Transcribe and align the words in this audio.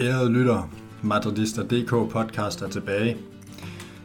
Ærede 0.00 0.32
lytter, 0.32 0.70
Madridista.dk 1.02 1.90
podcast 1.90 2.62
er 2.62 2.68
tilbage. 2.68 3.16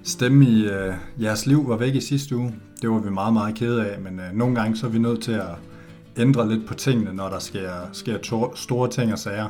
Stemme 0.04 0.46
i 0.46 0.66
øh, 0.66 0.94
jeres 1.22 1.46
liv 1.46 1.70
var 1.70 1.78
væk 1.78 1.96
i 1.96 2.02
sidste 2.02 2.36
uge. 2.36 2.56
Det 2.82 2.90
var 2.90 3.00
vi 3.00 3.10
meget, 3.10 3.34
meget 3.34 3.56
kede 3.56 3.86
af, 3.86 4.02
men 4.02 4.20
øh, 4.20 4.34
nogle 4.34 4.56
gange 4.56 4.78
så 4.78 4.88
er 4.88 4.92
vi 4.92 5.00
nødt 5.00 5.22
til 5.22 5.32
at 5.32 5.56
ændre 6.18 6.50
lidt 6.50 6.68
på 6.68 6.74
tingene, 6.74 7.14
når 7.14 7.30
der 7.30 7.40
sker, 7.40 7.72
sker 7.94 8.18
to, 8.18 8.56
store 8.56 8.90
ting 8.90 9.14
og 9.14 9.20
sager. 9.20 9.50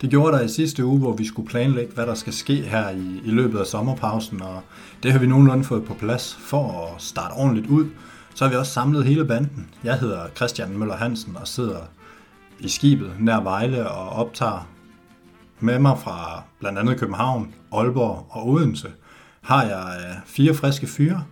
Det 0.00 0.10
gjorde 0.10 0.36
der 0.36 0.44
i 0.44 0.48
sidste 0.48 0.84
uge, 0.84 0.98
hvor 0.98 1.12
vi 1.12 1.26
skulle 1.26 1.48
planlægge, 1.48 1.94
hvad 1.94 2.06
der 2.06 2.14
skal 2.14 2.32
ske 2.32 2.54
her 2.54 2.90
i, 2.90 3.20
i 3.24 3.30
løbet 3.30 3.58
af 3.58 3.66
sommerpausen, 3.66 4.42
og 4.42 4.60
det 5.02 5.12
har 5.12 5.18
vi 5.18 5.26
nogenlunde 5.26 5.64
fået 5.64 5.84
på 5.84 5.94
plads 5.94 6.38
for 6.40 6.86
at 6.86 7.02
starte 7.02 7.32
ordentligt 7.32 7.66
ud. 7.66 7.86
Så 8.34 8.44
har 8.44 8.50
vi 8.50 8.56
også 8.56 8.72
samlet 8.72 9.04
hele 9.04 9.24
banden. 9.24 9.70
Jeg 9.84 9.98
hedder 9.98 10.28
Christian 10.36 10.78
Møller 10.78 10.96
Hansen 10.96 11.36
og 11.36 11.48
sidder 11.48 11.78
i 12.60 12.68
skibet 12.68 13.12
nær 13.20 13.40
Vejle 13.40 13.88
og 13.88 14.08
optager 14.08 14.68
med 15.60 15.78
mig 15.78 15.98
fra 15.98 16.42
blandt 16.60 16.78
andet 16.78 17.00
København, 17.00 17.54
Aalborg 17.72 18.26
og 18.30 18.48
Odense, 18.48 18.88
har 19.40 19.62
jeg 19.62 19.96
øh, 19.98 20.16
fire 20.26 20.54
friske 20.54 20.86
fyre. 20.86 21.24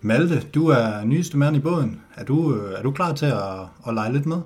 Malte, 0.00 0.40
du 0.54 0.66
er 0.66 1.04
nyeste 1.04 1.38
mand 1.38 1.56
i 1.56 1.60
båden. 1.60 2.00
Er 2.16 2.24
du, 2.24 2.54
øh, 2.54 2.78
er 2.78 2.82
du 2.82 2.90
klar 2.90 3.14
til 3.14 3.26
at, 3.26 3.60
at 3.88 3.94
lege 3.94 4.12
lidt 4.12 4.26
med? 4.26 4.40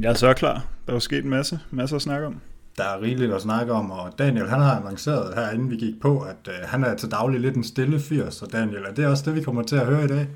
Jeg 0.00 0.10
er 0.10 0.14
så 0.14 0.34
klar. 0.34 0.52
Der 0.86 0.92
er 0.92 0.96
jo 0.96 1.00
sket 1.00 1.24
en 1.24 1.30
masse, 1.30 1.60
masser 1.70 1.96
at 1.96 2.02
snakke 2.02 2.26
om. 2.26 2.40
Der 2.78 2.84
er 2.84 3.02
rigeligt 3.02 3.32
at 3.32 3.42
snakke 3.42 3.72
om, 3.72 3.90
og 3.90 4.18
Daniel 4.18 4.48
han 4.48 4.60
har 4.60 4.76
annonceret 4.76 5.34
her, 5.34 5.50
inden 5.50 5.70
vi 5.70 5.76
gik 5.76 6.00
på, 6.00 6.20
at 6.20 6.48
øh, 6.48 6.54
han 6.62 6.84
er 6.84 6.96
til 6.96 7.10
daglig 7.10 7.40
lidt 7.40 7.56
en 7.56 7.64
stille 7.64 8.00
fyr, 8.00 8.30
så 8.30 8.46
Daniel, 8.46 8.84
er 8.84 8.94
det 8.94 9.06
også 9.06 9.22
det, 9.26 9.34
vi 9.34 9.42
kommer 9.42 9.62
til 9.62 9.76
at 9.76 9.86
høre 9.86 10.04
i 10.04 10.08
dag? 10.08 10.28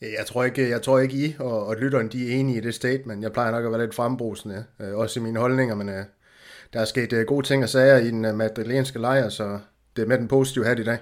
Jeg 0.00 0.26
tror 0.26 0.44
ikke, 0.44 0.68
jeg 0.68 0.82
tror 0.82 0.98
ikke 0.98 1.26
I 1.26 1.34
og, 1.38 1.66
og 1.66 1.76
lytteren 1.76 2.08
de 2.08 2.28
er 2.28 2.36
enige 2.36 2.58
i 2.58 2.60
det 2.60 2.74
statement. 2.74 3.22
Jeg 3.22 3.32
plejer 3.32 3.50
nok 3.50 3.64
at 3.64 3.70
være 3.72 3.80
lidt 3.80 3.94
frembrusende, 3.94 4.64
øh, 4.80 4.96
også 4.96 5.20
i 5.20 5.22
mine 5.22 5.38
holdninger, 5.38 5.74
men 5.74 5.88
øh, 5.88 6.04
der 6.72 6.80
er 6.80 6.84
sket 6.84 7.12
øh, 7.12 7.26
gode 7.26 7.46
ting 7.46 7.62
og 7.62 7.68
sager 7.68 7.96
i 7.98 8.10
den 8.10 8.24
øh, 8.24 8.34
madrilenske 8.34 8.98
lejr, 8.98 9.28
så 9.28 9.58
det 9.96 10.02
er 10.02 10.06
med 10.06 10.18
den 10.18 10.28
positive 10.28 10.64
hat 10.66 10.78
i 10.78 10.84
dag. 10.84 10.98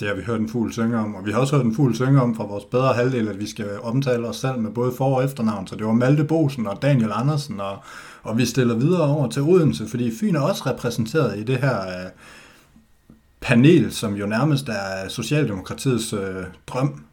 Det 0.00 0.08
har 0.08 0.14
vi 0.14 0.22
hørt 0.22 0.40
en 0.40 0.48
fugl 0.48 0.72
synge 0.72 0.98
om, 0.98 1.14
og 1.14 1.26
vi 1.26 1.32
har 1.32 1.40
også 1.40 1.56
hørt 1.56 1.64
en 1.64 1.74
fugl 1.74 1.94
synge 1.94 2.20
om 2.20 2.36
fra 2.36 2.46
vores 2.46 2.64
bedre 2.64 2.94
halvdel, 2.94 3.28
at 3.28 3.40
vi 3.40 3.48
skal 3.48 3.80
omtale 3.82 4.28
os 4.28 4.36
selv 4.36 4.58
med 4.58 4.70
både 4.70 4.92
for- 4.96 5.16
og 5.16 5.24
efternavn. 5.24 5.66
Så 5.66 5.76
det 5.76 5.86
var 5.86 5.92
Malte 5.92 6.24
Bosen 6.24 6.66
og 6.66 6.82
Daniel 6.82 7.10
Andersen, 7.12 7.60
og, 7.60 7.78
og 8.22 8.38
vi 8.38 8.46
stiller 8.46 8.74
videre 8.74 9.02
over 9.02 9.28
til 9.30 9.42
Odense, 9.42 9.88
fordi 9.88 10.12
Fyn 10.20 10.36
er 10.36 10.40
også 10.40 10.62
repræsenteret 10.66 11.38
i 11.38 11.42
det 11.42 11.56
her 11.58 11.80
øh, 11.80 12.10
panel, 13.40 13.92
som 13.92 14.14
jo 14.14 14.26
nærmest 14.26 14.68
er 14.68 15.08
Socialdemokratiets 15.08 16.12
øh, 16.12 16.44
drøm. 16.66 17.04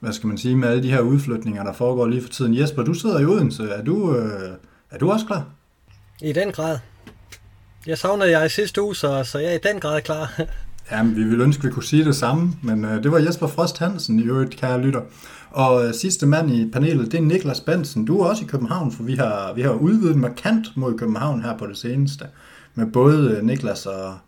Hvad 0.00 0.12
skal 0.12 0.26
man 0.26 0.38
sige 0.38 0.56
med 0.56 0.68
alle 0.68 0.82
de 0.82 0.90
her 0.90 1.00
udflytninger, 1.00 1.64
der 1.64 1.72
foregår 1.72 2.06
lige 2.06 2.22
for 2.22 2.28
tiden. 2.28 2.56
Jesper, 2.58 2.82
du 2.82 2.94
sidder 2.94 3.18
i 3.20 3.24
Odense. 3.24 3.62
Er 3.62 3.82
du, 3.84 4.16
øh, 4.16 4.50
er 4.90 4.98
du 4.98 5.10
også 5.12 5.26
klar? 5.26 5.44
I 6.22 6.32
den 6.32 6.52
grad. 6.52 6.78
Jeg 7.86 7.98
savnede 7.98 8.30
jeg 8.30 8.46
i 8.46 8.48
sidste 8.48 8.82
uge, 8.82 8.96
så, 8.96 9.24
så 9.24 9.38
jeg 9.38 9.50
er 9.50 9.54
i 9.54 9.72
den 9.72 9.80
grad 9.80 10.00
klar. 10.00 10.32
Jamen, 10.90 11.16
vi 11.16 11.24
ville 11.24 11.44
ønske, 11.44 11.62
vi 11.62 11.70
kunne 11.70 11.84
sige 11.84 12.04
det 12.04 12.16
samme, 12.16 12.52
men 12.62 12.84
øh, 12.84 13.02
det 13.02 13.12
var 13.12 13.18
Jesper 13.18 13.46
Frost 13.46 13.78
Hansen 13.78 14.20
i 14.20 14.22
øvrigt, 14.22 14.56
kære 14.56 14.80
lytter. 14.80 15.00
Og 15.50 15.86
øh, 15.86 15.94
sidste 15.94 16.26
mand 16.26 16.50
i 16.50 16.70
panelet, 16.70 17.12
det 17.12 17.18
er 17.18 17.22
Niklas 17.22 17.60
Bensen. 17.60 18.04
Du 18.04 18.20
er 18.20 18.28
også 18.28 18.44
i 18.44 18.46
København, 18.46 18.92
for 18.92 19.02
vi 19.02 19.14
har, 19.14 19.52
vi 19.52 19.62
har 19.62 19.72
udvidet 19.72 20.16
markant 20.16 20.76
mod 20.76 20.98
København 20.98 21.42
her 21.42 21.58
på 21.58 21.66
det 21.66 21.76
seneste. 21.76 22.24
Med 22.74 22.86
både 22.86 23.30
øh, 23.30 23.44
Niklas 23.44 23.86
og, 23.86 24.18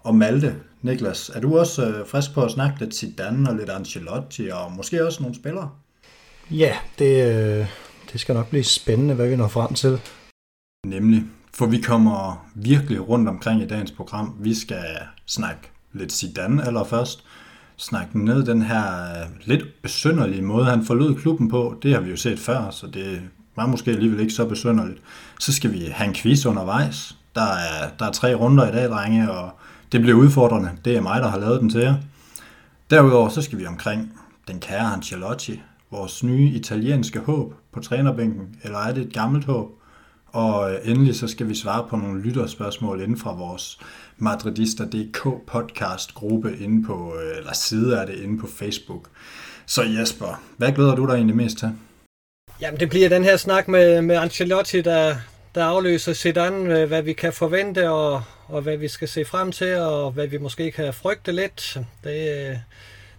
og 0.00 0.14
Malte. 0.14 0.54
Niklas, 0.82 1.30
er 1.34 1.40
du 1.40 1.58
også 1.58 1.86
øh, 1.86 2.06
frisk 2.06 2.34
på 2.34 2.44
at 2.44 2.50
snakke 2.50 2.80
lidt 2.80 2.94
Zidane 2.94 3.50
og 3.50 3.56
lidt 3.56 3.70
Ancelotti, 3.70 4.48
og 4.48 4.72
måske 4.72 5.06
også 5.06 5.22
nogle 5.22 5.36
spillere? 5.36 5.70
Ja, 6.50 6.76
det, 6.98 7.34
øh, 7.34 7.66
det 8.12 8.20
skal 8.20 8.34
nok 8.34 8.48
blive 8.48 8.64
spændende, 8.64 9.14
hvad 9.14 9.28
vi 9.28 9.36
når 9.36 9.48
frem 9.48 9.74
til. 9.74 10.00
Nemlig, 10.86 11.24
for 11.54 11.66
vi 11.66 11.80
kommer 11.80 12.46
virkelig 12.54 13.08
rundt 13.08 13.28
omkring 13.28 13.62
i 13.62 13.66
dagens 13.66 13.92
program. 13.92 14.36
Vi 14.40 14.54
skal 14.54 14.84
snakke 15.26 15.70
lidt 15.94 16.12
Zidane 16.12 16.66
allerførst. 16.66 17.24
Snakke 17.76 18.24
ned 18.24 18.46
den 18.46 18.62
her 18.62 19.02
øh, 19.02 19.30
lidt 19.44 19.82
besønderlige 19.82 20.42
måde, 20.42 20.64
han 20.64 20.84
forlod 20.84 21.14
klubben 21.14 21.48
på. 21.48 21.78
Det 21.82 21.94
har 21.94 22.00
vi 22.00 22.10
jo 22.10 22.16
set 22.16 22.38
før, 22.38 22.70
så 22.70 22.86
det 22.86 23.22
var 23.56 23.66
måske 23.66 23.90
alligevel 23.90 24.20
ikke 24.20 24.32
så 24.32 24.46
besynderligt. 24.46 24.98
Så 25.40 25.52
skal 25.52 25.72
vi 25.72 25.84
have 25.92 26.08
en 26.08 26.14
quiz 26.14 26.46
undervejs. 26.46 27.16
Der 27.34 27.42
er, 27.42 27.88
der 27.98 28.06
er 28.06 28.12
tre 28.12 28.34
runder 28.34 28.68
i 28.68 28.72
dag, 28.72 28.88
drenge, 28.88 29.30
og 29.30 29.50
det 29.92 30.00
bliver 30.00 30.16
udfordrende. 30.16 30.70
Det 30.84 30.96
er 30.96 31.00
mig, 31.00 31.22
der 31.22 31.28
har 31.28 31.38
lavet 31.38 31.60
den 31.60 31.70
til 31.70 31.80
jer. 31.80 31.94
Derudover 32.90 33.28
så 33.28 33.42
skal 33.42 33.58
vi 33.58 33.66
omkring 33.66 34.12
den 34.48 34.60
kære 34.60 34.92
Ancelotti, 34.92 35.60
vores 35.90 36.24
nye 36.24 36.48
italienske 36.48 37.18
håb 37.18 37.54
på 37.72 37.80
trænerbænken, 37.80 38.56
eller 38.62 38.78
er 38.78 38.92
det 38.94 39.02
et 39.02 39.12
gammelt 39.12 39.44
håb? 39.44 39.70
Og 40.26 40.72
øh, 40.72 40.78
endelig 40.84 41.16
så 41.16 41.28
skal 41.28 41.48
vi 41.48 41.54
svare 41.54 41.86
på 41.88 41.96
nogle 41.96 42.22
lytterspørgsmål 42.22 43.00
inden 43.00 43.16
fra 43.16 43.32
vores 43.32 43.78
Madridista.dk 44.18 45.46
podcast 45.46 46.14
gruppe 46.14 46.56
inde 46.58 46.86
på, 46.86 47.16
øh, 47.16 47.38
eller 47.38 47.52
side 47.52 47.96
er 47.96 48.06
det 48.06 48.14
inde 48.14 48.38
på 48.38 48.46
Facebook. 48.46 49.08
Så 49.66 49.82
Jesper, 49.82 50.42
hvad 50.56 50.72
glæder 50.72 50.94
du 50.94 51.06
dig 51.06 51.14
egentlig 51.14 51.36
mest 51.36 51.58
til? 51.58 51.72
Jamen 52.60 52.80
det 52.80 52.90
bliver 52.90 53.08
den 53.08 53.24
her 53.24 53.36
snak 53.36 53.68
med, 53.68 54.02
med 54.02 54.16
Ancelotti, 54.16 54.80
der, 54.80 55.16
der 55.54 55.64
afløser 55.64 56.12
Zidane, 56.12 56.80
øh, 56.80 56.88
hvad 56.88 57.02
vi 57.02 57.12
kan 57.12 57.32
forvente, 57.32 57.90
og, 57.90 58.22
og 58.46 58.62
hvad 58.62 58.76
vi 58.76 58.88
skal 58.88 59.08
se 59.08 59.24
frem 59.24 59.52
til, 59.52 59.76
og 59.76 60.12
hvad 60.12 60.26
vi 60.26 60.38
måske 60.38 60.70
kan 60.70 60.94
frygte 60.94 61.32
lidt. 61.32 61.78
Det, 62.04 62.60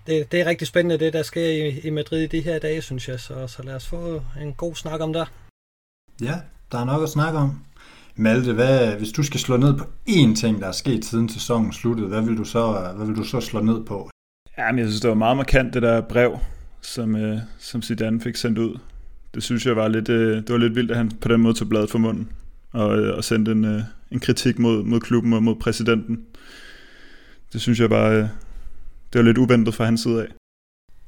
det, 0.08 0.32
det 0.32 0.42
er 0.42 0.46
rigtig 0.46 0.68
spændende, 0.68 1.06
det 1.06 1.14
der 1.14 1.24
sker 1.24 1.46
i, 1.46 1.80
i 1.80 1.90
Madrid 1.90 2.22
i 2.22 2.28
de 2.28 2.42
her 2.42 2.60
dage, 2.60 2.82
synes 2.82 3.08
jeg. 3.08 3.20
Så, 3.20 3.48
så 3.48 3.64
lad 3.64 3.76
os 3.76 3.88
få 3.88 4.22
en 4.42 4.54
god 4.54 4.76
snak 4.76 5.02
om 5.02 5.14
det. 5.14 5.28
Ja, 6.22 6.40
der 6.72 6.80
er 6.80 6.86
nok 6.86 7.04
at 7.04 7.10
snakke 7.10 7.40
om. 7.40 7.65
Malte, 8.18 8.54
hvad, 8.54 8.98
hvis 8.98 9.12
du 9.12 9.24
skal 9.24 9.40
slå 9.40 9.58
ned 9.58 9.78
på 9.78 9.86
én 10.10 10.36
ting, 10.36 10.62
der 10.62 10.68
er 10.68 10.72
sket 10.72 11.06
siden 11.06 11.30
sæsonen 11.30 11.74
sluttede, 11.74 12.08
hvad 12.08 12.22
vil 12.22 12.38
du 12.38 12.44
så, 12.44 12.92
hvad 12.96 13.08
vil 13.08 13.16
du 13.16 13.24
så 13.24 13.40
slå 13.40 13.62
ned 13.62 13.84
på? 13.84 14.10
Jamen, 14.58 14.80
jeg 14.80 14.88
synes, 14.88 15.02
det 15.02 15.10
var 15.10 15.16
meget 15.16 15.38
markant, 15.38 15.74
det 15.74 15.82
der 15.82 16.02
brev, 16.02 16.40
som, 16.82 17.16
øh, 17.16 17.38
som 17.60 17.82
Zidane 17.82 18.22
fik 18.22 18.36
sendt 18.36 18.58
ud. 18.58 18.80
Det 19.34 19.44
synes 19.44 19.66
jeg 19.66 19.76
var 19.76 19.88
lidt, 19.88 20.10
øh, 20.10 20.38
det 20.38 20.50
var 20.50 20.58
lidt 20.58 20.76
vildt, 20.76 20.92
at 20.92 20.98
han 20.98 21.12
på 21.22 21.28
den 21.28 21.42
måde 21.42 21.54
tog 21.54 21.70
bladet 21.70 21.90
for 21.90 21.98
munden 21.98 22.30
og, 22.72 23.00
øh, 23.00 23.18
og 23.18 23.24
sendte 23.24 23.52
en, 23.52 23.66
øh, 23.66 23.82
en 24.12 24.20
kritik 24.20 24.60
mod, 24.60 24.84
mod 24.84 25.00
klubben 25.00 25.34
og 25.34 25.44
mod 25.44 25.56
præsidenten. 25.56 26.22
Det 27.54 27.62
synes 27.62 27.80
jeg 27.80 27.90
bare, 27.90 28.12
øh, 28.14 28.28
det 29.14 29.20
var 29.20 29.22
lidt 29.22 29.38
uventet 29.38 29.74
fra 29.74 29.86
hans 29.86 30.02
side 30.02 30.22
af 30.22 30.28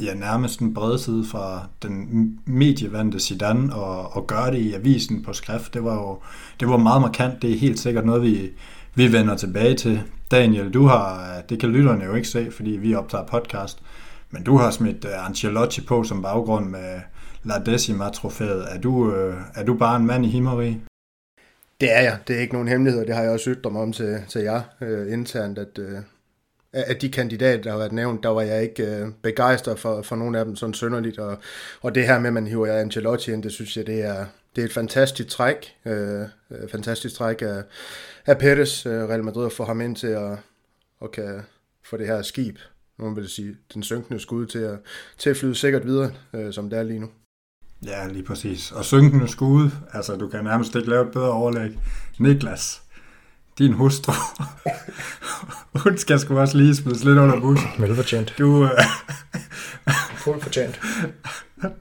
ja, 0.04 0.14
nærmest 0.14 0.60
en 0.60 0.74
bred 0.74 0.98
side 0.98 1.26
fra 1.26 1.68
den 1.82 2.40
medievandte 2.46 3.20
Zidane 3.20 3.76
og, 3.76 4.16
og 4.16 4.28
gøre 4.28 4.52
det 4.52 4.58
i 4.58 4.74
avisen 4.74 5.24
på 5.24 5.34
skrift, 5.34 5.74
det 5.74 5.84
var 5.84 5.94
jo 5.94 6.20
det 6.60 6.70
var 6.70 6.78
meget 6.78 7.02
markant. 7.02 7.42
Det 7.42 7.52
er 7.52 7.58
helt 7.58 7.80
sikkert 7.80 8.06
noget, 8.06 8.22
vi, 8.22 8.50
vi 8.96 9.14
vender 9.14 9.36
tilbage 9.36 9.76
til. 9.76 10.02
Daniel, 10.32 10.74
du 10.74 10.86
har, 10.86 11.34
det 11.50 11.60
kan 11.60 11.70
lytterne 11.70 12.06
jo 12.06 12.14
ikke 12.14 12.28
se, 12.28 12.52
fordi 12.52 12.70
vi 12.70 12.96
optager 12.96 13.26
podcast, 13.26 13.84
men 14.32 14.44
du 14.44 14.58
har 14.58 14.72
smidt 14.72 15.06
øh, 15.06 15.26
Ancelotti 15.26 15.82
på 15.82 16.04
som 16.04 16.22
baggrund 16.22 16.70
med 16.70 17.00
La 17.44 17.60
Decima-trofæet. 17.66 18.66
Er 18.76 18.80
du, 18.80 19.14
øh, 19.14 19.36
er 19.56 19.64
du 19.64 19.74
bare 19.74 19.96
en 19.96 20.06
mand 20.06 20.26
i 20.26 20.30
himmeri? 20.30 20.78
Det 21.82 21.96
er 21.96 22.02
jeg. 22.02 22.18
Det 22.28 22.36
er 22.36 22.40
ikke 22.40 22.54
nogen 22.54 22.68
hemmelighed, 22.68 23.06
det 23.06 23.16
har 23.16 23.22
jeg 23.22 23.32
også 23.32 23.50
ytret 23.50 23.74
mig 23.74 23.82
om 23.82 23.94
til, 23.94 24.18
til 24.28 24.42
jer 24.42 24.62
øh, 24.82 25.14
internt, 25.14 25.58
at, 25.58 25.80
øh, 25.80 25.98
af 26.74 26.96
de 26.96 27.10
kandidater, 27.10 27.62
der 27.62 27.72
har 27.72 27.78
været 27.78 27.92
nævnt, 27.92 28.24
der 28.24 28.30
var 28.30 28.42
jeg 28.42 28.64
ikke 28.64 28.84
øh, 28.84 29.08
begejstret 29.22 29.80
for, 29.80 30.02
for 30.02 30.16
nogen 30.16 30.36
af 30.36 30.46
dem 30.46 30.56
sådan 30.56 30.74
sønderligt, 30.74 31.20
og, 31.20 31.38
og 31.82 31.96
det 31.96 32.08
her 32.08 32.20
med, 32.20 32.28
at 32.28 32.34
man 32.34 32.48
hiver 32.48 32.74
Ancelotti 32.74 33.32
ind, 33.32 33.44
det 33.44 33.52
synes 33.52 33.78
jeg, 33.78 33.88
det 33.88 34.02
er, 34.02 34.26
det 34.56 34.62
er 34.62 34.66
et 34.66 34.74
fantastisk 34.74 35.30
træk, 35.30 35.76
øh, 35.86 36.22
øh 36.22 36.70
fantastisk 36.72 37.16
træk 37.16 37.42
af, 37.42 37.64
af 38.26 38.38
Perez, 38.38 38.86
øh, 38.86 38.92
Real 38.92 39.24
Madrid, 39.24 39.46
at 39.46 39.52
få 39.52 39.66
ham 39.66 39.82
ind 39.82 39.96
til 39.96 40.08
at, 40.08 40.38
og 41.00 41.12
kan 41.12 41.42
få 41.84 41.98
det 41.98 42.08
her 42.08 42.22
skib, 42.22 42.58
nogen 43.00 43.16
vil 43.16 43.30
sige, 43.30 43.56
den 43.74 43.84
synkende 43.84 44.20
skud 44.20 44.46
til 44.46 44.60
at, 44.60 44.80
til 45.18 45.30
at 45.30 45.38
flyde 45.38 45.56
sikkert 45.56 45.86
videre, 45.86 46.12
øh, 46.34 46.54
som 46.54 46.70
det 46.70 46.80
er 46.80 46.84
lige 46.84 47.00
nu. 47.00 47.10
Ja, 47.86 48.08
lige 48.08 48.24
præcis. 48.24 48.72
Og 48.72 48.86
synkende 48.86 49.28
skud, 49.28 49.70
altså 49.94 50.16
du 50.16 50.30
kan 50.30 50.44
nærmest 50.44 50.76
ikke 50.76 50.90
lave 50.90 51.06
et 51.06 51.12
bedre 51.12 51.32
overlæg. 51.32 51.80
Niklas, 52.20 52.82
din 53.58 53.74
hustru, 53.74 54.14
hun 55.84 55.98
skal 55.98 56.20
sgu 56.20 56.40
også 56.40 56.58
lige 56.58 56.76
smides 56.76 57.04
lidt 57.04 57.18
under 57.18 57.40
bussen. 57.40 57.70
Velfortjent. 57.80 58.34
Du, 58.38 58.64
øh, 58.64 58.70
Fuldt 60.18 60.44
fortjent. 60.44 60.80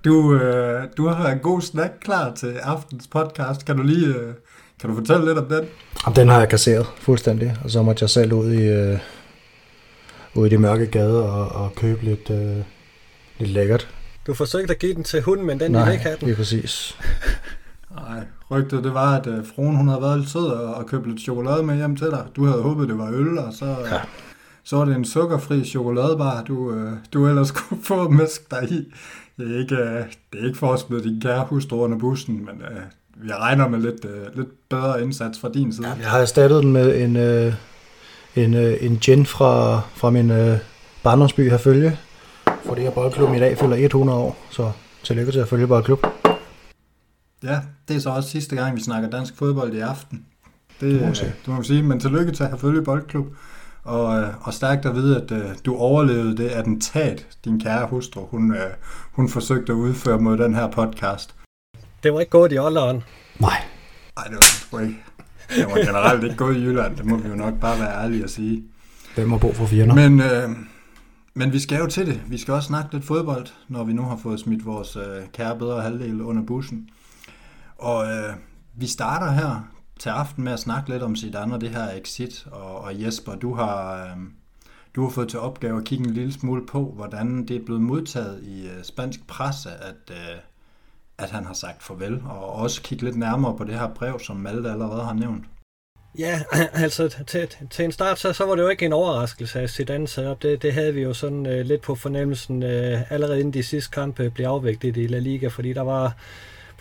Du, 0.05 0.35
øh, 0.35 0.89
du 0.97 1.09
har 1.09 1.31
en 1.31 1.39
god 1.39 1.61
snack 1.61 1.93
klar 2.01 2.35
til 2.35 2.53
aftens 2.53 3.07
podcast. 3.07 3.65
Kan 3.65 3.77
du 3.77 3.83
lige 3.83 4.07
øh, 4.07 4.35
kan 4.81 4.91
du 4.91 4.97
fortælle 4.97 5.27
lidt 5.27 5.39
om 5.39 5.45
den? 5.45 5.65
Jamen, 6.07 6.17
den 6.17 6.29
har 6.29 6.39
jeg 6.39 6.49
kasseret 6.49 6.87
fuldstændig, 7.01 7.57
og 7.65 7.71
så 7.71 7.83
måtte 7.83 8.03
jeg 8.03 8.11
selv 8.11 8.33
ud 8.33 8.53
i, 8.53 8.63
øh, 8.63 8.99
ud 10.35 10.47
i 10.47 10.51
de 10.51 10.59
mørke 10.59 10.87
gader 10.87 11.23
og, 11.23 11.65
og 11.65 11.75
købe 11.75 12.05
lidt, 12.05 12.31
øh, 12.31 12.57
lidt 13.39 13.51
lækkert. 13.51 13.89
Du 14.27 14.35
forsøgte 14.35 14.75
at 14.75 14.79
give 14.79 14.95
den 14.95 15.05
til 15.05 15.23
hunden, 15.23 15.47
men 15.47 15.61
den 15.61 15.73
ville 15.73 15.93
ikke 15.93 16.05
have 16.05 16.17
den. 16.21 16.29
Nej, 16.29 16.37
præcis. 16.37 16.99
Nej, 17.91 18.21
rygtet 18.51 18.85
det 18.85 18.95
var, 18.95 19.17
at 19.17 19.27
uh, 19.27 19.35
fruen 19.55 19.77
hun 19.77 19.89
havde 19.89 20.03
været 20.03 20.19
lidt 20.19 20.31
sød 20.31 20.47
og, 20.47 20.75
og 20.75 20.87
købt 20.87 21.07
lidt 21.07 21.21
chokolade 21.21 21.63
med 21.63 21.77
hjem 21.77 21.97
til 21.97 22.07
dig. 22.07 22.27
Du 22.37 22.45
havde 22.45 22.63
håbet, 22.63 22.89
det 22.89 22.99
var 22.99 23.11
øl, 23.13 23.39
og 23.39 23.53
så, 23.53 23.67
ja. 23.67 24.01
så 24.65 24.77
var 24.77 24.85
det 24.85 24.97
en 24.97 25.05
sukkerfri 25.05 25.65
chokoladebar, 25.65 26.43
du, 26.43 26.73
øh, 26.73 26.93
du 27.13 27.27
ellers 27.27 27.51
kunne 27.59 27.81
få 27.83 28.09
mæsk 28.09 28.51
dig 28.51 28.71
i. 28.71 28.93
Det 29.39 29.55
er 29.55 29.59
ikke, 29.59 29.75
øh, 29.75 30.05
det 30.33 30.41
er 30.41 30.47
ikke 30.47 30.59
for 30.59 30.73
at 30.73 30.81
smide 30.81 31.03
din 31.03 31.21
kære 31.21 31.47
hustru 31.49 31.85
under 31.85 31.99
bussen, 31.99 32.35
men 32.35 32.63
øh, 32.71 32.83
vi 33.17 33.33
regner 33.33 33.69
med 33.69 33.79
lidt, 33.79 34.05
øh, 34.05 34.37
lidt 34.37 34.69
bedre 34.69 35.03
indsats 35.03 35.41
fra 35.41 35.49
din 35.55 35.73
side. 35.73 35.89
Jeg 36.01 36.11
har 36.11 36.19
erstattet 36.19 36.63
den 36.63 36.73
med 36.73 37.03
en, 37.03 37.17
øh, 37.17 37.55
en, 38.37 38.55
øh, 38.55 38.77
en 38.81 38.99
gin 38.99 39.27
fra, 39.27 39.81
fra 39.95 40.11
min 40.11 40.31
øh, 40.31 40.59
barndomsby 41.03 41.51
Herfølge. 41.51 41.99
For 42.65 42.75
det 42.75 42.83
her 42.83 42.91
boldklub 42.91 43.35
i 43.35 43.39
dag 43.39 43.59
fylder 43.59 43.77
100 43.77 44.19
år, 44.19 44.37
så 44.51 44.71
tillykke 45.03 45.33
til 45.33 45.39
at 45.39 45.49
følge 45.49 45.67
boldklub. 45.67 46.26
Ja, 47.47 47.61
det 47.89 47.97
er 47.97 48.01
så 48.01 48.11
også 48.11 48.29
sidste 48.29 48.57
gang, 48.57 48.77
vi 48.77 48.81
snakker 48.81 49.11
dansk 49.11 49.37
fodbold 49.37 49.75
i 49.75 49.79
aften. 49.81 50.25
Det, 50.81 50.93
Det 50.93 51.01
må 51.01 51.07
man 51.07 51.15
sige. 51.15 51.29
det 51.41 51.49
må 51.49 51.55
man 51.55 51.65
sige, 51.65 51.83
men 51.83 52.01
tillykke 52.01 52.33
til 52.33 52.45
at 52.45 52.61
følge 52.61 52.83
boldklub. 52.83 53.27
Og, 53.85 54.19
øh, 54.21 54.29
og 54.41 54.55
stærkt 54.55 54.87
at 54.87 54.95
vide, 54.95 55.23
at 55.23 55.31
øh, 55.33 55.45
du 55.67 55.77
overlevede 55.77 56.37
det 56.37 56.49
attentat, 56.49 57.27
din 57.45 57.61
kære 57.61 57.87
hustru, 57.87 58.27
hun, 58.27 58.55
øh, 58.55 58.71
hun 59.13 59.29
forsøgte 59.29 59.73
at 59.73 59.77
udføre 59.77 60.19
mod 60.19 60.39
den 60.39 60.55
her 60.55 60.71
podcast. 60.71 61.35
Det 62.03 62.13
var 62.13 62.21
ikke 62.21 62.31
gået 62.31 62.53
i 62.53 62.59
ålderen. 62.59 63.03
Nej. 63.39 63.63
Nej, 64.17 64.25
det 64.25 64.35
var 64.73 64.79
det 64.79 64.87
ikke. 64.87 65.03
Det 65.57 65.65
var 65.67 65.85
generelt 65.87 66.25
ikke 66.25 66.37
gået 66.37 66.57
i 66.57 66.61
Jylland, 66.65 66.97
det 66.97 67.05
må 67.05 67.17
vi 67.17 67.29
jo 67.29 67.35
nok 67.35 67.55
bare 67.61 67.81
være 67.81 68.05
ærlige 68.05 68.25
at 68.25 68.31
sige. 68.31 68.65
Hvem 69.15 69.31
har 69.31 69.39
brug 69.39 69.57
for 69.57 69.67
fjender? 69.67 69.95
Men, 69.95 70.21
øh, 70.21 70.51
men 71.35 71.53
vi 71.53 71.59
skal 71.59 71.79
jo 71.79 71.87
til 71.87 72.07
det. 72.07 72.21
Vi 72.29 72.39
skal 72.39 72.55
også 72.55 72.67
snakke 72.67 72.93
lidt 72.93 73.05
fodbold, 73.05 73.47
når 73.69 73.85
vi 73.85 73.93
nu 73.93 74.03
har 74.03 74.17
fået 74.23 74.41
smidt 74.41 74.67
vores 74.67 74.97
øh, 74.97 75.03
kære 75.33 75.59
bedre 75.59 75.83
halvdel 75.83 76.21
under 76.23 76.43
bussen. 76.43 76.89
Og 77.79 78.07
øh, 78.07 78.35
vi 78.75 78.87
starter 78.87 79.31
her 79.33 79.71
til 79.99 80.09
aften 80.09 80.45
med 80.45 80.53
at 80.53 80.59
snakke 80.59 80.91
lidt 80.91 81.03
om 81.03 81.17
Zidane 81.17 81.55
og 81.55 81.61
det 81.61 81.71
her 81.71 81.91
exit. 81.91 82.47
Og, 82.53 82.81
og 82.81 83.03
Jesper, 83.03 83.35
du 83.35 83.55
har, 83.55 84.05
øh, 84.05 84.17
du 84.95 85.03
har 85.03 85.11
fået 85.11 85.29
til 85.29 85.39
opgave 85.39 85.79
at 85.79 85.85
kigge 85.85 86.05
en 86.05 86.15
lille 86.15 86.33
smule 86.33 86.67
på, 86.67 86.93
hvordan 86.97 87.47
det 87.49 87.57
er 87.57 87.65
blevet 87.65 87.83
modtaget 87.83 88.43
i 88.43 88.67
øh, 88.67 88.85
spansk 88.85 89.27
presse, 89.27 89.71
at, 89.71 90.11
øh, 90.11 90.37
at 91.19 91.31
han 91.31 91.45
har 91.45 91.55
sagt 91.55 91.83
farvel. 91.83 92.23
Og 92.29 92.53
også 92.53 92.83
kigge 92.83 93.05
lidt 93.05 93.17
nærmere 93.17 93.57
på 93.57 93.65
det 93.65 93.79
her 93.79 93.89
brev, 93.95 94.21
som 94.21 94.37
Malte 94.37 94.71
allerede 94.71 95.05
har 95.05 95.15
nævnt. 95.15 95.45
Ja, 96.19 96.41
altså 96.85 97.25
til, 97.27 97.49
til 97.71 97.85
en 97.85 97.93
start, 97.93 98.19
så, 98.19 98.33
så 98.33 98.45
var 98.45 98.55
det 98.55 98.63
jo 98.63 98.69
ikke 98.69 98.87
en 98.87 98.93
overraskelse, 98.93 99.61
at 99.61 99.71
Zidane 99.71 100.09
sad 100.09 100.27
op. 100.27 100.43
Det, 100.43 100.63
det 100.63 100.73
havde 100.73 100.95
vi 100.95 101.03
jo 101.03 101.15
sådan 101.15 101.47
øh, 101.47 101.67
lidt 101.67 101.83
på 101.83 101.95
fornemmelsen 101.95 102.63
øh, 102.63 103.13
allerede 103.13 103.39
inden 103.39 103.55
de 103.55 103.63
sidste 103.63 103.91
kampe 103.91 104.31
blev 104.31 104.47
afviklet 104.47 104.97
i 104.97 105.07
La 105.07 105.19
Liga, 105.19 105.49
fordi 105.49 105.73
der 105.73 105.83
var 105.83 106.17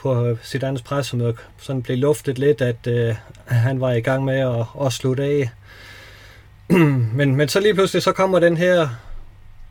på 0.05 0.35
sit 0.35 0.47
Zidanes 0.47 0.81
pressemøde 0.81 1.35
sådan 1.57 1.81
blev 1.81 1.97
luftet 1.97 2.39
lidt, 2.39 2.61
at 2.61 2.87
øh, 2.87 3.15
han 3.45 3.81
var 3.81 3.91
i 3.91 4.01
gang 4.01 4.25
med 4.25 4.39
at, 4.39 4.85
at 4.85 4.93
slutte 4.93 5.23
af. 5.23 5.49
men, 7.17 7.35
men 7.35 7.47
så 7.47 7.59
lige 7.59 7.73
pludselig 7.73 8.03
så 8.03 8.11
kommer 8.11 8.39
den 8.39 8.57
her 8.57 8.89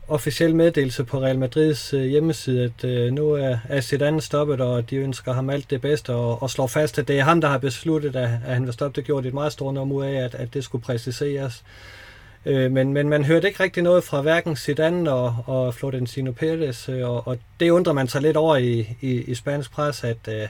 officiel 0.07 0.55
meddelelse 0.55 1.03
på 1.03 1.21
Real 1.21 1.39
Madrids 1.39 1.93
øh, 1.93 2.05
hjemmeside, 2.05 2.63
at 2.63 2.83
øh, 2.89 3.11
nu 3.11 3.31
er, 3.31 3.57
er 3.69 3.81
Zidane 3.81 4.21
stoppet, 4.21 4.61
og 4.61 4.89
de 4.89 4.95
ønsker 4.95 5.33
ham 5.33 5.49
alt 5.49 5.69
det 5.69 5.81
bedste, 5.81 6.13
og, 6.13 6.43
og 6.43 6.49
slår 6.49 6.67
fast, 6.67 6.99
at 6.99 7.07
det 7.07 7.19
er 7.19 7.23
ham, 7.23 7.41
der 7.41 7.47
har 7.47 7.57
besluttet, 7.57 8.15
at, 8.15 8.29
at 8.45 8.53
han 8.53 8.65
vil 8.65 8.73
stoppe. 8.73 8.95
Det 8.95 9.05
gjorde 9.05 9.27
et 9.27 9.33
meget 9.33 9.51
stort 9.51 9.73
nummer 9.73 9.95
ud 9.95 10.05
af, 10.05 10.13
at, 10.13 10.35
at 10.35 10.53
det 10.53 10.63
skulle 10.63 10.83
præciseres. 10.83 11.63
Øh, 11.65 12.04
Øh, 12.45 12.71
men, 12.71 12.93
men 12.93 13.09
man 13.09 13.25
hørte 13.25 13.47
ikke 13.47 13.63
rigtig 13.63 13.83
noget 13.83 14.03
fra 14.03 14.21
hverken 14.21 14.55
Zidane 14.55 15.11
og, 15.11 15.35
og 15.45 15.73
Florentino 15.73 16.31
Perez, 16.31 16.89
øh, 16.89 17.09
og, 17.09 17.27
og 17.27 17.37
det 17.59 17.69
undrer 17.69 17.93
man 17.93 18.07
sig 18.07 18.21
lidt 18.21 18.37
over 18.37 18.55
i, 18.55 18.97
i, 19.01 19.21
i 19.21 19.35
spansk 19.35 19.71
pres, 19.71 20.03
at, 20.03 20.17
øh, 20.27 20.47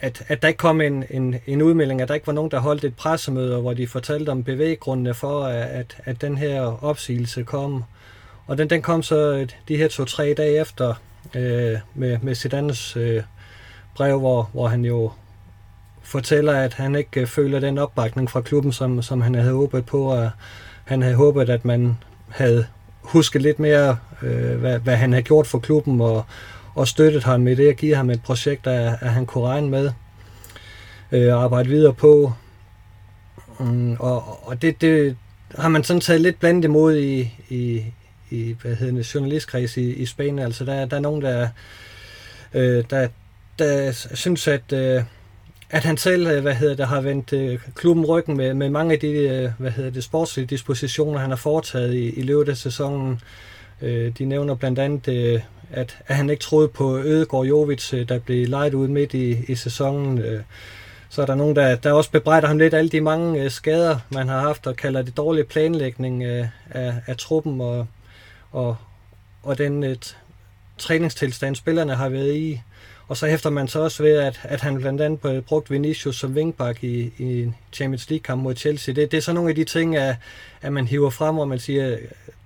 at, 0.00 0.24
at 0.28 0.42
der 0.42 0.48
ikke 0.48 0.58
kom 0.58 0.80
en, 0.80 1.04
en, 1.10 1.36
en 1.46 1.62
udmelding, 1.62 2.00
at 2.00 2.08
der 2.08 2.14
ikke 2.14 2.26
var 2.26 2.32
nogen, 2.32 2.50
der 2.50 2.58
holdt 2.58 2.84
et 2.84 2.96
pressemøde, 2.96 3.60
hvor 3.60 3.74
de 3.74 3.86
fortalte 3.86 4.30
om 4.30 4.44
bevæggrundene 4.44 5.14
for, 5.14 5.44
at, 5.44 5.96
at 6.04 6.20
den 6.20 6.38
her 6.38 6.84
opsigelse 6.84 7.42
kom. 7.44 7.84
Og 8.46 8.58
den, 8.58 8.70
den 8.70 8.82
kom 8.82 9.02
så 9.02 9.32
øh, 9.32 9.48
de 9.68 9.76
her 9.76 9.88
to-tre 9.88 10.34
dage 10.36 10.60
efter 10.60 10.94
øh, 11.34 11.78
med, 11.94 12.18
med 12.22 12.34
Zidanes 12.34 12.96
øh, 12.96 13.22
brev, 13.94 14.18
hvor, 14.18 14.50
hvor 14.52 14.68
han 14.68 14.84
jo 14.84 15.12
fortæller, 16.02 16.52
at 16.52 16.74
han 16.74 16.94
ikke 16.94 17.26
føler 17.26 17.60
den 17.60 17.78
opbakning 17.78 18.30
fra 18.30 18.40
klubben, 18.40 18.72
som, 18.72 19.02
som 19.02 19.20
han 19.20 19.34
havde 19.34 19.52
håbet 19.52 19.86
på, 19.86 20.04
og 20.04 20.30
han 20.88 21.02
havde 21.02 21.14
håbet, 21.14 21.50
at 21.50 21.64
man 21.64 21.96
havde 22.28 22.66
husket 23.02 23.42
lidt 23.42 23.58
mere, 23.58 23.96
øh, 24.22 24.58
hvad, 24.58 24.78
hvad 24.78 24.96
han 24.96 25.12
havde 25.12 25.22
gjort 25.22 25.46
for 25.46 25.58
klubben, 25.58 26.00
og, 26.00 26.24
og 26.74 26.88
støttet 26.88 27.24
ham 27.24 27.40
med 27.40 27.56
det, 27.56 27.68
og 27.68 27.74
givet 27.74 27.96
ham 27.96 28.10
et 28.10 28.22
projekt, 28.22 28.66
at, 28.66 28.94
at 29.00 29.10
han 29.10 29.26
kunne 29.26 29.44
regne 29.44 29.68
med 29.68 29.90
øh, 31.12 31.34
og 31.34 31.42
arbejde 31.42 31.68
videre 31.68 31.94
på. 31.94 32.32
Mm, 33.60 33.96
og 33.98 34.46
og 34.48 34.62
det, 34.62 34.80
det 34.80 35.16
har 35.54 35.68
man 35.68 35.84
sådan 35.84 36.00
taget 36.00 36.20
lidt 36.20 36.40
blandet 36.40 36.64
imod 36.64 36.96
i, 36.96 37.34
i, 37.48 37.84
i 38.30 38.56
hvad 38.62 38.74
hedder 38.74 38.94
det, 38.94 39.14
journalistkreds 39.14 39.76
i, 39.76 39.92
i 39.92 40.06
Spanien. 40.06 40.38
Altså 40.38 40.64
der, 40.64 40.86
der 40.86 40.96
er 40.96 41.00
nogen, 41.00 41.22
der, 41.22 41.48
øh, 42.54 42.84
der, 42.90 43.08
der 43.58 43.92
synes, 44.14 44.48
at, 44.48 44.72
øh, 44.72 45.02
at 45.70 45.84
han 45.84 45.96
selv 45.96 46.26
øh, 46.26 46.42
hvad 46.42 46.54
hedder 46.54 46.74
det, 46.76 46.86
har 46.86 47.00
vendt 47.00 47.32
øh, 47.32 47.58
klubben 47.74 48.04
ryggen 48.04 48.36
med, 48.36 48.54
med 48.54 48.70
mange 48.70 48.92
af 48.92 49.00
de 49.00 49.08
øh, 49.08 49.50
hvad 49.58 49.70
hedder 49.70 49.90
det, 49.90 50.04
sportslige 50.04 50.46
dispositioner, 50.46 51.18
han 51.18 51.30
har 51.30 51.36
foretaget 51.36 51.94
i, 51.94 52.10
i 52.10 52.22
løbet 52.22 52.48
af 52.48 52.56
sæsonen. 52.56 53.20
De 54.18 54.24
nævner 54.24 54.54
blandt 54.54 54.78
andet, 54.78 55.08
at, 55.70 55.98
at 56.06 56.16
han 56.16 56.30
ikke 56.30 56.40
troede 56.40 56.68
på 56.68 56.98
Ødegård 56.98 57.46
Jovic, 57.46 58.06
der 58.08 58.18
blev 58.18 58.48
lejet 58.48 58.74
ud 58.74 58.88
midt 58.88 59.14
i, 59.14 59.36
i 59.48 59.54
sæsonen. 59.54 60.22
Så 61.08 61.22
er 61.22 61.26
der 61.26 61.34
nogen, 61.34 61.56
der, 61.56 61.76
der 61.76 61.92
også 61.92 62.10
bebrejder 62.10 62.48
ham 62.48 62.58
lidt 62.58 62.74
alle 62.74 62.90
de 62.90 63.00
mange 63.00 63.50
skader, 63.50 63.98
man 64.10 64.28
har 64.28 64.40
haft, 64.40 64.66
og 64.66 64.76
kalder 64.76 65.02
det 65.02 65.16
dårlig 65.16 65.46
planlægning 65.46 66.24
af, 66.24 66.48
af 67.06 67.16
truppen, 67.16 67.60
og, 67.60 67.86
og, 68.52 68.76
og 69.42 69.58
den 69.58 69.84
et, 69.84 70.16
træningstilstand, 70.78 71.56
spillerne 71.56 71.94
har 71.94 72.08
været 72.08 72.34
i. 72.34 72.60
Og 73.08 73.16
så 73.16 73.26
hæfter 73.26 73.50
man 73.50 73.68
så 73.68 73.80
også 73.80 74.02
ved, 74.02 74.16
at, 74.16 74.40
at 74.42 74.60
han 74.60 74.78
blandt 74.80 75.00
andet 75.00 75.24
øh, 75.24 75.42
brugt 75.42 75.70
Vinicius 75.70 76.16
som 76.16 76.32
wingback 76.32 76.84
i, 76.84 77.12
i 77.18 77.52
Champions 77.72 78.10
League-kamp 78.10 78.42
mod 78.42 78.54
Chelsea. 78.56 78.94
Det, 78.94 79.10
det 79.10 79.16
er 79.16 79.22
så 79.22 79.32
nogle 79.32 79.50
af 79.50 79.54
de 79.54 79.64
ting, 79.64 79.96
at, 79.96 80.16
at 80.62 80.72
man 80.72 80.86
hiver 80.86 81.10
frem, 81.10 81.34
hvor 81.34 81.44
man 81.44 81.58
siger, 81.58 81.96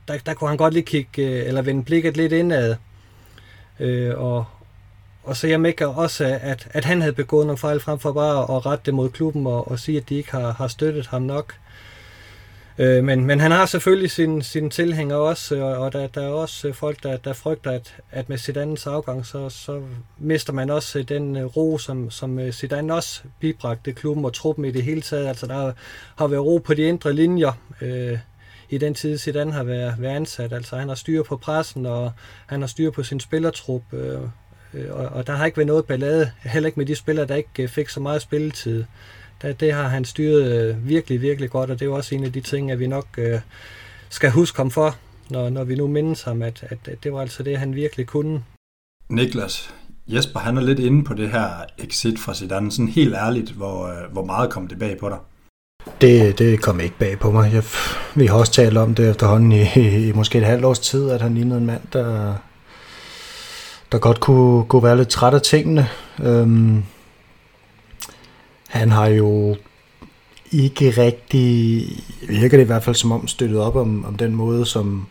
der, 0.08 0.18
der 0.26 0.34
kunne 0.34 0.48
han 0.48 0.56
godt 0.56 0.74
lige 0.74 0.84
kigge, 0.84 1.22
øh, 1.22 1.46
eller 1.46 1.62
vende 1.62 1.84
blikket 1.84 2.16
lidt 2.16 2.32
indad. 2.32 2.76
Øh, 3.80 4.18
og, 4.18 4.44
og 5.24 5.36
så 5.36 5.46
jeg 5.46 5.60
mækker 5.60 5.86
også, 5.86 6.38
at, 6.42 6.68
at 6.70 6.84
han 6.84 7.00
havde 7.00 7.12
begået 7.12 7.46
nogle 7.46 7.58
fejl 7.58 7.80
frem 7.80 7.98
for 7.98 8.12
bare 8.12 8.56
at 8.56 8.66
rette 8.66 8.82
det 8.86 8.94
mod 8.94 9.10
klubben 9.10 9.46
og, 9.46 9.70
og 9.70 9.78
sige, 9.78 9.98
at 9.98 10.08
de 10.08 10.14
ikke 10.14 10.30
har, 10.30 10.52
har 10.52 10.68
støttet 10.68 11.06
ham 11.06 11.22
nok. 11.22 11.52
Øh, 11.52 11.71
Øh, 12.78 13.04
men, 13.04 13.26
men 13.26 13.40
han 13.40 13.50
har 13.50 13.66
selvfølgelig 13.66 14.10
sine 14.10 14.42
sin 14.42 14.70
tilhængere 14.70 15.18
også, 15.18 15.62
og, 15.62 15.76
og 15.76 15.92
der, 15.92 16.06
der 16.06 16.22
er 16.22 16.28
også 16.28 16.72
folk, 16.72 17.02
der, 17.02 17.16
der 17.16 17.32
frygter, 17.32 17.70
at, 17.70 17.94
at 18.10 18.28
med 18.28 18.38
Zidanes 18.38 18.86
afgang, 18.86 19.26
så, 19.26 19.48
så 19.48 19.82
mister 20.18 20.52
man 20.52 20.70
også 20.70 21.02
den 21.02 21.36
øh, 21.36 21.44
ro, 21.44 21.78
som, 21.78 22.10
som 22.10 22.38
øh, 22.38 22.52
Zidane 22.52 22.94
også 22.94 23.22
bibragte 23.40 23.92
klubben 23.92 24.24
og 24.24 24.32
truppen 24.32 24.64
i 24.64 24.70
det 24.70 24.82
hele 24.82 25.00
taget. 25.00 25.26
Altså 25.26 25.46
der 25.46 25.72
har 26.16 26.26
været 26.26 26.44
ro 26.44 26.58
på 26.58 26.74
de 26.74 26.82
indre 26.82 27.12
linjer 27.12 27.52
øh, 27.80 28.18
i 28.70 28.78
den 28.78 28.94
tid, 28.94 29.18
Zidane 29.18 29.52
har 29.52 29.64
været, 29.64 29.94
været 29.98 30.16
ansat. 30.16 30.52
Altså 30.52 30.76
han 30.76 30.88
har 30.88 30.94
styr 30.94 31.22
på 31.22 31.36
pressen, 31.36 31.86
og 31.86 32.12
han 32.46 32.60
har 32.60 32.68
styr 32.68 32.90
på 32.90 33.02
sin 33.02 33.20
spillertrup, 33.20 33.82
øh, 33.92 34.20
øh 34.74 34.90
og, 34.90 35.06
og 35.06 35.26
der 35.26 35.32
har 35.32 35.46
ikke 35.46 35.56
været 35.56 35.66
noget 35.66 35.84
ballade, 35.84 36.30
heller 36.42 36.66
ikke 36.66 36.80
med 36.80 36.86
de 36.86 36.94
spillere, 36.94 37.26
der 37.26 37.34
ikke 37.34 37.68
fik 37.68 37.88
så 37.88 38.00
meget 38.00 38.22
spilletid 38.22 38.84
det, 39.42 39.60
det 39.60 39.72
har 39.72 39.88
han 39.88 40.04
styret 40.04 40.52
øh, 40.52 40.88
virkelig, 40.88 41.20
virkelig 41.20 41.50
godt, 41.50 41.70
og 41.70 41.78
det 41.78 41.82
er 41.82 41.90
jo 41.90 41.96
også 41.96 42.14
en 42.14 42.24
af 42.24 42.32
de 42.32 42.40
ting, 42.40 42.70
at 42.70 42.78
vi 42.78 42.86
nok 42.86 43.06
øh, 43.18 43.40
skal 44.08 44.30
huske 44.30 44.56
ham 44.56 44.70
for, 44.70 44.96
når, 45.30 45.50
når 45.50 45.64
vi 45.64 45.74
nu 45.74 45.86
mindes 45.86 46.22
ham, 46.22 46.42
at, 46.42 46.64
at, 46.70 46.78
at 46.88 47.04
det 47.04 47.12
var 47.12 47.20
altså 47.20 47.42
det, 47.42 47.58
han 47.58 47.74
virkelig 47.74 48.06
kunne. 48.06 48.42
Niklas, 49.08 49.74
Jesper 50.06 50.40
han 50.40 50.56
er 50.56 50.62
lidt 50.62 50.78
inde 50.78 51.04
på 51.04 51.14
det 51.14 51.30
her 51.30 51.48
exit 51.78 52.18
fra 52.18 52.34
Zidane. 52.34 52.72
Sådan 52.72 52.88
helt 52.88 53.14
ærligt, 53.14 53.50
hvor, 53.50 53.86
øh, 53.86 54.12
hvor 54.12 54.24
meget 54.24 54.50
kom 54.50 54.68
det 54.68 54.78
bag 54.78 54.98
på 54.98 55.08
dig? 55.08 55.18
Det, 56.00 56.38
det 56.38 56.62
kom 56.62 56.80
ikke 56.80 56.98
bag 56.98 57.18
på 57.18 57.30
mig. 57.30 57.52
Jeg, 57.52 57.64
vi 58.14 58.26
har 58.26 58.34
også 58.34 58.52
talt 58.52 58.76
om 58.76 58.94
det 58.94 59.10
efterhånden 59.10 59.52
i, 59.52 59.62
i, 59.76 60.08
i 60.08 60.12
måske 60.12 60.38
et 60.38 60.44
halvt 60.44 60.64
års 60.64 60.78
tid, 60.78 61.10
at 61.10 61.20
han 61.20 61.34
lignede 61.34 61.58
en 61.58 61.66
mand, 61.66 61.80
der, 61.92 62.34
der 63.92 63.98
godt 63.98 64.20
kunne, 64.20 64.64
kunne 64.64 64.82
være 64.82 64.96
lidt 64.96 65.08
træt 65.08 65.34
af 65.34 65.42
tingene. 65.42 65.88
Øhm, 66.22 66.84
han 68.72 68.90
har 68.90 69.06
jo 69.06 69.56
ikke 70.52 70.90
rigtig, 70.90 71.86
virker 72.28 72.56
det 72.56 72.64
i 72.64 72.66
hvert 72.66 72.82
fald 72.82 72.96
som 72.96 73.12
om, 73.12 73.28
støttet 73.28 73.58
op 73.58 73.76
om, 73.76 74.04
om 74.04 74.16
den 74.16 74.34
måde, 74.34 74.66
som, 74.66 75.06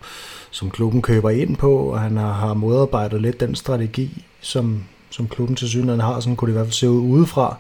som 0.52 0.72
klubben 0.72 1.02
køber 1.02 1.30
ind 1.30 1.58
på, 1.58 1.76
og 1.76 2.00
han 2.00 2.18
har, 2.18 2.34
har 2.34 2.54
modarbejdet 2.54 3.22
lidt 3.22 3.40
den 3.40 3.56
strategi, 3.56 4.26
som, 4.42 4.84
som 5.10 5.28
klubben 5.28 5.56
til 5.56 5.70
synligheden 5.70 6.02
har, 6.02 6.20
sådan 6.20 6.36
kunne 6.36 6.48
det 6.48 6.54
i 6.54 6.58
hvert 6.58 6.66
fald 6.66 6.74
se 6.74 6.90
ud 6.90 7.02
udefra. 7.02 7.58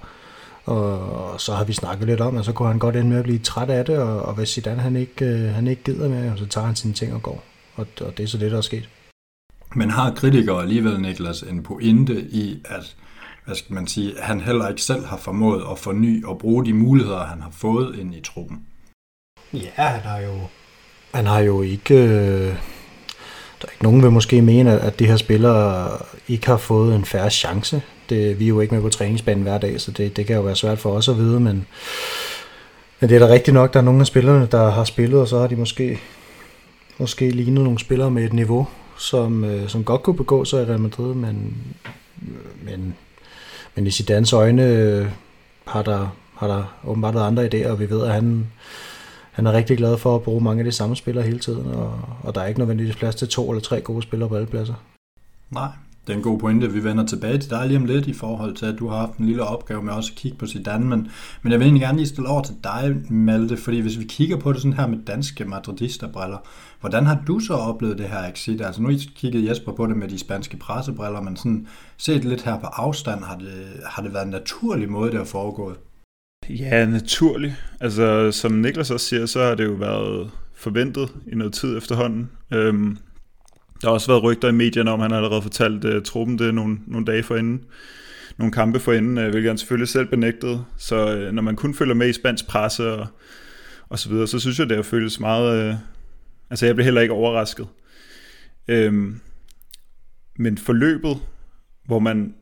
Og 0.66 1.42
så 1.42 1.54
har 1.54 1.64
vi 1.64 1.74
snakket 1.74 2.08
lidt 2.08 2.22
om, 2.22 2.38
at 2.38 2.46
så 2.46 2.52
kunne 2.52 2.68
han 2.68 2.80
godt 2.80 2.96
ende 2.96 3.10
med 3.10 3.18
at 3.18 3.24
blive 3.24 3.40
træt 3.40 3.70
af 3.70 3.86
det, 3.86 3.98
og, 3.98 4.22
og 4.22 4.34
hvis 4.34 4.50
Zidane 4.50 4.82
han 4.82 4.96
ikke, 4.96 5.26
øh, 5.26 5.54
han 5.54 5.68
ikke 5.68 5.84
gider 5.84 6.10
med, 6.10 6.38
så 6.38 6.46
tager 6.46 6.68
han 6.68 6.76
sine 6.76 6.94
ting 6.94 7.14
og 7.14 7.24
går. 7.24 7.44
Og, 7.76 7.88
og 8.02 8.18
det 8.18 8.24
er 8.24 8.28
så 8.28 8.38
det, 8.38 8.52
der 8.52 8.58
er 8.58 8.62
sket. 8.62 8.90
Men 9.76 9.90
har 9.90 10.12
kritikere 10.12 10.62
alligevel, 10.62 11.02
Niklas, 11.02 11.42
en 11.42 11.64
pointe 11.64 12.22
i, 12.22 12.62
at 12.66 12.96
hvad 13.46 13.56
skal 13.56 13.74
man 13.74 13.88
sige, 13.88 14.14
han 14.22 14.42
heller 14.42 14.70
ikke 14.70 14.82
selv 14.82 15.06
har 15.06 15.18
formået 15.18 15.64
at 15.72 15.80
forny 15.80 16.26
og 16.26 16.38
bruge 16.38 16.66
de 16.66 16.74
muligheder, 16.74 17.26
han 17.26 17.42
har 17.42 17.52
fået 17.52 18.00
ind 18.00 18.16
i 18.16 18.22
truppen? 18.22 18.66
Ja, 19.54 19.70
han 19.76 20.02
har 20.02 20.20
jo 20.20 20.48
han 21.14 21.26
har 21.26 21.40
jo 21.40 21.62
ikke... 21.62 21.96
Øh, 21.96 22.56
der 23.62 23.68
er 23.68 23.72
ikke 23.72 23.84
nogen, 23.84 24.04
vil 24.04 24.12
måske 24.12 24.42
mene, 24.42 24.80
at 24.80 25.00
de 25.00 25.08
her 25.08 25.18
spillere 25.18 25.98
ikke 26.28 26.48
har 26.48 26.58
fået 26.58 26.96
en 26.96 27.06
færre 27.06 27.30
chance. 27.30 27.82
Det, 28.10 28.40
vi 28.40 28.44
er 28.44 28.50
jo 28.50 28.62
ikke 28.62 28.74
med 28.74 28.82
på 28.82 28.90
træningsbanen 28.90 29.44
hver 29.44 29.58
dag, 29.58 29.82
så 29.82 29.92
det, 29.92 30.18
det 30.18 30.26
kan 30.26 30.36
jo 30.36 30.42
være 30.42 30.56
svært 30.56 30.80
for 30.80 30.92
os 30.92 31.10
at 31.10 31.18
vide, 31.18 31.40
men, 31.40 31.66
men 33.00 33.10
det 33.10 33.16
er 33.16 33.28
da 33.28 33.34
rigtigt 33.34 33.54
nok, 33.54 33.74
der 33.74 33.80
er 33.80 33.84
nogle 33.84 34.00
af 34.00 34.08
spillerne, 34.08 34.48
der 34.52 34.72
har 34.72 34.84
spillet, 34.84 35.22
og 35.22 35.28
så 35.28 35.40
har 35.40 35.48
de 35.48 35.56
måske, 35.56 36.00
måske 36.98 37.30
lignet 37.30 37.64
nogle 37.64 37.80
spillere 37.80 38.12
med 38.12 38.24
et 38.24 38.34
niveau, 38.34 38.68
som, 38.98 39.44
øh, 39.44 39.70
som 39.70 39.84
godt 39.84 40.04
kunne 40.04 40.18
begå 40.18 40.46
sig 40.46 40.62
i 40.62 40.66
Real 40.66 40.80
Madrid, 40.80 41.14
men, 41.14 41.58
men, 42.64 42.96
men 43.76 43.88
i 43.88 43.92
Zidanes 43.92 44.34
øjne 44.34 44.64
øh, 44.64 45.12
har 45.68 45.82
der, 45.82 46.16
har 46.36 46.48
der 46.48 46.80
åbenbart 46.84 47.14
været 47.14 47.28
andre 47.28 47.46
idéer, 47.46 47.70
og 47.70 47.80
vi 47.80 47.90
ved, 47.90 48.06
at 48.06 48.14
han, 48.14 48.48
han 49.32 49.48
er 49.48 49.52
rigtig 49.54 49.78
glad 49.78 49.98
for 49.98 50.16
at 50.16 50.22
bruge 50.22 50.44
mange 50.44 50.60
af 50.60 50.66
de 50.66 50.72
samme 50.72 50.96
spillere 50.96 51.26
hele 51.26 51.40
tiden, 51.40 51.74
og, 51.74 52.00
og 52.24 52.36
der 52.36 52.42
er 52.42 52.48
ikke 52.48 52.60
nødvendigvis 52.60 52.96
plads 52.96 53.16
til 53.16 53.28
to 53.28 53.52
eller 53.52 53.62
tre 53.62 53.82
gode 53.82 54.02
spillere 54.02 54.30
på 54.30 54.36
alle 54.36 54.48
pladser. 54.48 54.74
Nej, 55.50 55.70
det 56.08 56.14
er 56.14 56.18
en 56.18 56.24
god 56.24 56.40
pointe. 56.40 56.72
Vi 56.72 56.84
vender 56.84 57.06
tilbage 57.06 57.38
til 57.38 57.50
dig 57.50 57.68
lige 57.68 57.78
om 57.78 57.86
lidt 57.86 58.08
i 58.08 58.14
forhold 58.14 58.56
til, 58.56 58.66
at 58.66 58.80
du 58.80 58.88
har 58.88 58.98
haft 58.98 59.18
en 59.18 59.26
lille 59.26 59.44
opgave 59.44 59.84
med 59.84 59.94
også 59.94 60.12
at 60.14 60.20
kigge 60.20 60.38
på 60.38 60.48
Zidane, 60.48 60.86
men, 60.86 61.08
men 61.42 61.52
jeg 61.52 61.60
vil 61.60 61.66
egentlig 61.66 61.82
gerne 61.82 61.98
lige 61.98 62.08
stille 62.08 62.30
over 62.30 62.42
til 62.42 62.56
dig, 62.64 62.96
Malte, 63.10 63.58
fordi 63.58 63.80
hvis 63.80 64.00
vi 64.00 64.04
kigger 64.04 64.38
på 64.38 64.54
det 64.54 64.62
sådan 64.62 64.78
her 64.78 64.88
med 64.88 64.98
danske 65.08 65.46
madridisterbriller, 65.46 66.38
hvordan 66.80 67.06
har 67.06 67.24
du 67.28 67.40
så 67.40 67.54
oplevet 67.54 67.98
det 67.98 68.10
her 68.10 68.32
exit? 68.32 68.62
Altså 68.62 68.82
nu 68.82 68.92
kiggede 69.16 69.50
Jesper 69.50 69.72
på 69.72 69.88
det 69.88 69.98
med 69.98 70.08
de 70.08 70.20
spanske 70.20 70.58
pressebriller, 70.58 71.22
men 71.22 71.36
sådan 71.36 71.68
set 71.98 72.26
lidt 72.26 72.42
her 72.42 72.60
på 72.60 72.68
afstand, 72.68 73.24
har 73.24 73.38
det, 73.38 73.66
har 73.86 74.04
det 74.04 74.14
været 74.14 74.26
en 74.26 74.32
naturlig 74.32 74.90
måde, 74.90 75.12
det 75.12 75.18
har 75.18 75.26
foregået? 75.26 75.76
Ja, 76.50 76.86
naturligt. 76.86 77.54
Altså, 77.80 78.32
som 78.32 78.52
Niklas 78.52 78.92
også 78.92 79.06
siger, 79.06 79.26
så 79.26 79.44
har 79.44 79.56
det 79.56 79.66
jo 79.66 79.72
været 79.72 80.32
forventet 80.54 81.10
i 81.28 81.36
noget 81.36 81.54
tid 81.54 81.78
efterhånden. 81.78 82.30
Øhm, 82.54 82.98
der 83.82 83.88
har 83.88 83.94
også 83.94 84.08
været 84.08 84.24
rygter 84.24 84.50
i 84.50 84.52
medierne 84.52 84.92
om, 84.92 85.00
han 85.00 85.12
har 85.12 85.18
allerede 85.18 85.42
fortalt 85.42 85.86
uh, 85.86 86.02
truppen 86.04 86.40
det 86.40 86.56
nogle, 86.56 86.78
nogle 86.88 87.06
dage 87.06 87.24
forinden. 87.24 87.64
Nogle 88.38 88.52
kampe 88.52 88.80
forinden, 88.80 89.18
uh, 89.18 89.24
øh, 89.24 89.30
hvilket 89.30 89.50
han 89.50 89.58
selvfølgelig 89.58 89.88
selv 89.88 90.08
benægtede. 90.08 90.66
Så 90.78 91.28
uh, 91.28 91.34
når 91.34 91.42
man 91.42 91.56
kun 91.56 91.74
følger 91.74 91.96
med 91.96 92.10
i 92.10 92.14
spansk 92.14 92.48
presse 92.48 92.92
og, 92.92 93.08
og 93.90 94.00
så 94.00 94.10
videre, 94.10 94.28
så 94.28 94.40
synes 94.40 94.60
jeg, 94.60 94.70
det 94.70 94.76
har 94.78 94.84
føltes 94.84 95.20
meget... 95.20 95.70
Uh, 95.70 95.76
altså, 96.50 96.66
jeg 96.66 96.76
blev 96.76 96.84
heller 96.84 97.02
ikke 97.02 97.14
overrasket. 97.14 97.68
Øhm, 98.68 99.20
men 100.40 100.58
forløbet, 100.58 101.18
hvor 101.86 102.00
man 102.00 102.34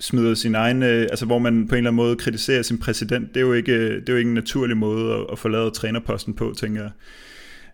smider 0.00 0.34
sin 0.34 0.54
egen, 0.54 0.82
altså 0.82 1.26
hvor 1.26 1.38
man 1.38 1.68
på 1.68 1.74
en 1.74 1.78
eller 1.78 1.90
anden 1.90 1.96
måde 1.96 2.16
kritiserer 2.16 2.62
sin 2.62 2.78
præsident, 2.78 3.28
det 3.28 3.36
er 3.36 3.40
jo 3.40 3.52
ikke, 3.52 3.94
det 4.00 4.08
er 4.08 4.12
jo 4.12 4.18
ikke 4.18 4.28
en 4.28 4.34
naturlig 4.34 4.76
måde 4.76 5.14
at, 5.14 5.26
at 5.32 5.38
forlade 5.38 5.70
trænerposten 5.70 6.34
på, 6.34 6.54
tænker 6.56 6.82
jeg. 6.82 6.90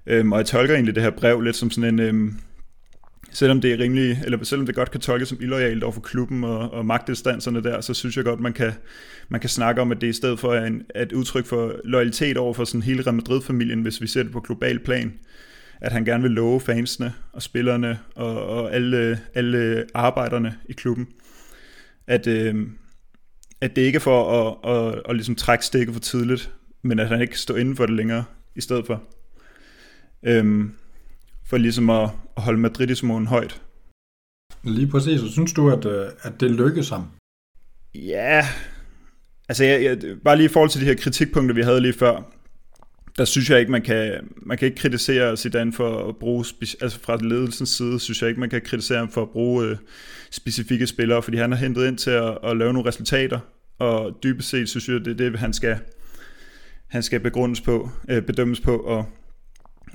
Øhm, 0.07 0.33
og 0.33 0.39
jeg 0.39 0.47
tolker 0.47 0.75
egentlig 0.75 0.95
det 0.95 1.03
her 1.03 1.11
brev 1.11 1.41
lidt 1.41 1.57
som 1.57 1.71
sådan 1.71 1.95
en, 1.95 2.01
øhm, 2.01 2.35
selvom 3.33 3.61
det 3.61 3.73
er 3.73 3.79
rimelig, 3.79 4.23
eller 4.25 4.45
selvom 4.45 4.67
det 4.67 4.75
godt 4.75 4.91
kan 4.91 5.01
tolkes 5.01 5.29
som 5.29 5.39
illoyalt 5.41 5.83
over 5.83 5.93
for 5.93 6.01
klubben 6.01 6.45
og, 6.45 6.71
og 6.71 6.87
magtinstanserne 6.87 7.63
der, 7.63 7.81
så 7.81 7.95
synes 7.95 8.17
jeg 8.17 8.25
godt, 8.25 8.41
man 8.41 8.53
kan, 8.53 8.73
man 9.29 9.41
kan 9.41 9.51
snakke 9.51 9.81
om, 9.81 9.93
at 9.93 10.01
det 10.01 10.07
i 10.07 10.13
stedet 10.13 10.39
for 10.39 10.55
er 10.55 10.67
en, 10.67 10.83
et 10.97 11.13
udtryk 11.13 11.47
for 11.47 11.75
loyalitet 11.85 12.37
over 12.37 12.55
for 12.55 12.65
sådan 12.65 12.83
hele 12.83 13.03
Real 13.03 13.15
Madrid-familien, 13.15 13.83
hvis 13.83 14.01
vi 14.01 14.07
ser 14.07 14.23
det 14.23 14.33
på 14.33 14.41
global 14.41 14.79
plan, 14.79 15.13
at 15.81 15.93
han 15.93 16.05
gerne 16.05 16.23
vil 16.23 16.31
love 16.31 16.61
fansene 16.61 17.13
og 17.33 17.43
spillerne 17.43 17.99
og, 18.15 18.47
og 18.47 18.75
alle, 18.75 19.21
alle 19.35 19.87
arbejderne 19.95 20.57
i 20.69 20.73
klubben, 20.73 21.09
at, 22.07 22.27
øh, 22.27 22.67
at 23.61 23.77
det 23.77 23.83
ikke 23.83 23.97
er 23.97 24.01
for 24.01 24.31
at, 24.31 24.71
at, 24.71 24.95
at, 24.95 25.03
at 25.09 25.17
ligesom 25.17 25.35
trække 25.35 25.65
stikket 25.65 25.95
for 25.95 26.01
tidligt, 26.01 26.51
men 26.83 26.99
at 26.99 27.09
han 27.09 27.21
ikke 27.21 27.39
står 27.39 27.57
inden 27.57 27.77
for 27.77 27.87
det 27.87 27.95
længere 27.95 28.25
i 28.57 28.61
stedet 28.61 28.87
for. 28.87 29.03
Øhm, 30.23 30.75
for 31.47 31.57
ligesom 31.57 31.91
at, 31.91 32.11
at 32.41 32.45
holde 32.45 32.61
Madridismoen 32.61 33.27
højt. 33.27 33.63
Lige 34.65 34.87
præcis, 34.87 35.23
og 35.23 35.29
synes 35.29 35.53
du, 35.53 35.71
at, 35.71 35.85
øh, 35.85 36.07
at 36.23 36.41
det 36.41 36.51
lykkedes 36.51 36.89
ham? 36.89 37.05
Ja, 37.95 38.47
altså 39.49 39.65
jeg, 39.65 39.85
jeg, 39.85 39.99
bare 40.25 40.37
lige 40.37 40.45
i 40.45 40.53
forhold 40.53 40.71
til 40.71 40.81
de 40.81 40.87
her 40.87 40.95
kritikpunkter, 40.95 41.55
vi 41.55 41.63
havde 41.63 41.81
lige 41.81 41.93
før, 41.93 42.33
der 43.19 43.25
synes 43.25 43.51
jeg 43.51 43.61
ikke, 43.61 43.73
man 43.73 43.83
kan, 43.83 44.29
man 44.37 44.59
kan 44.59 44.67
ikke 44.67 44.81
kritisere 44.81 45.37
Zidane 45.37 45.73
for 45.73 46.09
at 46.09 46.17
bruge, 46.17 46.45
altså 46.81 47.01
fra 47.01 47.17
ledelsens 47.17 47.69
side, 47.69 48.01
synes 48.01 48.23
jeg 48.23 48.29
ikke, 48.29 48.41
man 48.41 48.51
kan 48.51 48.63
kritisere 48.65 48.99
ham 48.99 49.11
for 49.11 49.23
at 49.23 49.31
bruge 49.31 49.67
øh, 49.67 49.77
specifikke 50.31 50.87
spillere, 50.87 51.23
fordi 51.23 51.37
han 51.37 51.53
har 51.53 51.59
hentet 51.59 51.89
ind 51.89 51.99
til 51.99 52.11
at, 52.11 52.39
at 52.45 52.57
lave 52.57 52.73
nogle 52.73 52.89
resultater, 52.89 53.39
og 53.79 54.19
dybest 54.23 54.49
set 54.49 54.69
synes 54.69 54.89
jeg, 54.89 55.05
det 55.05 55.11
er 55.11 55.31
det, 55.31 55.39
han 55.39 55.53
skal, 55.53 55.79
han 56.89 57.03
skal 57.03 57.21
begrundes 57.21 57.61
på, 57.61 57.91
øh, 58.09 58.23
bedømmes 58.23 58.61
på, 58.61 58.77
og 58.77 59.07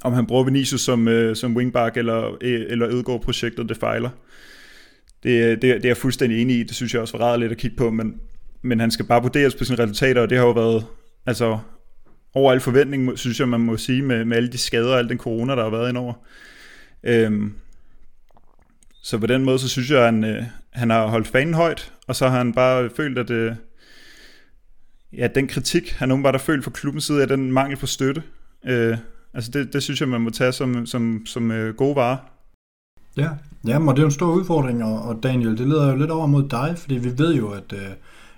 om 0.02 0.14
han 0.14 0.26
bruger 0.26 0.44
Vinicius 0.44 0.82
som, 0.82 1.08
øh, 1.08 1.36
som 1.36 1.56
wingback 1.58 1.98
eller, 1.98 2.38
øh, 2.42 2.66
eller 2.70 2.90
ødegår 2.90 3.18
projektet, 3.18 3.70
det 3.70 3.78
fejler. 3.78 4.10
Det, 5.24 5.30
øh, 5.30 5.52
det, 5.52 5.62
det 5.62 5.86
er 5.86 5.90
jeg 5.90 5.98
fuldstændig 5.98 6.42
enig 6.42 6.60
i, 6.60 6.64
det 6.64 6.76
synes 6.76 6.94
jeg 6.94 7.02
også 7.02 7.18
var 7.18 7.26
rart 7.26 7.40
lidt 7.40 7.52
at 7.52 7.58
kigge 7.58 7.78
på, 7.78 7.90
men, 7.90 8.16
men 8.62 8.80
han 8.80 8.92
skal 8.92 9.06
bare 9.06 9.22
vurderes 9.22 9.56
på 9.56 9.64
sine 9.64 9.80
resultater, 9.80 10.22
og 10.22 10.30
det 10.30 10.38
har 10.38 10.46
jo 10.46 10.52
været, 10.52 10.86
altså 11.26 11.60
over 12.34 12.52
al 12.52 12.60
forventning, 12.60 13.20
synes 13.20 13.40
jeg, 13.40 13.50
man 13.50 13.60
må 13.60 13.78
sige, 13.78 14.02
med, 14.02 14.26
med 14.26 14.38
alle 14.38 14.52
de 14.52 14.58
skader 14.58 14.94
og 14.94 15.00
al 15.00 15.10
den 15.10 15.18
corona, 15.18 15.56
der 15.56 15.64
har 15.64 15.70
været 15.70 15.90
indover. 15.90 16.14
Øhm, 17.04 17.54
så 19.04 19.18
på 19.18 19.28
den 19.28 19.44
måde, 19.44 19.60
så 19.60 19.70
synes 19.70 19.92
jeg, 19.92 20.00
at 20.00 20.06
han, 20.06 20.24
øh, 20.24 20.44
han 20.72 20.90
har 20.90 21.08
holdt 21.08 21.28
fanen 21.28 21.54
højt, 21.54 21.94
og 22.08 22.16
så 22.16 22.28
har 22.30 22.38
han 22.38 22.54
bare 22.54 22.90
følt, 22.96 23.18
at 23.18 23.30
øh, 23.30 23.56
ja, 25.14 25.28
den 25.28 25.48
kritik, 25.48 25.92
han 25.92 26.12
åbenbart 26.12 26.34
har 26.34 26.40
følt 26.40 26.64
fra 26.64 26.72
klubbens 26.72 27.04
side, 27.04 27.22
af 27.22 27.28
den 27.28 27.52
mangel 27.52 27.78
på 27.78 27.86
støtte. 27.86 28.24
Øh, 28.66 28.98
altså 29.36 29.52
det, 29.52 29.74
det 29.74 29.84
synes 29.84 30.02
jeg, 30.02 30.10
man 30.10 30.22
må 30.22 30.30
tage 30.30 30.52
som, 30.52 30.86
som, 30.86 31.22
som 31.26 31.52
øh, 31.52 31.76
gode 31.76 31.96
varer. 31.96 32.18
Ja, 33.18 33.30
ja 33.68 33.88
og 33.88 33.96
det 33.96 34.00
er 34.00 34.04
jo 34.04 34.06
en 34.06 34.12
stor 34.12 34.32
udfordring, 34.32 34.84
og, 34.84 35.02
og 35.02 35.24
Daniel, 35.24 35.58
det 35.58 35.68
leder 35.68 35.90
jo 35.92 35.96
lidt 35.96 36.12
over 36.12 36.28
mod 36.28 36.50
dig, 36.50 36.76
fordi 36.78 36.96
vi 36.96 37.18
ved 37.18 37.36
jo, 37.36 37.52
at 37.52 37.74
øh, 37.74 37.90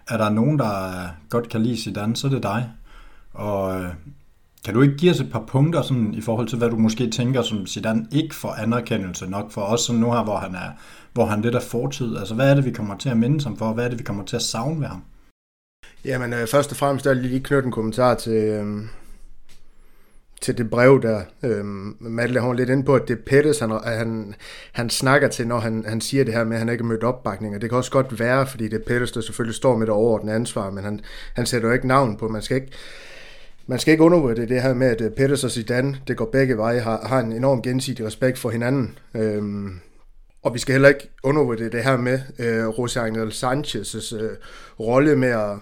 er 0.07 0.17
der 0.17 0.29
nogen, 0.29 0.59
der 0.59 1.07
godt 1.29 1.49
kan 1.49 1.63
lide 1.63 1.81
Zidane, 1.81 2.15
så 2.15 2.27
er 2.27 2.31
det 2.31 2.43
dig. 2.43 2.69
Og 3.33 3.81
øh, 3.81 3.89
kan 4.65 4.73
du 4.73 4.81
ikke 4.81 4.97
give 4.97 5.11
os 5.11 5.19
et 5.19 5.31
par 5.31 5.43
punkter 5.47 5.81
sådan, 5.81 6.13
i 6.13 6.21
forhold 6.21 6.47
til, 6.47 6.57
hvad 6.57 6.69
du 6.69 6.75
måske 6.75 7.09
tænker, 7.09 7.41
som 7.41 7.67
Zidane 7.67 8.07
ikke 8.11 8.35
får 8.35 8.53
anerkendelse 8.53 9.29
nok 9.29 9.51
for 9.51 9.61
os, 9.61 9.81
som 9.81 9.95
nu 9.95 10.11
her, 10.11 10.23
hvor 10.23 10.37
han 10.37 10.55
er, 10.55 10.71
hvor 11.13 11.25
han 11.25 11.41
lidt 11.41 11.55
er 11.55 11.59
fortid? 11.59 12.17
Altså, 12.17 12.35
hvad 12.35 12.51
er 12.51 12.55
det, 12.55 12.65
vi 12.65 12.71
kommer 12.71 12.97
til 12.97 13.09
at 13.09 13.17
minde 13.17 13.43
ham 13.43 13.57
for? 13.57 13.73
Hvad 13.73 13.85
er 13.85 13.89
det, 13.89 13.99
vi 13.99 14.03
kommer 14.03 14.25
til 14.25 14.35
at 14.35 14.41
savne 14.41 14.79
ved 14.79 14.87
ham? 14.87 15.03
Jamen, 16.05 16.33
øh, 16.33 16.47
først 16.47 16.71
og 16.71 16.77
fremmest, 16.77 17.05
der 17.05 17.13
lige 17.13 17.39
knytte 17.39 17.65
en 17.65 17.71
kommentar 17.71 18.15
til, 18.15 18.33
øh, 18.33 18.83
til 20.41 20.57
det 20.57 20.69
brev 20.69 21.01
der. 21.01 21.21
Øhm, 21.43 21.95
Madeleine 21.99 22.47
har 22.47 22.53
lidt 22.53 22.69
ind 22.69 22.85
på, 22.85 22.95
at 22.95 23.07
det 23.07 23.17
er 23.17 23.21
Pettis, 23.25 23.59
han, 23.59 23.71
han, 23.85 24.35
han 24.71 24.89
snakker 24.89 25.27
til, 25.27 25.47
når 25.47 25.59
han, 25.59 25.85
han 25.87 26.01
siger 26.01 26.23
det 26.23 26.33
her 26.33 26.43
med, 26.43 26.55
at 26.55 26.59
han 26.59 26.69
ikke 26.69 26.83
har 26.83 26.89
mødt 26.89 27.03
opbakning. 27.03 27.55
Og 27.55 27.61
det 27.61 27.69
kan 27.69 27.77
også 27.77 27.91
godt 27.91 28.19
være, 28.19 28.47
fordi 28.47 28.67
det 28.67 28.73
er 28.73 28.85
Pettis, 28.87 29.11
der 29.11 29.21
selvfølgelig 29.21 29.55
står 29.55 29.77
med 29.77 29.85
det 29.85 29.93
overordnede 29.93 30.35
ansvar, 30.35 30.69
men 30.69 30.83
han, 30.83 30.99
han 31.33 31.45
sætter 31.45 31.67
jo 31.67 31.73
ikke 31.73 31.87
navn 31.87 32.17
på. 32.17 32.27
Man 32.27 32.41
skal 32.41 32.55
ikke, 32.55 32.71
man 33.67 33.79
skal 33.79 33.91
ikke 33.91 34.03
undervurdere 34.03 34.45
det 34.45 34.61
her 34.61 34.73
med, 34.73 34.87
at 34.87 35.01
øh, 35.19 35.31
og 35.43 35.51
Zidane, 35.51 35.97
det 36.07 36.17
går 36.17 36.25
begge 36.25 36.57
veje, 36.57 36.79
har, 36.79 37.07
har 37.07 37.19
en 37.19 37.31
enorm 37.31 37.61
gensidig 37.61 38.05
respekt 38.05 38.37
for 38.37 38.49
hinanden. 38.49 38.97
Øhm, 39.13 39.79
og 40.43 40.53
vi 40.53 40.59
skal 40.59 40.73
heller 40.73 40.89
ikke 40.89 41.09
undervurdere 41.23 41.69
det 41.69 41.83
her 41.83 41.97
med 41.97 42.19
øh, 42.39 42.67
José 42.67 42.99
Angel 42.99 43.29
Sanchez' 43.29 44.15
øh, 44.15 44.31
rolle 44.79 45.15
med 45.15 45.27
at 45.27 45.57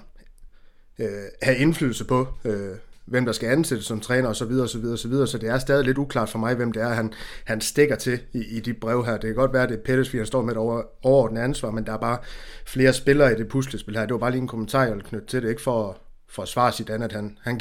øh, 1.00 1.08
have 1.42 1.58
indflydelse 1.58 2.06
på, 2.06 2.28
øh, 2.46 2.76
hvem 3.06 3.26
der 3.26 3.32
skal 3.32 3.50
ansættes 3.50 3.86
som 3.86 4.00
træner 4.00 4.30
osv. 4.30 4.52
osv. 4.52 4.86
osv. 4.86 5.14
Så 5.26 5.38
det 5.42 5.50
er 5.50 5.58
stadig 5.58 5.86
lidt 5.86 5.98
uklart 5.98 6.30
for 6.30 6.40
mig, 6.40 6.56
hvem 6.56 6.72
det 6.72 6.82
er, 6.82 6.90
han, 6.90 7.14
han 7.46 7.62
stikker 7.62 7.96
til 7.96 8.20
i, 8.34 8.44
i 8.58 8.60
de 8.60 8.74
brev 8.74 9.06
her. 9.06 9.12
Det 9.12 9.22
kan 9.22 9.36
godt 9.36 9.54
være, 9.54 9.64
at 9.64 9.70
det 9.70 9.78
er 9.78 9.84
Peters, 9.84 10.08
fordi 10.08 10.18
han 10.18 10.28
står 10.28 10.42
med 10.42 10.52
et 10.52 10.58
over, 10.58 10.82
overordnet 11.04 11.42
ansvar, 11.42 11.72
men 11.72 11.86
der 11.86 11.94
er 11.94 11.98
bare 11.98 12.18
flere 12.66 12.94
spillere 12.94 13.32
i 13.32 13.36
det 13.36 13.48
puslespil 13.48 13.98
her. 13.98 14.06
Det 14.06 14.14
var 14.14 14.20
bare 14.20 14.32
lige 14.32 14.42
en 14.42 14.48
kommentar, 14.48 14.84
jeg 14.84 14.96
knytte 15.04 15.28
til 15.28 15.42
det, 15.42 15.50
ikke 15.50 15.62
for 15.62 15.98
for 16.28 16.42
at 16.42 16.48
forsvare 16.48 16.72
sit 16.72 16.90
andet, 16.90 17.06
at 17.06 17.12
han, 17.12 17.38
han 17.42 17.60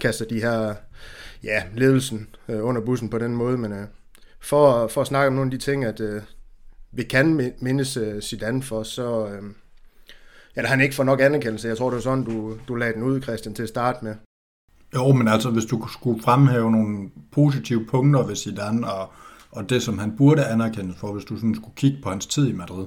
kaster 0.00 0.24
de 0.24 0.40
her, 0.40 0.74
ja, 1.42 1.62
ledelsen 1.74 2.28
øh, 2.48 2.64
under 2.64 2.80
bussen 2.80 3.10
på 3.10 3.18
den 3.18 3.36
måde, 3.36 3.58
men 3.58 3.72
øh, 3.72 3.86
for, 4.40 4.86
for 4.86 5.00
at 5.00 5.06
snakke 5.06 5.26
om 5.26 5.32
nogle 5.32 5.46
af 5.46 5.58
de 5.58 5.64
ting, 5.64 5.84
at 5.84 6.00
øh, 6.00 6.22
vi 6.92 7.02
kan 7.02 7.54
mindes 7.58 7.96
øh, 7.96 8.22
Zidane 8.22 8.62
for, 8.62 8.82
så 8.82 9.26
øh, 9.26 9.42
eller 10.56 10.68
han 10.68 10.80
ikke 10.80 10.94
får 10.94 11.04
nok 11.04 11.20
anerkendelse. 11.20 11.68
Jeg 11.68 11.76
tror, 11.76 11.90
det 11.90 11.94
var 11.94 12.00
sådan, 12.02 12.24
du, 12.24 12.58
du 12.68 12.74
lagde 12.74 12.94
den 12.94 13.02
ud, 13.02 13.22
Christian, 13.22 13.54
til 13.54 13.62
at 13.62 13.68
starte 13.68 14.04
med. 14.04 14.14
Jo, 14.96 15.12
men 15.12 15.28
altså, 15.28 15.50
hvis 15.50 15.64
du 15.64 15.86
skulle 15.92 16.22
fremhæve 16.22 16.70
nogle 16.70 17.10
positive 17.32 17.86
punkter 17.86 18.26
ved 18.26 18.36
Zidane, 18.36 18.92
og, 18.92 19.12
og 19.50 19.70
det, 19.70 19.82
som 19.82 19.98
han 19.98 20.16
burde 20.16 20.44
anerkendes 20.44 20.96
for, 20.96 21.12
hvis 21.12 21.24
du 21.24 21.36
sådan 21.36 21.54
skulle 21.54 21.74
kigge 21.76 21.98
på 22.02 22.10
hans 22.10 22.26
tid 22.26 22.48
i 22.48 22.52
Madrid, 22.52 22.86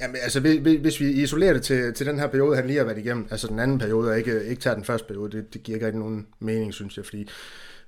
Jamen, 0.00 0.16
altså, 0.22 0.40
hvis 0.80 1.00
vi 1.00 1.10
isolerer 1.10 1.52
det 1.52 1.62
til, 1.62 1.94
til 1.94 2.06
den 2.06 2.18
her 2.18 2.26
periode, 2.26 2.56
han 2.56 2.66
lige 2.66 2.78
har 2.78 2.84
været 2.84 2.98
igennem, 2.98 3.26
altså 3.30 3.46
den 3.46 3.58
anden 3.58 3.78
periode, 3.78 4.10
og 4.10 4.18
ikke, 4.18 4.44
ikke 4.44 4.62
tager 4.62 4.74
den 4.74 4.84
første 4.84 5.06
periode, 5.08 5.36
det, 5.36 5.54
det 5.54 5.62
giver 5.62 5.76
ikke 5.76 5.86
rigtig 5.86 6.00
nogen 6.00 6.26
mening, 6.38 6.74
synes 6.74 6.96
jeg, 6.96 7.04
fordi 7.04 7.28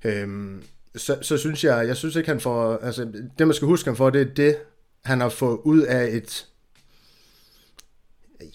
øhm, 0.03 0.63
så, 0.95 1.17
så 1.21 1.37
synes 1.37 1.63
jeg, 1.63 1.87
jeg 1.87 1.95
synes 1.97 2.15
ikke, 2.15 2.29
han 2.29 2.39
får, 2.39 2.77
altså 2.77 3.07
det 3.37 3.47
man 3.47 3.53
skal 3.53 3.65
huske, 3.65 3.89
ham 3.89 3.95
for, 3.95 4.09
det 4.09 4.21
er 4.21 4.33
det, 4.33 4.57
han 5.05 5.21
har 5.21 5.29
fået 5.29 5.59
ud 5.63 5.81
af 5.81 6.07
et, 6.11 6.47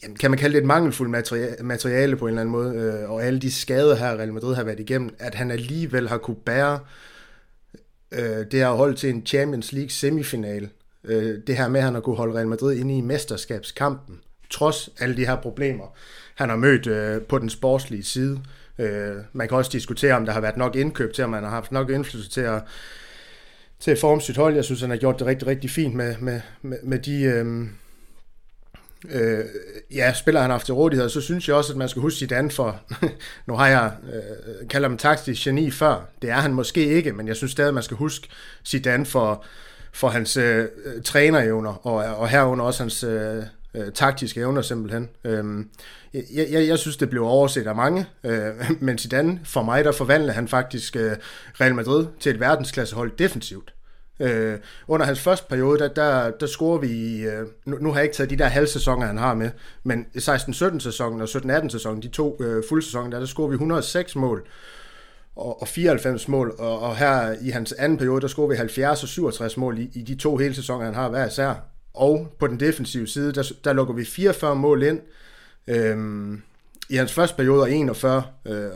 jamen, 0.03 0.17
kan 0.17 0.31
man 0.31 0.39
kalde 0.39 0.55
det 0.55 0.61
et 0.61 0.67
mangelfuldt 0.67 1.11
materiale, 1.11 1.57
materiale 1.61 2.17
på 2.17 2.27
en 2.27 2.29
eller 2.29 2.41
anden 2.41 2.53
måde, 2.53 2.75
øh, 2.75 3.11
og 3.11 3.25
alle 3.25 3.39
de 3.39 3.53
skader 3.53 3.97
her, 3.97 4.17
Real 4.17 4.33
Madrid 4.33 4.55
har 4.55 4.65
været 4.65 4.81
igennem, 4.81 5.15
at 5.19 5.35
han 5.35 5.51
alligevel 5.51 6.09
har 6.09 6.19
kunne 6.19 6.37
bære 6.37 6.81
øh, 8.13 8.47
det 8.51 8.53
her 8.53 8.71
hold 8.71 8.95
til 8.95 9.11
en 9.11 9.27
Champions 9.27 9.73
League 9.73 9.91
semifinal. 9.91 10.69
Øh, 11.05 11.39
det 11.47 11.57
her 11.57 11.69
med, 11.69 11.81
at 11.81 11.85
han 11.85 11.95
har 11.95 12.01
kunne 12.01 12.17
holde 12.17 12.35
Real 12.35 12.49
Madrid 12.49 12.77
inde 12.77 12.99
i 12.99 13.01
mesterskabskampen, 13.01 14.21
trods 14.51 14.91
alle 15.01 15.17
de 15.17 15.27
her 15.27 15.37
problemer, 15.37 15.97
han 16.35 16.49
har 16.49 16.57
mødt 16.57 16.87
øh, 16.87 17.23
på 17.23 17.39
den 17.39 17.51
sportslige 17.51 18.05
side. 18.05 18.41
Øh, 18.79 19.17
man 19.33 19.49
kan 19.49 19.57
også 19.57 19.71
diskutere, 19.73 20.15
om 20.15 20.25
der 20.25 20.33
har 20.33 20.41
været 20.41 20.57
nok 20.57 20.77
indkøb 20.77 21.13
til, 21.13 21.25
om 21.25 21.31
man 21.31 21.43
har 21.43 21.51
haft 21.51 21.73
nok 21.73 21.91
indflydelse 21.91 22.31
til 22.31 22.41
at, 22.41 22.63
til 23.81 23.91
at 23.91 23.99
forme 23.99 24.21
sit 24.21 24.37
hold. 24.37 24.55
Jeg 24.55 24.65
synes, 24.65 24.81
han 24.81 24.91
har 24.91 24.97
gjort 24.97 25.19
det 25.19 25.27
rigtig, 25.27 25.49
rigtig 25.49 25.71
fint 25.71 25.95
med, 25.95 26.17
med, 26.21 26.41
med, 26.63 26.79
med 26.83 26.99
de... 26.99 27.23
Øh, 27.23 27.67
øh, 29.11 29.45
ja, 29.95 30.13
spiller 30.13 30.41
han 30.41 30.51
haft 30.51 30.65
til 30.65 30.75
rådighed, 30.75 31.09
så 31.09 31.21
synes 31.21 31.49
jeg 31.49 31.57
også, 31.57 31.73
at 31.73 31.77
man 31.77 31.89
skal 31.89 32.03
huske 32.03 32.19
Zidane 32.19 32.51
for, 32.51 32.81
nu 33.47 33.55
har 33.55 33.69
jeg 33.69 33.93
øh, 34.13 34.69
kaldt 34.69 34.85
ham 34.85 34.99
taktisk 34.99 35.45
geni 35.45 35.71
før, 35.71 36.09
det 36.23 36.31
er 36.31 36.35
han 36.35 36.55
måske 36.55 36.87
ikke, 36.87 37.13
men 37.13 37.29
jeg 37.29 37.37
synes 37.37 37.53
stadig, 37.53 37.69
at 37.69 37.75
man 37.75 37.83
skal 37.83 37.97
huske 37.97 38.29
Zidane 38.67 39.07
for, 39.07 39.45
for 39.93 40.09
hans 40.09 40.37
øh, 40.37 40.69
trænerevner, 41.05 41.87
og, 41.87 41.95
og 41.95 42.29
herunder 42.29 42.65
også 42.65 42.83
hans 42.83 43.05
øh, 43.05 43.43
øh, 43.75 43.93
taktiske 43.93 44.41
evner 44.41 44.63
simpelthen. 44.63 45.09
Øhm, 45.25 45.69
jeg, 46.15 46.47
jeg, 46.51 46.69
jeg 46.69 46.79
synes, 46.79 46.97
det 46.97 47.11
blev 47.11 47.25
overset 47.25 47.67
af 47.67 47.75
mange, 47.75 48.07
øh, 48.25 48.55
men 48.81 48.99
Zidane, 48.99 49.41
for 49.45 49.63
mig, 49.63 49.85
der 49.85 49.93
forvandlede 49.93 50.33
han 50.33 50.49
faktisk 50.49 50.97
øh, 50.97 51.13
Real 51.61 51.75
Madrid 51.75 52.07
til 52.21 52.35
et 52.35 52.41
verdensklassehold 52.41 53.13
defensivt. 53.19 53.75
Øh, 54.21 54.59
under 54.89 55.07
hans 55.07 55.21
første 55.21 55.47
periode, 55.49 55.79
der, 55.79 55.89
der, 55.89 56.31
der 56.31 56.47
scorer 56.47 56.79
vi, 56.79 57.21
øh, 57.21 57.47
nu, 57.65 57.77
nu 57.81 57.89
har 57.89 57.99
jeg 57.99 58.05
ikke 58.05 58.17
taget 58.17 58.31
de 58.31 58.37
der 58.37 58.47
halvsæsoner, 58.47 59.07
han 59.07 59.19
har 59.19 59.35
med, 59.35 59.51
men 59.85 60.07
16-17 60.17 60.79
sæsonen 60.79 61.21
og 61.21 61.29
17-18 61.29 61.69
sæsonen, 61.69 62.03
de 62.03 62.09
to 62.09 62.37
øh, 62.41 62.63
fuldsæsoner, 62.69 63.11
der, 63.11 63.19
der 63.19 63.27
scorer 63.27 63.49
vi 63.49 63.55
106 63.55 64.17
mål 64.17 64.47
og, 65.37 65.63
og 65.63 65.69
94 65.69 66.29
mål, 66.29 66.55
og, 66.59 66.81
og 66.81 66.97
her 66.97 67.35
i 67.41 67.51
hans 67.51 67.73
anden 67.73 67.99
periode, 67.99 68.21
der 68.21 68.29
scorer 68.29 68.49
vi 68.49 68.55
70 68.57 69.03
og 69.03 69.09
67 69.09 69.57
mål 69.57 69.79
i, 69.79 69.91
i 69.95 70.03
de 70.03 70.15
to 70.15 70.37
hele 70.37 70.55
sæsoner, 70.55 70.85
han 70.85 70.95
har 70.95 71.09
hver 71.09 71.27
især. 71.27 71.55
Og 71.95 72.33
på 72.39 72.47
den 72.47 72.61
defensive 72.61 73.07
side, 73.07 73.33
der, 73.33 73.53
der 73.65 73.73
lukker 73.73 73.95
vi 73.95 74.05
44 74.05 74.57
mål 74.57 74.83
ind, 74.83 75.01
øh, 75.67 76.39
i 76.91 76.97
hans 76.97 77.13
første 77.13 77.37
periode 77.37 77.63
og 77.63 77.71
41 77.71 78.23
øh, 78.47 78.71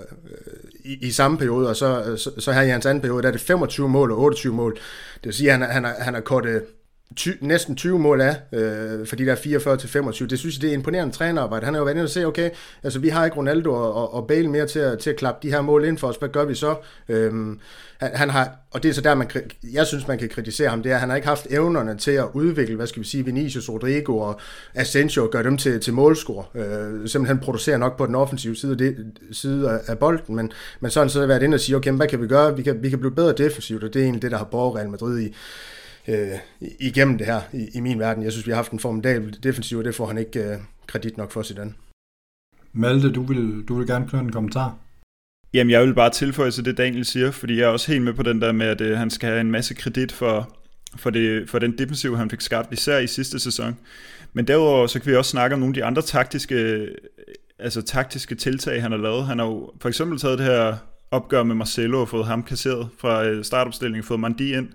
i, 0.84 1.06
i 1.06 1.10
samme 1.10 1.38
periode, 1.38 1.68
og 1.68 1.76
så, 1.76 2.16
så, 2.16 2.30
så 2.38 2.52
her 2.52 2.62
i 2.62 2.68
hans 2.68 2.86
anden 2.86 3.02
periode, 3.02 3.22
der 3.22 3.28
er 3.28 3.32
det 3.32 3.40
25 3.40 3.88
mål 3.88 4.12
og 4.12 4.18
28 4.18 4.52
mål. 4.52 4.74
Det 5.14 5.24
vil 5.24 5.34
sige, 5.34 5.52
at 5.52 5.58
han, 5.58 5.70
han, 5.70 5.84
har, 5.84 5.94
han 5.98 6.14
har 6.14 6.20
kortet 6.20 6.62
ty, 7.16 7.28
næsten 7.40 7.76
20 7.76 7.99
mål 7.99 8.21
af, 8.21 8.37
øh, 8.52 9.07
for 9.07 9.16
de 9.16 9.26
der 9.26 9.35
44 9.35 9.76
til 9.76 9.88
25. 9.88 10.28
Det 10.28 10.38
synes 10.38 10.57
jeg, 10.57 10.62
det 10.62 10.71
er 10.71 10.75
imponerende 10.75 11.14
trænerarbejde. 11.14 11.64
Han 11.64 11.75
er 11.75 11.78
jo 11.78 11.85
været 11.85 11.95
inde 11.95 12.04
og 12.04 12.11
se, 12.11 12.26
okay, 12.26 12.50
altså 12.83 12.99
vi 12.99 13.09
har 13.09 13.25
ikke 13.25 13.37
Ronaldo 13.37 13.73
og, 13.73 13.95
og, 13.95 14.14
og 14.14 14.26
Bale 14.26 14.49
mere 14.49 14.66
til 14.66 14.78
at, 14.78 14.99
til 14.99 15.11
at 15.11 15.16
klappe 15.16 15.49
de 15.49 15.52
her 15.52 15.61
mål 15.61 15.85
ind 15.85 15.99
for 15.99 16.09
os. 16.09 16.16
Hvad 16.16 16.28
gør 16.28 16.45
vi 16.45 16.54
så? 16.54 16.76
Øhm, 17.09 17.61
han, 18.02 18.11
han 18.14 18.31
har, 18.31 18.50
og 18.71 18.83
det 18.83 18.88
er 18.88 18.92
så 18.92 19.00
der, 19.00 19.14
man, 19.14 19.31
jeg 19.73 19.87
synes, 19.87 20.09
man 20.09 20.19
kan 20.19 20.28
kritisere 20.28 20.69
ham, 20.69 20.83
det 20.83 20.92
er, 20.92 20.95
at 20.95 21.00
han 21.00 21.09
har 21.09 21.16
ikke 21.16 21.28
haft 21.28 21.47
evnerne 21.50 21.99
til 21.99 22.11
at 22.11 22.26
udvikle, 22.33 22.76
hvad 22.76 22.87
skal 22.87 23.02
vi 23.02 23.09
sige, 23.09 23.25
Vinicius, 23.25 23.69
Rodrigo 23.69 24.19
og 24.19 24.40
Asensio, 24.75 25.23
og 25.23 25.31
gøre 25.31 25.42
dem 25.42 25.57
til, 25.57 25.81
til 25.81 25.92
målscore. 25.92 26.45
Øh, 26.54 27.09
simpelthen 27.09 27.38
producerer 27.38 27.78
nok 27.78 27.99
på 27.99 28.07
den 28.07 28.14
offensive 28.14 28.57
side, 28.57 28.78
det, 28.78 28.97
side 29.33 29.71
af, 29.71 29.78
af 29.87 29.99
bolden, 29.99 30.37
men, 30.37 30.52
men 30.81 30.90
sådan 30.90 31.11
så 31.11 31.21
har 31.21 31.26
været 31.26 31.42
inde 31.42 31.54
og 31.54 31.61
sige, 31.61 31.76
okay, 31.76 31.92
hvad 31.92 32.09
kan 32.09 32.23
vi 32.23 32.26
gøre? 32.26 32.57
Vi 32.57 32.62
kan, 32.62 32.83
vi 32.83 32.90
kan 32.90 32.99
blive 32.99 33.14
bedre 33.14 33.33
defensivt, 33.33 33.85
og 33.85 33.95
det 33.95 34.00
er 34.00 34.04
egentlig 34.04 34.23
det, 34.23 34.31
der 34.31 34.38
har 34.38 34.45
borget 34.45 34.76
Real 34.76 34.90
Madrid 34.90 35.21
i, 35.21 35.35
øh, 36.09 36.38
igennem 36.80 37.18
det 37.18 37.26
her 37.26 37.40
i, 37.52 37.68
i 37.75 37.80
min 37.80 37.99
verden. 37.99 38.25
Jeg 38.25 38.32
synes, 38.32 38.47
vi 38.47 38.50
har 38.50 38.56
haft 38.56 38.73
en 38.73 38.78
formidabel 38.78 39.38
defensiv, 39.42 39.78
og 39.78 39.85
det 39.85 39.94
får 39.94 40.06
han 40.06 40.18
ikke 40.18 40.44
øh, 40.44 40.59
kredit 40.87 41.16
nok 41.16 41.32
for 41.32 41.42
Zidane. 41.42 41.75
Malte, 42.73 43.12
du 43.12 43.23
vil, 43.23 43.64
du 43.68 43.75
vil 43.75 43.87
gerne 43.87 44.09
knytte 44.09 44.25
en 44.25 44.32
kommentar? 44.32 44.78
Jamen, 45.54 45.71
jeg 45.71 45.82
vil 45.82 45.94
bare 45.94 46.11
tilføje 46.11 46.50
til 46.50 46.64
det, 46.64 46.78
Daniel 46.78 47.04
siger, 47.04 47.30
fordi 47.30 47.56
jeg 47.56 47.64
er 47.64 47.68
også 47.68 47.92
helt 47.92 48.04
med 48.04 48.12
på 48.12 48.23
den 48.23 48.40
der 48.40 48.52
med, 48.52 48.66
at 48.66 48.80
øh, 48.80 48.99
han 48.99 49.11
skal 49.11 49.28
have 49.28 49.40
en 49.40 49.50
masse 49.50 49.75
kredit 49.75 50.12
for, 50.12 50.56
for, 50.97 51.11
det, 51.11 51.50
for 51.50 51.59
den 51.59 51.78
defensiv, 51.78 52.16
han 52.16 52.30
fik 52.30 52.40
skabt, 52.40 52.73
især 52.73 52.99
i 52.99 53.06
sidste 53.06 53.38
sæson. 53.38 53.76
Men 54.33 54.46
derudover, 54.46 54.87
så 54.87 55.00
kan 55.00 55.11
vi 55.11 55.16
også 55.16 55.31
snakke 55.31 55.55
om 55.55 55.61
nogle 55.61 55.70
af 55.70 55.74
de 55.74 55.85
andre 55.85 56.03
taktiske, 56.03 56.88
altså 57.59 57.83
taktiske 57.83 58.35
tiltag, 58.35 58.83
han 58.83 58.92
har 58.92 58.98
lavet. 58.98 59.26
Han 59.26 59.38
har 59.38 59.46
jo 59.46 59.72
for 59.81 59.88
eksempel 59.88 60.18
taget 60.18 60.38
det 60.38 60.46
her 60.46 60.76
opgør 61.11 61.42
med 61.42 61.55
Marcelo 61.55 62.00
og 62.00 62.09
fået 62.09 62.26
ham 62.26 62.42
kasseret 62.42 62.88
fra 62.98 63.24
øh, 63.24 63.44
startopstillingen, 63.44 64.05
fået 64.05 64.20
Mandi 64.20 64.55
ind. 64.55 64.68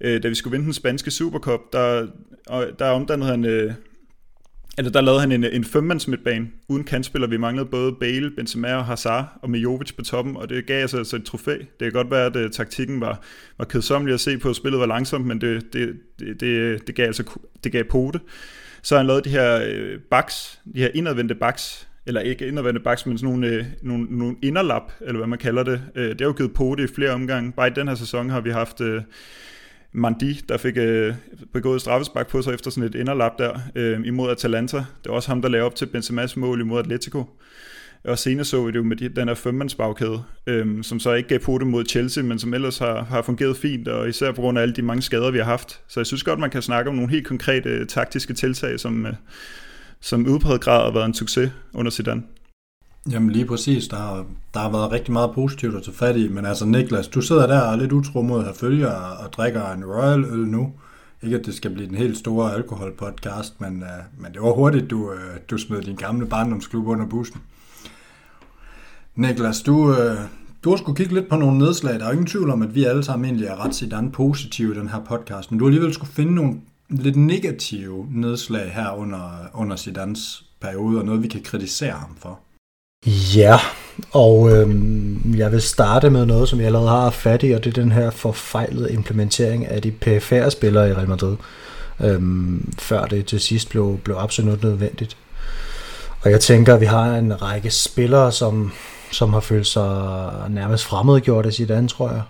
Øh, 0.00 0.22
da 0.22 0.28
vi 0.28 0.34
skulle 0.34 0.52
vinde 0.52 0.64
den 0.64 0.72
spanske 0.72 1.10
Supercup, 1.10 1.60
der, 1.72 2.06
og 2.46 2.66
der 2.78 2.90
omdannede 2.90 3.30
han... 3.30 3.44
Øh, 3.44 3.72
eller 4.78 4.90
der 4.90 5.00
lavede 5.00 5.20
han 5.20 5.32
en, 5.32 5.44
en 5.44 5.64
femmands 5.64 6.08
midtbane 6.08 6.48
uden 6.68 6.84
kantspiller. 6.84 7.28
Vi 7.28 7.36
manglede 7.36 7.66
både 7.66 7.92
Bale, 8.00 8.30
Benzema 8.30 8.74
og 8.74 8.84
Hazard 8.84 9.38
og 9.42 9.50
Mijovic 9.50 9.92
på 9.96 10.04
toppen, 10.04 10.36
og 10.36 10.48
det 10.48 10.66
gav 10.66 10.84
os 10.84 10.94
altså 10.94 11.16
et 11.16 11.24
trofæ. 11.24 11.56
Det 11.58 11.80
kan 11.80 11.92
godt 11.92 12.10
være, 12.10 12.26
at 12.26 12.36
uh, 12.36 12.50
taktikken 12.50 13.00
var, 13.00 13.22
var 13.58 13.64
kedsommelig 13.64 14.14
at 14.14 14.20
se 14.20 14.38
på, 14.38 14.50
at 14.50 14.56
spillet 14.56 14.80
var 14.80 14.86
langsomt, 14.86 15.26
men 15.26 15.40
det, 15.40 15.72
det, 15.72 15.94
det, 16.18 16.40
det, 16.40 16.86
det 16.86 16.94
gav 16.94 17.06
altså 17.06 17.38
det 17.64 17.72
gav 17.72 17.84
pote. 17.84 18.20
Så 18.82 18.96
han 18.96 19.06
lavede 19.06 19.24
de 19.24 19.30
her 19.30 19.60
øh, 19.66 19.98
backs, 20.10 20.60
de 20.74 20.80
her 20.80 20.90
indadvendte 20.94 21.34
backs, 21.34 21.88
eller 22.06 22.20
ikke 22.20 22.48
indadvendte 22.48 22.80
backs, 22.80 23.06
men 23.06 23.18
sådan 23.18 23.30
nogle, 23.30 23.46
øh, 23.46 23.64
nogle, 23.82 24.06
nogle 24.10 24.36
inderlap, 24.42 24.92
eller 25.00 25.16
hvad 25.16 25.28
man 25.28 25.38
kalder 25.38 25.62
det. 25.62 25.82
Øh, 25.94 26.08
det 26.08 26.20
har 26.20 26.26
jo 26.26 26.32
givet 26.32 26.54
pote 26.54 26.84
i 26.84 26.86
flere 26.86 27.10
omgange. 27.10 27.52
Bare 27.52 27.66
i 27.66 27.72
den 27.76 27.88
her 27.88 27.94
sæson 27.94 28.30
har 28.30 28.40
vi 28.40 28.50
haft... 28.50 28.80
Øh, 28.80 29.02
Mandi, 29.96 30.40
der 30.48 30.56
fik 30.56 30.76
øh, 30.76 31.14
begået 31.52 31.80
straffespark 31.80 32.28
på 32.28 32.42
sig 32.42 32.54
efter 32.54 32.70
sådan 32.70 32.88
et 32.88 32.94
inderlap 32.94 33.38
der 33.38 33.58
øh, 33.74 34.06
imod 34.06 34.30
Atalanta. 34.30 34.76
Det 34.76 35.08
var 35.08 35.14
også 35.14 35.28
ham, 35.28 35.42
der 35.42 35.48
lavede 35.48 35.66
op 35.66 35.74
til 35.74 35.86
Benzema's 35.86 36.32
mål 36.36 36.60
imod 36.60 36.80
Atletico. 36.80 37.24
Og 38.04 38.18
senere 38.18 38.44
så 38.44 38.64
vi 38.64 38.72
det 38.72 38.76
jo 38.76 38.82
med 38.82 38.96
de, 38.96 39.08
den 39.08 39.28
her 39.28 39.34
femmandsbagkæde, 39.34 40.22
øh, 40.46 40.84
som 40.84 41.00
så 41.00 41.12
ikke 41.12 41.28
gav 41.28 41.38
på 41.38 41.58
det 41.58 41.66
mod 41.66 41.84
Chelsea, 41.84 42.22
men 42.22 42.38
som 42.38 42.54
ellers 42.54 42.78
har, 42.78 43.02
har 43.02 43.22
fungeret 43.22 43.56
fint, 43.56 43.88
og 43.88 44.08
især 44.08 44.32
på 44.32 44.40
grund 44.40 44.58
af 44.58 44.62
alle 44.62 44.74
de 44.74 44.82
mange 44.82 45.02
skader, 45.02 45.30
vi 45.30 45.38
har 45.38 45.44
haft. 45.44 45.80
Så 45.88 46.00
jeg 46.00 46.06
synes 46.06 46.22
godt, 46.22 46.38
man 46.38 46.50
kan 46.50 46.62
snakke 46.62 46.90
om 46.90 46.96
nogle 46.96 47.10
helt 47.10 47.26
konkrete 47.26 47.68
øh, 47.68 47.86
taktiske 47.86 48.34
tiltag, 48.34 48.80
som, 48.80 49.06
øh, 49.06 49.12
som 50.00 50.26
udpræget 50.26 50.60
grad 50.60 50.84
har 50.84 50.92
været 50.92 51.06
en 51.06 51.14
succes 51.14 51.50
under 51.74 51.90
Zidane. 51.90 52.22
Jamen 53.10 53.30
lige 53.30 53.46
præcis, 53.46 53.88
der, 53.88 54.26
der 54.54 54.60
har 54.60 54.70
været 54.70 54.92
rigtig 54.92 55.12
meget 55.12 55.30
positivt 55.34 55.76
at 55.76 55.82
tage 55.82 55.96
fat 55.96 56.16
i, 56.16 56.28
men 56.28 56.46
altså 56.46 56.66
Niklas, 56.66 57.08
du 57.08 57.20
sidder 57.20 57.46
der 57.46 57.60
og 57.60 57.72
er 57.72 57.76
lidt 57.76 57.92
utro 57.92 58.22
mod 58.22 58.44
at 58.44 58.56
følge 58.56 58.88
og, 58.88 59.16
og 59.24 59.32
drikker 59.32 59.72
en 59.72 59.84
Royal 59.84 60.24
øl 60.24 60.46
nu. 60.48 60.72
Ikke 61.22 61.36
at 61.36 61.46
det 61.46 61.54
skal 61.54 61.70
blive 61.74 61.88
den 61.88 61.96
helt 61.96 62.18
store 62.18 62.54
alkoholpodcast, 62.54 63.60
men, 63.60 63.82
uh, 63.82 64.22
men 64.22 64.32
det 64.32 64.42
var 64.42 64.52
hurtigt, 64.52 64.90
du, 64.90 65.10
uh, 65.10 65.16
du 65.50 65.58
smed 65.58 65.82
din 65.82 65.96
gamle 65.96 66.26
barndomsklub 66.26 66.86
under 66.86 67.06
bussen. 67.06 67.40
Niklas, 69.14 69.60
du, 69.60 69.76
uh, 69.76 69.96
du 70.64 70.70
har 70.70 70.76
skulle 70.76 70.96
kigge 70.96 71.14
lidt 71.14 71.28
på 71.28 71.36
nogle 71.36 71.58
nedslag. 71.58 71.94
Der 71.94 72.04
er 72.04 72.06
jo 72.06 72.12
ingen 72.12 72.26
tvivl 72.26 72.50
om, 72.50 72.62
at 72.62 72.74
vi 72.74 72.84
alle 72.84 73.04
sammen 73.04 73.24
egentlig 73.24 73.46
er 73.46 73.64
ret 73.64 73.74
sådan 73.74 74.10
positive 74.10 74.74
i 74.74 74.78
den 74.78 74.88
her 74.88 75.00
podcast, 75.00 75.50
men 75.50 75.58
du 75.58 75.64
har 75.64 75.68
alligevel 75.68 75.94
skulle 75.94 76.12
finde 76.12 76.34
nogle 76.34 76.54
lidt 76.88 77.16
negative 77.16 78.06
nedslag 78.10 78.72
her 78.72 78.90
under, 78.90 79.30
under 79.54 79.76
Zidans 79.76 80.44
periode, 80.60 80.98
og 80.98 81.04
noget 81.04 81.22
vi 81.22 81.28
kan 81.28 81.42
kritisere 81.42 81.92
ham 81.92 82.16
for. 82.18 82.38
Ja, 83.36 83.58
og 84.12 84.50
øhm, 84.52 85.34
jeg 85.36 85.52
vil 85.52 85.62
starte 85.62 86.10
med 86.10 86.26
noget, 86.26 86.48
som 86.48 86.58
jeg 86.58 86.66
allerede 86.66 86.88
har 86.88 87.10
fat 87.10 87.42
i, 87.42 87.50
og 87.50 87.64
det 87.64 87.70
er 87.78 87.82
den 87.82 87.92
her 87.92 88.10
forfejlede 88.10 88.92
implementering 88.92 89.66
af 89.66 89.82
de 89.82 89.90
PFR 89.90 90.48
spillere 90.48 90.88
i 90.88 90.92
Real 90.92 91.08
Madrid, 91.08 91.36
øhm, 92.00 92.72
før 92.78 93.04
det 93.04 93.26
til 93.26 93.40
sidst 93.40 93.68
blev, 93.68 93.98
blev 94.04 94.16
absolut 94.16 94.62
nødvendigt. 94.62 95.16
Og 96.22 96.30
jeg 96.30 96.40
tænker, 96.40 96.74
at 96.74 96.80
vi 96.80 96.86
har 96.86 97.16
en 97.16 97.42
række 97.42 97.70
spillere, 97.70 98.32
som, 98.32 98.72
som 99.12 99.32
har 99.32 99.40
følt 99.40 99.66
sig 99.66 100.30
nærmest 100.50 100.84
fremmedgjort 100.84 101.46
af 101.46 101.52
sit 101.52 101.70
andet, 101.70 101.90
tror 101.90 102.10
jeg. 102.10 102.22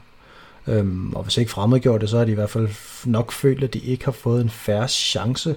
Øhm, 0.66 1.12
og 1.12 1.22
hvis 1.22 1.36
ikke 1.36 1.50
fremmedgjort 1.50 2.00
det, 2.00 2.10
så 2.10 2.18
har 2.18 2.24
de 2.24 2.32
i 2.32 2.34
hvert 2.34 2.50
fald 2.50 2.68
nok 3.04 3.32
følt, 3.32 3.64
at 3.64 3.74
de 3.74 3.78
ikke 3.78 4.04
har 4.04 4.12
fået 4.12 4.40
en 4.40 4.50
færre 4.50 4.88
chance 4.88 5.56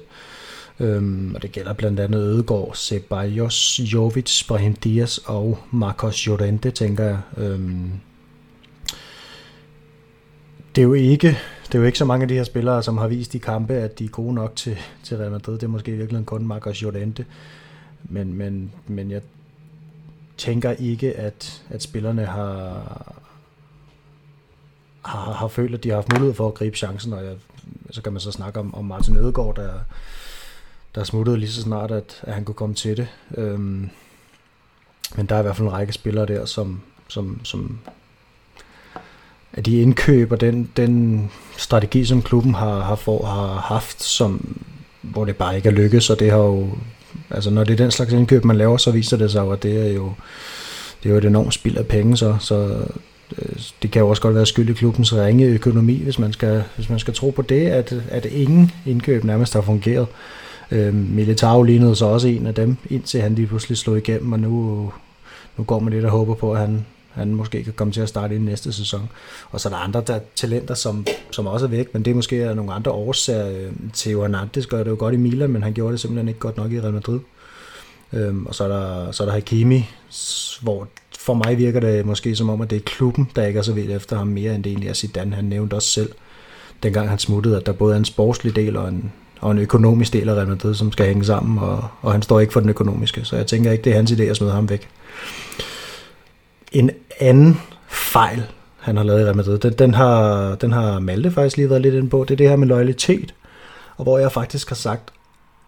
Øhm, 0.79 1.35
og 1.35 1.41
det 1.41 1.51
gælder 1.51 1.73
blandt 1.73 1.99
andet 1.99 2.19
Ødegård, 2.19 2.75
Ceballos, 2.75 3.79
Jovic, 3.79 4.47
Brahim 4.47 4.73
Diaz 4.73 5.17
og 5.17 5.59
Marcos 5.71 6.25
Llorente, 6.25 6.71
tænker 6.71 7.03
jeg. 7.03 7.19
Øhm, 7.37 7.91
det 10.75 10.81
er 10.81 10.85
jo 10.85 10.93
ikke 10.93 11.37
det 11.69 11.75
er 11.75 11.79
jo 11.79 11.85
ikke 11.85 11.97
så 11.97 12.05
mange 12.05 12.23
af 12.23 12.27
de 12.27 12.33
her 12.33 12.43
spillere, 12.43 12.83
som 12.83 12.97
har 12.97 13.07
vist 13.07 13.35
i 13.35 13.37
kampe, 13.37 13.73
at 13.73 13.99
de 13.99 14.05
er 14.05 14.09
gode 14.09 14.33
nok 14.33 14.55
til, 14.55 14.77
til 15.03 15.17
Real 15.17 15.31
Madrid. 15.31 15.53
Det 15.53 15.63
er 15.63 15.67
måske 15.67 15.91
virkelig 15.91 16.25
kun 16.25 16.47
Marcos 16.47 16.81
Llorente. 16.81 17.25
Men, 18.03 18.33
men, 18.33 18.71
men 18.87 19.11
jeg 19.11 19.21
tænker 20.37 20.71
ikke, 20.71 21.13
at, 21.17 21.63
at 21.69 21.83
spillerne 21.83 22.25
har, 22.25 23.21
har, 25.01 25.33
har 25.33 25.47
følt, 25.47 25.73
at 25.73 25.83
de 25.83 25.89
har 25.89 25.95
haft 25.95 26.13
mulighed 26.13 26.33
for 26.33 26.47
at 26.47 26.53
gribe 26.53 26.77
chancen. 26.77 27.13
Og 27.13 27.25
jeg, 27.25 27.35
så 27.91 28.01
kan 28.01 28.13
man 28.13 28.19
så 28.19 28.31
snakke 28.31 28.59
om, 28.59 28.75
om 28.75 28.85
Martin 28.85 29.17
Ødegaard, 29.17 29.55
der, 29.55 29.79
der 30.99 31.05
smuttede 31.05 31.37
lige 31.37 31.51
så 31.51 31.61
snart, 31.61 31.91
at, 31.91 32.21
at 32.21 32.33
han 32.33 32.43
kunne 32.45 32.55
komme 32.55 32.75
til 32.75 32.97
det. 32.97 33.07
Øhm, 33.37 33.89
men 35.15 35.25
der 35.25 35.35
er 35.35 35.39
i 35.39 35.41
hvert 35.41 35.55
fald 35.55 35.67
en 35.67 35.73
række 35.73 35.93
spillere 35.93 36.25
der, 36.25 36.45
som, 36.45 36.81
som, 37.07 37.39
som 37.43 37.79
at 39.53 39.65
de 39.65 39.81
indkøber 39.81 40.35
den, 40.35 40.69
den 40.77 41.31
strategi, 41.57 42.05
som 42.05 42.21
klubben 42.21 42.53
har, 42.53 42.79
har, 42.79 42.95
for, 42.95 43.25
har 43.25 43.55
haft, 43.55 44.03
som, 44.03 44.57
hvor 45.01 45.25
det 45.25 45.35
bare 45.35 45.55
ikke 45.55 45.69
er 45.69 45.73
lykkedes, 45.73 46.09
og 46.09 46.19
det 46.19 46.31
har 46.31 46.37
jo, 46.37 46.69
altså 47.29 47.49
når 47.49 47.63
det 47.63 47.73
er 47.73 47.77
den 47.77 47.91
slags 47.91 48.13
indkøb, 48.13 48.45
man 48.45 48.57
laver, 48.57 48.77
så 48.77 48.91
viser 48.91 49.17
det 49.17 49.31
sig 49.31 49.41
jo, 49.41 49.51
at 49.51 49.63
det 49.63 49.87
er 49.87 49.93
jo, 49.93 50.13
det 51.03 51.09
er 51.09 51.13
jo 51.13 51.17
et 51.17 51.25
enormt 51.25 51.53
spild 51.53 51.77
af 51.77 51.87
penge, 51.87 52.17
så, 52.17 52.37
så 52.39 52.85
øh, 53.37 53.59
det 53.81 53.91
kan 53.91 53.99
jo 53.99 54.09
også 54.09 54.21
godt 54.21 54.35
være 54.35 54.45
skyld 54.45 54.69
i 54.69 54.73
klubbens 54.73 55.13
ringe 55.13 55.45
økonomi, 55.45 56.03
hvis 56.03 56.19
man 56.19 56.33
skal, 56.33 56.63
hvis 56.75 56.89
man 56.89 56.99
skal 56.99 57.13
tro 57.13 57.29
på 57.29 57.41
det, 57.41 57.67
at, 57.67 57.93
at 58.09 58.25
ingen 58.25 58.71
indkøb 58.85 59.23
nærmest 59.23 59.53
har 59.53 59.61
fungeret. 59.61 60.07
Øh, 60.07 60.48
Øhm, 60.71 60.95
Militao 60.95 61.63
lignede 61.63 61.95
så 61.95 62.05
også 62.05 62.27
en 62.27 62.47
af 62.47 62.55
dem, 62.55 62.77
indtil 62.89 63.21
han 63.21 63.35
lige 63.35 63.47
pludselig 63.47 63.77
slog 63.77 63.97
igennem, 63.97 64.31
og 64.31 64.39
nu, 64.39 64.91
nu 65.57 65.63
går 65.63 65.79
man 65.79 65.93
lidt 65.93 66.05
og 66.05 66.11
håber 66.11 66.33
på, 66.33 66.53
at 66.53 66.59
han, 66.59 66.85
han 67.11 67.33
måske 67.35 67.63
kan 67.63 67.73
komme 67.73 67.93
til 67.93 68.01
at 68.01 68.09
starte 68.09 68.35
i 68.35 68.39
næste 68.39 68.73
sæson. 68.73 69.09
Og 69.51 69.59
så 69.59 69.69
er 69.69 69.73
der 69.73 69.79
andre 69.79 70.03
der 70.07 70.19
talenter, 70.35 70.73
som, 70.73 71.05
som 71.31 71.47
også 71.47 71.65
er 71.65 71.69
væk, 71.69 71.93
men 71.93 72.05
det 72.05 72.11
er 72.11 72.15
måske 72.15 72.55
nogle 72.55 72.73
andre 72.73 72.91
årsager. 72.91 73.49
Øhm, 73.49 73.91
Theo 73.93 74.21
Hernandez 74.21 74.65
gør 74.65 74.83
det 74.83 74.91
jo 74.91 74.95
godt 74.99 75.13
i 75.13 75.17
Milan, 75.17 75.49
men 75.49 75.63
han 75.63 75.73
gjorde 75.73 75.91
det 75.91 75.99
simpelthen 75.99 76.27
ikke 76.27 76.39
godt 76.39 76.57
nok 76.57 76.71
i 76.71 76.81
Real 76.81 76.93
Madrid. 76.93 77.19
Øhm, 78.13 78.45
og 78.45 78.55
så 78.55 78.63
er, 78.63 78.67
der, 78.67 79.11
så 79.11 79.23
er 79.23 79.27
der 79.27 79.33
Hakimi, 79.33 79.85
hvor 80.61 80.87
for 81.19 81.33
mig 81.33 81.57
virker 81.57 81.79
det 81.79 82.05
måske 82.05 82.35
som 82.35 82.49
om, 82.49 82.61
at 82.61 82.69
det 82.69 82.75
er 82.75 82.79
klubben, 82.79 83.29
der 83.35 83.45
ikke 83.45 83.59
er 83.59 83.63
så 83.63 83.73
vildt 83.73 83.91
efter 83.91 84.17
ham 84.17 84.27
mere, 84.27 84.55
end 84.55 84.63
det 84.63 84.69
egentlig 84.69 84.89
er 84.89 84.93
Zidane. 84.93 85.35
Han 85.35 85.45
nævnte 85.45 85.73
også 85.73 85.89
selv, 85.89 86.11
dengang 86.83 87.09
han 87.09 87.19
smuttede, 87.19 87.57
at 87.57 87.65
der 87.65 87.71
både 87.71 87.93
er 87.93 87.97
en 87.97 88.05
sportslig 88.05 88.55
del 88.55 88.77
og 88.77 88.89
en, 88.89 89.11
og 89.39 89.51
en 89.51 89.57
økonomisk 89.57 90.13
del 90.13 90.29
af 90.29 90.35
Real 90.35 90.47
Madrid, 90.47 90.75
som 90.75 90.91
skal 90.91 91.05
hænge 91.05 91.25
sammen, 91.25 91.59
og, 91.59 91.83
og 92.01 92.11
han 92.11 92.21
står 92.21 92.39
ikke 92.39 92.53
for 92.53 92.59
den 92.59 92.69
økonomiske, 92.69 93.25
så 93.25 93.35
jeg 93.35 93.47
tænker 93.47 93.71
ikke, 93.71 93.83
det 93.83 93.91
er 93.91 93.95
hans 93.95 94.11
idé 94.11 94.23
at 94.23 94.37
smide 94.37 94.51
ham 94.51 94.69
væk. 94.69 94.89
En 96.71 96.91
anden 97.19 97.61
fejl, 97.87 98.43
han 98.77 98.97
har 98.97 99.03
lavet 99.03 99.21
i 99.21 99.23
Real 99.23 99.35
Madrid, 99.35 99.57
den, 99.57 99.73
den, 99.73 99.93
har, 99.93 100.55
den 100.55 100.71
har 100.71 100.99
Malte 100.99 101.31
faktisk 101.31 101.57
lige 101.57 101.69
været 101.69 101.81
lidt 101.81 101.95
inde 101.95 102.09
på, 102.09 102.23
det 102.27 102.31
er 102.31 102.37
det 102.37 102.49
her 102.49 102.55
med 102.55 102.67
loyalitet, 102.67 103.33
og 103.97 104.03
hvor 104.03 104.17
jeg 104.17 104.31
faktisk 104.31 104.69
har 104.69 104.75
sagt, 104.75 105.13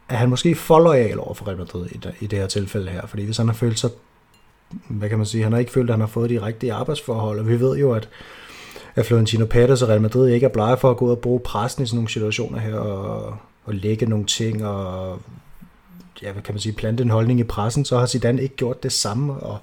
at 0.10 0.18
han 0.18 0.30
måske 0.30 0.56
for 0.56 0.80
lojal 0.80 1.20
over 1.20 1.34
for 1.34 1.48
Real 1.48 1.58
Madrid 1.58 1.86
i 1.86 1.98
det, 1.98 2.14
i 2.20 2.28
det 2.28 2.40
her 2.40 2.48
tilfælde 2.48 2.92
her, 2.92 3.08
fordi 3.08 3.26
hvis 3.26 3.38
han 3.38 3.48
har 3.48 3.54
følt 3.54 3.80
sig, 3.80 3.90
hvad 4.88 5.10
kan 5.10 5.18
man 5.18 5.28
sige, 5.28 5.44
han 5.44 5.52
har 5.52 5.60
ikke 5.60 5.72
følt, 5.72 5.90
at 5.90 5.94
han 5.94 6.00
har 6.00 6.08
fået 6.08 6.30
de 6.30 6.46
rigtige 6.46 6.74
arbejdsforhold, 6.74 7.40
og 7.40 7.48
vi 7.48 7.60
ved 7.60 7.78
jo, 7.78 7.92
at 7.94 8.10
at 8.96 9.06
Florentino 9.06 9.46
Pérez 9.46 9.84
og 9.84 9.90
Real 9.90 10.02
Madrid 10.02 10.30
ikke 10.30 10.46
er 10.46 10.50
blege 10.50 10.78
for 10.78 10.92
at 10.92 10.98
gå 10.98 11.06
ud 11.06 11.12
og 11.12 11.20
bruge 11.20 11.40
pressen 11.40 11.84
i 11.84 11.86
sådan 11.86 11.96
nogle 11.96 12.10
situationer 12.10 12.60
her, 12.60 12.76
og, 12.76 13.38
og 13.63 13.74
lægge 13.76 14.06
nogle 14.06 14.26
ting, 14.26 14.65
og 14.65 15.19
ja, 16.21 16.32
hvad 16.32 16.41
kan 16.41 16.54
man 16.54 16.60
sige, 16.60 16.74
plante 16.74 17.04
en 17.04 17.10
holdning 17.10 17.39
i 17.39 17.43
pressen, 17.43 17.86
så 17.86 18.00
har 18.00 18.06
Zidane 18.06 18.41
ikke 18.41 18.56
gjort 18.56 18.84
det 18.84 18.91
samme, 18.91 19.34
og, 19.34 19.58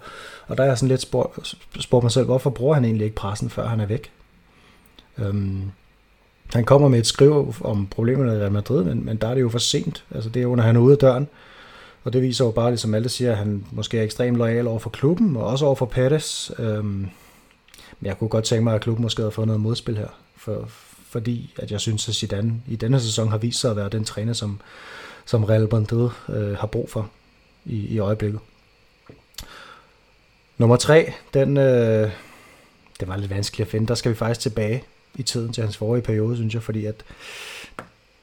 og 0.46 0.56
der 0.56 0.62
er 0.62 0.68
jeg 0.68 0.78
sådan 0.78 0.88
lidt 0.88 1.00
spurgt, 1.00 1.54
spurgt 1.80 2.04
mig 2.04 2.12
selv, 2.12 2.26
hvorfor 2.26 2.50
bruger 2.50 2.74
han 2.74 2.84
egentlig 2.84 3.04
ikke 3.04 3.16
pressen, 3.16 3.50
før 3.50 3.66
han 3.66 3.80
er 3.80 3.86
væk? 3.86 4.10
Øhm, 5.18 5.62
han 6.54 6.64
kommer 6.64 6.88
med 6.88 6.98
et 6.98 7.06
skriv 7.06 7.54
om 7.60 7.86
problemerne 7.86 8.32
i 8.32 8.38
Real 8.38 8.52
Madrid, 8.52 8.84
men, 8.84 9.04
men 9.04 9.16
der 9.16 9.28
er 9.28 9.34
det 9.34 9.40
jo 9.40 9.48
for 9.48 9.58
sent. 9.58 10.04
Altså 10.14 10.30
det 10.30 10.40
er 10.40 10.44
jo, 10.44 10.54
når 10.54 10.62
han 10.62 10.76
er 10.76 10.80
ude 10.80 10.92
af 10.92 10.98
døren. 10.98 11.28
Og 12.04 12.12
det 12.12 12.22
viser 12.22 12.44
jo 12.44 12.50
bare, 12.50 12.70
ligesom 12.70 12.94
alle 12.94 13.08
siger, 13.08 13.32
at 13.32 13.38
han 13.38 13.64
måske 13.70 13.98
er 13.98 14.02
ekstremt 14.02 14.36
lojal 14.36 14.66
over 14.66 14.78
for 14.78 14.90
klubben, 14.90 15.36
og 15.36 15.46
også 15.46 15.66
over 15.66 15.74
for 15.74 15.86
Pettis. 15.86 16.52
Øhm, 16.58 16.84
men 18.00 18.06
jeg 18.06 18.18
kunne 18.18 18.28
godt 18.28 18.44
tænke 18.44 18.64
mig, 18.64 18.74
at 18.74 18.80
klubben 18.80 19.02
måske 19.02 19.22
havde 19.22 19.32
fået 19.32 19.46
noget 19.46 19.62
modspil 19.62 19.96
her. 19.96 20.08
For, 20.36 20.68
fordi 21.08 21.54
at 21.56 21.70
jeg 21.70 21.80
synes, 21.80 22.08
at 22.08 22.14
Zidane 22.14 22.54
i 22.68 22.76
denne 22.76 23.00
sæson 23.00 23.28
har 23.28 23.38
vist 23.38 23.60
sig 23.60 23.70
at 23.70 23.76
være 23.76 23.88
den 23.88 24.04
træner, 24.04 24.32
som, 24.32 24.60
som 25.24 25.44
Real 25.44 25.68
Madrid 25.72 26.10
øh, 26.28 26.56
har 26.56 26.66
brug 26.66 26.90
for 26.90 27.10
i, 27.64 27.86
i 27.86 27.98
øjeblikket. 27.98 28.40
Nummer 30.58 30.76
tre, 30.76 31.12
den, 31.34 31.56
øh, 31.56 32.10
det 33.00 33.08
var 33.08 33.16
lidt 33.16 33.30
vanskelig 33.30 33.64
at 33.64 33.70
finde. 33.70 33.86
Der 33.86 33.94
skal 33.94 34.10
vi 34.10 34.16
faktisk 34.16 34.40
tilbage 34.40 34.84
i 35.14 35.22
tiden 35.22 35.52
til 35.52 35.62
hans 35.62 35.76
forrige 35.76 36.02
periode, 36.02 36.36
synes 36.36 36.54
jeg, 36.54 36.62
fordi 36.62 36.84
at 36.84 37.04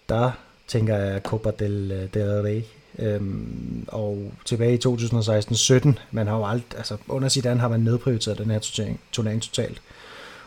der 0.10 0.32
tænker 0.68 0.98
jeg 0.98 1.22
Copa 1.22 1.52
del, 1.60 1.92
øh, 1.92 2.14
del 2.14 2.42
Rey. 2.42 2.62
Øhm, 3.00 3.86
og 3.88 4.32
tilbage 4.46 4.74
i 4.74 4.80
2016-17, 4.88 6.00
man 6.12 6.28
har 6.28 6.38
jo 6.38 6.46
alt, 6.46 6.76
altså 6.78 6.98
under 7.08 7.30
Zidane 7.30 7.60
har 7.60 7.68
man 7.68 7.80
nedprioriteret 7.80 8.38
den 8.38 8.52
her 8.52 8.60
turnering, 8.60 9.00
turnering 9.12 9.42
totalt. 9.42 9.82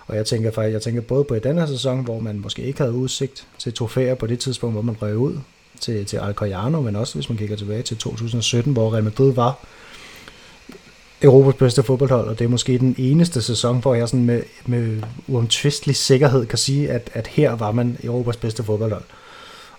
Og 0.09 0.17
jeg 0.17 0.27
tænker 0.27 0.51
faktisk, 0.51 0.73
jeg 0.73 0.83
tænker 0.83 1.01
både 1.01 1.25
på 1.25 1.35
i 1.35 1.39
den 1.41 1.59
her 1.59 1.67
sæson, 1.67 2.05
hvor 2.05 2.21
man 2.21 2.39
måske 2.39 2.63
ikke 2.63 2.79
havde 2.79 2.93
udsigt 2.93 3.47
til 3.59 3.75
trofæer 3.75 4.15
på 4.15 4.27
det 4.27 4.39
tidspunkt, 4.39 4.75
hvor 4.75 4.83
man 4.83 5.03
røg 5.03 5.17
ud 5.17 5.39
til, 5.81 6.07
til 6.07 6.17
Alcoyano, 6.17 6.81
men 6.81 6.97
også 6.97 7.15
hvis 7.15 7.29
man 7.29 7.39
kigger 7.39 7.57
tilbage 7.57 7.83
til 7.83 7.97
2017, 7.97 8.73
hvor 8.73 8.93
Real 8.93 9.05
Madrid 9.05 9.33
var 9.33 9.67
Europas 11.23 11.55
bedste 11.55 11.83
fodboldhold, 11.83 12.29
og 12.29 12.39
det 12.39 12.45
er 12.45 12.49
måske 12.49 12.79
den 12.79 12.95
eneste 12.99 13.43
sæson, 13.43 13.81
hvor 13.81 13.95
jeg 13.95 14.09
sådan 14.09 14.25
med, 14.25 14.43
med 14.67 15.03
uomtvistelig 15.27 15.97
sikkerhed 15.97 16.47
kan 16.47 16.59
sige, 16.59 16.91
at, 16.91 17.11
at 17.15 17.27
her 17.27 17.53
var 17.53 17.73
man 17.73 17.99
Europas 18.05 18.37
bedste 18.37 18.65
fodboldhold. 18.65 19.05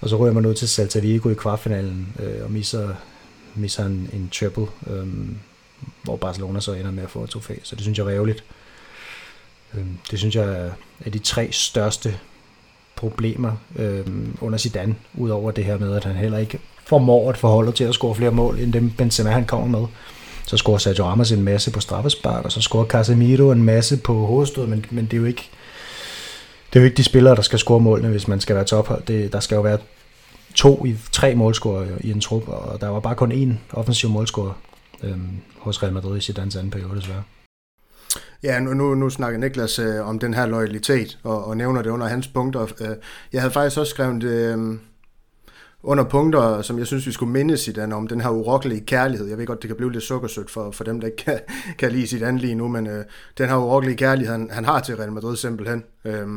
Og 0.01 0.09
så 0.09 0.17
ryger 0.17 0.33
man 0.33 0.45
ud 0.45 0.53
til 0.53 0.69
Celta 0.69 0.99
Vigo 0.99 1.29
i 1.29 1.33
kvartfinalen 1.33 2.13
øh, 2.19 2.43
og 2.43 2.51
misser, 2.51 2.89
misser 3.55 3.85
en, 3.85 4.09
en 4.13 4.29
triple, 4.33 4.67
øh, 4.87 5.07
hvor 6.03 6.15
Barcelona 6.15 6.59
så 6.59 6.73
ender 6.73 6.91
med 6.91 7.03
at 7.03 7.09
få 7.09 7.23
et 7.23 7.29
trofæ. 7.29 7.53
Så 7.63 7.75
det 7.75 7.83
synes 7.83 7.97
jeg 7.97 8.05
er 8.05 8.13
ærgerligt. 8.13 8.43
Øh, 8.49 8.58
Øhm, 9.73 9.97
det 10.11 10.19
synes 10.19 10.35
jeg 10.35 10.71
er 11.05 11.09
de 11.09 11.19
tre 11.19 11.47
største 11.51 12.17
problemer 12.95 13.51
øh, 13.75 14.05
under 14.41 14.57
Zidane, 14.57 14.95
udover 15.13 15.51
det 15.51 15.65
her 15.65 15.77
med, 15.77 15.95
at 15.95 16.03
han 16.03 16.15
heller 16.15 16.37
ikke 16.37 16.59
formår 16.85 17.29
at 17.29 17.37
forholde 17.37 17.71
til 17.71 17.83
at 17.83 17.93
score 17.93 18.15
flere 18.15 18.31
mål, 18.31 18.59
end 18.59 18.73
dem 18.73 18.91
Benzema 18.91 19.29
han 19.29 19.45
kommer 19.45 19.79
med. 19.79 19.87
Så 20.47 20.57
scorer 20.57 20.77
Sergio 20.77 21.03
Ramos 21.03 21.31
en 21.31 21.43
masse 21.43 21.71
på 21.71 21.79
straffespark, 21.79 22.45
og 22.45 22.51
så 22.51 22.61
scorer 22.61 22.85
Casemiro 22.85 23.51
en 23.51 23.63
masse 23.63 23.97
på 23.97 24.25
hovedstød, 24.25 24.67
men, 24.67 24.85
men 24.89 25.05
det 25.05 25.13
er 25.13 25.17
jo 25.17 25.25
ikke 25.25 25.49
det 26.73 26.79
er 26.79 26.79
jo 26.79 26.85
ikke 26.85 26.97
de 26.97 27.03
spillere, 27.03 27.35
der 27.35 27.41
skal 27.41 27.59
score 27.59 27.79
målene, 27.79 28.09
hvis 28.09 28.27
man 28.27 28.41
skal 28.41 28.55
være 28.55 28.65
tophold. 28.65 29.03
Det, 29.07 29.33
der 29.33 29.39
skal 29.39 29.55
jo 29.55 29.61
være 29.61 29.77
to 30.55 30.85
i 30.85 30.95
tre 31.11 31.35
målscorer 31.35 31.87
i 32.01 32.11
en 32.11 32.21
trup, 32.21 32.47
og 32.47 32.81
der 32.81 32.87
var 32.87 32.99
bare 32.99 33.15
kun 33.15 33.31
én 33.31 33.77
offensiv 33.77 34.09
målscorer 34.09 34.53
øhm, 35.03 35.29
hos 35.57 35.83
Real 35.83 35.93
Madrid 35.93 36.17
i 36.17 36.31
Zidane's 36.31 36.57
anden 36.57 36.71
periode, 36.71 36.95
desværre. 36.95 37.23
Ja, 38.43 38.59
nu, 38.59 38.73
nu, 38.73 38.95
nu 38.95 39.09
snakker 39.09 39.39
Niklas 39.39 39.79
øh, 39.79 40.07
om 40.07 40.19
den 40.19 40.33
her 40.33 40.45
loyalitet, 40.45 41.19
og, 41.23 41.45
og 41.45 41.57
nævner 41.57 41.81
det 41.81 41.89
under 41.89 42.07
hans 42.07 42.27
punkter. 42.27 42.61
Øh, 42.81 42.95
jeg 43.33 43.41
havde 43.41 43.53
faktisk 43.53 43.79
også 43.79 43.89
skrevet 43.89 44.23
øh, 44.23 44.77
under 45.83 46.03
punkter, 46.03 46.61
som 46.61 46.79
jeg 46.79 46.87
synes, 46.87 47.07
vi 47.07 47.11
skulle 47.11 47.31
mindes 47.31 47.67
i 47.67 47.71
den, 47.71 47.93
om 47.93 48.07
den 48.07 48.21
her 48.21 48.29
urokkelige 48.29 48.85
kærlighed. 48.85 49.27
Jeg 49.27 49.37
ved 49.37 49.45
godt, 49.45 49.61
det 49.61 49.67
kan 49.67 49.77
blive 49.77 49.91
lidt 49.91 50.03
sukkersødt 50.03 50.51
for, 50.51 50.71
for 50.71 50.83
dem, 50.83 50.99
der 50.99 51.07
ikke 51.07 51.23
kan, 51.23 51.39
kan 51.77 51.91
lide 51.91 52.07
sit 52.07 52.23
andet 52.23 52.41
lige 52.41 52.55
nu, 52.55 52.67
men 52.67 52.87
øh, 52.87 53.05
den 53.37 53.49
her 53.49 53.55
urokkelige 53.55 53.97
kærlighed, 53.97 54.31
han, 54.31 54.49
han 54.51 54.65
har 54.65 54.79
til 54.79 54.95
Real 54.95 55.11
Madrid 55.11 55.37
simpelthen. 55.37 55.83
Øh, 56.05 56.27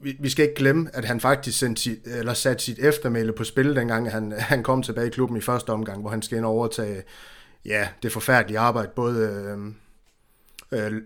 vi, 0.00 0.16
vi 0.20 0.28
skal 0.28 0.42
ikke 0.44 0.56
glemme, 0.56 0.90
at 0.92 1.04
han 1.04 1.20
faktisk 1.20 1.58
sendte 1.58 1.82
sit, 1.82 1.98
eller 2.06 2.34
satte 2.34 2.64
sit 2.64 2.78
eftermæle 2.78 3.32
på 3.32 3.44
spil, 3.44 3.76
dengang 3.76 4.10
han, 4.10 4.32
han 4.38 4.62
kom 4.62 4.82
tilbage 4.82 5.06
i 5.06 5.10
klubben 5.10 5.36
i 5.36 5.40
første 5.40 5.70
omgang, 5.70 6.00
hvor 6.00 6.10
han 6.10 6.22
skal 6.22 6.38
ind 6.38 6.46
og 6.46 6.52
overtage 6.52 7.02
ja, 7.64 7.88
det 8.02 8.12
forfærdelige 8.12 8.58
arbejde, 8.58 8.90
både... 8.96 9.28
Øh, 9.28 9.74
Øh, 10.74 10.92
ja, 10.92 10.98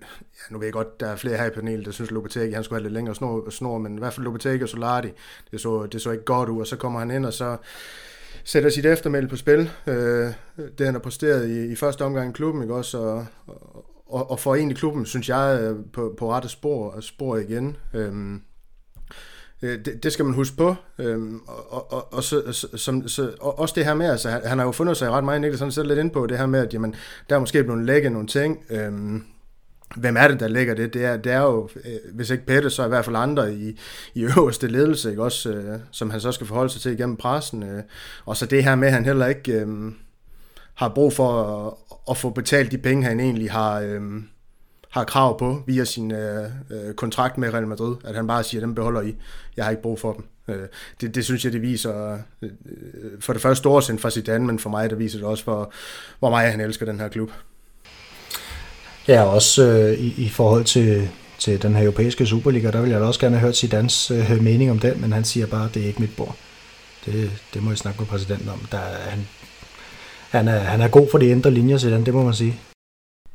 nu 0.50 0.58
ved 0.58 0.66
jeg 0.66 0.72
godt, 0.72 1.00
der 1.00 1.06
er 1.06 1.16
flere 1.16 1.36
her 1.36 1.46
i 1.46 1.50
panelet, 1.50 1.86
der 1.86 1.92
synes, 1.92 2.10
Lopetegi, 2.10 2.52
han 2.52 2.64
skulle 2.64 2.78
have 2.78 2.82
lidt 2.82 2.94
længere 2.94 3.14
snor, 3.14 3.50
snor 3.50 3.78
men 3.78 3.96
i 3.96 3.98
hvert 3.98 4.12
fald 4.12 4.24
Lopetegi 4.24 4.62
og 4.62 4.68
Solari, 4.68 5.12
det 5.50 5.60
så, 5.60 5.86
det 5.86 6.02
så 6.02 6.10
ikke 6.10 6.24
godt 6.24 6.48
ud, 6.48 6.60
og 6.60 6.66
så 6.66 6.76
kommer 6.76 6.98
han 6.98 7.10
ind, 7.10 7.26
og 7.26 7.32
så 7.32 7.56
sætter 8.44 8.70
sit 8.70 8.86
eftermæl 8.86 9.28
på 9.28 9.36
spil. 9.36 9.70
Øh, 9.86 10.32
det 10.78 10.86
han 10.86 10.94
har 10.94 11.00
præsteret 11.00 11.48
i, 11.48 11.72
i 11.72 11.74
første 11.74 12.04
omgang 12.04 12.30
i 12.30 12.32
klubben, 12.32 12.62
ikke 12.62 12.74
også, 12.74 12.98
og, 12.98 13.26
og, 14.06 14.30
og 14.30 14.40
får 14.40 14.54
egentlig 14.54 14.76
klubben, 14.76 15.06
synes 15.06 15.28
jeg, 15.28 15.74
på, 15.92 16.14
på 16.18 16.32
rette 16.32 16.48
spor, 16.48 17.00
spor 17.00 17.36
igen. 17.36 17.76
Øhm, 17.94 18.42
øh, 19.62 19.84
det, 19.84 20.02
det 20.02 20.12
skal 20.12 20.24
man 20.24 20.34
huske 20.34 20.56
på. 20.56 20.74
Øhm, 20.98 21.40
og, 21.46 21.92
og, 21.92 22.12
og, 22.12 22.22
så, 22.22 22.68
som, 22.76 23.08
så, 23.08 23.32
og 23.40 23.58
også 23.58 23.74
det 23.74 23.84
her 23.84 23.94
med, 23.94 24.10
altså 24.10 24.30
han, 24.30 24.40
han 24.44 24.58
har 24.58 24.64
jo 24.66 24.72
fundet 24.72 24.96
sig 24.96 25.10
ret 25.10 25.24
meget, 25.24 25.40
Niklas 25.40 25.74
sådan 25.74 25.88
lidt 25.88 25.98
ind 25.98 26.10
på 26.10 26.26
det 26.26 26.38
her 26.38 26.46
med, 26.46 26.60
at 26.60 26.74
jamen, 26.74 26.94
der 27.28 27.36
er 27.36 27.40
måske 27.40 27.64
blevet 27.64 27.84
lægget 27.84 28.12
nogle 28.12 28.28
ting, 28.28 28.64
øhm, 28.70 29.24
hvem 29.96 30.16
er 30.16 30.28
det, 30.28 30.40
der 30.40 30.48
lægger 30.48 30.74
det? 30.74 30.94
Det 30.94 31.04
er, 31.04 31.16
det 31.16 31.32
er 31.32 31.40
jo, 31.40 31.68
øh, 31.84 32.14
hvis 32.14 32.30
ikke 32.30 32.46
Pette, 32.46 32.70
så 32.70 32.84
i 32.84 32.88
hvert 32.88 33.04
fald 33.04 33.16
andre 33.16 33.54
i, 33.54 33.78
i 34.14 34.22
øverste 34.24 34.68
ledelse, 34.68 35.10
ikke? 35.10 35.22
Også, 35.22 35.50
øh, 35.50 35.78
som 35.90 36.10
han 36.10 36.20
så 36.20 36.32
skal 36.32 36.46
forholde 36.46 36.72
sig 36.72 36.80
til 36.80 36.92
igennem 36.92 37.16
pressen. 37.16 37.62
Øh. 37.62 37.82
Og 38.24 38.36
så 38.36 38.46
det 38.46 38.64
her 38.64 38.74
med, 38.74 38.88
at 38.88 38.94
han 38.94 39.04
heller 39.04 39.26
ikke 39.26 39.52
øh, 39.52 39.92
har 40.74 40.88
brug 40.88 41.12
for 41.12 41.42
at, 41.66 41.74
at 42.10 42.16
få 42.16 42.30
betalt 42.30 42.72
de 42.72 42.78
penge, 42.78 43.04
han 43.04 43.20
egentlig 43.20 43.50
har, 43.50 43.80
øh, 43.80 44.00
har 44.90 45.04
krav 45.04 45.38
på 45.38 45.62
via 45.66 45.84
sin 45.84 46.12
øh, 46.12 46.44
øh 46.70 46.94
kontrakt 46.94 47.38
med 47.38 47.54
Real 47.54 47.66
Madrid. 47.66 47.96
At 48.04 48.14
han 48.14 48.26
bare 48.26 48.44
siger, 48.44 48.60
dem 48.60 48.74
beholder 48.74 49.00
I. 49.00 49.16
Jeg 49.56 49.64
har 49.64 49.70
ikke 49.70 49.82
brug 49.82 50.00
for 50.00 50.12
dem. 50.12 50.24
Øh, 50.48 50.66
det, 51.00 51.14
det 51.14 51.24
synes 51.24 51.44
jeg, 51.44 51.52
det 51.52 51.62
viser 51.62 52.12
øh, 52.12 52.18
øh 52.42 53.20
for 53.20 53.32
det 53.32 53.42
første 53.42 53.58
storsind 53.58 53.98
fra 53.98 54.10
Zidane, 54.10 54.46
men 54.46 54.58
for 54.58 54.70
mig, 54.70 54.90
der 54.90 54.96
viser 54.96 55.18
det 55.18 55.28
også 55.28 55.44
for, 55.44 55.72
hvor 56.18 56.30
meget 56.30 56.50
han 56.50 56.60
elsker 56.60 56.86
den 56.86 57.00
her 57.00 57.08
klub. 57.08 57.30
Ja, 59.08 59.22
også 59.22 59.62
øh, 59.62 59.98
i, 59.98 60.14
i 60.16 60.28
forhold 60.28 60.64
til, 60.64 61.08
til 61.38 61.62
den 61.62 61.74
her 61.74 61.82
europæiske 61.82 62.26
Superliga, 62.26 62.70
der 62.70 62.80
vil 62.80 62.90
jeg 62.90 63.00
da 63.00 63.06
også 63.06 63.20
gerne 63.20 63.36
have 63.36 63.46
hørt 63.46 63.56
Zidans 63.56 64.10
øh, 64.10 64.42
mening 64.42 64.70
om 64.70 64.78
den, 64.78 65.00
men 65.00 65.12
han 65.12 65.24
siger 65.24 65.46
bare, 65.46 65.64
at 65.64 65.74
det 65.74 65.82
er 65.82 65.86
ikke 65.86 66.00
mit 66.00 66.16
bord. 66.16 66.36
Det, 67.06 67.30
det 67.54 67.62
må 67.62 67.70
jeg 67.70 67.78
snakke 67.78 68.00
med 68.00 68.06
præsidenten 68.06 68.48
om. 68.48 68.60
Der, 68.72 68.78
han, 68.78 69.28
han, 70.30 70.48
er, 70.48 70.58
han 70.58 70.80
er 70.80 70.88
god 70.88 71.08
for 71.10 71.18
de 71.18 71.26
indre 71.26 71.50
linjer, 71.50 71.78
Zidane, 71.78 72.06
det 72.06 72.14
må 72.14 72.22
man 72.22 72.34
sige. 72.34 72.60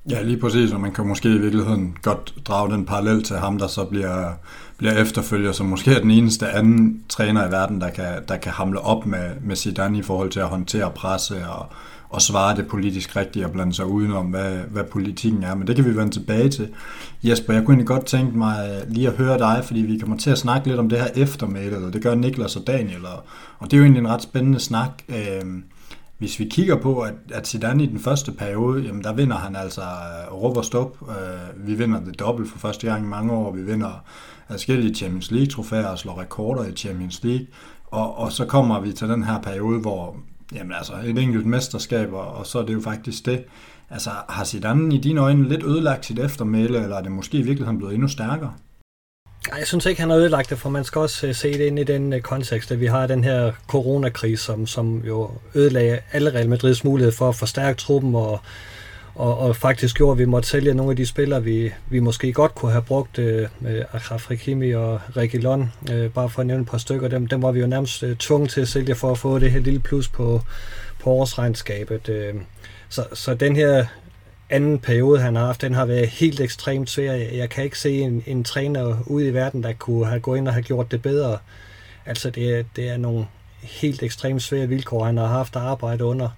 Ja, 0.09 0.21
lige 0.21 0.39
præcis, 0.39 0.71
og 0.71 0.81
man 0.81 0.93
kan 0.93 1.07
måske 1.07 1.29
i 1.29 1.38
virkeligheden 1.38 1.97
godt 2.01 2.33
drage 2.45 2.71
den 2.71 2.86
parallel 2.86 3.23
til 3.23 3.36
ham, 3.36 3.57
der 3.57 3.67
så 3.67 3.86
bliver, 3.86 4.31
bliver 4.77 4.93
efterfølger, 4.93 5.51
som 5.51 5.65
måske 5.65 5.91
er 5.91 5.99
den 5.99 6.12
eneste 6.12 6.49
anden 6.49 7.03
træner 7.09 7.47
i 7.47 7.51
verden, 7.51 7.81
der 7.81 7.89
kan, 7.89 8.05
der 8.27 8.38
kan 8.38 8.51
hamle 8.51 8.79
op 8.79 9.05
med, 9.05 9.29
med 9.41 9.55
Zidane 9.55 9.97
i 9.97 10.01
forhold 10.01 10.29
til 10.29 10.39
at 10.39 10.47
håndtere 10.47 10.91
presse 10.95 11.47
og, 11.47 11.65
og 12.13 12.21
svare 12.21 12.56
det 12.56 12.67
politisk 12.67 13.15
rigtigt 13.15 13.45
og 13.45 13.52
blande 13.52 13.73
sig 13.73 13.86
udenom, 13.86 14.26
hvad, 14.26 14.52
hvad 14.54 14.84
politikken 14.84 15.43
er. 15.43 15.56
Men 15.56 15.67
det 15.67 15.76
kan 15.76 15.86
vi 15.86 15.97
vende 15.97 16.12
tilbage 16.12 16.49
til. 16.49 16.69
Jesper, 17.23 17.54
jeg 17.54 17.63
kunne 17.63 17.73
egentlig 17.73 17.88
godt 17.88 18.06
tænke 18.06 18.38
mig 18.38 18.69
øh, 18.69 18.93
lige 18.93 19.08
at 19.08 19.13
høre 19.13 19.38
dig, 19.38 19.62
fordi 19.65 19.80
vi 19.80 19.97
kommer 19.97 20.17
til 20.17 20.30
at 20.30 20.38
snakke 20.38 20.67
lidt 20.67 20.80
om 20.80 20.89
det 20.89 20.99
her 20.99 21.08
eftermæle, 21.15 21.76
eller 21.76 21.91
det 21.91 22.04
gør 22.04 22.15
Niklas 22.15 22.56
og 22.56 22.67
Daniel, 22.67 23.06
og, 23.06 23.23
og 23.60 23.71
det 23.71 23.73
er 23.73 23.78
jo 23.78 23.84
egentlig 23.84 23.99
en 23.99 24.08
ret 24.08 24.21
spændende 24.21 24.60
snak. 24.60 24.89
Øh, 25.10 25.45
hvis 26.17 26.39
vi 26.39 26.45
kigger 26.45 26.76
på, 26.76 26.99
at, 26.99 27.13
at 27.34 27.47
Zidane 27.47 27.84
i 27.84 27.88
den 27.88 27.99
første 27.99 28.32
periode, 28.32 28.84
jamen 28.84 29.04
der 29.04 29.13
vinder 29.13 29.38
han 29.38 29.56
altså 29.56 29.82
uh, 30.32 30.43
råb 30.43 30.58
og 30.58 30.65
stop. 30.65 30.97
Øh, 31.10 31.67
vi 31.67 31.73
vinder 31.73 31.99
det 31.99 32.19
dobbelt 32.19 32.49
for 32.49 32.60
første 32.60 32.88
gang 32.88 33.06
i 33.06 33.08
mange 33.08 33.32
år. 33.32 33.52
Vi 33.52 33.63
vinder 33.63 34.04
forskellige 34.52 34.95
Champions 34.95 35.32
League-trofæer 35.32 35.88
og 35.88 35.99
slår 35.99 36.21
rekorder 36.21 36.65
i 36.65 36.71
Champions 36.71 37.23
League. 37.23 37.47
Og, 37.86 38.17
og 38.17 38.32
så 38.32 38.45
kommer 38.45 38.80
vi 38.80 38.91
til 38.93 39.10
den 39.10 39.23
her 39.23 39.41
periode, 39.41 39.80
hvor 39.80 40.15
jamen 40.55 40.73
altså, 40.77 40.93
et 41.05 41.17
enkelt 41.17 41.45
mesterskab, 41.45 42.13
og, 42.13 42.27
og 42.27 42.47
så 42.47 42.59
er 42.59 42.65
det 42.65 42.73
jo 42.73 42.81
faktisk 42.81 43.25
det. 43.25 43.43
Altså, 43.89 44.09
har 44.29 44.45
Zidane 44.45 44.95
i 44.95 44.97
dine 44.97 45.21
øjne 45.21 45.49
lidt 45.49 45.63
ødelagt 45.63 46.05
sit 46.05 46.19
eftermæle, 46.19 46.83
eller 46.83 46.97
er 46.97 47.01
det 47.01 47.11
måske 47.11 47.37
i 47.37 47.41
virkeligheden 47.41 47.77
blevet 47.77 47.93
endnu 47.93 48.07
stærkere? 48.07 48.53
Jeg 49.57 49.67
synes 49.67 49.85
ikke, 49.85 50.01
han 50.01 50.09
har 50.09 50.17
ødelagt 50.17 50.49
det, 50.49 50.57
for 50.59 50.69
man 50.69 50.83
skal 50.83 50.99
også 50.99 51.27
øh, 51.27 51.35
se 51.35 51.53
det 51.53 51.65
ind 51.65 51.79
i 51.79 51.83
den 51.83 52.13
øh, 52.13 52.21
kontekst, 52.21 52.71
at 52.71 52.79
vi 52.79 52.85
har 52.85 53.07
den 53.07 53.23
her 53.23 53.51
coronakrise, 53.67 54.43
som, 54.43 54.67
som 54.67 55.03
jo 55.07 55.31
ødelagde 55.55 55.99
alle 56.11 56.33
Real 56.33 56.49
Madrids 56.49 56.83
mulighed 56.83 57.11
for 57.11 57.29
at 57.29 57.35
forstærke 57.35 57.77
truppen, 57.77 58.15
og, 58.15 58.39
og, 59.15 59.38
og 59.38 59.56
faktisk 59.56 59.97
gjorde, 59.97 60.12
at 60.12 60.17
vi 60.17 60.26
måtte 60.26 60.49
sælge 60.49 60.73
nogle 60.73 60.91
af 60.91 60.95
de 60.95 61.06
spillere, 61.06 61.43
vi, 61.43 61.71
vi 61.89 61.99
måske 61.99 62.34
godt 62.34 62.56
kunne 62.56 62.71
have 62.71 62.82
brugt, 62.82 63.19
øh, 63.19 63.47
med 63.60 63.84
Achraf 63.93 64.32
og 64.32 65.02
Regilon, 65.17 65.71
øh, 65.91 66.12
bare 66.12 66.30
for 66.30 66.41
at 66.41 66.47
nævne 66.47 66.62
et 66.62 66.69
par 66.69 66.78
stykker, 66.78 67.08
dem, 67.08 67.28
dem 67.28 67.41
var 67.41 67.52
vi 67.52 67.60
jo 67.60 67.67
nærmest 67.67 68.04
øh, 68.04 68.15
tvunget 68.15 68.49
til 68.49 68.62
at 68.62 68.67
sælge 68.67 68.95
for 68.95 69.12
at 69.12 69.17
få 69.17 69.39
det 69.39 69.52
her 69.52 69.60
lille 69.60 69.80
plus 69.80 70.08
på, 70.08 70.41
på 70.99 71.10
årsregnskabet. 71.10 72.10
Øh. 72.10 72.34
Så, 72.89 73.06
så 73.13 73.34
den 73.34 73.56
her 73.56 73.86
anden 74.49 74.80
periode, 74.80 75.19
han 75.19 75.36
har 75.36 75.45
haft, 75.45 75.62
den 75.62 75.73
har 75.73 75.86
været 75.86 76.08
helt 76.08 76.39
ekstremt 76.39 76.89
svær. 76.89 77.13
Jeg 77.13 77.49
kan 77.49 77.63
ikke 77.63 77.80
se 77.80 77.99
en, 77.99 78.23
en 78.26 78.43
træner 78.43 79.04
ude 79.08 79.28
i 79.28 79.34
verden, 79.34 79.63
der 79.63 79.73
kunne 79.73 80.06
have 80.06 80.19
gået 80.19 80.38
ind 80.38 80.47
og 80.47 80.54
have 80.54 80.63
gjort 80.63 80.91
det 80.91 81.02
bedre. 81.02 81.38
Altså, 82.06 82.30
det 82.30 82.65
det 82.76 82.89
er 82.89 82.97
nogle 82.97 83.26
helt 83.62 84.04
ekstremt 84.04 84.41
svære 84.41 84.67
vilkår, 84.67 85.06
han 85.06 85.17
har 85.17 85.28
haft 85.28 85.56
at 85.56 85.62
arbejde 85.62 86.04
under. 86.06 86.30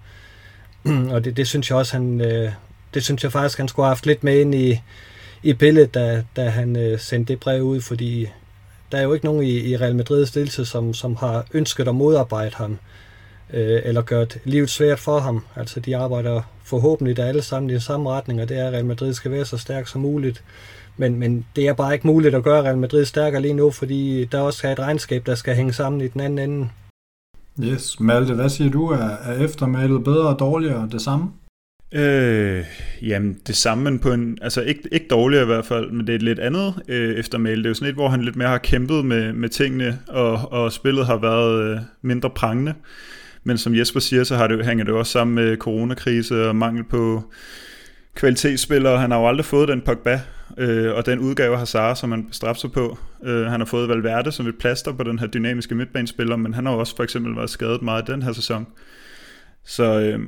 og 1.14 1.26
det, 1.26 1.38
det 1.38 1.48
synes 1.48 1.70
jeg 1.70 1.78
også, 1.78 1.98
han, 1.98 2.22
øh, 2.22 2.52
det 2.96 3.04
synes 3.04 3.24
jeg 3.24 3.32
faktisk, 3.32 3.58
han 3.58 3.68
skulle 3.68 3.86
have 3.86 3.96
haft 3.96 4.06
lidt 4.06 4.24
med 4.24 4.40
ind 4.40 4.56
i, 4.56 4.82
i 5.44 5.54
billedet, 5.54 5.94
da, 5.94 6.24
da 6.36 6.50
han 6.50 6.76
øh, 6.76 7.00
sendte 7.00 7.34
det 7.34 7.40
brev 7.40 7.62
ud, 7.62 7.82
fordi 7.82 8.28
der 8.92 8.98
er 8.98 9.02
jo 9.02 9.14
ikke 9.14 9.26
nogen 9.26 9.44
i, 9.44 9.60
i 9.60 9.78
Real 9.78 10.02
Madrid's 10.02 10.32
ledelse, 10.36 10.66
som, 10.66 10.94
som 10.94 11.16
har 11.16 11.46
ønsket 11.54 11.88
at 11.88 11.96
modarbejde 11.96 12.56
ham, 12.56 12.78
øh, 13.54 13.82
eller 13.84 14.02
gjort 14.02 14.38
livet 14.44 14.70
svært 14.70 15.00
for 15.00 15.20
ham. 15.20 15.46
Altså, 15.56 15.80
de 15.80 15.98
arbejder 15.98 16.42
forhåbentlig 16.64 17.18
der 17.18 17.26
alle 17.26 17.42
sammen 17.42 17.70
i 17.70 17.74
den 17.74 17.82
samme 17.82 18.10
retning, 18.10 18.42
og 18.42 18.50
det 18.50 18.60
er, 18.60 18.68
at 18.68 18.74
Real 18.74 18.86
Madrid 18.86 19.14
skal 19.14 19.32
være 19.32 19.46
så 19.46 19.58
stærk 19.58 19.88
som 19.88 20.02
muligt. 20.02 20.44
Men, 20.98 21.16
men 21.16 21.46
det 21.56 21.68
er 21.68 21.74
bare 21.74 21.94
ikke 21.94 22.08
muligt 22.08 22.36
at 22.36 22.44
gøre 22.44 22.64
Real 22.64 22.78
Madrid 22.78 23.06
stærkere 23.06 23.42
lige 23.42 23.54
nu, 23.54 23.72
fordi 23.72 24.26
der 24.26 24.40
også 24.40 24.68
er 24.68 24.72
et 24.72 24.80
regnskab, 24.80 25.26
der 25.26 25.36
skal 25.36 25.56
hænge 25.56 25.74
sammen 25.74 26.02
i 26.02 26.08
den 26.08 26.22
anden 26.22 26.40
ende. 26.40 26.70
Yes, 27.64 28.00
Malte, 28.00 28.34
hvad 28.34 28.50
siger 28.50 28.72
du? 28.72 28.88
Er, 28.88 28.98
er 28.98 29.44
eftermælet 29.44 30.04
bedre 30.04 30.28
og 30.28 30.40
dårligere 30.40 30.90
det 30.92 31.02
samme? 31.02 31.32
Øh, 31.96 32.66
jamen 33.02 33.38
det 33.48 33.56
samme, 33.56 33.84
men 33.84 34.00
på 34.00 34.12
en, 34.12 34.38
altså 34.42 34.62
ikke, 34.62 34.82
ikke 34.92 35.08
dårligere 35.08 35.44
i 35.44 35.46
hvert 35.46 35.66
fald, 35.66 35.92
men 35.92 36.08
det 36.08 36.10
er 36.10 36.16
et 36.16 36.22
lidt 36.22 36.40
andet 36.40 36.74
øh, 36.88 37.16
eftermæle. 37.16 37.58
Det 37.58 37.66
er 37.66 37.70
jo 37.70 37.74
sådan 37.74 37.90
et, 37.90 37.96
hvor 37.96 38.10
han 38.10 38.22
lidt 38.22 38.36
mere 38.36 38.48
har 38.48 38.58
kæmpet 38.58 39.06
med, 39.06 39.34
med 39.34 39.50
tingene, 39.50 40.00
og, 40.08 40.52
og 40.52 40.72
spillet 40.72 41.06
har 41.06 41.18
været 41.18 41.72
øh, 41.72 41.80
mindre 42.02 42.30
prangende. 42.30 42.74
Men 43.44 43.58
som 43.58 43.76
Jesper 43.76 44.00
siger, 44.00 44.24
så 44.24 44.36
har 44.36 44.48
det, 44.48 44.66
hænger 44.66 44.86
det 44.86 44.94
også 44.94 45.12
sammen 45.12 45.36
med 45.36 45.58
coronakrise 45.58 46.48
og 46.48 46.56
mangel 46.56 46.84
på 46.84 47.24
kvalitetsspillere. 48.16 49.00
Han 49.00 49.12
har 49.12 49.20
jo 49.20 49.28
aldrig 49.28 49.46
fået 49.46 49.68
den 49.68 49.82
Pogba 49.82 50.22
øh, 50.58 50.94
og 50.94 51.06
den 51.06 51.20
udgave 51.20 51.54
af 51.54 51.60
Hazard, 51.60 51.96
som 51.96 52.12
han 52.12 52.28
straffer 52.32 52.60
sig 52.60 52.72
på. 52.72 52.98
Øh, 53.26 53.46
han 53.46 53.60
har 53.60 53.66
fået 53.66 53.90
Valverde 53.90 54.32
som 54.32 54.48
et 54.48 54.58
plaster 54.60 54.94
på 54.94 55.04
den 55.04 55.20
her 55.20 55.28
dynamiske 55.28 55.76
midtbanespiller, 55.76 56.36
men 56.36 56.54
han 56.54 56.66
har 56.66 56.74
jo 56.74 56.80
også 56.80 56.96
for 56.96 57.04
eksempel 57.04 57.36
været 57.36 57.50
skadet 57.50 57.82
meget 57.82 58.08
den 58.08 58.22
her 58.22 58.34
sæson. 58.34 58.68
Så, 59.66 60.00
øh, 60.00 60.20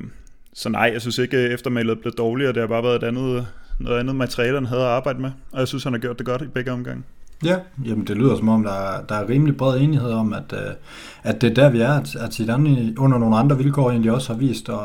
så 0.58 0.68
nej, 0.68 0.90
jeg 0.92 1.00
synes 1.00 1.18
ikke, 1.18 1.36
at 1.36 1.52
eftermælet 1.52 2.00
blev 2.00 2.12
dårligere. 2.12 2.52
Det 2.52 2.60
har 2.60 2.66
bare 2.66 2.82
været 2.82 3.02
et 3.02 3.06
andet, 3.06 3.46
noget 3.78 3.98
andet 3.98 4.16
materiale, 4.16 4.54
han 4.54 4.66
havde 4.66 4.82
at 4.82 4.88
arbejde 4.88 5.20
med. 5.20 5.30
Og 5.52 5.58
jeg 5.58 5.68
synes, 5.68 5.84
han 5.84 5.92
har 5.92 6.00
gjort 6.00 6.18
det 6.18 6.26
godt 6.26 6.42
i 6.42 6.46
begge 6.46 6.72
omgange. 6.72 7.02
Ja, 7.44 7.56
jamen 7.84 8.06
det 8.06 8.16
lyder 8.16 8.36
som 8.36 8.48
om, 8.48 8.62
der 8.62 8.72
er, 8.72 9.02
der 9.02 9.14
er 9.14 9.28
rimelig 9.28 9.56
bred 9.56 9.80
enighed 9.80 10.10
om, 10.10 10.32
at, 10.32 10.52
øh, 10.52 10.74
at 11.22 11.40
det 11.40 11.50
er 11.50 11.54
der, 11.54 11.70
vi 11.70 11.80
er. 11.80 11.92
At, 11.92 12.16
at 12.16 12.34
Zidane 12.34 12.94
under 12.98 13.18
nogle 13.18 13.36
andre 13.36 13.58
vilkår 13.58 13.90
egentlig 13.90 14.12
også 14.12 14.32
har 14.32 14.38
vist 14.38 14.68
at, 14.68 14.76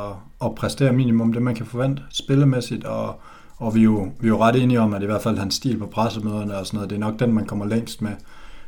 at 0.45 0.55
præstere 0.55 0.93
minimum 0.93 1.33
det, 1.33 1.41
man 1.41 1.55
kan 1.55 1.65
forvente 1.65 2.01
spillemæssigt. 2.09 2.83
Og, 2.83 3.21
og 3.57 3.75
vi, 3.75 3.79
er 3.79 3.83
jo, 3.83 4.12
vi 4.19 4.27
er 4.27 4.29
jo 4.29 4.41
ret 4.41 4.55
enige 4.55 4.79
om, 4.79 4.93
at 4.93 5.03
i 5.03 5.05
hvert 5.05 5.21
fald 5.21 5.38
hans 5.38 5.55
stil 5.55 5.77
på 5.77 5.86
pressemøderne 5.86 6.57
og 6.57 6.67
sådan 6.67 6.77
noget, 6.77 6.89
det 6.89 6.95
er 6.95 6.99
nok 6.99 7.19
den, 7.19 7.33
man 7.33 7.45
kommer 7.45 7.65
længst 7.65 8.01
med 8.01 8.12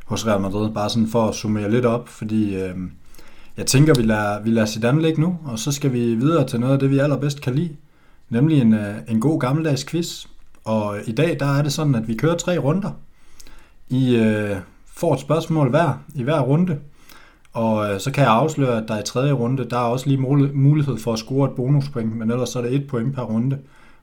hos 0.04 0.26
Real 0.26 0.40
Madrid. 0.40 0.70
Bare 0.70 0.90
sådan 0.90 1.08
for 1.08 1.28
at 1.28 1.34
summere 1.34 1.70
lidt 1.70 1.84
op, 1.84 2.08
fordi 2.08 2.56
øh, 2.56 2.74
jeg 3.56 3.66
tænker, 3.66 3.94
vi 3.94 4.02
lader, 4.02 4.42
vi 4.42 4.50
lader 4.50 4.66
Zidane 4.66 5.02
ligge 5.02 5.20
nu, 5.20 5.38
og 5.44 5.58
så 5.58 5.72
skal 5.72 5.92
vi 5.92 6.14
videre 6.14 6.46
til 6.46 6.60
noget 6.60 6.72
af 6.72 6.78
det, 6.78 6.90
vi 6.90 6.98
allerbedst 6.98 7.40
kan 7.40 7.54
lide. 7.54 7.76
Nemlig 8.30 8.60
en, 8.60 8.74
øh, 8.74 8.94
en 9.08 9.20
god 9.20 9.40
gammeldags 9.40 9.84
quiz. 9.84 10.26
Og 10.64 10.96
i 11.06 11.12
dag, 11.12 11.36
der 11.40 11.46
er 11.46 11.62
det 11.62 11.72
sådan, 11.72 11.94
at 11.94 12.08
vi 12.08 12.14
kører 12.14 12.36
tre 12.36 12.58
runder. 12.58 12.90
I 13.88 14.16
øh, 14.16 14.56
får 14.86 15.14
et 15.14 15.20
spørgsmål 15.20 15.70
hver 15.70 16.02
i 16.14 16.22
hver 16.22 16.40
runde, 16.40 16.78
og 17.52 17.90
øh, 17.90 18.00
så 18.00 18.10
kan 18.10 18.24
jeg 18.24 18.32
afsløre, 18.32 18.82
at 18.82 18.88
der 18.88 19.00
i 19.00 19.04
tredje 19.04 19.32
runde, 19.32 19.64
der 19.70 19.76
er 19.76 19.80
også 19.80 20.08
lige 20.08 20.20
mulighed 20.54 20.98
for 20.98 21.12
at 21.12 21.18
score 21.18 21.48
et 21.48 21.56
bonuspoint, 21.56 22.16
men 22.16 22.30
ellers 22.30 22.48
så 22.48 22.58
er 22.58 22.62
det 22.62 22.74
et 22.74 22.86
point 22.86 23.14
per 23.14 23.22
runde. 23.22 23.58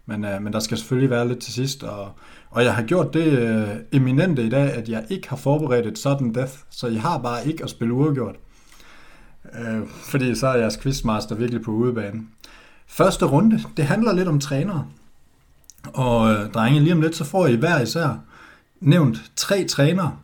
Men, 0.05 0.25
øh, 0.25 0.41
men 0.41 0.53
der 0.53 0.59
skal 0.59 0.77
selvfølgelig 0.77 1.09
være 1.09 1.27
lidt 1.27 1.39
til 1.39 1.53
sidst, 1.53 1.83
og, 1.83 2.07
og 2.49 2.63
jeg 2.63 2.75
har 2.75 2.83
gjort 2.83 3.13
det 3.13 3.25
øh, 3.25 3.67
eminente 3.91 4.43
i 4.45 4.49
dag, 4.49 4.73
at 4.73 4.89
jeg 4.89 5.03
ikke 5.09 5.29
har 5.29 5.35
forberedt 5.35 5.85
et 5.85 5.97
sådan 5.97 6.33
death, 6.33 6.53
så 6.69 6.87
I 6.87 6.95
har 6.95 7.17
bare 7.17 7.47
ikke 7.47 7.63
at 7.63 7.69
spille 7.69 7.93
uafgjort. 7.93 8.35
Øh, 9.59 9.87
fordi 9.87 10.35
så 10.35 10.47
er 10.47 10.57
jeres 10.57 10.77
quizmaster 10.77 11.35
virkelig 11.35 11.61
på 11.61 11.71
udebane. 11.71 12.21
Første 12.87 13.25
runde, 13.25 13.63
det 13.77 13.85
handler 13.85 14.13
lidt 14.13 14.27
om 14.27 14.39
trænere. 14.39 14.85
Og 15.93 16.33
øh, 16.33 16.51
drenge, 16.51 16.79
lige 16.79 16.93
om 16.93 17.01
lidt, 17.01 17.15
så 17.15 17.23
får 17.23 17.47
I 17.47 17.55
hver 17.55 17.81
især 17.81 18.19
nævnt 18.79 19.31
tre 19.35 19.65
trænere, 19.65 20.17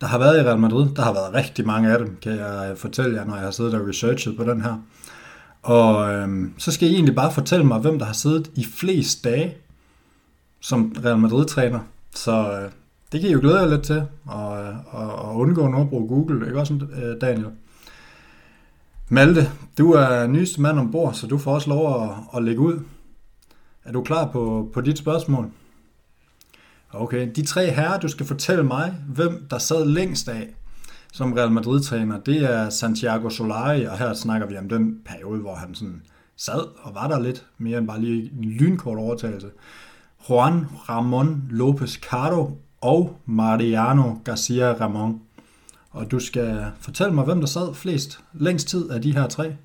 der 0.00 0.06
har 0.06 0.18
været 0.18 0.38
i 0.38 0.42
Real 0.42 0.58
Madrid. 0.58 0.88
Der 0.96 1.02
har 1.02 1.12
været 1.12 1.34
rigtig 1.34 1.66
mange 1.66 1.92
af 1.92 1.98
dem, 1.98 2.16
kan 2.22 2.32
jeg 2.32 2.68
øh, 2.70 2.76
fortælle 2.76 3.16
jer, 3.16 3.24
når 3.24 3.34
jeg 3.34 3.44
har 3.44 3.50
siddet 3.50 3.74
og 3.74 3.88
researchet 3.88 4.36
på 4.36 4.44
den 4.44 4.62
her. 4.62 4.76
Og 5.62 6.14
øh, 6.14 6.48
så 6.58 6.72
skal 6.72 6.88
I 6.88 6.94
egentlig 6.94 7.14
bare 7.14 7.32
fortælle 7.32 7.66
mig, 7.66 7.78
hvem 7.78 7.98
der 7.98 8.06
har 8.06 8.12
siddet 8.12 8.50
i 8.54 8.64
flest 8.64 9.24
dage 9.24 9.56
som 10.60 10.96
Real 11.04 11.18
Madrid-træner. 11.18 11.80
Så 12.14 12.52
øh, 12.52 12.70
det 13.12 13.20
kan 13.20 13.30
I 13.30 13.32
jo 13.32 13.40
glæde 13.40 13.60
jer 13.60 13.68
lidt 13.68 13.82
til, 13.82 13.96
øh, 13.96 14.02
og, 14.26 14.52
og, 14.86 15.14
og 15.14 15.36
undgå 15.36 15.80
at 15.80 15.88
bruge 15.88 16.08
Google, 16.08 16.46
ikke 16.46 16.60
også, 16.60 16.74
øh, 16.74 17.20
Daniel? 17.20 17.46
Malte, 19.12 19.50
du 19.78 19.92
er 19.92 20.26
nyeste 20.26 20.60
mand 20.60 20.78
ombord, 20.78 21.14
så 21.14 21.26
du 21.26 21.38
får 21.38 21.54
også 21.54 21.68
lov 21.68 22.02
at, 22.02 22.10
at 22.36 22.42
lægge 22.44 22.60
ud. 22.60 22.80
Er 23.84 23.92
du 23.92 24.02
klar 24.02 24.26
på, 24.26 24.70
på 24.72 24.80
dit 24.80 24.98
spørgsmål? 24.98 25.50
Okay, 26.92 27.30
de 27.36 27.46
tre 27.46 27.70
herrer, 27.70 28.00
du 28.00 28.08
skal 28.08 28.26
fortælle 28.26 28.64
mig, 28.64 28.94
hvem 29.08 29.46
der 29.50 29.58
sad 29.58 29.84
længst 29.84 30.28
af 30.28 30.48
som 31.12 31.32
Real 31.32 31.50
Madrid-træner, 31.50 32.20
det 32.20 32.36
er 32.50 32.70
Santiago 32.70 33.28
Solari, 33.28 33.84
og 33.84 33.98
her 33.98 34.14
snakker 34.14 34.46
vi 34.46 34.56
om 34.56 34.68
den 34.68 35.00
periode, 35.04 35.40
hvor 35.40 35.54
han 35.54 35.74
sådan 35.74 36.02
sad 36.36 36.60
og 36.82 36.94
var 36.94 37.08
der 37.08 37.20
lidt 37.20 37.46
mere 37.58 37.78
end 37.78 37.86
bare 37.86 38.00
lige 38.00 38.32
en 38.38 38.44
lynkort 38.44 38.98
overtagelse. 38.98 39.50
Juan 40.28 40.66
Ramon 40.88 41.44
Lopez 41.50 42.00
Caro 42.00 42.58
og 42.80 43.16
Mariano 43.26 44.14
Garcia 44.24 44.72
Ramon. 44.72 45.20
Og 45.90 46.10
du 46.10 46.20
skal 46.20 46.72
fortælle 46.80 47.14
mig, 47.14 47.24
hvem 47.24 47.40
der 47.40 47.46
sad 47.46 47.74
flest 47.74 48.20
længst 48.32 48.68
tid 48.68 48.90
af 48.90 49.02
de 49.02 49.14
her 49.14 49.28
tre. 49.28 49.44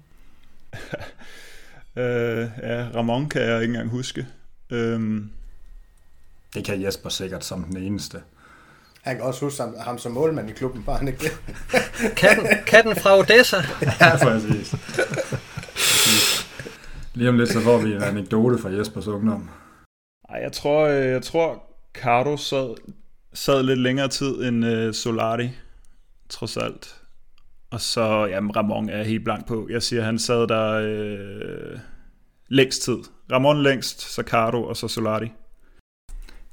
øh, 2.01 2.49
ja, 2.63 2.87
Ramon 2.95 3.29
kan 3.29 3.41
jeg 3.41 3.61
ikke 3.61 3.71
engang 3.71 3.89
huske. 3.89 4.27
Øhm, 4.69 5.29
det 6.53 6.65
kan 6.65 6.83
Jesper 6.83 7.09
sikkert 7.09 7.45
som 7.45 7.63
den 7.63 7.77
eneste. 7.77 8.21
Han 9.01 9.15
kan 9.15 9.25
også 9.25 9.45
huske 9.45 9.61
ham, 9.61 9.75
ham 9.79 9.97
som 9.97 10.11
målmand 10.11 10.49
i 10.49 10.53
klubben, 10.53 10.83
bare 10.83 10.97
han 10.97 11.07
ikke 11.07 11.31
katten, 12.21 12.47
katten 12.67 12.95
fra 12.95 13.19
Odessa. 13.19 13.57
ja, 14.01 14.17
præcis. 14.17 14.75
Lige 17.13 17.29
om 17.29 17.37
lidt, 17.37 17.49
så 17.49 17.61
får 17.61 17.77
vi 17.77 17.93
en 17.93 18.03
anekdote 18.03 18.57
fra 18.57 18.69
Jespers 18.69 19.07
ungdom. 19.07 19.49
Ej, 20.29 20.39
jeg 20.43 20.51
tror, 20.51 20.87
øh, 20.87 21.05
jeg 21.05 21.21
tror 21.21 21.63
Cardo 21.93 22.37
sad, 22.37 22.75
sad 23.33 23.63
lidt 23.63 23.79
længere 23.79 24.07
tid 24.07 24.43
end 24.43 24.65
uh, 24.65 24.93
Solari, 24.93 25.51
trods 26.29 26.57
alt. 26.57 26.95
Og 27.71 27.81
så, 27.81 28.25
jamen, 28.25 28.55
Ramon 28.55 28.89
er 28.89 29.03
helt 29.03 29.23
blank 29.23 29.47
på. 29.47 29.67
Jeg 29.71 29.83
siger, 29.83 30.03
han 30.03 30.19
sad 30.19 30.47
der 30.47 30.71
øh, 30.71 31.79
længst 32.47 32.81
tid. 32.81 32.97
Ramon 33.31 33.63
længst, 33.63 34.01
så 34.01 34.23
Cardo 34.23 34.63
og 34.63 34.77
så 34.77 34.87
Solari. 34.87 35.31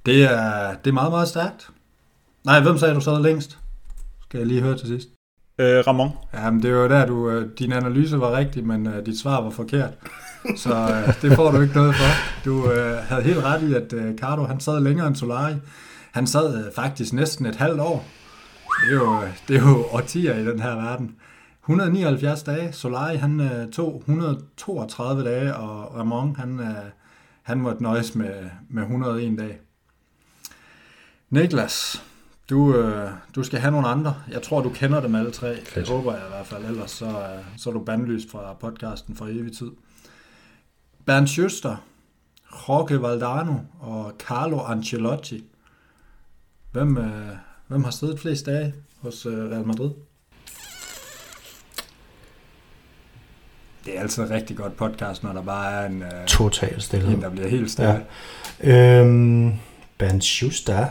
Det 0.06 0.24
er, 0.24 0.74
det 0.74 0.90
er 0.90 0.92
meget, 0.92 1.12
meget 1.12 1.28
stærkt. 1.28 1.70
Nej, 2.44 2.61
hvem 2.61 2.78
sagde 2.78 2.94
du 2.94 3.00
sad 3.00 3.22
længst? 3.22 3.58
Skal 4.22 4.38
jeg 4.38 4.46
lige 4.46 4.61
høre 4.61 4.78
til 4.78 4.87
sidst. 4.87 5.08
Øh, 5.58 5.87
Ramon. 5.87 6.11
Jamen, 6.35 6.62
det 6.62 6.74
var 6.74 6.88
der, 6.88 7.06
du, 7.06 7.30
øh, 7.30 7.50
din 7.58 7.72
analyse 7.72 8.20
var 8.20 8.37
rigtig, 8.37 8.66
men 8.66 8.87
uh, 8.87 9.06
dit 9.06 9.18
svar 9.18 9.40
var 9.40 9.50
forkert. 9.50 9.94
Så 10.56 10.70
uh, 10.70 11.22
det 11.22 11.37
får 11.37 11.50
du 11.50 11.61
ikke 11.61 11.74
noget 11.74 11.94
for. 11.94 12.42
Du 12.44 12.54
uh, 12.54 12.96
havde 13.08 13.22
helt 13.22 13.44
ret 13.44 13.62
i, 13.62 13.74
at 13.74 13.92
uh, 13.92 14.16
Cardo 14.16 14.44
han 14.44 14.61
sad 14.61 14.80
længere 14.80 15.06
end 15.06 15.16
Solari. 15.16 15.54
Han 16.12 16.26
sad 16.26 16.66
uh, 16.66 16.74
faktisk 16.74 17.12
næsten 17.12 17.46
et 17.46 17.56
halvt 17.56 17.80
år. 17.80 18.06
Det 18.80 18.90
er 18.90 18.94
jo, 18.94 19.20
det 19.48 19.56
er 19.56 19.61
jo 19.61 19.87
årtier 19.92 20.37
i 20.37 20.46
den 20.46 20.61
her 20.61 20.74
verden. 20.74 21.16
179 21.61 22.42
dage. 22.42 22.72
Solari 22.72 23.16
han 23.16 23.40
uh, 23.40 23.70
tog 23.72 23.96
132 24.06 25.24
dage, 25.24 25.56
og 25.56 25.96
Ramon 25.96 26.37
han, 26.37 26.61
uh, 26.61 26.66
han 27.42 27.61
måtte 27.61 27.82
nøjes 27.82 28.14
med, 28.14 28.50
med 28.68 28.82
101 28.82 29.38
dage. 29.38 29.58
Niklas, 31.30 32.02
du, 32.50 32.76
øh, 32.76 33.11
du 33.35 33.42
skal 33.42 33.58
have 33.58 33.70
nogle 33.72 33.88
andre. 33.88 34.14
Jeg 34.30 34.42
tror, 34.42 34.61
du 34.61 34.70
kender 34.70 35.00
dem 35.00 35.14
alle 35.14 35.30
tre. 35.30 35.56
Fedt. 35.56 35.74
Det 35.74 35.88
håber 35.88 36.12
jeg 36.12 36.22
i 36.26 36.28
hvert 36.28 36.46
fald. 36.46 36.64
Ellers 36.64 36.90
så, 36.90 37.06
øh, 37.06 37.44
så 37.56 37.70
er 37.70 37.74
du 37.74 37.85
bandlyst 37.85 38.30
fra 38.30 38.52
podcasten 38.52 39.16
for 39.16 39.26
evig 39.26 39.56
tid. 39.56 39.70
Bernd 41.06 41.26
Schuster, 41.26 41.76
Jorge 42.68 43.02
Valdano 43.02 43.54
og 43.80 44.12
Carlo 44.18 44.61
Ancelotti. 44.61 45.44
Hvem, 46.72 46.98
øh, 46.98 47.37
hvem 47.72 47.85
har 47.85 47.90
siddet 47.90 48.20
flest 48.20 48.46
dage 48.46 48.74
hos 49.00 49.26
øh, 49.26 49.50
Real 49.50 49.66
Madrid? 49.66 49.90
Det 53.85 53.96
er 53.96 54.00
altid 54.00 54.30
rigtig 54.30 54.56
godt 54.56 54.76
podcast, 54.76 55.22
når 55.22 55.32
der 55.32 55.42
bare 55.42 55.72
er 55.72 55.87
en... 55.87 56.02
Øh, 56.02 56.26
Total 56.26 56.82
stille. 56.82 57.12
En, 57.12 57.22
der 57.22 57.30
bliver 57.30 57.48
helt 57.48 57.70
stille. 57.70 58.06
Ja. 58.62 59.00
Øhm, 59.00 59.52
Bernd 59.98 60.20
Schuster, 60.22 60.88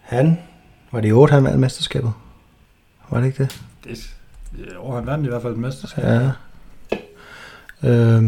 han, 0.00 0.38
var 0.92 1.00
det 1.00 1.08
i 1.08 1.12
8, 1.12 1.34
han 1.34 1.44
vandt 1.44 1.58
mesterskabet? 1.58 2.12
Var 3.10 3.20
det 3.20 3.26
ikke 3.26 3.42
det? 3.42 3.62
Det, 3.84 3.98
jo, 4.74 4.94
han 4.94 5.06
vandt 5.06 5.26
i 5.26 5.28
hvert 5.28 5.42
fald 5.42 5.52
et 5.52 5.58
mesterskab. 5.58 6.04
Ja. 6.04 6.30
Øhm, 7.88 8.24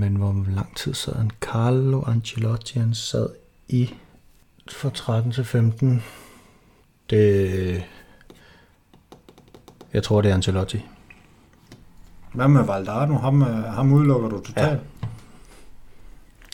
men 0.00 0.16
hvor 0.16 0.44
lang 0.54 0.76
tid 0.76 0.94
sad 0.94 1.14
han? 1.14 1.30
Carlo 1.40 2.02
Ancelotti, 2.06 2.78
han 2.78 2.94
sad 2.94 3.28
i 3.68 3.94
fra 4.70 4.90
13 4.94 5.32
til 5.32 5.44
15. 5.44 6.02
Det... 7.12 7.84
Jeg 9.92 10.02
tror, 10.02 10.22
det 10.22 10.30
er 10.30 10.34
Ancelotti. 10.34 10.86
Hvad 12.34 12.48
med 12.48 12.62
Valdano? 12.64 13.18
Ham, 13.18 13.42
øh, 13.42 13.64
ham 13.64 13.92
udelukker 13.92 14.28
du 14.28 14.40
totalt? 14.40 14.70
Ja. 14.70 14.76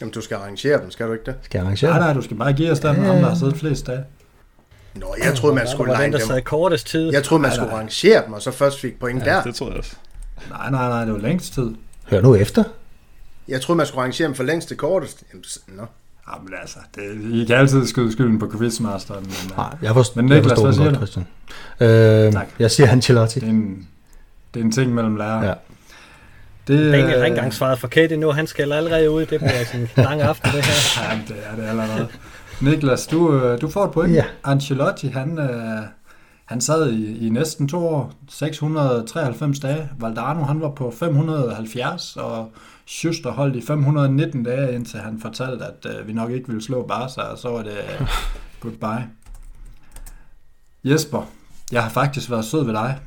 Jamen, 0.00 0.12
du 0.12 0.20
skal 0.20 0.34
arrangere 0.34 0.80
dem, 0.80 0.90
skal 0.90 1.06
du 1.06 1.12
ikke 1.12 1.24
det? 1.24 1.34
Skal 1.42 1.58
jeg 1.58 1.64
arrangere 1.64 1.90
Nej, 1.90 2.00
nej, 2.00 2.12
du 2.12 2.22
skal 2.22 2.36
bare 2.36 2.52
give 2.52 2.70
os 2.70 2.80
den, 2.80 2.96
ja. 2.96 3.02
ham 3.02 3.16
der 3.16 3.28
har 3.28 3.34
siddet 3.34 3.56
flest 3.56 3.86
dage. 3.86 4.04
Nå, 4.94 5.14
jeg 5.24 5.34
troede, 5.34 5.54
man 5.54 5.68
skulle 5.68 5.96
line 6.00 6.18
dem. 6.18 6.28
Der 6.28 6.40
kortest 6.40 6.86
tid. 6.86 7.12
Jeg 7.12 7.24
troede, 7.24 7.42
man 7.42 7.52
skulle 7.52 7.72
rangere 7.72 8.24
dem, 8.24 8.32
og 8.32 8.42
så 8.42 8.50
først 8.50 8.80
fik 8.80 9.00
point 9.00 9.26
Ja, 9.26 9.34
der. 9.34 9.42
det 9.42 9.54
tror 9.54 9.68
jeg 9.68 9.76
også. 9.76 9.96
Nej, 10.50 10.70
nej, 10.70 10.88
nej, 10.88 11.04
det 11.04 11.14
var 11.14 11.20
længst 11.20 11.54
tid. 11.54 11.74
Hør 12.10 12.20
nu 12.20 12.34
efter. 12.34 12.64
Jeg 13.48 13.60
troede, 13.60 13.76
man 13.76 13.86
skulle 13.86 14.02
rangere 14.02 14.26
dem 14.26 14.34
for 14.34 14.42
længst 14.42 14.68
til 14.68 14.76
kortest. 14.76 15.24
Jamen, 15.32 15.44
nå. 15.66 15.86
Jamen 16.34 16.52
altså, 16.60 16.78
det, 16.94 17.30
I 17.32 17.44
kan 17.44 17.56
altid 17.56 17.86
skyde 17.86 18.12
skylden 18.12 18.38
på 18.38 18.50
quizmasteren. 18.58 19.22
Men, 19.22 19.32
øh, 19.50 19.56
Nej, 19.56 19.76
jeg 19.82 19.94
forstår, 19.94 20.22
Men 20.22 20.28
jeg 20.30 20.36
Niklas, 20.38 20.50
forstår 20.50 20.64
hvad 20.64 20.72
siger 20.74 20.86
godt? 20.86 20.96
Christian. 20.96 21.26
Øh, 22.26 22.32
Tak. 22.32 22.46
jeg 22.58 22.70
siger 22.70 22.90
Ancelotti. 22.90 23.40
det, 23.40 23.46
er 23.46 23.50
en, 23.52 23.88
det 24.54 24.60
er 24.60 24.64
en 24.64 24.72
ting 24.72 24.94
mellem 24.94 25.16
lærere. 25.16 25.44
Ja. 25.46 25.54
Det, 26.68 26.78
Daniel 26.92 26.94
har 26.94 27.06
øh, 27.06 27.14
ikke 27.14 27.26
engang 27.26 27.54
svaret 27.54 27.78
forkert 27.78 28.12
endnu. 28.12 28.30
Han 28.32 28.46
skal 28.46 28.72
allerede 28.72 29.10
ud. 29.10 29.20
Det 29.20 29.40
bliver 29.40 29.64
sådan 29.64 29.80
en 29.80 29.88
lang 30.08 30.20
aften, 30.20 30.50
det 30.52 30.64
her. 30.64 31.02
Ja, 31.10 31.18
det 31.28 31.36
er 31.50 31.56
det 31.56 31.68
allerede. 31.68 32.08
Niklas, 32.60 33.06
du, 33.06 33.34
øh, 33.34 33.60
du 33.60 33.68
får 33.70 33.84
et 33.84 33.90
point. 33.90 34.14
Ja. 34.14 34.24
Ancelotti, 34.44 35.08
han, 35.08 35.38
øh, 35.38 35.82
han 36.44 36.60
sad 36.60 36.90
i, 36.92 37.26
i 37.26 37.30
næsten 37.30 37.68
to 37.68 37.86
år, 37.88 38.12
693 38.28 39.58
dage. 39.58 39.88
Valdano, 40.00 40.42
han 40.44 40.60
var 40.60 40.70
på 40.70 40.94
570, 40.98 42.16
og 42.16 42.52
Schuster 42.88 43.30
holdt 43.30 43.56
i 43.56 43.60
519 43.60 44.42
dage, 44.42 44.74
indtil 44.74 45.00
han 45.00 45.20
fortalte, 45.20 45.64
at 45.64 45.86
øh, 46.00 46.08
vi 46.08 46.12
nok 46.12 46.30
ikke 46.30 46.48
ville 46.48 46.62
slå 46.62 46.86
Barca, 46.86 47.20
og 47.20 47.38
så 47.38 47.48
var 47.48 47.62
det 47.62 47.72
øh, 47.72 48.08
goodbye. 48.60 49.06
Jesper, 50.84 51.30
jeg 51.72 51.82
har 51.82 51.90
faktisk 51.90 52.30
været 52.30 52.44
sød 52.44 52.64
ved 52.64 52.72
dig. 52.72 52.98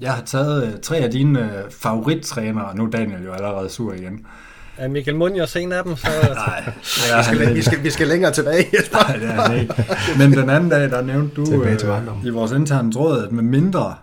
Jeg 0.00 0.12
har 0.12 0.22
taget 0.22 0.66
øh, 0.66 0.80
tre 0.80 0.96
af 0.96 1.10
dine 1.10 1.40
øh, 1.40 1.70
favorittrænere, 1.70 2.76
nu 2.76 2.84
er 2.84 2.90
Daniel 2.90 3.24
jo 3.24 3.32
allerede 3.32 3.68
sur 3.68 3.92
igen. 3.92 4.26
Er 4.76 4.88
Michael 4.88 5.16
Munoz 5.16 5.56
en 5.56 5.72
af 5.72 5.84
dem, 5.84 5.96
så 5.96 6.08
Nej, 6.34 6.72
Vi 6.74 7.22
skal, 7.22 7.54
vi, 7.54 7.62
skal, 7.62 7.82
vi 7.82 7.90
skal 7.90 8.08
længere 8.08 8.32
tilbage, 8.32 8.66
Jesper. 8.78 8.98
Nej, 8.98 9.16
det 9.16 9.30
er 9.30 9.52
ikke. 9.52 9.74
Men 10.18 10.32
den 10.32 10.50
anden 10.50 10.70
dag, 10.70 10.90
der 10.90 11.02
nævnte 11.02 11.34
du 11.34 11.62
øh, 11.62 11.78
i 12.24 12.28
vores 12.28 12.52
interne 12.52 12.92
tråd, 12.92 13.24
at 13.24 13.32
med 13.32 13.42
mindre 13.42 13.94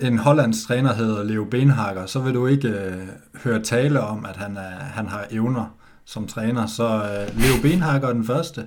en 0.00 0.18
hollandsk 0.18 0.66
træner 0.66 0.94
hedder 0.94 1.22
Leo 1.22 1.44
Benhager, 1.44 2.06
så 2.06 2.20
vil 2.20 2.34
du 2.34 2.46
ikke 2.46 2.68
øh, 2.68 3.08
høre 3.44 3.62
tale 3.62 4.00
om, 4.00 4.24
at 4.24 4.36
han, 4.36 4.56
er, 4.56 4.78
han 4.78 5.08
har 5.08 5.26
evner 5.30 5.76
som 6.04 6.26
træner. 6.26 6.66
Så 6.66 6.84
øh, 6.84 7.40
Leo 7.40 7.62
Benhager 7.62 8.08
er 8.08 8.12
den 8.12 8.26
første. 8.26 8.66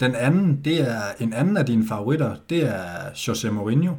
Den 0.00 0.14
anden, 0.14 0.64
det 0.64 0.80
er 0.80 1.02
en 1.20 1.32
anden 1.32 1.56
af 1.56 1.66
dine 1.66 1.88
favoritter, 1.88 2.36
det 2.50 2.68
er 2.68 3.10
José 3.14 3.50
Mourinho. 3.50 3.94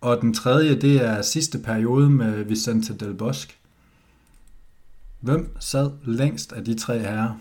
Og 0.00 0.20
den 0.20 0.34
tredje, 0.34 0.80
det 0.80 1.04
er 1.04 1.22
sidste 1.22 1.58
periode 1.58 2.10
med 2.10 2.44
Vicente 2.44 2.94
Del 2.94 3.14
Bosque. 3.14 3.54
Hvem 5.20 5.56
sad 5.60 5.90
længst 6.04 6.52
af 6.52 6.64
de 6.64 6.74
tre 6.74 6.98
herrer? 6.98 7.38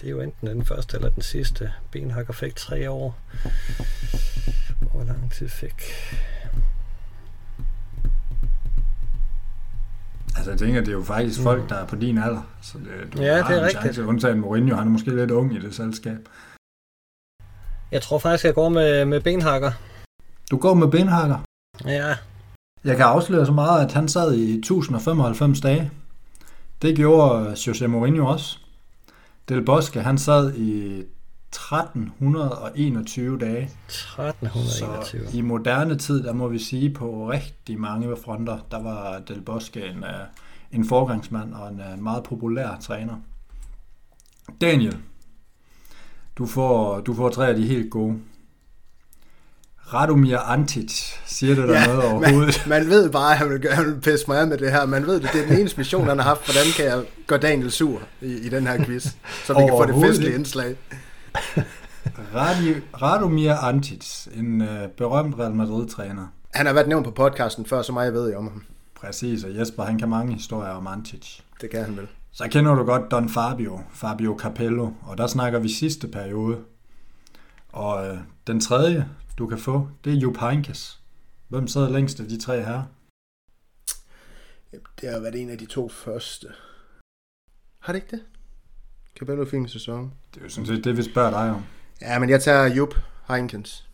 det 0.00 0.06
er 0.06 0.10
jo 0.10 0.20
enten 0.20 0.46
den 0.46 0.64
første 0.64 0.96
eller 0.96 1.10
den 1.10 1.22
sidste. 1.22 1.72
Benhakker 1.90 2.32
fik 2.32 2.56
tre 2.56 2.90
år. 2.90 3.18
Hvor 4.92 5.04
lang 5.04 5.32
tid 5.32 5.48
fik? 5.48 5.82
Altså 10.38 10.50
jeg 10.50 10.58
tænker, 10.58 10.80
det 10.80 10.88
er 10.88 10.92
jo 10.92 11.02
faktisk 11.02 11.42
folk, 11.42 11.68
der 11.68 11.74
er 11.74 11.86
på 11.86 11.96
din 11.96 12.18
alder. 12.18 12.42
Så 12.62 12.78
det, 12.78 13.12
du 13.16 13.22
Ja, 13.22 13.42
har 13.42 13.48
det 13.48 13.58
er 13.58 13.66
rigtigt. 13.66 13.82
Chance, 13.82 14.04
undtagen 14.06 14.40
Mourinho, 14.40 14.76
han 14.76 14.86
er 14.86 14.90
måske 14.90 15.10
lidt 15.16 15.30
ung 15.30 15.54
i 15.54 15.58
det 15.60 15.74
selskab. 15.74 16.28
Jeg 17.90 18.02
tror 18.02 18.18
faktisk, 18.18 18.44
jeg 18.44 18.54
går 18.54 18.68
med, 18.68 19.04
med 19.04 19.20
Benhakker. 19.20 19.72
Du 20.50 20.56
går 20.56 20.74
med 20.74 20.88
Benhakker. 20.88 21.38
Ja, 21.84 22.16
Jeg 22.84 22.96
kan 22.96 23.04
afsløre 23.06 23.46
så 23.46 23.52
meget, 23.52 23.84
at 23.84 23.92
han 23.92 24.08
sad 24.08 24.34
i 24.34 24.54
1095 24.58 25.60
dage. 25.60 25.90
Det 26.82 26.96
gjorde 26.96 27.52
José 27.52 27.86
Mourinho 27.86 28.26
også. 28.26 28.58
Del 29.48 29.64
Bosque, 29.64 30.02
han 30.02 30.18
sad 30.18 30.54
i 30.54 31.02
1321 31.58 33.38
dage. 33.38 33.70
1321. 33.88 35.28
Så 35.30 35.36
i 35.36 35.40
moderne 35.40 35.98
tid, 35.98 36.22
der 36.22 36.32
må 36.32 36.48
vi 36.48 36.58
sige, 36.58 36.90
på 36.90 37.30
rigtig 37.30 37.80
mange 37.80 38.16
fronter, 38.24 38.58
der 38.70 38.82
var 38.82 39.18
Del 39.28 39.40
Bosque 39.40 39.86
en, 39.90 39.96
øh, 40.04 40.10
en 40.72 40.84
forgangsmand 40.88 41.54
og 41.54 41.68
en 41.68 41.80
øh, 41.80 42.02
meget 42.02 42.22
populær 42.24 42.78
træner. 42.80 43.14
Daniel, 44.60 44.96
du 46.38 46.46
får, 46.46 47.00
du 47.00 47.14
får 47.14 47.28
tre 47.28 47.48
af 47.48 47.54
de 47.56 47.66
helt 47.66 47.90
gode. 47.90 48.18
Radomir 49.94 50.36
Antic, 50.38 51.12
siger 51.26 51.54
det 51.54 51.68
der 51.68 51.80
ja, 51.80 51.86
noget 51.86 52.02
overhovedet? 52.04 52.62
Man, 52.66 52.78
man 52.82 52.88
ved 52.90 53.10
bare, 53.10 53.32
at 53.32 53.38
han 53.38 53.50
vil, 53.50 53.60
gøre- 53.60 53.74
han 53.74 53.86
vil 53.86 54.00
pisse 54.00 54.24
mig 54.28 54.40
af 54.40 54.46
med 54.46 54.58
det 54.58 54.70
her. 54.72 54.86
Man 54.86 55.06
ved 55.06 55.20
det. 55.20 55.30
Det 55.32 55.42
er 55.42 55.46
den 55.48 55.58
eneste 55.58 55.78
mission, 55.78 56.08
han 56.08 56.18
har 56.18 56.24
haft. 56.24 56.44
Hvordan 56.44 56.64
kan 56.76 56.84
jeg 56.84 57.04
gøre 57.26 57.38
Daniel 57.38 57.70
sur 57.70 58.02
i, 58.22 58.26
i 58.26 58.48
den 58.48 58.66
her 58.66 58.84
quiz? 58.84 59.02
Så 59.46 59.52
vi 59.54 59.60
kan 59.60 59.68
få 59.68 59.86
det 59.86 60.08
festlige 60.08 60.34
indslag. 60.34 60.76
Radi, 62.34 62.80
Radomir 63.02 63.52
Antic, 63.52 64.26
en 64.26 64.62
øh, 64.62 64.88
berømt 64.88 65.38
Real 65.38 65.54
Madrid-træner. 65.54 66.26
Han 66.54 66.66
har 66.66 66.72
været 66.72 66.88
nævnt 66.88 67.04
på 67.04 67.10
podcasten 67.10 67.66
før, 67.66 67.82
så 67.82 67.92
meget 67.92 68.14
ved 68.14 68.28
jeg 68.28 68.38
om 68.38 68.48
ham. 68.48 68.64
Præcis, 68.94 69.44
og 69.44 69.56
Jesper 69.56 69.82
han 69.82 69.98
kan 69.98 70.08
mange 70.08 70.34
historier 70.34 70.70
om 70.70 70.86
Antic. 70.86 71.40
Det 71.60 71.70
kan 71.70 71.84
han 71.84 71.96
vel. 71.96 72.06
Så 72.32 72.48
kender 72.48 72.74
du 72.74 72.84
godt 72.84 73.10
Don 73.10 73.28
Fabio, 73.28 73.80
Fabio 73.90 74.36
Capello, 74.40 74.90
og 75.02 75.18
der 75.18 75.26
snakker 75.26 75.58
vi 75.58 75.68
sidste 75.68 76.08
periode. 76.08 76.58
Og 77.68 78.06
øh, 78.06 78.18
den 78.46 78.60
tredje, 78.60 79.08
du 79.38 79.46
kan 79.46 79.58
få, 79.58 79.88
det 80.04 80.12
er 80.12 80.16
Jupp 80.16 80.38
Heynckes. 80.38 81.00
Hvem 81.48 81.66
sad 81.66 81.90
længst 81.90 82.20
af 82.20 82.28
de 82.28 82.40
tre 82.40 82.64
her? 82.64 82.82
Det 85.00 85.10
har 85.10 85.20
været 85.20 85.42
en 85.42 85.50
af 85.50 85.58
de 85.58 85.66
to 85.66 85.88
første. 85.88 86.46
Har 87.78 87.92
det 87.92 88.02
ikke 88.02 88.16
det? 88.16 88.24
Cabello 89.18 89.44
fik 89.44 89.54
en 89.60 89.68
sæson. 89.68 90.12
Det 90.34 90.40
er 90.40 90.44
jo 90.44 90.50
sådan 90.50 90.66
set 90.66 90.84
det, 90.84 90.96
vi 90.96 91.02
spørger 91.02 91.30
dig 91.30 91.50
om. 91.50 91.62
Ja, 92.00 92.18
men 92.18 92.30
jeg 92.30 92.42
tager 92.42 92.66
Jupp 92.66 92.94
Heinkens. 93.28 93.84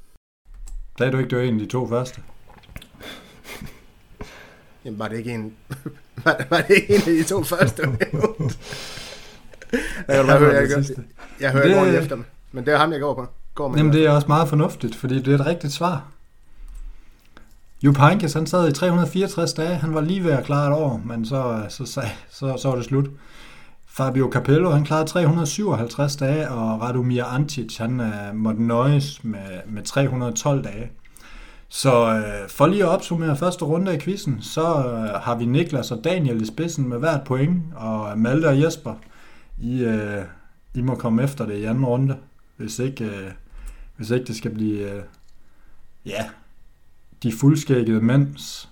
Sagde 0.99 1.13
du 1.13 1.19
ikke, 1.19 1.31
det 1.31 1.39
var 1.39 1.45
en 1.45 1.55
af 1.55 1.61
de 1.61 1.67
to 1.67 1.89
første? 1.89 2.21
Jamen, 4.85 4.99
var 4.99 5.09
det 5.09 5.17
ikke 5.19 5.31
en... 5.35 5.53
var, 6.25 6.45
var 6.51 6.61
det 6.61 6.71
ikke 6.77 6.95
en 6.95 7.01
af 7.01 7.05
de 7.07 7.25
to 7.25 7.43
første? 7.43 7.83
du 7.83 7.91
bare 10.07 10.39
høre, 10.39 10.55
jeg, 10.55 10.85
jeg 11.41 11.53
hører 11.53 11.81
Det- 11.81 11.87
ikke 11.87 11.99
efter 11.99 12.17
mig. 12.17 12.25
Men 12.53 12.67
det 12.67 12.75
er 12.75 12.79
ham, 12.79 12.93
jeg 12.93 13.01
går 13.01 13.15
på. 13.15 13.27
Går 13.55 13.69
med 13.69 13.77
Jamen 13.79 13.93
det 13.93 14.07
er 14.07 14.11
også 14.11 14.29
meget 14.29 14.49
fornuftigt, 14.49 14.95
fordi 14.97 15.15
det 15.23 15.29
er 15.29 15.35
et 15.35 15.47
rigtigt 15.47 15.73
svar. 15.73 16.09
Jupp 17.83 17.99
Heynckes, 17.99 18.33
han 18.33 18.47
sad 18.47 18.69
i 18.69 18.73
364 18.73 19.53
dage. 19.53 19.75
Han 19.75 19.95
var 19.95 20.01
lige 20.01 20.25
ved 20.25 20.33
at 20.33 20.45
klare 20.45 20.67
et 20.69 20.75
år, 20.75 21.03
men 21.05 21.27
så, 21.27 21.67
så, 21.69 21.87
så, 21.87 22.03
så, 22.31 22.57
så 22.57 22.69
var 22.69 22.77
det 22.77 22.85
slut. 22.85 23.05
Fabio 23.97 24.31
Capello, 24.33 24.71
han 24.71 24.85
klarede 24.85 25.09
357 25.09 26.17
dage, 26.17 26.51
og 26.51 26.81
Radomir 26.81 27.25
Antic, 27.25 27.77
han 27.77 28.01
uh, 28.01 28.35
måtte 28.35 28.63
nøjes 28.63 29.25
med, 29.25 29.61
med 29.67 29.83
312 29.83 30.65
dage. 30.65 30.91
Så 31.69 32.05
uh, 32.05 32.51
for 32.51 32.67
lige 32.67 32.83
at 32.83 32.89
opsummere 32.89 33.37
første 33.37 33.65
runde 33.65 33.93
af 33.93 34.01
quizzen, 34.01 34.43
så 34.43 34.63
uh, 34.63 35.23
har 35.23 35.35
vi 35.35 35.45
Niklas 35.45 35.91
og 35.91 36.05
Daniel 36.05 36.43
i 36.43 36.47
spidsen 36.47 36.89
med 36.89 36.99
hvert 36.99 37.25
point, 37.25 37.63
og 37.75 38.19
Malte 38.19 38.49
og 38.49 38.61
Jesper, 38.61 38.95
I, 39.59 39.85
uh, 39.85 40.25
I 40.75 40.81
må 40.81 40.95
komme 40.95 41.23
efter 41.23 41.47
det 41.47 41.57
i 41.57 41.65
anden 41.65 41.85
runde, 41.85 42.17
hvis 42.57 42.79
ikke, 42.79 43.05
uh, 43.05 43.33
hvis 43.97 44.11
ikke 44.11 44.27
det 44.27 44.37
skal 44.37 44.51
blive 44.51 44.97
uh, 44.97 45.03
ja, 46.07 46.25
de 47.23 47.33
fuldskækkede 47.33 48.01
mænds 48.01 48.69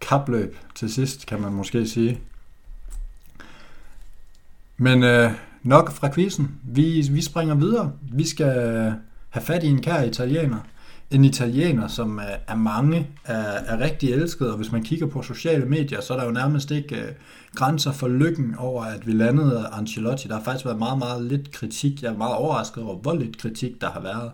kapløb 0.00 0.56
til 0.74 0.92
sidst, 0.92 1.26
kan 1.26 1.40
man 1.40 1.52
måske 1.52 1.86
sige. 1.86 2.20
Men 4.82 5.02
øh, 5.02 5.30
nok 5.62 5.92
fra 5.92 6.14
quizzen. 6.14 6.50
Vi, 6.64 7.08
vi 7.12 7.22
springer 7.22 7.54
videre. 7.54 7.92
Vi 8.12 8.26
skal 8.26 8.54
have 9.30 9.42
fat 9.42 9.62
i 9.62 9.66
en 9.66 9.80
kær 9.80 10.02
italiener. 10.02 10.56
En 11.10 11.24
italiener, 11.24 11.88
som 11.88 12.18
er, 12.18 12.36
er 12.48 12.56
mange 12.56 13.08
er, 13.24 13.34
er 13.42 13.80
rigtig 13.80 14.12
elsket, 14.12 14.50
og 14.50 14.56
hvis 14.56 14.72
man 14.72 14.82
kigger 14.82 15.06
på 15.06 15.22
sociale 15.22 15.64
medier, 15.66 16.00
så 16.00 16.14
er 16.14 16.18
der 16.18 16.24
jo 16.24 16.32
nærmest 16.32 16.70
ikke 16.70 16.96
øh, 16.96 17.12
grænser 17.54 17.92
for 17.92 18.08
lykken 18.08 18.54
over, 18.58 18.84
at 18.84 19.06
vi 19.06 19.12
landede 19.12 19.68
Ancelotti. 19.72 20.28
Der 20.28 20.34
har 20.34 20.42
faktisk 20.42 20.64
været 20.64 20.78
meget, 20.78 20.98
meget 20.98 21.24
lidt 21.24 21.52
kritik. 21.52 22.02
Jeg 22.02 22.12
er 22.12 22.16
meget 22.16 22.34
overrasket 22.34 22.84
over, 22.84 22.96
hvor 22.96 23.14
lidt 23.14 23.38
kritik 23.38 23.80
der 23.80 23.90
har 23.90 24.00
været. 24.00 24.30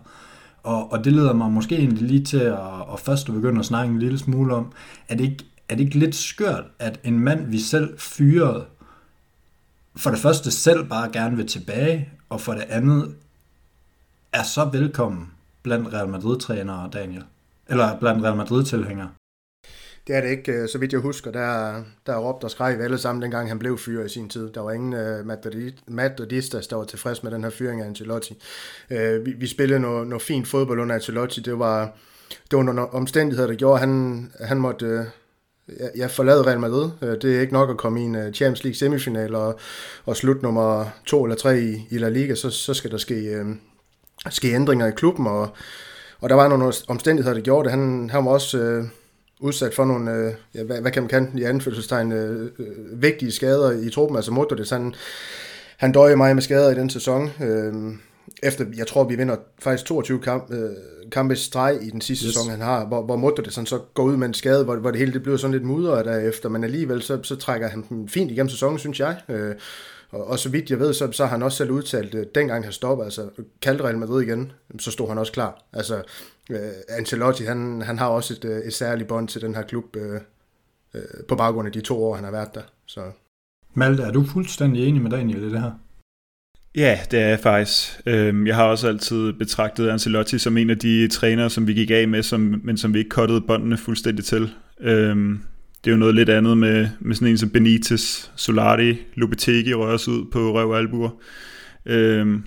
Og, 0.63 0.91
og 0.91 1.05
det 1.05 1.13
leder 1.13 1.33
mig 1.33 1.51
måske 1.51 1.77
egentlig 1.77 2.07
lige 2.07 2.23
til 2.23 2.37
at, 2.37 2.59
at 2.93 2.99
først 2.99 3.25
begynde 3.25 3.59
at 3.59 3.65
snakke 3.65 3.93
en 3.93 3.99
lille 3.99 4.17
smule 4.17 4.53
om, 4.53 4.71
er 5.09 5.15
det 5.15 5.23
ikke, 5.23 5.45
er 5.69 5.75
det 5.75 5.83
ikke 5.83 5.99
lidt 5.99 6.15
skørt, 6.15 6.63
at 6.79 6.99
en 7.03 7.19
mand, 7.19 7.47
vi 7.47 7.59
selv 7.59 7.99
fyrede, 7.99 8.65
for 9.99 10.09
det 10.09 10.19
første 10.19 10.51
selv 10.51 10.89
bare 10.89 11.11
gerne 11.11 11.37
vil 11.37 11.47
tilbage, 11.47 12.09
og 12.29 12.41
for 12.41 12.53
det 12.53 12.65
andet 12.69 13.15
er 14.33 14.43
så 14.43 14.69
velkommen 14.71 15.31
blandt 15.63 15.93
Real 15.93 16.09
Madrid-trænere, 16.09 16.89
Daniel? 16.93 17.23
Eller 17.67 17.99
blandt 17.99 18.23
Real 18.23 18.37
Madrid-tilhængere? 18.37 19.09
Det 20.07 20.15
er 20.15 20.21
det 20.21 20.29
ikke, 20.29 20.51
øh, 20.51 20.69
så 20.69 20.77
vidt 20.77 20.93
jeg 20.93 21.01
husker. 21.01 21.31
Der, 21.31 21.83
der 22.05 22.17
råbte 22.17 22.45
og 22.45 22.51
skreg 22.51 22.79
alle 22.81 22.97
sammen, 22.97 23.21
dengang 23.21 23.47
han 23.47 23.59
blev 23.59 23.77
fyret 23.77 24.05
i 24.05 24.13
sin 24.13 24.29
tid. 24.29 24.49
Der 24.53 24.61
var 24.61 24.71
ingen 24.71 24.93
uh, 24.93 25.27
Madridistas, 25.87 26.67
der 26.67 26.75
var 26.75 26.83
tilfreds 26.83 27.23
med 27.23 27.31
den 27.31 27.43
her 27.43 27.49
fyring 27.49 27.81
af 27.81 27.85
Ancelotti. 27.85 28.41
Uh, 28.91 29.25
vi, 29.25 29.31
vi 29.31 29.47
spillede 29.47 29.79
noget, 29.79 30.07
noget 30.07 30.21
fint 30.21 30.47
fodbold 30.47 30.79
under 30.79 30.95
Ancelotti. 30.95 31.41
Det 31.41 31.59
var, 31.59 31.97
det 32.51 32.57
var 32.57 32.63
nogle 32.63 32.89
omstændigheder, 32.89 33.47
der 33.47 33.55
gjorde, 33.55 33.73
at 33.73 33.79
han, 33.79 34.31
han 34.41 34.57
måtte... 34.57 34.99
Uh, 34.99 35.05
jeg 35.95 36.11
forlader 36.11 36.47
Real 36.47 36.59
Madrid. 36.59 36.89
Øh, 37.01 37.21
det 37.21 37.35
er 37.35 37.41
ikke 37.41 37.53
nok 37.53 37.69
at 37.69 37.77
komme 37.77 38.01
i 38.01 38.03
en 38.03 38.15
øh, 38.15 38.33
Champions 38.33 38.63
League 38.63 38.75
semifinal 38.75 39.35
og, 39.35 39.59
og 40.05 40.15
slut 40.15 40.43
nummer 40.43 40.85
to 41.05 41.23
eller 41.23 41.35
tre 41.35 41.61
i, 41.61 41.87
i 41.89 41.97
La 41.97 42.09
Liga, 42.09 42.35
så, 42.35 42.49
så 42.49 42.73
skal 42.73 42.91
der 42.91 42.97
ske, 42.97 43.15
øh, 43.15 43.45
ske 44.29 44.53
ændringer 44.53 44.87
i 44.87 44.91
klubben, 44.91 45.27
og, 45.27 45.49
og 46.19 46.29
der 46.29 46.35
var 46.35 46.47
nogle 46.47 46.73
omstændigheder, 46.87 47.35
der 47.35 47.41
gjorde 47.41 47.63
det. 47.63 47.71
Han, 47.71 48.09
han 48.09 48.25
var 48.25 48.31
også 48.31 48.57
øh, 48.57 48.83
udsat 49.39 49.73
for 49.73 49.85
nogle, 49.85 50.11
øh, 50.11 50.33
ja, 50.55 50.63
hvad, 50.63 50.81
hvad 50.81 50.91
kan 50.91 51.03
man 51.03 51.09
kalde 51.09 51.31
i 51.35 51.43
anførselstegn, 51.43 52.11
øh, 52.11 52.51
øh, 52.59 53.01
vigtige 53.01 53.31
skader 53.31 53.71
i 53.71 53.89
truppen. 53.89 54.15
Altså 54.15 54.31
Modric, 54.31 54.69
han, 54.69 54.95
han 55.77 55.91
døjer 55.91 56.15
mig 56.15 56.35
med 56.35 56.41
skader 56.41 56.71
i 56.71 56.75
den 56.75 56.89
sæson. 56.89 57.29
Øh, 57.43 57.73
efter, 58.43 58.65
jeg 58.77 58.87
tror, 58.87 59.03
vi 59.03 59.15
vinder 59.15 59.35
faktisk 59.59 59.85
22 59.85 60.19
kamp, 60.19 60.53
øh, 60.53 60.69
kampe 61.09 61.35
streg 61.35 61.79
i 61.81 61.89
den 61.89 62.01
sidste 62.01 62.25
yes. 62.25 62.33
sæson, 62.33 62.49
han 62.49 62.61
har, 62.61 62.85
hvor, 62.85 63.01
hvor 63.01 63.15
Modric 63.15 63.55
han 63.55 63.65
så 63.65 63.79
går 63.93 64.03
ud 64.03 64.17
med 64.17 64.27
en 64.27 64.33
skade, 64.33 64.63
hvor, 64.63 64.75
hvor 64.75 64.91
det 64.91 64.99
hele 64.99 65.13
det 65.13 65.23
bliver 65.23 65.37
sådan 65.37 65.51
lidt 65.51 65.63
mudret 65.63 66.05
derefter, 66.05 66.49
men 66.49 66.63
alligevel 66.63 67.01
så, 67.01 67.23
så 67.23 67.35
trækker 67.35 67.67
han 67.67 67.85
den 67.89 68.09
fint 68.09 68.31
igennem 68.31 68.49
sæsonen, 68.49 68.79
synes 68.79 68.99
jeg. 68.99 69.21
Øh, 69.29 69.55
og, 70.11 70.27
og 70.27 70.39
så 70.39 70.49
vidt 70.49 70.69
jeg 70.69 70.79
ved, 70.79 70.93
så, 70.93 71.11
så 71.11 71.23
har 71.23 71.31
han 71.31 71.43
også 71.43 71.57
selv 71.57 71.71
udtalt, 71.71 72.15
at 72.15 72.35
dengang 72.35 72.63
han 72.63 72.73
stoppede, 72.73 73.05
altså 73.05 73.29
kaldte 73.61 73.83
Real 73.83 73.97
Madrid 73.97 74.21
igen, 74.21 74.51
så 74.79 74.91
stod 74.91 75.07
han 75.07 75.17
også 75.17 75.31
klar. 75.31 75.63
Altså, 75.73 76.01
uh, 76.49 76.57
Ancelotti, 76.89 77.43
han, 77.43 77.81
han 77.81 77.97
har 77.97 78.07
også 78.07 78.33
et, 78.33 78.45
øh, 78.45 78.57
et 78.57 78.73
særligt 78.73 79.07
bånd 79.09 79.27
til 79.27 79.41
den 79.41 79.55
her 79.55 79.61
klub, 79.61 79.95
uh, 79.95 80.15
uh, 80.93 81.01
på 81.27 81.35
baggrund 81.35 81.67
af 81.67 81.71
de 81.71 81.81
to 81.81 82.03
år, 82.03 82.15
han 82.15 82.23
har 82.23 82.31
været 82.31 82.55
der. 82.55 82.61
Så. 82.85 83.01
Malte, 83.73 84.03
er 84.03 84.11
du 84.11 84.23
fuldstændig 84.23 84.87
enig 84.87 85.01
med 85.01 85.11
Daniel 85.11 85.43
i 85.43 85.49
det 85.49 85.61
her? 85.61 85.71
Ja, 86.75 86.99
det 87.11 87.19
er 87.19 87.27
jeg 87.27 87.39
faktisk. 87.39 88.01
Øhm, 88.05 88.47
jeg 88.47 88.55
har 88.55 88.63
også 88.63 88.87
altid 88.87 89.33
betragtet 89.33 89.89
Ancelotti 89.89 90.37
som 90.37 90.57
en 90.57 90.69
af 90.69 90.77
de 90.77 91.07
trænere, 91.07 91.49
som 91.49 91.67
vi 91.67 91.73
gik 91.73 91.91
af 91.91 92.07
med, 92.07 92.23
som, 92.23 92.61
men 92.63 92.77
som 92.77 92.93
vi 92.93 92.99
ikke 92.99 93.09
kottede 93.09 93.41
båndene 93.41 93.77
fuldstændig 93.77 94.25
til. 94.25 94.49
Øhm, 94.81 95.41
det 95.83 95.89
er 95.89 95.91
jo 95.91 95.99
noget 95.99 96.15
lidt 96.15 96.29
andet 96.29 96.57
med, 96.57 96.87
med 96.99 97.15
sådan 97.15 97.27
en 97.27 97.37
som 97.37 97.49
Benitez, 97.49 98.29
Solari, 98.35 98.97
Lopetegi 99.15 99.73
røres 99.73 100.07
ud 100.07 100.25
på 100.31 100.53
røv 100.53 100.69
og 100.69 100.77
albuer. 100.77 101.09
Øhm, 101.85 102.43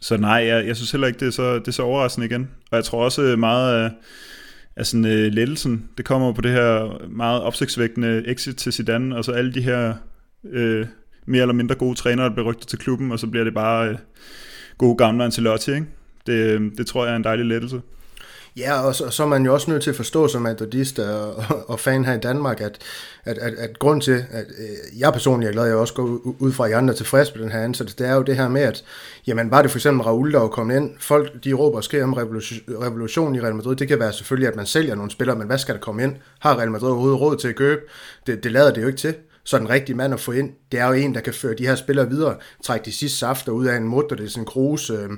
så 0.00 0.16
nej, 0.16 0.44
jeg, 0.46 0.66
jeg 0.66 0.76
synes 0.76 0.90
heller 0.90 1.06
ikke, 1.06 1.20
det 1.20 1.26
er, 1.26 1.30
så, 1.30 1.58
det 1.58 1.68
er 1.68 1.72
så 1.72 1.82
overraskende 1.82 2.26
igen. 2.26 2.50
Og 2.70 2.76
jeg 2.76 2.84
tror 2.84 3.04
også 3.04 3.22
øh, 3.22 3.38
meget 3.38 3.84
af, 3.84 3.90
af 4.76 4.86
sådan, 4.86 5.04
uh, 5.04 5.10
lettelsen, 5.10 5.88
det 5.96 6.04
kommer 6.04 6.32
på 6.32 6.40
det 6.40 6.50
her 6.50 6.98
meget 7.08 7.42
opsigtsvækkende 7.42 8.22
exit 8.26 8.56
til 8.56 8.72
Zidane, 8.72 9.16
og 9.16 9.24
så 9.24 9.32
alle 9.32 9.54
de 9.54 9.62
her 9.62 9.94
uh, 10.42 10.86
mere 11.26 11.42
eller 11.42 11.54
mindre 11.54 11.74
gode 11.74 11.94
trænere, 11.94 12.28
der 12.28 12.32
bliver 12.32 12.48
rygtet 12.48 12.68
til 12.68 12.78
klubben, 12.78 13.12
og 13.12 13.18
så 13.18 13.26
bliver 13.26 13.44
det 13.44 13.54
bare 13.54 13.88
øh, 13.88 13.96
gode 14.78 14.96
gamle 14.96 15.24
Ancelotti, 15.24 15.72
ikke? 15.72 15.86
Det, 16.26 16.32
øh, 16.32 16.60
det 16.78 16.86
tror 16.86 17.04
jeg 17.04 17.12
er 17.12 17.16
en 17.16 17.24
dejlig 17.24 17.46
lettelse. 17.46 17.80
Ja, 18.56 18.80
og 18.80 18.94
så, 18.94 19.10
så 19.10 19.22
er 19.22 19.26
man 19.26 19.44
jo 19.44 19.54
også 19.54 19.70
nødt 19.70 19.82
til 19.82 19.90
at 19.90 19.96
forstå 19.96 20.28
som 20.28 20.42
madridist 20.42 20.98
og, 20.98 21.44
og 21.68 21.80
fan 21.80 22.04
her 22.04 22.14
i 22.14 22.20
Danmark, 22.20 22.60
at, 22.60 22.78
at, 23.24 23.38
at, 23.38 23.54
at 23.54 23.78
grund 23.78 24.00
til, 24.00 24.24
at 24.30 24.44
øh, 24.58 25.00
jeg 25.00 25.12
personligt 25.12 25.48
er 25.48 25.52
glad, 25.52 25.62
at 25.62 25.68
jeg 25.68 25.76
også 25.76 25.94
går 25.94 26.20
ud 26.38 26.52
fra, 26.52 26.64
at 26.64 26.70
I 26.70 26.74
andre 26.74 26.92
er 26.92 26.96
tilfreds 26.96 27.34
med 27.34 27.42
den 27.42 27.52
her 27.52 27.60
ansættelse, 27.60 27.98
det 27.98 28.08
er 28.08 28.14
jo 28.14 28.22
det 28.22 28.36
her 28.36 28.48
med, 28.48 28.62
at 28.62 28.84
jamen, 29.26 29.50
var 29.50 29.62
det 29.62 29.70
for 29.70 29.78
eksempel 29.78 30.02
Raul, 30.02 30.32
der 30.32 30.38
var 30.38 30.48
kommet 30.48 30.76
ind, 30.76 30.90
folk 30.98 31.44
de 31.44 31.52
råber 31.52 31.76
og 31.76 31.84
skriger 31.84 32.04
om 32.04 32.12
revolution, 32.12 32.60
revolution 32.68 33.34
i 33.34 33.40
Real 33.40 33.54
Madrid, 33.54 33.76
det 33.76 33.88
kan 33.88 33.98
være 33.98 34.12
selvfølgelig, 34.12 34.48
at 34.48 34.56
man 34.56 34.66
sælger 34.66 34.94
nogle 34.94 35.10
spillere, 35.10 35.38
men 35.38 35.46
hvad 35.46 35.58
skal 35.58 35.74
der 35.74 35.80
komme 35.80 36.02
ind? 36.02 36.16
Har 36.38 36.58
Real 36.58 36.70
Madrid 36.70 36.90
overhovedet 36.90 37.20
råd 37.20 37.36
til 37.36 37.48
at 37.48 37.56
købe? 37.56 37.80
Det, 38.26 38.44
det 38.44 38.52
lader 38.52 38.72
det 38.72 38.82
jo 38.82 38.86
ikke 38.86 38.98
til 38.98 39.14
så 39.44 39.58
den 39.58 39.70
rigtige 39.70 39.96
mand 39.96 40.14
at 40.14 40.20
få 40.20 40.32
ind, 40.32 40.52
det 40.72 40.80
er 40.80 40.86
jo 40.86 40.92
en, 40.92 41.14
der 41.14 41.20
kan 41.20 41.34
føre 41.34 41.54
de 41.54 41.66
her 41.66 41.74
spillere 41.74 42.08
videre, 42.08 42.36
trække 42.62 42.84
de 42.84 42.92
sidste 42.92 43.18
safter 43.18 43.52
ud 43.52 43.66
af 43.66 43.76
en 43.76 43.88
mutter, 43.88 44.16
det 44.16 44.24
er 44.24 44.28
sådan 44.28 44.42
en 44.42 44.46
kruse, 44.46 44.92
øh, 44.92 45.10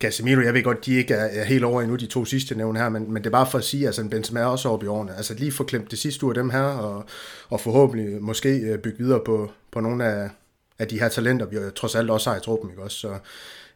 Casemiro, 0.00 0.40
jeg 0.40 0.54
ved 0.54 0.62
godt, 0.62 0.86
de 0.86 0.94
ikke 0.94 1.14
er, 1.14 1.40
er 1.40 1.44
helt 1.44 1.64
over 1.64 1.82
endnu, 1.82 1.96
de 1.96 2.06
to 2.06 2.24
sidste 2.24 2.54
nævne 2.54 2.78
her, 2.78 2.88
men, 2.88 3.12
men 3.12 3.22
det 3.22 3.26
er 3.26 3.30
bare 3.30 3.50
for 3.50 3.58
at 3.58 3.64
sige, 3.64 3.82
at 3.82 3.86
altså, 3.86 4.08
Benzema 4.10 4.40
er 4.40 4.44
også 4.44 4.68
oppe 4.68 4.86
i 4.86 4.88
årene. 4.88 5.16
Altså 5.16 5.34
lige 5.34 5.52
få 5.52 5.64
klemt 5.64 5.90
det 5.90 5.98
sidste 5.98 6.26
ud 6.26 6.30
af 6.30 6.34
dem 6.34 6.50
her, 6.50 6.62
og, 6.62 7.04
og 7.48 7.60
forhåbentlig 7.60 8.22
måske 8.22 8.48
øh, 8.48 8.78
bygge 8.78 8.98
videre 8.98 9.20
på, 9.26 9.52
på 9.72 9.80
nogle 9.80 10.04
af, 10.04 10.30
af 10.78 10.88
de 10.88 11.00
her 11.00 11.08
talenter, 11.08 11.46
vi 11.46 11.56
trods 11.76 11.94
alt 11.94 12.10
også 12.10 12.30
har 12.30 12.36
i 12.36 12.40
truppen, 12.40 12.70
ikke 12.70 12.82
også? 12.82 12.96
Så 12.96 13.18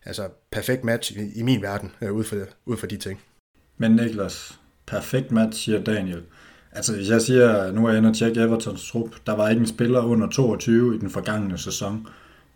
altså, 0.05 0.29
perfekt 0.51 0.85
match 0.85 1.13
i, 1.13 1.33
i 1.35 1.43
min 1.43 1.63
verden, 1.63 1.93
øh, 2.01 2.13
ud, 2.13 2.25
for, 2.25 2.37
ud 2.67 2.77
for 2.77 2.87
de 2.87 2.97
ting. 2.97 3.21
Men 3.79 3.91
Niklas, 3.91 4.59
perfekt 4.87 5.33
match, 5.33 5.65
siger 5.65 5.85
Daniel. 5.85 6.23
Altså, 6.75 6.97
hvis 6.97 7.11
jeg 7.11 7.23
siger, 7.23 7.73
nu 7.73 7.87
er 7.87 7.91
jeg 7.91 7.99
inde 7.99 8.09
og 8.09 8.17
tjekke 8.17 8.41
Evertons 8.41 8.91
trup, 8.91 9.09
der 9.27 9.37
var 9.37 9.49
ikke 9.49 9.61
en 9.61 9.67
spiller 9.67 10.01
under 10.01 10.29
22 10.29 10.95
i 10.95 10.99
den 10.99 11.11
forgangne 11.11 11.59
sæson 11.59 12.07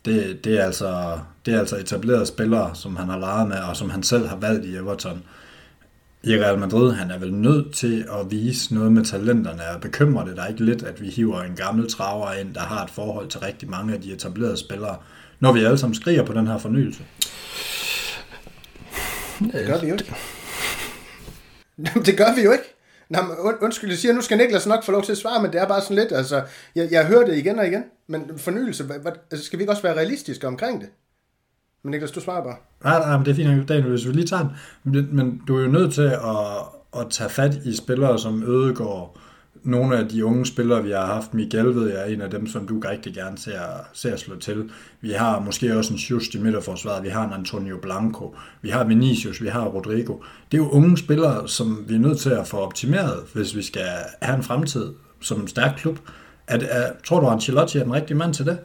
det, 0.05 0.45
det, 0.45 0.61
er 0.61 0.65
altså, 0.65 1.19
det 1.47 1.55
er 1.55 1.59
altså 1.59 1.77
etablerede 1.77 2.27
spillere, 2.27 2.75
som 2.75 2.97
han 2.97 3.09
har 3.09 3.19
leget 3.19 3.49
med, 3.49 3.57
og 3.57 3.77
som 3.77 3.91
han 3.91 4.03
selv 4.03 4.27
har 4.27 4.37
valgt 4.37 4.65
i 4.65 4.77
Everton. 4.77 5.23
I 6.23 6.37
Real 6.37 6.59
Madrid, 6.59 6.93
han 6.93 7.11
er 7.11 7.19
vel 7.19 7.35
nødt 7.35 7.75
til 7.75 8.07
at 8.21 8.31
vise 8.31 8.75
noget 8.75 8.93
med 8.93 9.05
talenterne, 9.05 9.63
og 9.75 9.81
bekymrer 9.81 10.25
det 10.25 10.37
der 10.37 10.47
ikke 10.47 10.65
lidt, 10.65 10.83
at 10.83 11.01
vi 11.01 11.09
hiver 11.09 11.43
en 11.43 11.57
gammel 11.57 11.91
traver 11.91 12.33
ind, 12.33 12.55
der 12.55 12.61
har 12.61 12.85
et 12.85 12.91
forhold 12.91 13.29
til 13.29 13.41
rigtig 13.41 13.71
mange 13.71 13.95
af 13.95 14.01
de 14.01 14.13
etablerede 14.13 14.57
spillere, 14.57 14.97
når 15.41 15.53
vi 15.53 15.65
alle 15.65 15.79
sammen 15.79 15.95
skriger 15.95 16.25
på 16.25 16.33
den 16.33 16.47
her 16.47 16.59
fornyelse? 16.59 17.03
Det 19.53 19.67
gør 19.67 19.81
vi 19.81 19.89
jo 19.89 19.93
ikke. 19.93 20.15
Det 22.07 22.17
gør 22.17 22.35
vi 22.35 22.43
jo 22.43 22.53
ikke. 22.53 22.78
Nå, 23.09 23.19
und, 23.39 23.55
undskyld, 23.61 23.91
jeg 23.91 23.99
siger, 23.99 24.15
nu 24.15 24.21
skal 24.21 24.39
Niklas 24.39 24.67
nok 24.67 24.85
få 24.85 24.93
lov 24.93 25.03
til 25.03 25.13
at 25.13 25.19
svare, 25.19 25.43
men 25.43 25.53
det 25.53 25.61
er 25.61 25.69
bare 25.69 25.81
sådan 25.81 25.97
lidt, 25.97 26.13
altså, 26.13 26.43
jeg, 26.75 26.89
jeg 26.91 27.07
hører 27.07 27.25
det 27.27 27.37
igen 27.37 27.59
og 27.59 27.67
igen, 27.67 27.85
men 28.07 28.39
fornyelse, 28.39 28.85
hvad, 28.85 28.99
hvad, 28.99 29.13
altså, 29.31 29.47
skal 29.47 29.59
vi 29.59 29.63
ikke 29.63 29.73
også 29.73 29.83
være 29.83 29.97
realistiske 29.97 30.47
omkring 30.47 30.81
det? 30.81 30.89
Men 31.83 31.91
Niklas, 31.91 32.11
du 32.11 32.21
svarer 32.21 32.45
bare. 32.45 32.57
Nej, 32.85 32.99
nej, 32.99 33.17
men 33.17 33.27
det 33.27 33.31
er 33.31 33.35
fint, 33.35 33.69
Daniel, 33.69 33.91
hvis 33.91 34.07
vi 34.07 34.13
lige 34.13 34.27
tager 34.27 34.43
den. 34.43 34.51
Men, 34.85 35.17
men 35.17 35.43
du 35.49 35.57
er 35.57 35.63
jo 35.63 35.69
nødt 35.69 35.95
til 35.95 36.03
at, 36.03 37.01
at 37.01 37.11
tage 37.11 37.31
fat 37.31 37.55
i 37.55 37.77
spillere 37.77 38.19
som 38.19 38.43
Ødegård, 38.43 39.21
nogle 39.63 39.97
af 39.97 40.09
de 40.09 40.25
unge 40.25 40.47
spillere, 40.47 40.83
vi 40.83 40.91
har 40.91 41.07
haft, 41.07 41.35
Miguel 41.35 41.75
ved 41.75 41.91
jeg 41.91 42.01
er 42.01 42.05
en 42.05 42.21
af 42.21 42.31
dem, 42.31 42.47
som 42.47 42.67
du 42.67 42.81
rigtig 42.81 43.15
gerne 43.15 43.39
ser, 43.39 43.61
ser 43.93 44.17
slå 44.17 44.37
til. 44.37 44.71
Vi 45.01 45.11
har 45.11 45.41
måske 45.41 45.77
også 45.77 45.93
en 45.93 45.99
Just 45.99 46.35
i 46.35 46.39
midterforsvaret, 46.39 47.05
vi 47.05 47.09
har 47.09 47.27
en 47.27 47.33
Antonio 47.33 47.79
Blanco, 47.83 48.37
vi 48.63 48.69
har 48.69 48.85
Vinicius, 48.85 49.43
vi 49.43 49.49
har 49.49 49.65
Rodrigo. 49.65 50.17
Det 50.53 50.59
er 50.59 50.63
jo 50.63 50.69
unge 50.69 50.99
spillere, 50.99 51.49
som 51.49 51.85
vi 51.89 51.95
er 51.95 51.99
nødt 51.99 52.19
til 52.19 52.31
at 52.31 52.47
få 52.47 52.57
optimeret, 52.57 53.25
hvis 53.35 53.57
vi 53.57 53.63
skal 53.63 53.89
have 54.23 54.37
en 54.37 54.43
fremtid 54.43 54.93
som 55.21 55.41
en 55.41 55.49
stærk 55.49 55.75
klub. 55.77 55.99
Er, 56.47 56.59
er, 56.71 56.93
tror 57.05 57.21
du, 57.21 57.27
Ancelotti 57.27 57.79
er 57.79 57.83
den 57.83 57.95
rigtige 57.95 58.17
mand 58.17 58.35
til 58.35 58.47
det? 58.47 58.59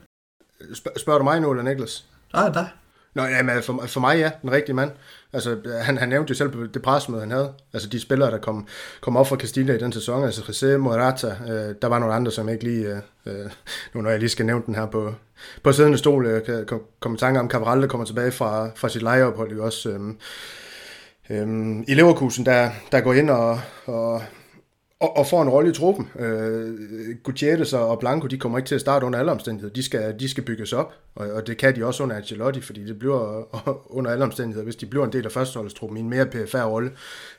Spørg, 0.74 0.94
spørger 1.00 1.20
du 1.20 1.24
mig 1.24 1.42
nu, 1.42 1.52
eller 1.52 1.64
Niklas? 1.64 2.06
Nej, 2.34 2.50
dig. 2.50 2.68
Nå, 3.16 3.24
jamen, 3.24 3.64
for, 3.64 3.84
for 3.88 4.00
mig 4.00 4.18
ja, 4.18 4.32
den 4.42 4.52
rigtige 4.52 4.76
mand. 4.76 4.92
Altså, 5.34 5.58
han, 5.82 5.98
han 5.98 6.10
nævnte 6.10 6.32
jo 6.32 6.36
selv 6.36 6.50
på 6.50 6.64
det 6.74 6.82
pressemøde, 6.82 7.22
han 7.22 7.32
havde. 7.32 7.54
Altså, 7.74 7.90
de 7.90 8.00
spillere, 8.00 8.32
der 8.32 8.38
kom, 8.38 8.68
kom 9.02 9.18
op 9.18 9.28
fra 9.28 9.36
Castilla 9.36 9.74
i 9.74 9.78
den 9.78 9.92
sæson, 9.92 10.24
altså 10.24 10.42
José 10.42 10.78
Morata, 10.78 11.28
øh, 11.28 11.76
der 11.82 11.88
var 11.88 12.00
nogle 12.00 12.14
andre, 12.14 12.32
som 12.32 12.50
ikke 12.50 12.64
lige, 12.64 12.88
øh, 12.88 12.98
øh 13.26 13.52
nu 13.94 14.02
når 14.02 14.10
jeg 14.10 14.20
lige 14.20 14.30
skal 14.30 14.46
nævne 14.46 14.64
den 14.66 14.76
her 14.76 14.86
på, 14.86 15.14
på 15.64 15.72
siddende 15.72 15.98
stol, 15.98 16.26
øh, 16.26 16.46
kan 16.46 16.66
komme 16.66 16.86
kom 17.00 17.14
i 17.14 17.18
tanke 17.18 17.40
om 17.40 17.50
Cabral, 17.50 17.82
der 17.82 17.88
kommer 17.88 18.06
tilbage 18.06 18.32
fra, 18.32 18.70
fra 18.76 18.90
sit 18.90 19.02
lejeophold, 19.02 19.60
også 19.60 19.90
øh, 19.90 20.00
øh, 21.30 21.78
i 21.88 21.94
Leverkusen, 21.94 22.46
der, 22.46 22.70
der 22.92 23.02
går 23.02 23.14
ind 23.14 23.30
og, 23.30 23.60
og 23.86 24.22
og, 25.04 25.18
og 25.18 25.28
får 25.28 25.42
en 25.42 25.50
rolle 25.50 25.70
i 25.70 25.74
truppen. 25.74 26.10
Øh, 26.20 26.80
Gutierrez 27.24 27.74
og 27.74 28.00
Blanco, 28.00 28.28
de 28.28 28.38
kommer 28.38 28.58
ikke 28.58 28.68
til 28.68 28.76
at 28.76 28.82
starte 28.82 29.06
under 29.06 29.20
alle 29.20 29.32
omstændigheder. 29.32 29.74
De 29.74 29.84
skal, 29.84 30.20
de 30.20 30.30
skal 30.30 30.44
bygges 30.44 30.74
op, 30.74 30.94
og, 31.16 31.32
og 31.32 31.48
det 31.48 31.58
kan 31.58 31.76
de 31.76 31.86
også 31.86 32.04
under 32.04 32.16
Ancelotti, 32.16 32.62
fordi 32.62 32.86
det 32.86 33.00
bliver 33.00 33.40
øh, 33.40 33.74
under 33.98 34.12
alle 34.12 34.24
omstændigheder, 34.24 34.64
hvis 34.64 34.76
de 34.76 34.86
bliver 34.86 35.06
en 35.06 35.14
del 35.14 35.26
af 35.26 35.32
førsteholdstruppen 35.32 35.98
i 35.98 36.02
en 36.02 36.10
mere 36.10 36.26
PFR 36.26 36.64
rolle 36.64 36.92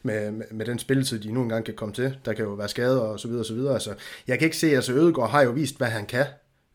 med, 0.03 0.31
med, 0.31 0.47
med 0.51 0.67
den 0.67 0.79
spilletid, 0.79 1.19
de 1.19 1.33
nu 1.33 1.43
engang 1.43 1.65
kan 1.65 1.75
komme 1.75 1.95
til. 1.95 2.17
Der 2.25 2.33
kan 2.33 2.45
jo 2.45 2.51
være 2.51 2.69
skader 2.69 3.01
og 3.01 3.21
så 3.21 3.29
videre 3.29 3.43
og 3.43 3.47
så 3.47 3.55
videre. 3.55 3.75
Altså, 3.75 3.95
jeg 4.29 4.39
kan 4.39 4.47
ikke 4.47 4.57
se, 4.57 4.67
altså 4.67 4.93
Ødegaard 4.93 5.31
har 5.31 5.43
jo 5.43 5.51
vist, 5.51 5.77
hvad 5.77 5.89
han 5.89 6.07
kan. 6.07 6.25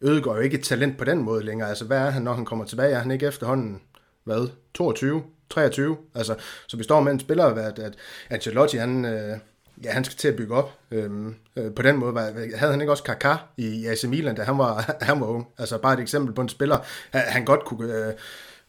Ødegaard 0.02 0.36
er 0.36 0.40
jo 0.40 0.44
ikke 0.44 0.58
et 0.58 0.64
talent 0.64 0.98
på 0.98 1.04
den 1.04 1.20
måde 1.20 1.44
længere. 1.44 1.70
Altså, 1.70 1.86
hvad 1.86 1.98
er 1.98 2.10
han, 2.10 2.22
når 2.22 2.34
han 2.34 2.46
kommer 2.46 2.66
tilbage? 2.66 2.94
Er 2.94 3.00
han 3.00 3.12
ikke 3.12 3.28
efterhånden, 3.28 3.82
hvad, 4.24 4.48
22, 4.74 5.24
23? 5.50 5.98
Altså, 6.16 6.36
så 6.68 6.78
vi 6.78 6.84
står 6.84 7.02
med 7.02 7.12
en 7.12 7.20
spiller, 7.20 7.46
at, 7.46 7.80
at 7.80 7.94
Ancelotti, 8.30 8.78
han, 8.78 9.06
øh, 9.06 9.38
ja, 9.84 9.92
han 9.92 10.04
skal 10.04 10.18
til 10.18 10.28
at 10.28 10.36
bygge 10.36 10.56
op. 10.56 10.80
Øhm, 10.92 11.36
øh, 11.56 11.74
på 11.74 11.82
den 11.82 11.98
måde 11.98 12.14
var, 12.14 12.22
havde 12.56 12.72
han 12.72 12.82
ikke 12.82 12.92
også 12.92 13.04
Kaká 13.04 13.38
i, 13.58 13.68
i 13.68 13.86
AC 13.86 14.04
Milan, 14.04 14.36
da 14.36 14.44
han 14.44 14.58
var, 14.58 14.94
han 15.02 15.20
var 15.20 15.28
ung. 15.28 15.48
Altså 15.58 15.78
bare 15.78 15.94
et 15.94 16.00
eksempel 16.00 16.36
på 16.36 16.42
en 16.42 16.50
spiller, 16.50 16.78
han 17.12 17.46
godt 17.46 17.66
kunne, 17.66 17.94
øh, 17.94 18.14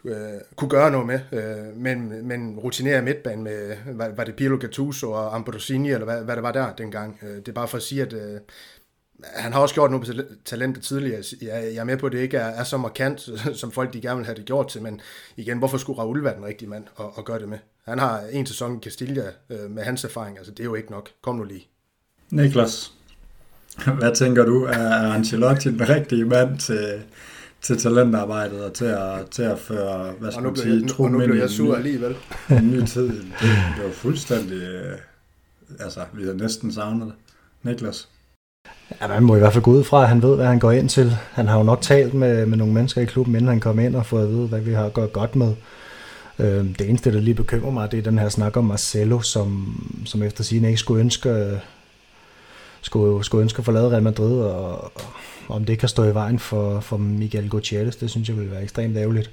øh, 0.05 0.41
kunne 0.57 0.71
gøre 0.71 0.91
noget 0.91 1.07
med, 1.07 1.21
øh, 1.33 1.77
men, 1.77 2.29
men 2.29 2.59
rutinere 2.59 3.03
midtbanen 3.03 3.45
med, 3.45 3.77
var, 3.87 4.09
var 4.09 4.25
det 4.25 4.37
Pirlo 4.37 4.59
Gattuso 4.61 5.13
og 5.13 5.35
Ambrosini, 5.35 5.91
eller 5.91 6.05
hvad, 6.05 6.25
hvad 6.25 6.35
det 6.35 6.43
var 6.43 6.53
der 6.53 6.73
dengang. 6.73 7.19
Øh, 7.23 7.37
det 7.37 7.49
er 7.49 7.53
bare 7.53 7.69
for 7.69 7.77
at 7.77 7.83
sige, 7.83 8.03
at 8.03 8.13
øh, 8.13 8.41
han 9.25 9.53
har 9.53 9.61
også 9.61 9.75
gjort 9.75 9.91
noget 9.91 10.07
på 10.07 10.35
talentet 10.45 10.85
tidligere. 10.85 11.23
Jeg, 11.43 11.75
er 11.75 11.85
med 11.85 11.97
på, 11.97 12.07
at 12.07 12.13
det 12.13 12.19
ikke 12.19 12.37
er, 12.37 12.47
er 12.47 12.65
så 12.65 12.77
markant, 12.77 13.29
som 13.61 13.73
folk 13.73 13.93
de 13.93 14.01
gerne 14.01 14.17
vil 14.17 14.27
have 14.27 14.37
det 14.37 14.45
gjort 14.45 14.69
til, 14.69 14.83
men 14.83 15.01
igen, 15.37 15.59
hvorfor 15.59 15.79
skulle 15.79 15.99
Raul 15.99 16.25
være 16.25 16.37
den 16.37 16.45
rigtige 16.45 16.69
mand 16.69 16.85
og, 16.95 17.19
og 17.19 17.25
gøre 17.25 17.39
det 17.39 17.49
med? 17.49 17.59
Han 17.91 17.99
har 17.99 18.21
en 18.33 18.47
sæson 18.47 18.77
i 18.77 18.81
Castilla 18.85 19.23
øh, 19.51 19.71
med 19.71 19.83
hans 19.83 20.05
erfaring, 20.05 20.39
altså 20.39 20.53
det 20.53 20.61
er 20.61 20.65
jo 20.65 20.75
ikke 20.75 20.91
nok. 20.91 21.09
Kom 21.23 21.37
nu 21.37 21.45
lige. 21.45 21.67
Niklas, 22.31 22.93
hvad 23.99 24.15
tænker 24.15 24.45
du? 24.45 24.65
Er 24.65 25.13
Ancelotti 25.13 25.69
den 25.69 25.89
rigtige 25.89 26.25
mand 26.25 26.59
til, 26.59 27.03
til 27.63 27.79
talentarbejdet 27.79 28.65
og 28.65 28.73
til 28.73 28.85
at, 28.85 29.27
til 29.31 29.43
at 29.43 29.59
føre, 29.59 30.13
hvad 30.19 30.33
skal 30.33 30.45
man 30.45 30.57
sige, 30.57 30.89
tro 30.89 31.03
Og 31.03 31.11
nu 31.11 31.19
bliver 31.19 31.37
jeg 31.37 31.51
sur 31.51 31.77
alligevel. 31.77 32.17
En 32.51 32.71
ny 32.71 32.85
tid. 32.87 33.09
Det, 33.09 33.25
det 33.77 33.85
var 33.85 33.93
fuldstændig, 33.93 34.63
øh, 34.63 34.99
altså 35.81 36.01
vi 36.13 36.25
har 36.27 36.33
næsten 36.33 36.73
savnet 36.73 37.07
det. 37.07 37.15
Niklas? 37.63 38.09
Ja, 39.01 39.09
man 39.09 39.23
må 39.23 39.37
i 39.37 39.39
hvert 39.39 39.53
fald 39.53 39.65
gå 39.65 39.71
ud 39.71 39.85
fra, 39.85 40.03
at 40.03 40.09
han 40.09 40.23
ved, 40.23 40.37
hvad 40.37 40.47
han 40.47 40.59
går 40.59 40.73
ind 40.73 40.89
til. 40.89 41.11
Han 41.33 41.49
har 41.49 41.57
jo 41.57 41.63
nok 41.63 41.83
talt 41.83 42.15
med, 42.15 42.47
med 42.47 42.59
nogle 42.59 42.75
mennesker 42.75 43.01
i 43.01 43.05
klubben, 43.05 43.35
inden 43.35 43.49
han 43.49 43.61
kom 43.61 43.79
ind 43.79 43.97
og 43.97 44.07
fået 44.07 44.23
at 44.23 44.29
vide, 44.29 44.47
hvad 44.47 44.61
vi 44.61 44.73
har 44.73 44.89
gået 44.89 45.13
godt 45.13 45.37
med. 45.37 45.55
Øh, 46.41 46.65
det 46.79 46.89
eneste, 46.89 47.13
der 47.13 47.21
lige 47.21 47.35
bekymrer 47.35 47.71
mig, 47.71 47.91
det 47.91 47.99
er 47.99 48.03
den 48.03 48.19
her 48.19 48.29
snak 48.29 48.57
om 48.57 48.65
Marcelo, 48.65 49.21
som, 49.21 49.77
som 50.07 50.23
efter 50.23 50.45
sin 50.45 50.65
ikke 50.65 50.79
skulle 50.79 51.01
ønske, 51.01 51.29
øh, 51.29 51.59
skulle, 52.81 53.25
skulle 53.25 53.43
ønske 53.43 53.59
at 53.59 53.65
forlade 53.65 53.91
Real 53.91 54.03
Madrid, 54.03 54.41
og, 54.41 54.85
og 54.85 54.93
om 55.49 55.65
det 55.65 55.79
kan 55.79 55.89
stå 55.89 56.05
i 56.05 56.15
vejen 56.15 56.39
for, 56.39 56.81
for 56.81 56.97
Miguel 56.97 57.49
Gutierrez, 57.49 57.97
det 57.97 58.11
synes 58.11 58.29
jeg 58.29 58.37
vil 58.37 58.51
være 58.51 58.63
ekstremt 58.63 58.97
ærgerligt. 58.97 59.31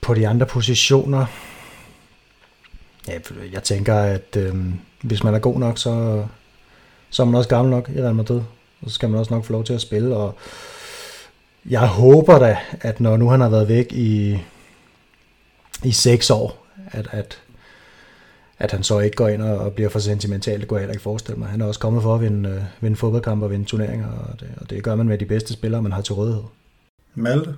På 0.00 0.14
de 0.14 0.28
andre 0.28 0.46
positioner, 0.46 1.26
ja, 3.08 3.18
jeg 3.52 3.62
tænker, 3.62 3.94
at 3.94 4.36
øh, 4.36 4.54
hvis 5.02 5.24
man 5.24 5.34
er 5.34 5.38
god 5.38 5.58
nok, 5.58 5.78
så, 5.78 6.24
så 7.10 7.22
er 7.22 7.26
man 7.26 7.34
også 7.34 7.48
gammel 7.48 7.70
nok 7.70 7.90
i 7.96 8.02
Real 8.02 8.14
Madrid, 8.14 8.40
og 8.82 8.90
så 8.90 8.94
skal 8.94 9.08
man 9.08 9.20
også 9.20 9.34
nok 9.34 9.44
få 9.44 9.52
lov 9.52 9.64
til 9.64 9.72
at 9.72 9.80
spille, 9.80 10.16
og 10.16 10.34
jeg 11.70 11.86
håber 11.86 12.38
da, 12.38 12.58
at 12.80 13.00
når 13.00 13.16
nu 13.16 13.28
han 13.28 13.40
har 13.40 13.48
været 13.48 13.68
væk 13.68 13.92
i, 13.92 14.38
i 15.84 15.92
seks 15.92 16.30
år, 16.30 16.66
at, 16.86 17.08
at, 17.10 17.42
at 18.58 18.70
han 18.70 18.82
så 18.82 18.98
ikke 18.98 19.16
går 19.16 19.28
ind 19.28 19.42
og, 19.42 19.72
bliver 19.72 19.88
for 19.88 19.98
sentimental, 19.98 20.60
det 20.60 20.68
kunne 20.68 20.76
jeg 20.76 20.82
heller 20.82 20.92
ikke 20.92 21.02
forestille 21.02 21.38
mig. 21.38 21.48
Han 21.48 21.60
er 21.60 21.66
også 21.66 21.80
kommet 21.80 22.02
for 22.02 22.14
at 22.14 22.20
vinde, 22.20 22.48
øh, 22.48 22.62
vinde 22.80 22.96
fodboldkampe 22.96 23.46
og 23.46 23.50
vinde 23.50 23.64
turneringer, 23.64 24.08
og 24.08 24.40
det, 24.40 24.48
og 24.56 24.70
det 24.70 24.82
gør 24.82 24.94
man 24.94 25.06
med 25.06 25.18
de 25.18 25.26
bedste 25.26 25.52
spillere, 25.52 25.82
man 25.82 25.92
har 25.92 26.00
til 26.00 26.14
rådighed. 26.14 26.42
Malte? 27.14 27.54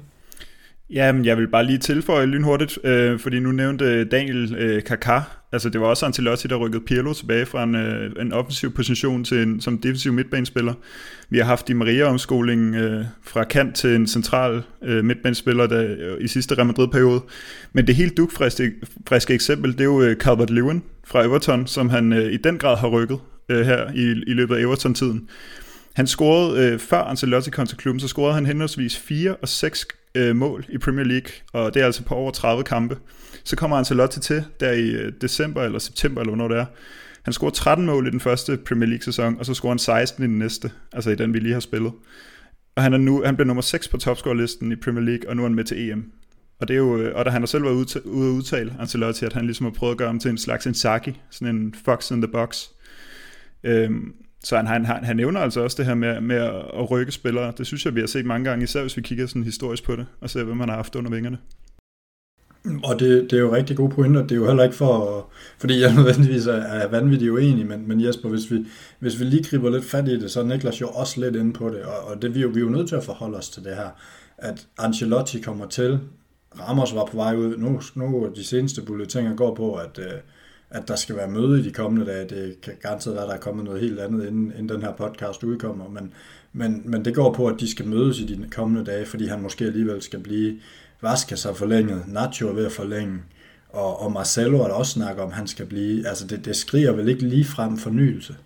Jamen, 0.93 1.25
jeg 1.25 1.37
vil 1.39 1.49
bare 1.49 1.67
lige 1.67 1.79
tilføje 1.79 2.27
lynhurtigt, 2.27 2.79
øh, 2.85 3.19
fordi 3.19 3.41
nu 3.41 3.53
nævnte 3.53 3.85
øh, 3.85 4.11
Daniel 4.11 4.55
øh, 4.59 4.83
Kaká, 4.91 5.21
altså 5.53 5.69
det 5.69 5.81
var 5.81 5.87
også 5.87 6.07
Ancelotti, 6.07 6.49
der 6.49 6.57
rykkede 6.57 6.83
Pirlo 6.85 7.13
tilbage 7.13 7.47
fra 7.47 7.63
en, 7.63 7.75
øh, 7.75 8.13
en 8.21 8.33
offensiv 8.33 8.75
position 8.75 9.25
til 9.25 9.43
en, 9.43 9.61
som 9.61 9.79
defensiv 9.79 10.13
midtbanespiller. 10.13 10.75
Vi 11.29 11.39
har 11.39 11.45
haft 11.45 11.71
i 11.71 11.73
Maria-omskolingen 11.73 12.75
øh, 12.75 13.05
fra 13.23 13.45
kant 13.45 13.77
til 13.77 13.95
en 13.95 14.07
central 14.07 14.63
øh, 14.85 15.05
midtbanespiller 15.05 15.67
der, 15.67 15.97
øh, 15.99 16.25
i 16.25 16.29
sidste 16.29 16.55
Real 16.55 16.67
Madrid-periode. 16.67 17.21
Men 17.73 17.87
det 17.87 17.95
helt 17.95 18.17
dugfriske 18.17 18.73
friske 19.09 19.35
eksempel, 19.35 19.73
det 19.73 19.81
er 19.81 19.85
jo 19.85 20.03
øh, 20.03 20.17
Calvert-Lewin 20.23 20.81
fra 21.07 21.25
Everton, 21.25 21.67
som 21.67 21.89
han 21.89 22.13
øh, 22.13 22.33
i 22.33 22.37
den 22.37 22.59
grad 22.59 22.77
har 22.77 22.89
rykket 22.89 23.19
øh, 23.49 23.67
her 23.67 23.91
i, 23.95 24.23
i 24.27 24.33
løbet 24.33 24.57
af 24.57 24.61
Everton-tiden. 24.61 25.29
Han 25.95 26.07
scorede, 26.07 26.73
øh, 26.73 26.79
før 26.79 27.01
Ancelotti 27.01 27.51
kom 27.51 27.67
til 27.67 27.79
klubben, 27.79 28.01
så 28.01 28.09
scorede 28.09 28.35
han 28.35 28.47
henholdsvis 28.47 28.97
4 28.99 29.37
og 29.37 29.49
6 29.49 29.87
øh, 30.15 30.37
mål 30.37 30.65
i 30.69 30.79
Premier 30.79 31.05
League, 31.05 31.31
og 31.53 31.75
det 31.75 31.83
er 31.83 31.87
altså 31.87 32.03
på 32.03 32.15
over 32.15 32.31
30 32.31 32.65
kampe. 32.65 32.99
Så 33.45 33.57
kommer 33.57 33.77
Ancelotti 33.77 34.21
til 34.21 34.45
der 34.61 34.73
i 34.73 34.91
øh, 34.91 35.13
december 35.21 35.63
eller 35.63 35.79
september, 35.79 36.21
eller 36.21 36.35
hvornår 36.35 36.49
det 36.49 36.59
er. 36.59 36.67
Han 37.23 37.33
scorede 37.33 37.55
13 37.55 37.87
mål 37.87 38.07
i 38.07 38.11
den 38.11 38.21
første 38.21 38.57
Premier 38.57 38.89
League-sæson, 38.89 39.37
og 39.39 39.47
så 39.47 39.55
scorede 39.55 39.73
han 39.73 39.79
16 39.79 40.25
i 40.25 40.27
den 40.27 40.39
næste, 40.39 40.71
altså 40.93 41.11
i 41.11 41.15
den, 41.15 41.35
vi 41.35 41.39
lige 41.39 41.53
har 41.53 41.61
spillet. 41.61 41.93
Og 42.77 42.83
han, 42.83 42.93
er 42.93 42.99
nu, 42.99 43.23
han 43.25 43.37
blev 43.37 43.47
nummer 43.47 43.63
6 43.63 43.89
på 43.89 43.97
topscore-listen 43.97 44.73
i 44.73 44.77
Premier 44.77 45.05
League, 45.05 45.29
og 45.29 45.37
nu 45.37 45.43
er 45.43 45.47
han 45.47 45.55
med 45.55 45.65
til 45.65 45.91
EM. 45.91 46.13
Og, 46.61 46.69
det 46.69 46.75
er 46.75 46.79
jo, 46.79 46.99
øh, 46.99 47.17
og 47.17 47.25
da 47.25 47.31
han 47.31 47.43
har 47.43 47.47
selv 47.47 47.65
været 47.65 47.75
ude, 47.75 48.07
ude 48.07 48.29
at 48.29 48.33
udtale, 48.33 48.75
Ancelotti, 48.81 49.25
at 49.25 49.33
han 49.33 49.45
ligesom 49.45 49.67
har 49.67 49.73
prøvet 49.73 49.93
at 49.93 49.99
gøre 49.99 50.09
ham 50.09 50.19
til 50.19 50.31
en 50.31 50.39
slags 50.39 50.67
Inzaghi, 50.67 51.21
sådan 51.31 51.57
en 51.57 51.75
fox 51.85 52.11
in 52.11 52.23
the 52.23 52.33
box. 52.33 52.65
Øhm, 53.65 54.15
så 54.45 54.57
han, 54.57 54.67
han, 54.67 55.05
han 55.05 55.17
nævner 55.17 55.41
altså 55.41 55.61
også 55.61 55.77
det 55.77 55.87
her 55.87 55.95
med, 55.95 56.21
med 56.21 56.37
at 56.37 56.91
rykke 56.91 57.13
spillere. 57.13 57.53
Det 57.59 57.67
synes 57.67 57.85
jeg, 57.85 57.95
vi 57.95 58.01
har 58.01 58.07
set 58.07 58.27
mange 58.27 58.51
gange, 58.51 58.65
især 58.65 58.81
hvis 58.81 58.97
vi 58.97 59.03
kigger 59.03 59.27
sådan 59.27 59.45
historisk 59.45 59.85
på 59.85 59.97
det, 59.97 60.07
og 60.21 60.31
ser, 60.31 60.45
hvem 60.45 60.57
man 60.57 60.69
har 60.69 60.77
haft 60.77 60.97
under 60.97 61.11
vingerne. 61.11 61.39
Og 62.85 63.01
det, 63.01 63.31
det 63.31 63.33
er 63.33 63.41
jo 63.41 63.55
rigtig 63.55 63.77
gode 63.77 63.95
pointer. 63.95 64.23
Det 64.23 64.33
er 64.33 64.37
jo 64.37 64.47
heller 64.47 64.65
ikke 64.65 64.77
for, 64.77 65.27
fordi 65.59 65.81
jeg 65.81 65.95
nødvendigvis 65.97 66.47
er, 66.47 66.53
er 66.53 66.89
vanvittigt 66.89 67.31
uenig, 67.31 67.67
men, 67.67 67.89
men 67.89 68.05
Jesper, 68.05 68.29
hvis 68.29 68.51
vi, 68.51 68.67
hvis 68.99 69.21
vi 69.21 69.25
lige 69.25 69.45
griber 69.45 69.71
lidt 69.71 69.85
fat 69.85 70.09
i 70.09 70.21
det, 70.21 70.31
så 70.31 70.41
er 70.41 70.45
Niklas 70.45 70.81
jo 70.81 70.89
også 70.89 71.21
lidt 71.21 71.37
inde 71.37 71.53
på 71.53 71.69
det, 71.69 71.83
og, 71.83 72.05
og 72.05 72.23
det, 72.23 72.35
vi, 72.35 72.41
jo, 72.41 72.49
vi 72.49 72.61
er 72.61 72.65
jo 72.65 72.71
nødt 72.71 72.89
til 72.89 72.97
at 72.97 73.05
forholde 73.05 73.39
os 73.39 73.49
til 73.49 73.65
det 73.65 73.77
her, 73.77 73.89
at 74.39 74.67
Ancelotti 74.79 75.41
kommer 75.41 75.67
til, 75.67 76.01
Ramos 76.61 76.95
var 76.95 77.05
på 77.05 77.17
vej 77.17 77.37
ud, 77.37 77.57
nu, 77.57 77.81
nu 77.95 78.33
de 78.37 78.45
seneste 78.45 78.83
bulletiner 78.83 79.37
går 79.37 79.55
på, 79.55 79.75
at, 79.75 79.99
øh, 79.99 80.13
at 80.71 80.89
der 80.89 80.97
skal 80.97 81.17
være 81.17 81.29
møde 81.29 81.61
i 81.61 81.63
de 81.63 81.73
kommende 81.73 82.07
dage. 82.07 82.29
Det 82.29 82.61
kan 82.61 82.73
garanteret 82.83 83.15
være, 83.15 83.25
at 83.25 83.29
der 83.29 83.35
er 83.35 83.41
kommet 83.41 83.65
noget 83.65 83.81
helt 83.81 84.01
andet, 84.01 84.27
inden, 84.27 84.53
inden 84.53 84.69
den 84.69 84.83
her 84.83 84.93
podcast 84.93 85.45
udkommer, 85.45 85.89
men, 85.89 86.13
men, 86.53 86.83
men 86.85 87.05
det 87.05 87.15
går 87.15 87.33
på, 87.33 87.47
at 87.47 87.61
de 87.61 87.71
skal 87.71 87.87
mødes 87.87 88.19
i 88.19 88.27
de 88.27 88.49
kommende 88.51 88.91
dage, 88.91 89.07
fordi 89.07 89.27
han 89.27 89.43
måske 89.43 89.65
alligevel 89.65 90.03
skal 90.03 90.21
blive 90.21 90.57
Vasquez 91.03 91.43
har 91.43 91.53
forlænget, 91.53 92.05
Nacho 92.09 92.49
er 92.49 92.53
ved 92.53 92.67
at 92.67 92.73
forlænge, 92.73 93.19
og, 93.69 94.01
og 94.01 94.13
Marcelo 94.13 94.61
er 94.61 94.67
der 94.67 94.75
også 94.75 94.93
snakker 94.93 95.23
om, 95.23 95.33
han 95.33 95.47
skal 95.47 95.67
blive. 95.67 96.09
Altså 96.09 96.27
det, 96.27 96.45
det 96.45 96.57
skriger 96.57 96.93
vel 96.93 97.09
ikke 97.09 97.23
lige 97.23 97.45
frem 97.45 97.79
fornyelse? 97.79 98.37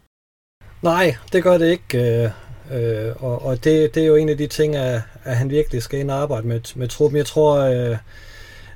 Nej, 0.82 1.16
det 1.32 1.42
gør 1.42 1.58
det 1.58 1.70
ikke. 1.70 2.22
Øh, 2.24 2.30
øh, 2.72 3.22
og 3.22 3.42
og 3.42 3.64
det, 3.64 3.94
det 3.94 4.02
er 4.02 4.06
jo 4.06 4.16
en 4.16 4.28
af 4.28 4.36
de 4.36 4.46
ting, 4.46 4.76
at, 4.76 5.02
at 5.24 5.36
han 5.36 5.50
virkelig 5.50 5.82
skal 5.82 6.00
ind 6.00 6.10
og 6.10 6.16
arbejde 6.16 6.46
med, 6.46 6.60
med 6.76 6.88
truppen. 6.88 7.16
Jeg 7.16 7.26
tror, 7.26 7.58
øh, 7.58 7.96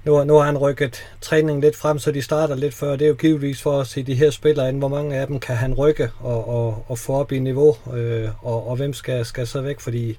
nu, 0.08 0.24
nu 0.24 0.34
har 0.34 0.44
han 0.44 0.58
rykket 0.58 1.06
træningen 1.20 1.60
lidt 1.60 1.76
frem, 1.76 1.98
så 1.98 2.12
de 2.12 2.22
starter 2.22 2.56
lidt 2.56 2.74
før. 2.74 2.96
Det 2.96 3.02
er 3.02 3.08
jo 3.08 3.14
givetvis 3.14 3.62
for 3.62 3.80
at 3.80 3.86
se 3.86 4.02
de 4.02 4.14
her 4.14 4.30
spillere 4.30 4.68
ind, 4.68 4.78
hvor 4.78 4.88
mange 4.88 5.16
af 5.16 5.26
dem 5.26 5.40
kan 5.40 5.56
han 5.56 5.74
rykke 5.74 6.10
og, 6.20 6.48
og, 6.48 6.84
og 6.88 6.98
få 6.98 7.12
op 7.12 7.32
i 7.32 7.38
niveau, 7.38 7.76
øh, 7.94 8.28
og, 8.42 8.68
og 8.68 8.76
hvem 8.76 8.92
skal, 8.92 9.24
skal 9.24 9.46
så 9.46 9.60
væk, 9.60 9.80
fordi 9.80 10.18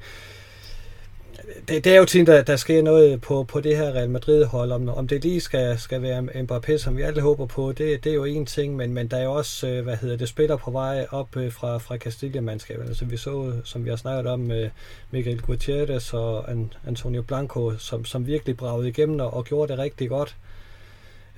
det, 1.67 1.83
det 1.83 1.93
er 1.93 1.97
jo 1.97 2.05
tit, 2.05 2.27
der, 2.27 2.41
der 2.41 2.55
sker 2.55 2.83
noget 2.83 3.21
på, 3.21 3.43
på 3.43 3.61
det 3.61 3.77
her 3.77 3.91
Real 3.93 4.09
Madrid-hold. 4.09 4.71
Om, 4.71 4.89
om 4.89 5.07
det 5.07 5.23
lige 5.23 5.41
skal, 5.41 5.79
skal 5.79 6.01
være 6.01 6.19
Mbappé, 6.19 6.77
som 6.77 6.97
vi 6.97 7.01
alle 7.01 7.21
håber 7.21 7.45
på, 7.45 7.71
det, 7.71 8.03
det 8.03 8.09
er 8.09 8.13
jo 8.13 8.23
en 8.23 8.45
ting, 8.45 8.75
men, 8.75 8.93
men 8.93 9.07
der 9.07 9.17
er 9.17 9.23
jo 9.23 9.33
også, 9.33 9.67
øh, 9.67 9.83
hvad 9.83 9.95
hedder 9.95 10.17
det, 10.17 10.29
spiller 10.29 10.57
på 10.57 10.71
vej 10.71 11.07
op 11.11 11.37
øh, 11.37 11.51
fra, 11.51 11.77
fra 11.77 11.97
Castilla-mandskabet. 11.97 12.87
Altså 12.87 13.05
vi 13.05 13.17
så, 13.17 13.53
som 13.63 13.85
vi 13.85 13.89
har 13.89 13.97
snakket 13.97 14.31
om, 14.31 14.39
med 14.39 14.69
Miguel 15.11 15.41
Gutierrez 15.41 16.13
og 16.13 16.45
Antonio 16.87 17.21
Blanco, 17.21 17.77
som, 17.77 18.05
som 18.05 18.27
virkelig 18.27 18.57
bragede 18.57 18.89
igennem 18.89 19.19
og, 19.19 19.33
og 19.33 19.45
gjorde 19.45 19.71
det 19.71 19.79
rigtig 19.79 20.09
godt. 20.09 20.35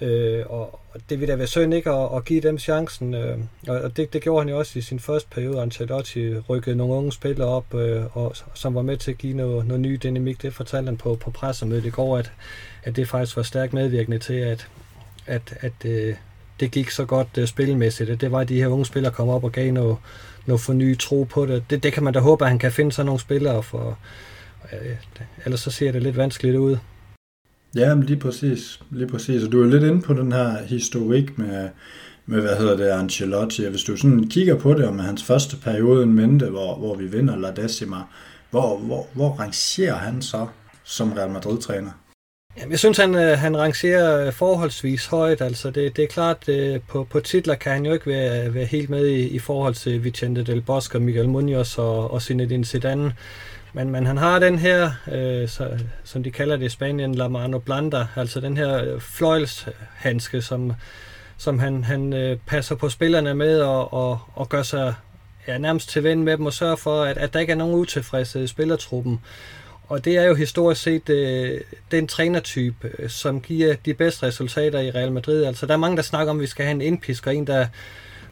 Øh, 0.01 0.45
og 0.49 0.79
det 1.09 1.19
vil 1.19 1.27
da 1.27 1.35
være 1.35 1.47
synd 1.47 1.73
ikke 1.73 1.89
at, 1.89 2.09
at 2.15 2.25
give 2.25 2.41
dem 2.41 2.59
chancen. 2.59 3.13
Øh, 3.13 3.37
og 3.67 3.97
det, 3.97 4.13
det 4.13 4.21
gjorde 4.21 4.41
han 4.41 4.49
jo 4.49 4.59
også 4.59 4.79
i 4.79 4.81
sin 4.81 4.99
første 4.99 5.29
periode. 5.29 5.61
Ancelotti 5.61 6.39
rykkede 6.39 6.75
nogle 6.75 6.93
unge 6.93 7.11
spillere 7.11 7.47
op, 7.47 7.73
øh, 7.73 8.17
og, 8.17 8.35
som 8.53 8.75
var 8.75 8.81
med 8.81 8.97
til 8.97 9.11
at 9.11 9.17
give 9.17 9.33
noget, 9.33 9.67
noget 9.67 9.81
ny 9.81 9.99
dynamik. 10.03 10.41
Det 10.41 10.53
fortalte 10.53 10.85
han 10.85 10.97
på, 10.97 11.15
på 11.15 11.31
pressemødet 11.31 11.85
i 11.85 11.89
går, 11.89 12.17
at, 12.17 12.31
at 12.83 12.95
det 12.95 13.07
faktisk 13.07 13.37
var 13.37 13.43
stærkt 13.43 13.73
medvirkende 13.73 14.19
til, 14.19 14.33
at, 14.33 14.67
at, 15.25 15.57
at 15.59 15.85
øh, 15.85 16.15
det 16.59 16.71
gik 16.71 16.89
så 16.89 17.05
godt 17.05 17.37
øh, 17.37 17.47
spilmæssigt. 17.47 18.21
Det 18.21 18.31
var, 18.31 18.39
at 18.39 18.49
de 18.49 18.61
her 18.61 18.67
unge 18.67 18.85
spillere 18.85 19.13
kom 19.13 19.29
op 19.29 19.43
og 19.43 19.51
gav 19.51 19.71
noget, 19.71 19.97
noget 20.45 20.61
fornyet 20.61 20.99
tro 20.99 21.23
på 21.23 21.45
det. 21.45 21.63
det. 21.69 21.83
Det 21.83 21.93
kan 21.93 22.03
man 22.03 22.13
da 22.13 22.19
håbe, 22.19 22.43
at 22.43 22.49
han 22.49 22.59
kan 22.59 22.71
finde 22.71 22.91
sådan 22.91 23.05
nogle 23.05 23.19
spillere, 23.19 23.63
for 23.63 23.97
øh, 24.73 24.95
ellers 25.45 25.59
så 25.59 25.71
ser 25.71 25.91
det 25.91 26.03
lidt 26.03 26.17
vanskeligt 26.17 26.57
ud. 26.57 26.77
Ja, 27.75 27.95
men 27.95 28.03
lige 28.03 28.19
præcis. 28.19 28.79
Lige 28.91 29.07
præcis. 29.07 29.43
Og 29.43 29.51
du 29.51 29.63
er 29.63 29.67
lidt 29.67 29.83
inde 29.83 30.01
på 30.01 30.13
den 30.13 30.31
her 30.31 30.57
historik 30.63 31.37
med, 31.37 31.69
med 32.25 32.41
hvad 32.41 32.57
hedder 32.57 32.77
det, 32.77 32.85
Ancelotti. 32.85 33.65
Hvis 33.65 33.83
du 33.83 33.97
sådan 33.97 34.29
kigger 34.29 34.55
på 34.55 34.73
det, 34.73 34.85
og 34.85 34.95
med 34.95 35.03
hans 35.03 35.23
første 35.23 35.57
periode 35.57 36.03
en 36.03 36.13
mente, 36.13 36.45
hvor, 36.45 36.75
hvor 36.75 36.95
vi 36.95 37.05
vinder 37.05 37.37
La 37.37 37.51
Decima, 37.51 37.97
hvor, 38.49 38.77
hvor, 38.77 39.07
hvor 39.13 39.29
rangerer 39.29 39.95
han 39.95 40.21
så 40.21 40.47
som 40.83 41.13
Real 41.13 41.29
Madrid-træner? 41.29 41.91
Jamen, 42.57 42.71
jeg 42.71 42.79
synes, 42.79 42.97
han, 42.97 43.15
øh, 43.15 43.37
han 43.37 43.57
rangerer 43.57 44.25
øh, 44.25 44.33
forholdsvis 44.33 45.05
højt. 45.05 45.41
Altså, 45.41 45.71
det, 45.71 45.95
det 45.97 46.03
er 46.03 46.07
klart, 46.07 46.49
øh, 46.49 46.79
på, 46.87 47.03
på 47.03 47.19
titler 47.19 47.55
kan 47.55 47.71
han 47.71 47.85
jo 47.85 47.93
ikke 47.93 48.07
være, 48.07 48.53
være 48.53 48.65
helt 48.65 48.89
med 48.89 49.07
i, 49.07 49.27
i 49.27 49.39
forhold 49.39 49.75
til 49.75 50.03
Vicente 50.03 50.43
del 50.43 50.61
Bosque 50.61 50.97
og 50.97 51.01
Miguel 51.01 51.29
Munoz 51.29 51.77
og, 51.77 52.11
og 52.11 52.21
Zinedine 52.21 52.65
Zidane. 52.65 53.13
Men, 53.73 53.89
men 53.89 54.05
han 54.05 54.17
har 54.17 54.39
den 54.39 54.59
her, 54.59 54.91
øh, 55.11 55.49
så, 55.49 55.79
som 56.03 56.23
de 56.23 56.31
kalder 56.31 56.57
det 56.57 56.65
i 56.65 56.69
Spanien, 56.69 57.15
La 57.15 57.27
Mano 57.27 57.59
Blanda, 57.59 58.07
altså 58.15 58.39
den 58.39 58.57
her 58.57 58.83
øh, 58.83 59.01
fløjlshandske, 59.01 60.41
som, 60.41 60.73
som 61.37 61.59
han, 61.59 61.83
han 61.83 62.13
øh, 62.13 62.37
passer 62.47 62.75
på 62.75 62.89
spillerne 62.89 63.33
med 63.33 63.61
og, 63.61 63.93
og, 63.93 64.19
og 64.35 64.49
gør 64.49 64.63
sig 64.63 64.93
ja, 65.47 65.57
nærmest 65.57 65.89
til 65.89 66.03
ven 66.03 66.23
med 66.23 66.37
dem 66.37 66.45
og 66.45 66.53
sørger 66.53 66.75
for, 66.75 67.03
at, 67.03 67.17
at 67.17 67.33
der 67.33 67.39
ikke 67.39 67.51
er 67.51 67.57
nogen 67.57 67.75
utilfredse 67.75 68.43
i 68.43 68.47
spillertruppen. 68.47 69.19
Og 69.87 70.05
det 70.05 70.17
er 70.17 70.23
jo 70.23 70.35
historisk 70.35 70.81
set 70.81 71.09
øh, 71.09 71.61
den 71.91 72.07
trænertype, 72.07 72.91
øh, 72.99 73.09
som 73.09 73.41
giver 73.41 73.75
de 73.85 73.93
bedste 73.93 74.25
resultater 74.25 74.79
i 74.79 74.91
Real 74.91 75.11
Madrid. 75.11 75.43
Altså 75.43 75.65
der 75.65 75.73
er 75.73 75.77
mange, 75.77 75.97
der 75.97 76.03
snakker 76.03 76.31
om, 76.31 76.37
at 76.37 76.41
vi 76.41 76.47
skal 76.47 76.65
have 76.65 76.75
en 76.75 76.81
indpisker, 76.81 77.31
en 77.31 77.47
der 77.47 77.67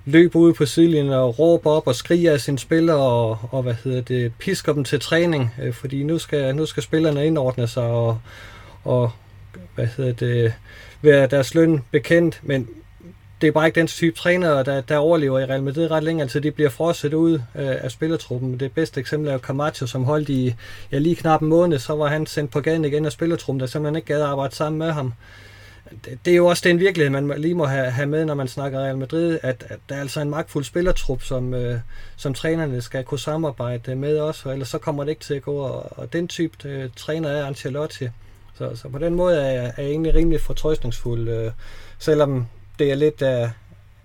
løber 0.09 0.39
ud 0.39 0.53
på 0.53 0.65
sidelinjen 0.65 1.13
og 1.13 1.39
råber 1.39 1.71
op 1.71 1.87
og 1.87 1.95
skriger 1.95 2.33
af 2.33 2.41
sine 2.41 2.59
spillere 2.59 2.97
og, 2.97 3.37
og 3.51 3.63
hvad 3.63 3.75
hedder 3.83 4.01
det, 4.01 4.31
pisker 4.39 4.73
dem 4.73 4.83
til 4.83 4.99
træning, 4.99 5.53
øh, 5.61 5.73
fordi 5.73 6.03
nu 6.03 6.17
skal, 6.17 6.55
nu 6.55 6.65
skal 6.65 6.83
spillerne 6.83 7.27
indordne 7.27 7.67
sig 7.67 7.83
og, 7.83 8.19
og 8.83 9.11
hvad 9.75 9.87
hedder 9.97 10.13
det, 10.13 10.53
være 11.01 11.27
deres 11.27 11.55
løn 11.55 11.83
bekendt, 11.91 12.39
men 12.43 12.67
det 13.41 13.47
er 13.47 13.51
bare 13.51 13.67
ikke 13.67 13.79
den 13.79 13.87
type 13.87 14.15
træner, 14.15 14.63
der, 14.63 14.81
der 14.81 14.97
overlever 14.97 15.39
i 15.39 15.45
Real 15.45 15.63
Madrid 15.63 15.91
ret 15.91 16.03
længe. 16.03 16.21
Altså, 16.21 16.39
de 16.39 16.51
bliver 16.51 16.69
frosset 16.69 17.13
ud 17.13 17.33
øh, 17.33 17.39
af 17.55 17.91
spillertruppen. 17.91 18.59
Det 18.59 18.71
bedste 18.71 18.99
eksempel 18.99 19.29
er 19.29 19.33
jo 19.33 19.39
Camacho, 19.39 19.87
som 19.87 20.03
holdt 20.03 20.29
i 20.29 20.55
ja, 20.91 20.97
lige 20.97 21.15
knap 21.15 21.41
en 21.41 21.47
måned, 21.47 21.79
så 21.79 21.95
var 21.95 22.07
han 22.07 22.25
sendt 22.25 22.51
på 22.51 22.61
gaden 22.61 22.85
igen 22.85 23.05
af 23.05 23.11
spillertruppen, 23.11 23.59
der 23.59 23.65
simpelthen 23.65 23.95
ikke 23.95 24.07
gad 24.07 24.21
at 24.21 24.27
arbejde 24.27 24.55
sammen 24.55 24.79
med 24.79 24.91
ham 24.91 25.13
det, 26.05 26.19
det 26.25 26.31
er 26.31 26.35
jo 26.37 26.45
også 26.45 26.63
den 26.65 26.79
virkelighed, 26.79 27.21
man 27.21 27.41
lige 27.41 27.55
må 27.55 27.65
have, 27.65 27.91
have 27.91 28.07
med, 28.07 28.25
når 28.25 28.33
man 28.33 28.47
snakker 28.47 28.79
Real 28.79 28.97
Madrid, 28.97 29.39
at, 29.43 29.65
at 29.69 29.79
der 29.89 29.95
er 29.95 29.99
altså 29.99 30.21
en 30.21 30.29
magtfuld 30.29 30.63
spillertrup, 30.63 31.23
som, 31.23 31.53
øh, 31.53 31.79
som 32.17 32.33
trænerne 32.33 32.81
skal 32.81 33.03
kunne 33.03 33.19
samarbejde 33.19 33.95
med 33.95 34.17
også, 34.17 34.49
og 34.49 34.53
ellers 34.53 34.69
så 34.69 34.77
kommer 34.77 35.03
det 35.03 35.09
ikke 35.09 35.23
til 35.23 35.33
at 35.33 35.41
gå, 35.41 35.55
og, 35.55 35.97
og 35.97 36.13
den 36.13 36.27
type 36.27 36.69
øh, 36.69 36.89
træner 36.95 37.29
er 37.29 37.45
Ancelotti. 37.45 38.07
Så, 38.57 38.75
så 38.75 38.89
på 38.89 38.97
den 38.97 39.15
måde 39.15 39.41
er 39.41 39.51
jeg, 39.51 39.73
er 39.77 39.81
jeg 39.83 39.91
egentlig 39.91 40.15
rimelig 40.15 40.41
fortrøstningsfuld, 40.41 41.29
øh, 41.29 41.51
selvom 41.99 42.47
det 42.79 42.91
er 42.91 42.95
lidt 42.95 43.21
af, 43.21 43.51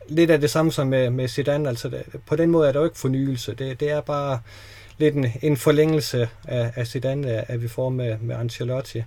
lidt 0.08 0.30
af 0.30 0.40
det 0.40 0.50
samme 0.50 0.72
som 0.72 0.86
med, 0.86 1.10
med 1.10 1.28
Zidane. 1.28 1.68
Altså 1.68 1.88
det, 1.88 2.02
på 2.26 2.36
den 2.36 2.50
måde 2.50 2.68
er 2.68 2.72
der 2.72 2.80
jo 2.80 2.84
ikke 2.84 2.98
fornyelse. 2.98 3.54
Det, 3.54 3.80
det 3.80 3.90
er 3.90 4.00
bare 4.00 4.40
lidt 4.98 5.14
en, 5.14 5.26
en 5.42 5.56
forlængelse 5.56 6.28
af, 6.44 6.72
af 6.76 6.86
Zidane, 6.86 7.50
at 7.50 7.62
vi 7.62 7.68
får 7.68 7.88
med, 7.88 8.18
med 8.18 8.36
Ancelotti. 8.36 9.02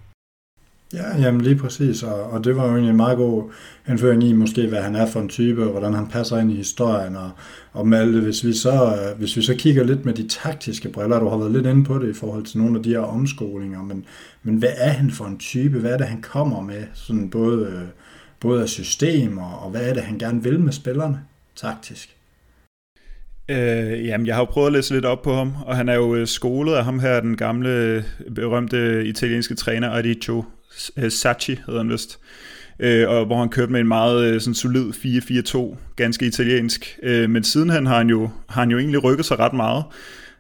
Ja, 0.94 1.22
jamen 1.22 1.42
lige 1.42 1.56
præcis, 1.56 2.04
og, 2.04 2.24
og 2.24 2.44
det 2.44 2.56
var 2.56 2.64
jo 2.64 2.72
egentlig 2.72 2.90
en 2.90 2.98
meget 2.98 3.18
god 3.18 3.52
indføring 3.90 4.24
i 4.24 4.34
måske, 4.34 4.68
hvad 4.68 4.82
han 4.82 4.96
er 4.96 5.06
for 5.06 5.20
en 5.20 5.30
type, 5.30 5.64
og 5.64 5.72
hvordan 5.72 5.94
han 5.94 6.08
passer 6.08 6.38
ind 6.38 6.52
i 6.52 6.56
historien, 6.56 7.16
og, 7.16 7.32
og 7.74 7.88
Malte, 7.88 8.20
hvis 8.20 8.46
vi, 8.46 8.54
så, 8.54 8.98
hvis 9.18 9.38
vi 9.38 9.42
så 9.42 9.56
kigger 9.56 9.84
lidt 9.84 10.06
med 10.06 10.14
de 10.14 10.28
taktiske 10.28 10.90
briller, 10.90 11.20
du 11.20 11.30
har 11.30 11.38
været 11.38 11.52
lidt 11.52 11.66
inde 11.66 11.84
på 11.84 12.00
det 12.00 12.10
i 12.10 12.14
forhold 12.14 12.44
til 12.44 12.60
nogle 12.60 12.78
af 12.78 12.84
de 12.84 12.90
her 12.90 13.00
omskolinger, 13.00 13.84
men, 13.84 14.06
men 14.44 14.56
hvad 14.56 14.70
er 14.78 14.90
han 14.90 15.12
for 15.12 15.26
en 15.26 15.38
type, 15.38 15.80
hvad 15.80 15.92
er 15.92 15.98
det, 15.98 16.08
han 16.08 16.22
kommer 16.22 16.62
med, 16.62 16.84
sådan 16.94 17.30
både, 17.30 17.88
både 18.40 18.62
af 18.62 18.70
system, 18.70 19.38
og 19.38 19.72
hvad 19.72 19.90
er 19.90 19.94
det, 19.94 20.04
han 20.04 20.18
gerne 20.18 20.44
vil 20.44 20.60
med 20.60 20.72
spillerne, 20.74 21.20
taktisk? 21.56 22.16
Øh, 23.50 24.06
jamen, 24.06 24.28
jeg 24.28 24.36
har 24.36 24.42
jo 24.42 24.46
prøvet 24.46 24.68
at 24.68 24.74
læse 24.74 24.94
lidt 24.94 25.06
op 25.06 25.22
på 25.22 25.34
ham, 25.34 25.54
og 25.66 25.76
han 25.76 25.90
er 25.90 25.96
jo 25.96 26.16
øh, 26.16 26.28
skolet 26.28 26.74
af 26.74 26.86
ham 26.86 27.00
her, 27.00 27.20
den 27.20 27.38
gamle, 27.38 28.06
berømte 28.36 29.06
italienske 29.06 29.56
træner 29.56 29.92
Adicho 29.92 30.44
Øh, 30.98 31.12
Sachi 31.12 31.60
hedder 31.66 31.80
han 31.80 31.90
vist, 31.90 32.20
øh, 32.80 33.10
og 33.10 33.26
hvor 33.26 33.40
han 33.40 33.50
kørte 33.50 33.72
med 33.72 33.80
en 33.80 33.88
meget 33.88 34.26
øh, 34.26 34.42
sådan 34.42 34.56
solid 34.56 34.90
4-4-2, 35.76 35.78
ganske 35.96 36.26
italiensk. 36.26 37.00
Øh, 37.04 37.30
men 37.30 37.44
siden 37.44 37.70
han 37.70 37.86
har 37.86 37.98
han, 37.98 38.10
jo, 38.10 38.30
har 38.50 38.62
han 38.62 38.72
jo 38.72 38.78
egentlig 38.78 39.04
rykket 39.04 39.26
sig 39.26 39.40
ret 39.40 39.54
meget. 39.54 39.84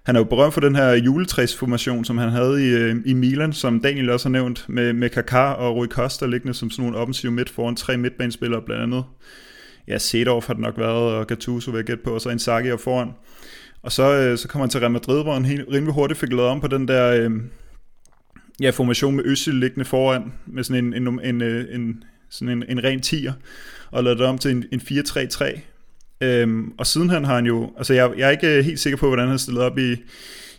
Han 0.04 0.16
er 0.16 0.20
jo 0.20 0.24
berømt 0.24 0.54
for 0.54 0.62
den 0.62 0.76
her 0.76 0.92
juletræsformation, 0.92 2.06
som 2.06 2.18
han 2.18 2.30
havde 2.30 2.68
i, 2.68 2.70
øh, 2.70 2.96
i 3.06 3.14
Milan, 3.14 3.54
som 3.54 3.80
Daniel 3.80 4.10
også 4.10 4.30
har 4.30 4.32
nævnt, 4.32 4.66
med, 4.70 4.94
med 4.94 5.10
Kaká 5.18 5.38
og 5.38 5.76
Rui 5.76 5.88
Costa 5.88 6.26
liggende 6.26 6.54
som 6.54 6.70
sådan 6.70 6.86
nogle 6.86 6.98
offensive 6.98 7.32
midt 7.32 7.50
foran 7.50 7.76
tre 7.76 7.98
midtbanespillere 7.98 8.62
blandt 8.62 8.84
andet. 8.84 9.04
Ja, 9.88 9.98
Sedorf 9.98 10.48
har 10.48 10.54
det 10.54 10.62
nok 10.62 10.78
været, 10.78 11.14
og 11.14 11.28
Gattuso 11.28 11.72
vil 11.72 11.78
jeg 11.78 11.86
gætte 11.86 12.04
på, 12.04 12.10
og 12.10 12.22
så 12.22 12.30
Inzaghi 12.30 12.72
og 12.72 12.80
foran. 12.80 13.10
Og 13.84 13.92
så, 13.92 14.14
øh, 14.14 14.38
så 14.38 14.48
kommer 14.48 14.66
han 14.66 14.70
til 14.70 14.80
Real 14.80 14.92
Madrid, 14.92 15.24
hvor 15.24 15.34
han 15.34 15.46
helt, 15.46 15.66
rimelig 15.72 15.94
hurtigt 15.94 16.20
fik 16.20 16.30
lavet 16.30 16.50
om 16.50 16.62
på 16.62 16.68
den 16.68 16.88
der... 16.88 17.12
Øh, 17.12 17.32
ja, 18.62 18.70
formation 18.70 19.16
med 19.16 19.26
Øssel 19.26 19.56
liggende 19.56 19.86
foran, 19.86 20.34
med 20.46 20.64
sådan 20.64 20.86
en, 20.86 21.08
en, 21.08 21.20
en, 21.24 21.42
øh, 21.42 21.76
en, 21.76 22.04
sådan 22.30 22.58
en, 22.58 22.64
en 22.70 22.84
ren 22.84 23.02
tier, 23.02 23.34
og 23.92 24.04
lavet 24.04 24.20
det 24.20 24.28
om 24.28 24.38
til 24.38 24.52
en, 24.52 24.66
en 24.72 24.82
4-3-3. 24.82 25.60
Øhm, 26.22 26.74
og 26.78 26.88
sidenhen 26.88 27.26
har 27.26 27.36
han 27.36 27.46
jo, 27.46 27.74
altså 27.78 27.94
jeg, 27.94 28.12
jeg 28.18 28.28
er 28.28 28.32
ikke 28.32 28.58
øh, 28.58 28.66
helt 28.66 28.80
sikker 28.80 28.98
på, 28.98 29.08
hvordan 29.08 29.28
han 29.28 29.40
stillet 29.40 29.64
op 29.64 29.78
i, 29.78 29.96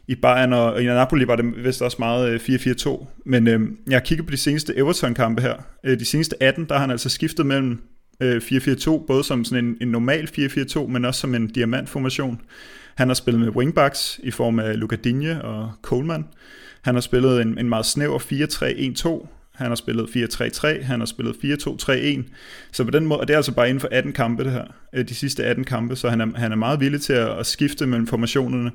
i 0.08 0.14
Bayern, 0.14 0.52
og, 0.52 0.72
og 0.72 0.82
i 0.82 0.84
Napoli 0.84 1.26
var 1.26 1.36
det 1.36 1.64
vist 1.64 1.82
også 1.82 1.96
meget 1.98 2.28
øh, 2.28 2.40
4-4-2, 2.40 3.06
men 3.26 3.48
øhm, 3.48 3.78
jeg 3.86 3.94
har 3.94 4.04
kigget 4.04 4.26
på 4.26 4.32
de 4.32 4.36
seneste 4.36 4.76
Everton-kampe 4.76 5.42
her. 5.42 5.54
Øh, 5.84 5.98
de 5.98 6.04
seneste 6.04 6.42
18, 6.42 6.64
der 6.64 6.74
har 6.74 6.80
han 6.80 6.90
altså 6.90 7.08
skiftet 7.08 7.46
mellem 7.46 7.78
øh, 8.20 8.36
4-4-2, 8.36 9.06
både 9.06 9.24
som 9.24 9.44
sådan 9.44 9.64
en, 9.64 9.76
en 9.80 9.88
normal 9.88 10.28
4-4-2, 10.38 10.86
men 10.86 11.04
også 11.04 11.20
som 11.20 11.34
en 11.34 11.46
diamantformation. 11.46 12.40
Han 12.94 13.08
har 13.08 13.14
spillet 13.14 13.40
med 13.40 13.48
wingbacks 13.48 14.20
i 14.22 14.30
form 14.30 14.58
af 14.58 14.80
Luca 14.80 14.96
Digne 14.96 15.44
og 15.44 15.72
Coleman. 15.82 16.24
Han 16.82 16.94
har 16.94 17.00
spillet 17.00 17.42
en, 17.42 17.58
en 17.58 17.68
meget 17.68 17.86
snæver 17.86 18.18
4-3-1-2, 18.18 19.28
han 19.54 19.68
har 19.68 19.74
spillet 19.74 20.04
4-3-3, 20.04 20.84
han 20.84 21.00
har 21.00 21.06
spillet 21.06 21.34
4-2-3-1. 21.34 22.22
Så 22.72 22.84
på 22.84 22.90
den 22.90 23.06
måde, 23.06 23.20
og 23.20 23.28
det 23.28 23.34
er 23.34 23.38
altså 23.38 23.52
bare 23.52 23.68
inden 23.68 23.80
for 23.80 23.88
18 23.92 24.12
kampe 24.12 24.44
det 24.44 24.52
her, 24.52 24.64
øh, 24.92 25.08
de 25.08 25.14
sidste 25.14 25.44
18 25.44 25.64
kampe, 25.64 25.96
så 25.96 26.08
han 26.08 26.20
er, 26.20 26.26
han 26.36 26.52
er 26.52 26.56
meget 26.56 26.80
villig 26.80 27.00
til 27.00 27.12
at, 27.12 27.38
at 27.38 27.46
skifte 27.46 27.86
mellem 27.86 28.06
formationerne. 28.06 28.70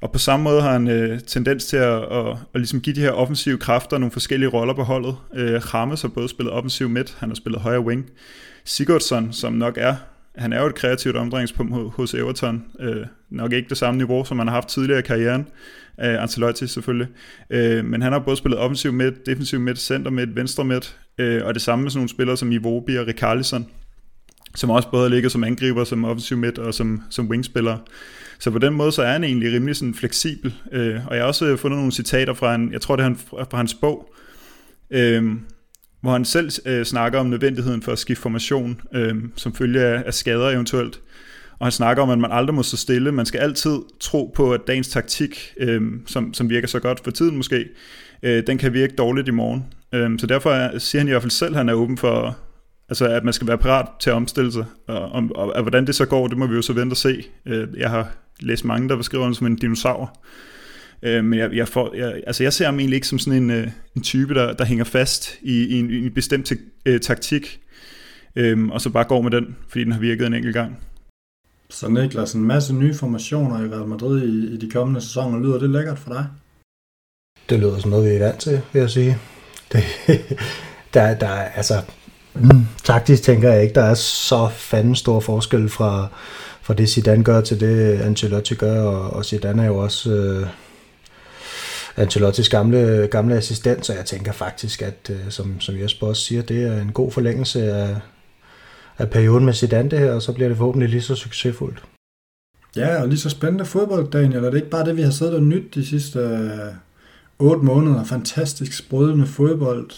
Og 0.00 0.12
på 0.12 0.18
samme 0.18 0.44
måde 0.44 0.62
har 0.62 0.72
han 0.72 0.88
øh, 0.88 1.20
tendens 1.20 1.66
til 1.66 1.76
at, 1.76 2.02
at, 2.02 2.28
at, 2.28 2.36
at 2.54 2.60
ligesom 2.60 2.80
give 2.80 2.96
de 2.96 3.00
her 3.00 3.10
offensive 3.10 3.58
kræfter 3.58 3.98
nogle 3.98 4.12
forskellige 4.12 4.48
roller 4.48 4.74
på 4.74 4.82
holdet. 4.82 5.16
Øh, 5.34 5.74
Rames 5.74 6.02
har 6.02 6.08
både 6.08 6.28
spillet 6.28 6.52
offensiv 6.52 6.88
midt, 6.88 7.16
han 7.18 7.28
har 7.28 7.34
spillet 7.34 7.60
højre 7.60 7.80
wing. 7.80 8.10
Sigurdsson, 8.64 9.32
som 9.32 9.52
nok 9.52 9.78
er 9.80 9.94
han 10.34 10.52
er 10.52 10.60
jo 10.60 10.66
et 10.66 10.74
kreativt 10.74 11.16
omdrejningspunkt 11.16 11.92
hos 11.94 12.14
Everton. 12.14 12.64
Øh, 12.80 13.06
nok 13.30 13.52
ikke 13.52 13.68
det 13.68 13.78
samme 13.78 13.98
niveau, 13.98 14.24
som 14.24 14.38
han 14.38 14.48
har 14.48 14.54
haft 14.54 14.68
tidligere 14.68 14.98
i 14.98 15.02
karrieren. 15.02 15.48
Øh, 16.04 16.22
Ancelotti 16.22 16.66
selvfølgelig. 16.66 17.08
Øh, 17.50 17.84
men 17.84 18.02
han 18.02 18.12
har 18.12 18.18
både 18.18 18.36
spillet 18.36 18.58
offensiv 18.58 18.92
midt, 18.92 19.26
defensiv 19.26 19.60
midt, 19.60 19.78
center 19.78 20.10
midt, 20.10 20.36
venstre 20.36 20.64
midt. 20.64 20.96
Øh, 21.18 21.44
og 21.44 21.54
det 21.54 21.62
samme 21.62 21.82
med 21.82 21.90
sådan 21.90 21.98
nogle 21.98 22.08
spillere 22.08 22.36
som 22.36 22.52
Iwobi 22.52 22.96
og 22.96 23.06
Rikarlison, 23.06 23.66
som 24.54 24.70
også 24.70 24.90
både 24.90 25.10
ligger 25.10 25.28
som 25.28 25.44
angriber, 25.44 25.84
som 25.84 26.04
offensiv 26.04 26.36
midt 26.36 26.58
og 26.58 26.74
som, 26.74 27.02
som 27.10 27.28
wingspiller. 27.28 27.78
Så 28.38 28.50
på 28.50 28.58
den 28.58 28.74
måde 28.74 28.92
så 28.92 29.02
er 29.02 29.12
han 29.12 29.24
egentlig 29.24 29.52
rimelig 29.52 29.76
sådan 29.76 29.94
fleksibel. 29.94 30.54
Øh, 30.72 31.06
og 31.06 31.14
jeg 31.14 31.22
har 31.22 31.28
også 31.28 31.56
fundet 31.56 31.78
nogle 31.78 31.92
citater 31.92 32.34
fra, 32.34 32.54
en, 32.54 32.72
jeg 32.72 32.80
tror 32.80 32.96
det 32.96 33.04
er 33.04 33.14
fra 33.50 33.56
hans 33.56 33.74
bog, 33.74 34.14
øh, 34.90 35.32
hvor 36.02 36.12
han 36.12 36.24
selv 36.24 36.50
øh, 36.66 36.84
snakker 36.84 37.18
om 37.18 37.26
nødvendigheden 37.26 37.82
for 37.82 37.92
at 37.92 37.98
skifte 37.98 38.22
formation, 38.22 38.80
øh, 38.94 39.14
som 39.36 39.54
følge 39.54 39.80
af, 39.80 40.02
af 40.06 40.14
skader 40.14 40.50
eventuelt. 40.50 41.00
Og 41.58 41.66
han 41.66 41.72
snakker 41.72 42.02
om, 42.02 42.10
at 42.10 42.18
man 42.18 42.32
aldrig 42.32 42.54
må 42.54 42.62
stå 42.62 42.76
stille. 42.76 43.12
Man 43.12 43.26
skal 43.26 43.38
altid 43.38 43.78
tro 44.00 44.32
på, 44.34 44.52
at 44.52 44.60
dagens 44.66 44.88
taktik, 44.88 45.54
øh, 45.56 45.82
som, 46.06 46.34
som 46.34 46.50
virker 46.50 46.68
så 46.68 46.80
godt 46.80 47.00
for 47.04 47.10
tiden 47.10 47.36
måske, 47.36 47.68
øh, 48.22 48.46
den 48.46 48.58
kan 48.58 48.72
virke 48.72 48.94
dårligt 48.94 49.28
i 49.28 49.30
morgen. 49.30 49.64
Øh, 49.94 50.18
så 50.18 50.26
derfor 50.26 50.78
siger 50.78 51.00
han 51.00 51.08
i 51.08 51.10
hvert 51.10 51.22
fald 51.22 51.30
selv, 51.30 51.52
at 51.52 51.56
han 51.56 51.68
er 51.68 51.74
åben 51.74 51.98
for, 51.98 52.36
altså 52.88 53.06
at 53.06 53.24
man 53.24 53.32
skal 53.32 53.48
være 53.48 53.58
parat 53.58 53.86
til 54.00 54.10
at 54.10 54.16
omstille 54.16 54.52
sig. 54.52 54.64
Og, 54.86 55.12
og, 55.12 55.28
og, 55.34 55.52
og 55.52 55.62
hvordan 55.62 55.86
det 55.86 55.94
så 55.94 56.06
går, 56.06 56.26
det 56.26 56.38
må 56.38 56.46
vi 56.46 56.54
jo 56.54 56.62
så 56.62 56.72
vente 56.72 56.92
og 56.92 56.96
se. 56.96 57.24
Øh, 57.46 57.68
jeg 57.76 57.90
har 57.90 58.12
læst 58.40 58.64
mange, 58.64 58.88
der 58.88 58.96
beskriver 58.96 59.24
ham 59.24 59.34
som 59.34 59.46
en 59.46 59.56
dinosaur. 59.56 60.18
Øh, 61.02 61.24
men 61.24 61.38
jeg, 61.38 61.52
jeg, 61.52 61.68
får, 61.68 61.94
jeg, 61.94 62.22
altså 62.26 62.42
jeg 62.42 62.52
ser 62.52 62.64
ham 62.64 62.78
egentlig 62.78 62.96
ikke 62.96 63.06
som 63.06 63.18
sådan 63.18 63.42
en, 63.42 63.50
øh, 63.50 63.68
en 63.96 64.02
type, 64.02 64.34
der, 64.34 64.52
der 64.52 64.64
hænger 64.64 64.84
fast 64.84 65.38
i, 65.42 65.64
i, 65.64 65.78
en, 65.78 65.90
i 65.90 66.06
en 66.06 66.14
bestemt 66.14 66.46
te, 66.46 66.58
øh, 66.86 67.00
taktik. 67.00 67.60
øhm, 68.36 68.70
og 68.70 68.80
så 68.80 68.90
bare 68.90 69.04
går 69.04 69.22
med 69.22 69.30
den, 69.30 69.56
fordi 69.68 69.84
den 69.84 69.92
har 69.92 70.00
virket 70.00 70.26
en 70.26 70.34
enkelt 70.34 70.54
gang. 70.54 70.78
Så 71.70 71.88
Niklas, 71.88 72.32
en 72.32 72.44
masse 72.44 72.74
nye 72.74 72.94
formationer 72.94 73.64
i 73.64 73.68
Real 73.68 73.88
Madrid 73.88 74.22
i, 74.22 74.54
i 74.54 74.56
de 74.56 74.70
kommende 74.70 75.00
sæsoner. 75.00 75.38
Lyder 75.38 75.58
det 75.58 75.70
lækkert 75.70 75.98
for 75.98 76.12
dig? 76.12 76.26
Det 77.50 77.60
lyder 77.60 77.78
som 77.78 77.90
noget, 77.90 78.10
vi 78.10 78.16
er 78.16 78.18
vant 78.18 78.40
til, 78.40 78.60
vil 78.72 78.80
jeg 78.80 78.90
sige. 78.90 79.18
Det, 79.72 79.84
der, 80.94 81.14
der 81.14 81.28
er, 81.28 81.48
altså, 81.48 81.74
mm, 82.34 82.66
taktisk 82.84 83.22
tænker 83.22 83.52
jeg 83.52 83.62
ikke, 83.62 83.74
der 83.74 83.82
er 83.82 83.94
så 83.94 84.48
fanden 84.48 84.94
stor 84.94 85.20
forskel 85.20 85.68
fra, 85.68 86.08
fra 86.62 86.74
det 86.74 86.88
Zidane 86.88 87.24
gør 87.24 87.40
til 87.40 87.60
det 87.60 88.00
Ancelotti 88.00 88.54
gør, 88.54 88.82
og, 88.82 89.10
og 89.10 89.24
Zidane 89.24 89.62
er 89.62 89.66
jo 89.66 89.78
også 89.78 90.12
øh, 90.12 90.46
Ancelottis 91.96 92.48
gamle, 92.48 93.08
gamle 93.10 93.34
assistent, 93.34 93.86
så 93.86 93.94
jeg 93.94 94.04
tænker 94.04 94.32
faktisk, 94.32 94.82
at 94.82 95.10
øh, 95.10 95.30
som, 95.30 95.60
som 95.60 95.78
Jesper 95.78 96.06
også 96.06 96.22
siger, 96.22 96.42
det 96.42 96.62
er 96.62 96.80
en 96.80 96.92
god 96.92 97.10
forlængelse 97.10 97.72
af, 97.72 98.00
af 98.98 99.10
perioden 99.10 99.44
med 99.44 99.54
Zidane 99.54 99.90
det 99.90 99.98
her, 99.98 100.12
og 100.12 100.22
så 100.22 100.32
bliver 100.32 100.48
det 100.48 100.56
forhåbentlig 100.56 100.88
lige 100.88 101.02
så 101.02 101.14
succesfuldt. 101.14 101.82
Ja, 102.76 103.02
og 103.02 103.08
lige 103.08 103.18
så 103.18 103.30
spændende 103.30 103.64
fodbold, 103.64 104.10
Daniel. 104.10 104.44
Er 104.44 104.50
det 104.50 104.56
ikke 104.56 104.70
bare 104.70 104.84
det, 104.84 104.96
vi 104.96 105.02
har 105.02 105.10
siddet 105.10 105.34
og 105.34 105.42
nyt 105.42 105.74
de 105.74 105.86
sidste 105.86 106.18
øh, 106.18 106.74
otte 107.38 107.64
måneder? 107.64 108.04
Fantastisk 108.04 108.72
sprødende 108.72 109.26
fodbold. 109.26 109.90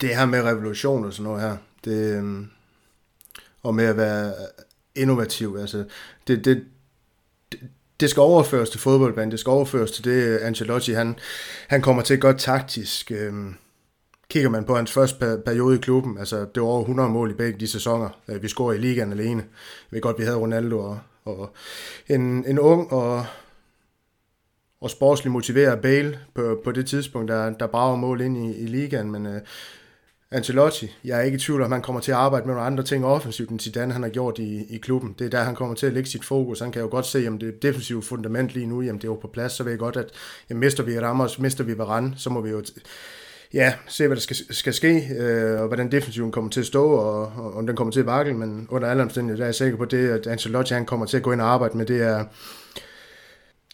Det 0.00 0.16
her 0.16 0.26
med 0.26 0.42
revolution 0.42 1.04
og 1.04 1.12
sådan 1.12 1.24
noget 1.24 1.42
her, 1.42 1.56
det, 1.84 2.16
øhm, 2.16 2.50
og 3.62 3.74
med 3.74 3.84
at 3.84 3.96
være 3.96 4.32
innovativ, 4.94 5.56
altså, 5.60 5.84
det, 6.26 6.44
det, 6.44 6.64
det, 8.00 8.10
skal 8.10 8.20
overføres 8.20 8.70
til 8.70 8.80
fodboldbanen, 8.80 9.30
det 9.30 9.40
skal 9.40 9.50
overføres 9.50 9.90
til 9.90 10.04
det, 10.04 10.38
Ancelotti, 10.38 10.92
han, 10.92 11.18
han 11.68 11.82
kommer 11.82 12.02
til 12.02 12.20
godt 12.20 12.38
taktisk. 12.38 13.12
Øhm, 13.12 13.54
kigger 14.30 14.50
man 14.50 14.64
på 14.64 14.76
hans 14.76 14.92
første 14.92 15.42
periode 15.46 15.76
i 15.76 15.80
klubben, 15.80 16.18
altså 16.18 16.46
det 16.54 16.62
var 16.62 16.68
over 16.68 16.80
100 16.80 17.08
mål 17.08 17.30
i 17.30 17.34
begge 17.34 17.60
de 17.60 17.68
sæsoner, 17.68 18.08
øh, 18.28 18.42
vi 18.42 18.48
scorede 18.48 18.78
i 18.78 18.80
ligaen 18.80 19.12
alene. 19.12 19.42
Jeg 19.42 19.96
ved 19.96 20.00
godt, 20.00 20.18
vi 20.18 20.24
havde 20.24 20.36
Ronaldo 20.36 20.78
og, 20.78 20.98
og 21.24 21.52
en, 22.08 22.44
en 22.46 22.58
ung 22.58 22.92
og, 22.92 23.26
og 24.80 24.90
sportsligt 24.90 25.32
motiveret 25.32 25.80
Bale 25.80 26.18
på, 26.34 26.60
på 26.64 26.72
det 26.72 26.86
tidspunkt, 26.86 27.28
der, 27.28 27.50
der 27.50 27.66
brager 27.66 27.96
mål 27.96 28.20
ind 28.20 28.36
i, 28.36 28.56
i 28.56 28.66
ligaen, 28.66 29.10
men 29.10 29.26
øh, 29.26 29.40
Ancelotti, 30.32 30.96
jeg 31.04 31.18
er 31.18 31.22
ikke 31.22 31.36
i 31.36 31.38
tvivl 31.38 31.62
om, 31.62 31.72
han 31.72 31.82
kommer 31.82 32.00
til 32.00 32.12
at 32.12 32.18
arbejde 32.18 32.46
med 32.46 32.54
nogle 32.54 32.66
andre 32.66 32.84
ting 32.84 33.06
offensivt, 33.06 33.50
end 33.50 33.60
Zidane 33.60 33.92
han 33.92 34.02
har 34.02 34.10
gjort 34.10 34.38
i, 34.38 34.74
i 34.74 34.78
klubben. 34.78 35.14
Det 35.18 35.24
er 35.24 35.30
der, 35.30 35.42
han 35.42 35.54
kommer 35.54 35.74
til 35.74 35.86
at 35.86 35.92
lægge 35.92 36.08
sit 36.08 36.24
fokus. 36.24 36.60
Han 36.60 36.72
kan 36.72 36.82
jo 36.82 36.88
godt 36.88 37.06
se, 37.06 37.28
om 37.28 37.38
det 37.38 37.62
defensive 37.62 38.02
fundament 38.02 38.50
lige 38.50 38.66
nu, 38.66 38.80
jamen 38.80 38.98
det 39.00 39.04
er 39.04 39.12
jo 39.12 39.14
på 39.14 39.28
plads, 39.28 39.52
så 39.52 39.62
ved 39.62 39.72
jeg 39.72 39.78
godt, 39.78 39.96
at 39.96 40.10
jamen, 40.50 40.60
mister 40.60 40.82
vi 40.82 41.00
Ramos, 41.00 41.38
mister 41.38 41.64
vi 41.64 41.78
Varane, 41.78 42.14
så 42.16 42.30
må 42.30 42.40
vi 42.40 42.50
jo 42.50 42.62
ja, 43.54 43.74
se, 43.88 44.06
hvad 44.06 44.16
der 44.16 44.22
skal, 44.22 44.36
skal 44.50 44.74
ske, 44.74 45.08
øh, 45.18 45.60
og 45.60 45.66
hvordan 45.66 45.92
defensiven 45.92 46.32
kommer 46.32 46.50
til 46.50 46.60
at 46.60 46.66
stå, 46.66 46.90
og, 46.90 47.32
og 47.36 47.54
om 47.54 47.66
den 47.66 47.76
kommer 47.76 47.92
til 47.92 48.00
at 48.00 48.06
vakle, 48.06 48.34
men 48.34 48.66
under 48.70 48.88
alle 48.88 49.02
omstændigheder, 49.02 49.44
er 49.44 49.48
jeg 49.48 49.54
sikker 49.54 49.76
på 49.76 49.84
det, 49.84 50.08
at 50.08 50.26
Ancelotti 50.26 50.74
han 50.74 50.86
kommer 50.86 51.06
til 51.06 51.16
at 51.16 51.22
gå 51.22 51.32
ind 51.32 51.40
og 51.40 51.48
arbejde 51.48 51.76
med, 51.76 51.86
det 51.86 52.02
er 52.02 52.24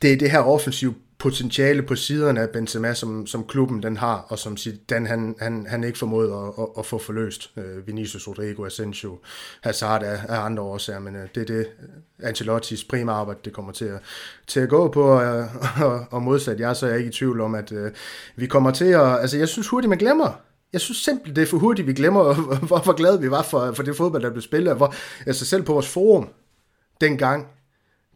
det, 0.02 0.12
er 0.12 0.16
det 0.16 0.30
her 0.30 0.38
offensive 0.40 0.94
potentiale 1.26 1.82
på 1.82 1.94
siderne 1.94 2.40
af 2.40 2.50
Benzema, 2.50 2.94
som, 2.94 3.26
som 3.26 3.44
klubben 3.44 3.82
den 3.82 3.96
har, 3.96 4.26
og 4.28 4.38
som 4.38 4.56
den 4.88 5.06
han, 5.06 5.34
han, 5.40 5.66
han 5.68 5.84
ikke 5.84 5.98
formåede 5.98 6.32
at, 6.32 6.62
at, 6.62 6.68
at 6.78 6.86
få 6.86 6.98
forløst. 6.98 7.50
Øh, 7.56 7.86
Vinicius, 7.86 8.28
Rodrigo, 8.28 8.64
Asensio, 8.64 9.18
Hazard 9.60 10.02
er, 10.02 10.18
er 10.28 10.40
andre 10.40 10.62
årsager, 10.62 11.00
men 11.00 11.16
øh, 11.16 11.28
det 11.34 11.40
er 11.40 11.56
det 11.56 11.66
Ancelottis 12.22 12.84
prima 12.84 13.12
arbejde, 13.12 13.40
det 13.44 13.52
kommer 13.52 13.72
til 13.72 13.84
at, 13.84 14.00
til 14.46 14.60
at 14.60 14.68
gå 14.68 14.88
på, 14.88 15.02
og, 15.02 15.24
øh, 15.24 15.46
og, 15.86 16.06
og 16.10 16.22
modsat 16.22 16.60
jeg, 16.60 16.76
så 16.76 16.86
er 16.86 16.90
jeg 16.90 16.98
ikke 16.98 17.08
i 17.08 17.12
tvivl 17.12 17.40
om, 17.40 17.54
at 17.54 17.72
øh, 17.72 17.90
vi 18.36 18.46
kommer 18.46 18.70
til 18.70 18.84
at, 18.84 19.20
altså 19.20 19.38
jeg 19.38 19.48
synes 19.48 19.68
hurtigt, 19.68 19.88
man 19.88 19.98
glemmer, 19.98 20.40
jeg 20.72 20.80
synes 20.80 20.98
simpelthen, 20.98 21.36
det 21.36 21.42
er 21.42 21.46
for 21.46 21.58
hurtigt, 21.58 21.88
vi 21.88 21.92
glemmer, 21.92 22.34
hvor 22.66 22.92
glade 22.92 23.20
vi 23.20 23.30
var 23.30 23.42
for, 23.42 23.72
for 23.72 23.82
det 23.82 23.96
fodbold, 23.96 24.22
der 24.22 24.30
blev 24.30 24.42
spillet. 24.42 24.76
Hvor, 24.76 24.94
altså 25.26 25.46
selv 25.46 25.62
på 25.62 25.72
vores 25.72 25.88
forum 25.88 26.28
dengang, 27.00 27.46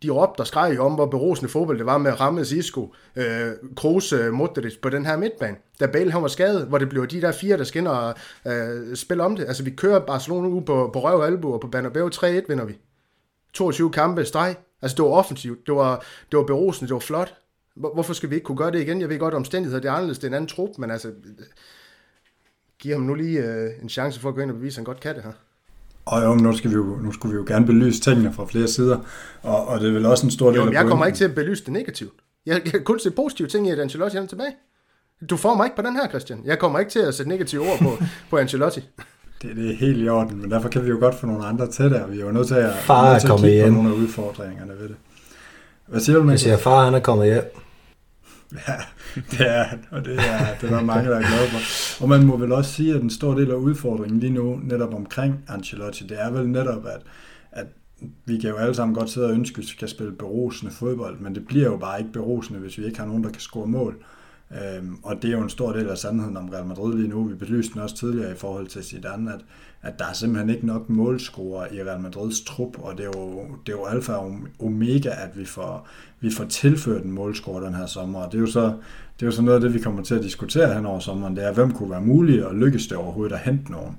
de 0.02 0.10
råbte 0.10 0.40
og 0.40 0.46
skreg 0.46 0.80
om, 0.80 0.94
hvor 0.94 1.06
berosende 1.06 1.50
fodbold 1.50 1.78
det 1.78 1.86
var 1.86 1.98
med 1.98 2.20
Rammes 2.20 2.52
Isco, 2.52 2.94
øh, 3.16 3.52
Kroos, 3.76 4.12
øh, 4.12 4.32
Modric 4.32 4.80
på 4.82 4.88
den 4.88 5.06
her 5.06 5.16
midtbane. 5.16 5.56
Da 5.80 5.86
Bale 5.86 6.12
han 6.12 6.22
var 6.22 6.28
skadet, 6.28 6.66
hvor 6.66 6.78
det 6.78 6.88
blev 6.88 7.06
de 7.06 7.20
der 7.20 7.32
fire, 7.32 7.58
der 7.58 7.64
skinner 7.64 7.90
og 7.90 8.14
øh, 8.46 8.96
spiller 8.96 9.24
om 9.24 9.36
det. 9.36 9.44
Altså 9.48 9.62
vi 9.62 9.70
kører 9.70 10.06
Barcelona 10.06 10.48
ud 10.48 10.62
på, 10.62 10.90
på 10.92 11.00
røv 11.00 11.18
og 11.18 11.26
albu, 11.26 11.52
og 11.52 11.60
på 11.60 11.68
Bernabeu 11.68 12.08
3-1 12.08 12.24
vinder 12.48 12.64
vi. 12.64 12.78
22 13.52 13.90
kampe 13.90 14.24
streg. 14.24 14.56
Altså 14.82 14.96
det 14.96 15.04
var 15.04 15.10
offensivt, 15.10 15.66
det 15.66 15.74
var, 15.74 16.04
det 16.30 16.36
var 16.38 16.44
berosende, 16.44 16.88
det 16.88 16.94
var 16.94 17.00
flot. 17.00 17.34
Hvorfor 17.74 18.12
skal 18.12 18.30
vi 18.30 18.34
ikke 18.34 18.44
kunne 18.44 18.58
gøre 18.58 18.70
det 18.70 18.80
igen? 18.80 19.00
Jeg 19.00 19.08
ved 19.08 19.18
godt, 19.18 19.34
omstændigheder 19.34 19.80
det 19.80 19.88
er 19.88 19.92
anderledes, 19.92 20.18
det 20.18 20.24
er 20.24 20.28
en 20.28 20.34
anden 20.34 20.48
trup, 20.48 20.78
men 20.78 20.90
altså, 20.90 21.12
giv 22.78 22.92
ham 22.92 23.02
nu 23.02 23.14
lige 23.14 23.44
øh, 23.44 23.70
en 23.82 23.88
chance 23.88 24.20
for 24.20 24.28
at 24.28 24.34
gå 24.34 24.40
ind 24.40 24.50
og 24.50 24.56
bevise, 24.56 24.74
at 24.74 24.76
han 24.76 24.84
godt 24.84 25.00
kan 25.00 25.14
det 25.14 25.24
her. 25.24 25.32
Og 26.10 26.24
jo, 26.24 26.34
nu, 26.34 26.56
skal 26.56 26.70
vi 26.70 26.74
jo, 26.74 26.84
nu 27.02 27.12
skulle 27.12 27.32
vi 27.32 27.38
jo 27.38 27.44
gerne 27.46 27.66
belyse 27.66 28.00
tingene 28.00 28.32
fra 28.32 28.46
flere 28.46 28.68
sider, 28.68 28.98
og, 29.42 29.68
og 29.68 29.80
det 29.80 29.88
er 29.88 29.92
vel 29.92 30.06
også 30.06 30.26
en 30.26 30.30
stor 30.30 30.50
del 30.50 30.56
jo, 30.56 30.66
af 30.66 30.72
jeg 30.72 30.86
kommer 30.86 31.06
ikke 31.06 31.16
til 31.16 31.24
at 31.24 31.34
belyse 31.34 31.64
det 31.64 31.72
negativt. 31.72 32.12
Jeg, 32.46 32.60
jeg 32.64 32.72
kan 32.72 32.84
kun 32.84 32.98
se 32.98 33.10
positive 33.10 33.48
ting 33.48 33.68
i, 33.68 33.70
at 33.70 33.78
Ancelotti 33.78 34.16
er 34.16 34.26
tilbage. 34.26 34.52
Du 35.30 35.36
får 35.36 35.54
mig 35.54 35.64
ikke 35.66 35.76
på 35.76 35.82
den 35.82 35.96
her, 35.96 36.08
Christian. 36.08 36.40
Jeg 36.44 36.58
kommer 36.58 36.78
ikke 36.78 36.90
til 36.90 36.98
at 36.98 37.14
sætte 37.14 37.28
negative 37.28 37.60
ord 37.60 37.78
på, 37.78 38.04
på 38.30 38.38
Ancelotti. 38.38 38.80
Det, 39.42 39.56
det 39.56 39.70
er 39.70 39.76
helt 39.76 40.04
i 40.04 40.08
orden, 40.08 40.40
men 40.40 40.50
derfor 40.50 40.68
kan 40.68 40.84
vi 40.84 40.88
jo 40.88 40.96
godt 41.00 41.14
få 41.14 41.26
nogle 41.26 41.46
andre 41.46 41.70
til 41.70 41.84
der. 41.84 42.06
Vi 42.06 42.20
er 42.20 42.24
jo 42.24 42.32
nødt 42.32 42.48
til 42.48 42.54
at, 42.54 42.74
far 42.74 43.12
nødt 43.12 43.20
til 43.20 43.28
at 43.28 43.36
kigge 43.36 43.50
hjem. 43.50 43.68
på 43.68 43.74
nogle 43.74 43.88
af 43.88 43.94
udfordringerne 43.94 44.72
ved 44.72 44.88
det. 44.88 44.96
Hvad 45.86 46.00
siger 46.00 46.16
du, 46.16 46.22
Niklas? 46.22 46.32
Jeg 46.32 46.40
siger, 46.40 46.56
far 46.56 46.84
han 46.84 46.94
er 46.94 47.00
kommet 47.00 47.26
hjem. 47.26 47.42
Ja, 48.52 48.74
det 49.30 49.40
er 49.40 49.64
og 49.90 50.04
det 50.04 50.18
er, 50.18 50.54
det 50.60 50.70
er 50.70 50.76
der 50.76 50.82
mange, 50.82 51.10
der 51.10 51.16
er 51.16 51.20
glade 51.20 51.48
for. 51.48 52.02
Og 52.02 52.08
man 52.08 52.26
må 52.26 52.36
vel 52.36 52.52
også 52.52 52.72
sige, 52.72 52.94
at 52.94 53.02
en 53.02 53.10
stor 53.10 53.34
del 53.34 53.50
af 53.50 53.54
udfordringen 53.54 54.20
lige 54.20 54.32
nu, 54.32 54.60
netop 54.62 54.94
omkring 54.94 55.44
Ancelotti, 55.48 56.06
det 56.06 56.20
er 56.20 56.30
vel 56.30 56.48
netop, 56.48 56.86
at, 56.86 57.02
at 57.52 57.66
vi 58.24 58.38
kan 58.38 58.50
jo 58.50 58.56
alle 58.56 58.74
sammen 58.74 58.94
godt 58.94 59.10
sidde 59.10 59.26
og 59.26 59.32
ønske, 59.32 59.54
at 59.54 59.62
vi 59.62 59.66
skal 59.66 59.88
spille 59.88 60.12
berusende 60.12 60.72
fodbold, 60.72 61.18
men 61.18 61.34
det 61.34 61.46
bliver 61.46 61.66
jo 61.66 61.76
bare 61.76 61.98
ikke 61.98 62.12
berusende, 62.12 62.60
hvis 62.60 62.78
vi 62.78 62.84
ikke 62.84 62.98
har 62.98 63.06
nogen, 63.06 63.24
der 63.24 63.30
kan 63.30 63.40
score 63.40 63.66
mål. 63.66 64.04
Øhm, 64.52 64.96
og 65.02 65.22
det 65.22 65.28
er 65.28 65.32
jo 65.32 65.42
en 65.42 65.48
stor 65.48 65.72
del 65.72 65.88
af 65.88 65.98
sandheden 65.98 66.36
om 66.36 66.48
Real 66.48 66.66
Madrid 66.66 66.94
lige 66.94 67.08
nu. 67.08 67.24
Vi 67.24 67.34
belyste 67.34 67.74
den 67.74 67.82
også 67.82 67.96
tidligere 67.96 68.32
i 68.32 68.36
forhold 68.36 68.66
til 68.66 68.84
Zidane, 68.84 69.32
at, 69.34 69.40
at 69.82 69.98
der 69.98 70.04
er 70.04 70.12
simpelthen 70.12 70.50
ikke 70.50 70.66
nok 70.66 70.88
målscorer 70.88 71.66
i 71.72 71.82
Real 71.82 72.00
Madrids 72.00 72.40
trup, 72.40 72.78
og 72.78 72.98
det 72.98 73.04
er 73.04 73.10
jo, 73.16 73.42
det 73.66 73.72
er 73.72 73.76
jo 73.76 73.84
alfa 73.84 74.12
og 74.12 74.38
omega, 74.60 75.08
at 75.08 75.38
vi 75.38 75.44
får, 75.44 75.88
vi 76.20 76.30
får 76.30 76.44
tilført 76.44 77.04
en 77.04 77.12
målscorer 77.12 77.64
den 77.64 77.74
her 77.74 77.86
sommer. 77.86 78.20
Og 78.20 78.32
det 78.32 78.38
er 78.38 78.42
jo 78.42 78.46
så, 78.46 78.64
det 79.16 79.22
er 79.22 79.26
jo 79.26 79.30
så 79.30 79.42
noget 79.42 79.56
af 79.56 79.60
det, 79.60 79.74
vi 79.74 79.78
kommer 79.78 80.02
til 80.02 80.14
at 80.14 80.22
diskutere 80.22 80.74
hen 80.74 80.86
over 80.86 80.98
sommeren, 80.98 81.36
det 81.36 81.44
er, 81.44 81.52
hvem 81.52 81.72
kunne 81.72 81.90
være 81.90 82.00
mulig 82.00 82.46
og 82.46 82.54
lykkes 82.54 82.86
det 82.86 82.96
overhovedet 82.96 83.34
at 83.34 83.40
hente 83.40 83.72
nogen. 83.72 83.96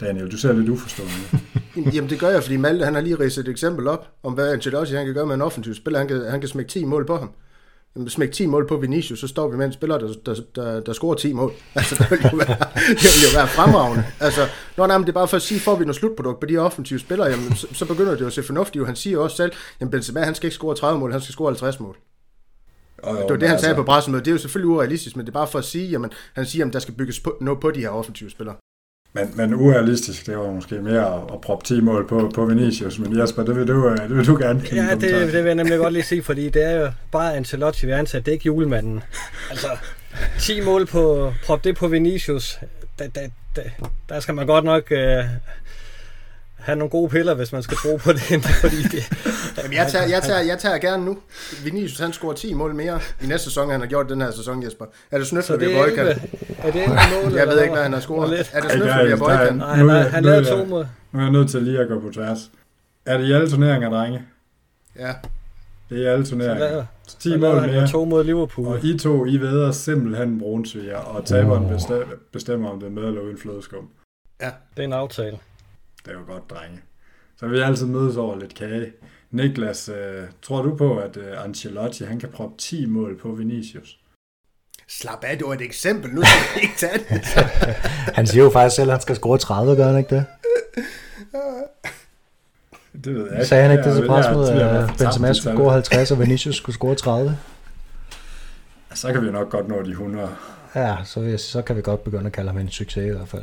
Daniel, 0.00 0.30
du 0.30 0.36
ser 0.36 0.52
lidt 0.52 0.68
uforstående. 0.68 1.14
Jamen 1.94 2.10
det 2.10 2.20
gør 2.20 2.28
jeg, 2.28 2.42
fordi 2.42 2.56
Malte 2.56 2.84
han 2.84 2.94
har 2.94 3.00
lige 3.00 3.18
ridset 3.18 3.48
et 3.48 3.50
eksempel 3.50 3.88
op, 3.88 4.08
om 4.22 4.32
hvad 4.32 4.52
Ancelotti 4.52 4.94
han 4.94 5.04
kan 5.04 5.14
gøre 5.14 5.26
med 5.26 5.34
en 5.34 5.42
offensiv 5.42 5.74
spiller. 5.74 5.98
Han 5.98 6.08
kan, 6.08 6.30
han 6.30 6.40
kan 6.40 6.48
smække 6.48 6.68
10 6.68 6.84
mål 6.84 7.06
på 7.06 7.16
ham 7.16 7.30
smæk 8.08 8.32
10 8.32 8.46
mål 8.46 8.68
på 8.68 8.76
Vinicius, 8.76 9.20
så 9.20 9.28
står 9.28 9.48
vi 9.48 9.56
med 9.56 9.66
en 9.66 9.72
spiller, 9.72 9.98
der, 9.98 10.12
der, 10.26 10.34
der, 10.54 10.80
der 10.80 10.92
scorer 10.92 11.14
10 11.14 11.32
mål. 11.32 11.52
Altså, 11.74 11.94
det 11.94 12.10
vil 12.10 12.30
jo 12.32 12.36
være, 12.36 12.56
det 12.74 13.10
vil 13.14 13.22
jo 13.32 13.38
være 13.38 13.48
fremragende. 13.48 14.04
Altså, 14.20 14.40
når 14.76 14.86
nej, 14.86 14.98
det 14.98 15.08
er 15.08 15.12
bare 15.12 15.28
for 15.28 15.36
at 15.36 15.42
sige, 15.42 15.60
får 15.60 15.76
vi 15.76 15.84
noget 15.84 15.96
slutprodukt 15.96 16.40
på 16.40 16.46
de 16.46 16.58
offensive 16.58 16.98
spillere, 16.98 17.28
jamen, 17.28 17.56
så, 17.56 17.66
så 17.72 17.84
begynder 17.84 18.12
det 18.12 18.20
jo 18.20 18.26
at 18.26 18.32
se 18.32 18.42
fornuftigt. 18.42 18.86
Han 18.86 18.96
siger 18.96 19.18
også 19.18 19.36
selv, 19.36 19.52
at 19.80 19.90
Benzema, 19.90 20.20
han 20.20 20.34
skal 20.34 20.46
ikke 20.46 20.54
score 20.54 20.74
30 20.74 21.00
mål, 21.00 21.12
han 21.12 21.20
skal 21.20 21.32
score 21.32 21.48
50 21.48 21.80
mål. 21.80 21.96
Oh, 23.02 23.16
jo, 23.16 23.22
det 23.22 23.30
var 23.30 23.36
det, 23.36 23.48
han 23.48 23.58
sagde 23.58 23.70
altså... 23.70 23.82
på 23.82 23.86
pressemødet. 23.86 24.24
Det 24.24 24.30
er 24.30 24.34
jo 24.34 24.38
selvfølgelig 24.38 24.68
urealistisk, 24.68 25.16
men 25.16 25.26
det 25.26 25.30
er 25.30 25.38
bare 25.38 25.46
for 25.46 25.58
at 25.58 25.64
sige, 25.64 25.88
jamen, 25.88 26.10
han 26.34 26.46
siger, 26.46 26.66
at 26.66 26.72
der 26.72 26.78
skal 26.78 26.94
bygges 26.94 27.20
på, 27.20 27.36
noget 27.40 27.60
på 27.60 27.70
de 27.70 27.80
her 27.80 27.88
offensive 27.88 28.30
spillere. 28.30 28.56
Men, 29.14 29.32
men 29.34 29.54
urealistisk, 29.54 30.26
det 30.26 30.38
var 30.38 30.50
måske 30.50 30.74
mere 30.74 31.14
at, 31.14 31.34
at 31.34 31.40
proppe 31.40 31.66
10 31.66 31.80
mål 31.80 32.08
på, 32.08 32.30
på 32.34 32.46
Vinicius, 32.46 32.98
men 32.98 33.18
Jesper, 33.18 33.42
det 33.42 33.56
vil 33.56 33.68
du, 33.68 33.88
øh, 33.88 33.98
det 33.98 34.16
vil 34.16 34.26
du 34.26 34.36
gerne 34.36 34.60
kende. 34.60 34.84
Ja, 34.84 34.94
det, 34.94 35.32
det 35.32 35.32
vil 35.32 35.44
jeg 35.44 35.54
nemlig 35.54 35.78
godt 35.78 35.92
lige 35.92 36.02
sige, 36.02 36.22
fordi 36.22 36.48
det 36.48 36.62
er 36.62 36.70
jo 36.70 36.92
bare 37.10 37.36
Ancelotti, 37.36 37.86
vi 37.86 37.92
er 37.92 37.96
ansat, 37.96 38.26
det 38.26 38.30
er 38.30 38.32
ikke 38.32 38.46
julemanden. 38.46 39.02
Altså, 39.50 39.68
10 40.38 40.60
mål 40.60 40.86
på, 40.86 41.34
prop 41.44 41.64
det 41.64 41.76
på 41.76 41.88
Vinicius, 41.88 42.58
da, 42.98 43.06
da, 43.06 43.30
da, 43.56 43.62
der 44.08 44.20
skal 44.20 44.34
man 44.34 44.46
godt 44.46 44.64
nok 44.64 44.82
uh, 44.90 45.24
have 46.62 46.76
nogle 46.76 46.90
gode 46.90 47.08
piller, 47.08 47.34
hvis 47.34 47.52
man 47.52 47.62
skal 47.62 47.76
tro 47.76 47.96
på 47.96 48.12
det. 48.12 48.20
fordi 48.64 48.82
det 48.82 49.02
Jamen, 49.58 49.72
jeg, 49.72 49.86
tager, 49.88 50.08
jeg, 50.08 50.22
tager, 50.22 50.40
jeg 50.40 50.58
tager 50.58 50.78
gerne 50.78 51.04
nu. 51.04 51.18
Vinicius, 51.64 51.98
han 51.98 52.12
scorer 52.12 52.34
10 52.34 52.54
mål 52.54 52.74
mere 52.74 53.00
i 53.22 53.26
næste 53.26 53.44
sæson, 53.44 53.70
han 53.70 53.80
har 53.80 53.86
gjort 53.86 54.08
den 54.08 54.20
her 54.20 54.30
sæson, 54.30 54.62
Jesper. 54.62 54.84
Er 55.10 55.18
det 55.18 55.26
snøfter, 55.26 55.56
vi 55.56 55.64
har 55.64 55.82
Er 55.82 56.70
det 56.72 56.80
ikke 56.80 56.98
mål? 57.24 57.32
Jeg 57.32 57.46
ved 57.48 57.60
ikke, 57.60 57.72
hvad 57.72 57.82
han 57.82 57.92
har 57.92 58.00
scoret. 58.00 58.50
Er 58.52 58.60
det 58.60 58.70
snøfter, 58.70 59.04
vi 59.04 59.10
har 59.10 59.16
boykan? 59.16 59.56
Nej, 59.56 59.76
han, 59.76 59.88
har, 59.88 60.02
han 60.02 60.24
lavede 60.24 60.44
to 60.44 60.64
mål. 60.64 60.86
Nu 61.12 61.18
er 61.18 61.22
jeg 61.22 61.32
nødt 61.32 61.50
til 61.50 61.62
lige 61.62 61.78
at 61.78 61.88
gå 61.88 62.00
på 62.00 62.10
tværs. 62.10 62.50
Er 63.06 63.18
det 63.18 63.24
i 63.24 63.32
alle 63.32 63.50
turneringer, 63.50 63.90
drenge? 63.90 64.22
Ja. 64.98 65.12
Det 65.90 65.98
er 65.98 66.02
i 66.02 66.12
alle 66.12 66.26
turneringer. 66.26 66.84
10 67.18 67.36
mål 67.36 67.60
mere. 67.60 67.88
To 67.88 68.04
mod 68.04 68.24
Liverpool. 68.24 68.66
Og 68.66 68.84
I 68.84 68.98
to, 68.98 69.26
I 69.26 69.36
ved 69.36 69.72
simpelthen 69.72 70.38
brunsviger, 70.38 70.96
og 70.96 71.24
taberen 71.24 71.80
bestemmer, 72.32 72.70
om 72.70 72.80
det 72.80 72.86
er 72.86 72.90
med 72.90 73.02
eller 73.02 73.20
uden 73.20 73.38
flødeskum. 73.38 73.88
Ja. 74.40 74.50
Det 74.76 74.82
er 74.82 74.86
en 74.86 74.92
aftale. 74.92 75.38
Det 76.04 76.10
er 76.14 76.18
jo 76.18 76.24
godt, 76.26 76.50
drenge. 76.50 76.80
Så 77.36 77.46
vi 77.48 77.58
altid 77.60 77.86
mødes 77.86 78.16
over 78.16 78.38
lidt 78.38 78.54
kage. 78.54 78.92
Niklas, 79.30 79.88
øh, 79.88 80.24
tror 80.42 80.62
du 80.62 80.76
på, 80.76 80.96
at 80.98 81.16
øh, 81.16 81.44
Ancelotti 81.44 82.04
han 82.04 82.20
kan 82.20 82.28
proppe 82.28 82.56
10 82.58 82.86
mål 82.86 83.18
på 83.18 83.32
Vinicius? 83.32 83.98
Slap 84.88 85.24
af, 85.24 85.38
det 85.38 85.46
var 85.46 85.54
et 85.54 85.60
eksempel, 85.62 86.10
nu 86.14 86.22
skal 86.22 86.38
jeg 86.54 86.62
ikke 86.62 86.74
tage 86.78 86.98
det. 86.98 87.20
han 88.18 88.26
siger 88.26 88.44
jo 88.44 88.50
faktisk 88.50 88.76
selv, 88.76 88.90
at 88.90 88.94
han 88.94 89.00
skal 89.00 89.16
score 89.16 89.38
30, 89.38 89.76
gør 89.76 89.86
han 89.86 89.98
ikke 89.98 90.14
det? 90.14 90.24
Det 93.04 93.14
ved 93.14 93.22
jeg 93.24 93.32
ikke. 93.32 93.46
Sagde 93.46 93.62
han 93.62 93.72
ikke 93.72 93.84
det 93.90 93.96
til 93.96 94.04
jeg- 94.08 94.70
at 94.70 94.76
jeg- 94.78 94.88
Benzema 94.98 95.32
skulle 95.32 95.56
score 95.56 95.72
50, 95.72 96.10
og 96.10 96.20
Vinicius 96.20 96.56
skulle 96.56 96.74
score 96.74 96.94
30? 96.94 97.38
Så 98.94 99.12
kan 99.12 99.26
vi 99.26 99.30
nok 99.30 99.50
godt 99.50 99.68
nå 99.68 99.82
de 99.82 99.90
100. 99.90 100.28
Ja, 100.74 100.96
så, 101.04 101.34
så 101.38 101.62
kan 101.62 101.76
vi 101.76 101.82
godt 101.82 102.04
begynde 102.04 102.26
at 102.26 102.32
kalde 102.32 102.50
ham 102.50 102.58
en 102.58 102.68
succes 102.70 103.04
i 103.06 103.16
hvert 103.16 103.28
fald. 103.28 103.42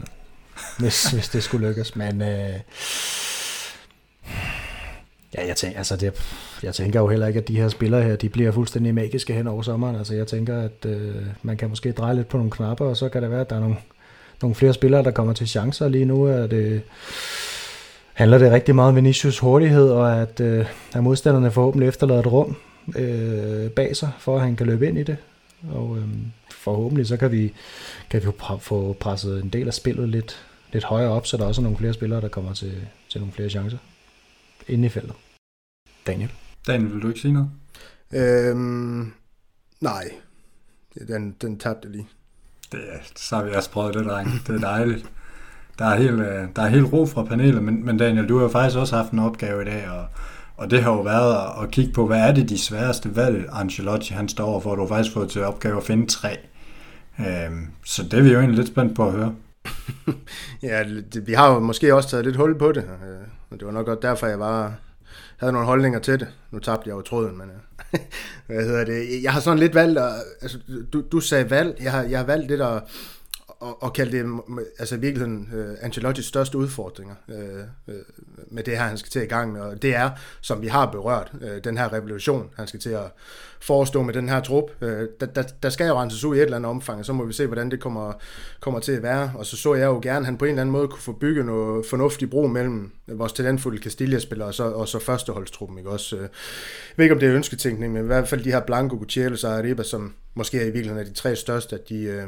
Hvis, 0.80 1.12
hvis 1.12 1.30
det 1.30 1.43
skulle 1.43 1.68
lykkes. 1.68 1.95
Men 1.95 2.22
øh, 2.22 2.53
ja, 5.36 5.47
jeg, 5.47 5.55
tænker, 5.55 5.78
altså 5.78 5.95
det, 5.95 6.14
jeg 6.64 6.74
tænker 6.74 6.99
jo 6.99 7.07
heller 7.07 7.28
ikke, 7.28 7.39
at 7.39 7.47
de 7.47 7.57
her 7.57 7.70
spillere 7.70 8.03
her, 8.03 8.16
de 8.16 8.30
bliver 8.30 8.51
fuldstændig 8.51 8.95
magiske 8.95 9.34
hen 9.34 9.47
over 9.47 9.62
sommeren. 9.62 9.95
Altså 9.95 10.16
jeg 10.16 10.28
tænker, 10.28 10.62
at 10.62 10.86
øh, 10.86 11.16
man 11.43 11.57
kan 11.57 11.70
måske 11.70 11.91
dreje 11.91 12.16
lidt 12.16 12.28
på 12.28 12.38
nogle 12.38 12.51
knapper, 12.51 12.86
og 12.86 12.97
så 12.97 13.10
kan 13.10 13.22
det 13.22 13.32
være, 13.32 13.41
at 13.41 13.49
der 13.49 13.55
er 13.55 13.60
nogle, 13.60 13.76
nogle 14.41 14.55
flere 14.55 14.74
spillere, 14.74 15.03
der 15.03 15.12
kommer 15.12 15.34
til 15.34 15.47
chancer 15.47 15.88
lige 15.88 16.05
nu. 16.05 16.24
Er 16.24 16.47
det, 16.47 16.82
handler 18.14 18.38
det 18.38 18.51
rigtig 18.51 18.76
meget 18.76 18.89
om 18.89 18.95
Vinicius 18.95 19.39
hurtighed, 19.39 19.89
og 19.89 20.22
at, 20.22 20.39
øh, 20.39 20.66
at 20.93 21.03
modstanderne 21.03 21.51
forhåbentlig 21.51 21.88
efterlader 21.88 22.20
et 22.20 22.32
rum 22.32 22.55
øh, 22.95 23.70
bag 23.70 23.95
sig, 23.95 24.12
for 24.20 24.36
at 24.36 24.41
han 24.41 24.55
kan 24.55 24.68
løbe 24.68 24.88
ind 24.88 24.97
i 24.97 25.03
det. 25.03 25.18
Og 25.74 25.97
øh, 25.97 26.03
forhåbentlig 26.51 27.07
så 27.07 27.18
kan 27.18 27.32
vi, 27.32 27.53
kan 28.10 28.22
vi 28.22 28.26
jo 28.26 28.57
få 28.60 28.93
presset 28.99 29.43
en 29.43 29.49
del 29.49 29.68
af 29.68 29.74
spillet 29.74 30.10
lidt, 30.10 30.45
lidt 30.74 30.84
højere 30.84 31.10
op, 31.10 31.28
så 31.28 31.38
der 31.38 31.45
også 31.45 31.62
er 31.62 31.64
nogle 31.64 31.78
flere 31.78 31.93
spillere, 31.93 32.22
der 32.22 32.28
kommer 32.28 32.53
til, 32.53 32.88
til 33.10 33.22
nogle 33.22 33.34
flere 33.34 33.49
chancer 33.49 33.78
inde 34.68 34.86
i 34.86 34.89
feltet. 34.89 35.16
Daniel? 36.07 36.32
Daniel, 36.68 36.93
vil 36.93 37.01
du 37.01 37.07
ikke 37.07 37.20
sige 37.20 37.34
noget? 37.34 37.49
Øhm, 38.14 39.14
nej, 39.82 40.12
den, 41.07 41.36
den 41.41 41.60
tabte 41.60 41.91
lige. 41.91 42.07
Det, 42.72 42.80
så 43.16 43.36
har 43.36 43.43
vi 43.43 43.53
også 43.53 43.72
prøvet 43.72 43.93
det, 43.93 44.05
dreng. 44.05 44.30
Det 44.47 44.55
er 44.55 44.60
dejligt. 44.60 45.05
Der 45.80 45.86
er 45.86 45.95
helt, 45.95 46.20
øh, 46.20 46.47
der 46.55 46.62
er 46.62 46.68
helt 46.68 46.93
ro 46.93 47.05
fra 47.05 47.24
panelet, 47.24 47.64
men, 47.64 47.86
men 47.86 47.97
Daniel, 47.97 48.30
du 48.30 48.38
har 48.38 48.43
jo 48.43 48.49
faktisk 48.49 48.78
også 48.78 48.95
haft 48.95 49.12
en 49.12 49.20
opgave 49.20 49.62
i 49.62 49.66
dag, 49.66 49.89
og, 49.89 50.05
og 50.57 50.72
det 50.72 50.84
har 50.84 50.91
jo 50.91 51.01
været 51.01 51.36
at, 51.36 51.64
at 51.64 51.72
kigge 51.72 51.93
på, 51.93 52.07
hvad 52.07 52.20
er 52.20 52.32
det 52.32 52.49
de 52.49 52.57
sværeste 52.57 53.16
valg, 53.16 53.49
Ancelotti 53.51 54.14
han 54.14 54.30
står 54.30 54.45
over 54.45 54.62
for. 54.62 54.76
Du 54.76 54.82
har 54.82 54.88
faktisk 54.88 55.14
fået 55.14 55.30
til 55.30 55.43
opgave 55.43 55.78
at 55.78 55.84
finde 55.84 56.07
tre. 56.07 56.38
Øhm, 57.20 57.67
så 57.86 58.03
det 58.03 58.13
er 58.13 58.24
vi 58.24 58.32
jo 58.32 58.39
egentlig 58.39 58.57
lidt 58.57 58.67
spændt 58.67 58.95
på 58.95 59.07
at 59.07 59.13
høre. 59.13 59.36
Ja, 60.63 60.84
det, 61.13 61.28
vi 61.28 61.34
har 61.34 61.53
jo 61.53 61.59
måske 61.59 61.95
også 61.95 62.09
taget 62.09 62.26
lidt 62.26 62.36
hul 62.36 62.57
på 62.57 62.72
det, 62.72 62.84
øh, 62.84 63.28
og 63.49 63.59
det 63.59 63.65
var 63.65 63.72
nok 63.72 63.86
godt 63.86 64.01
derfor, 64.01 64.28
jeg 64.28 64.39
var, 64.39 64.74
havde 65.38 65.53
nogle 65.53 65.67
holdninger 65.67 65.99
til 65.99 66.20
det. 66.20 66.28
Nu 66.51 66.59
tabte 66.59 66.89
jeg 66.89 66.95
jo 66.95 67.01
tråden, 67.01 67.38
men 67.38 67.49
øh, 67.49 67.99
hvad 68.47 68.65
hedder 68.65 68.86
det? 68.86 69.24
Jeg 69.24 69.34
har 69.34 69.39
sådan 69.39 69.59
lidt 69.59 69.76
valgt, 69.76 69.99
at, 69.99 70.11
altså, 70.41 70.57
du, 70.93 71.03
du 71.11 71.20
sagde 71.20 71.49
valg, 71.49 71.78
jeg 71.82 71.91
har, 71.91 72.03
jeg 72.03 72.20
har 72.20 72.26
valgt 72.26 72.47
lidt 72.47 72.61
at, 72.61 72.84
at, 73.62 73.76
at 73.84 73.93
kalde 73.93 74.18
det 74.18 74.41
altså 74.80 74.95
i 74.95 74.99
virkeligheden 74.99 75.49
uh, 75.53 75.76
Ancelottis 75.82 76.26
største 76.26 76.57
udfordringer 76.57 77.16
uh, 77.28 77.36
uh, 77.88 77.93
med 78.47 78.64
det 78.64 78.78
her, 78.78 78.84
han 78.84 78.97
skal 78.97 79.12
til 79.12 79.22
i 79.22 79.26
gang 79.26 79.53
med, 79.53 79.62
og 79.62 79.82
det 79.82 79.95
er, 79.95 80.10
som 80.41 80.62
vi 80.62 80.68
har 80.68 80.91
berørt, 80.91 81.32
uh, 81.34 81.57
den 81.64 81.78
her 81.78 81.93
revolution, 81.93 82.49
han 82.55 82.68
skal 82.68 82.80
til 82.80 82.89
at 82.89 83.12
forestå 83.62 84.01
med 84.01 84.14
den 84.14 84.30
her 84.30 84.41
trup. 84.41 84.72
Uh, 84.82 84.88
der, 84.89 85.26
der, 85.36 85.43
der 85.64 85.70
skal 85.70 85.88
jo 85.88 85.99
renses 86.01 86.24
ud 86.24 86.36
i 86.36 86.39
et 86.39 86.43
eller 86.43 86.57
andet 86.57 86.70
omfang, 86.70 86.99
og 86.99 87.05
så 87.05 87.14
må 87.14 87.26
vi 87.26 87.34
se, 87.34 87.47
hvordan 87.47 87.72
det 87.72 87.80
kommer, 87.80 88.14
kommer 88.60 88.80
til 88.80 88.91
at 88.91 89.03
være, 89.03 89.32
og 89.36 89.45
så 89.45 89.57
så 89.57 89.74
jeg 89.74 89.86
jo 89.86 89.99
gerne, 90.03 90.20
at 90.20 90.26
han 90.26 90.38
på 90.38 90.45
en 90.45 90.49
eller 90.49 90.62
anden 90.62 90.74
måde 90.74 90.88
kunne 90.88 91.01
få 91.01 91.12
bygget 91.12 91.45
noget 91.45 91.86
fornuftig 91.86 92.30
bro 92.30 92.47
mellem 92.47 92.91
vores 93.07 93.34
talentfulde 93.34 93.84
Castilla-spillere 93.84 94.47
og 94.47 94.53
så, 94.53 94.64
og 94.64 94.88
så 94.88 94.99
førsteholdstruppen, 94.99 95.78
ikke 95.78 95.89
også? 95.89 96.16
Jeg 96.16 96.30
ved 96.95 97.05
ikke, 97.05 97.14
om 97.16 97.20
det 97.20 97.30
er 97.30 97.36
ønsketænkning, 97.36 97.93
men 97.93 98.03
i 98.03 98.05
hvert 98.05 98.28
fald 98.28 98.43
de 98.43 98.51
her 98.51 98.60
Blanco, 98.60 98.97
Gutierrez 98.97 99.43
og 99.43 99.57
Arriba, 99.57 99.84
som 99.84 100.14
måske 100.34 100.57
er 100.57 100.62
i 100.62 100.72
virkeligheden 100.72 100.99
er 100.99 101.10
de 101.10 101.14
tre 101.14 101.36
største, 101.36 101.76
at 101.76 101.89
de, 101.89 102.03
øh, 102.03 102.28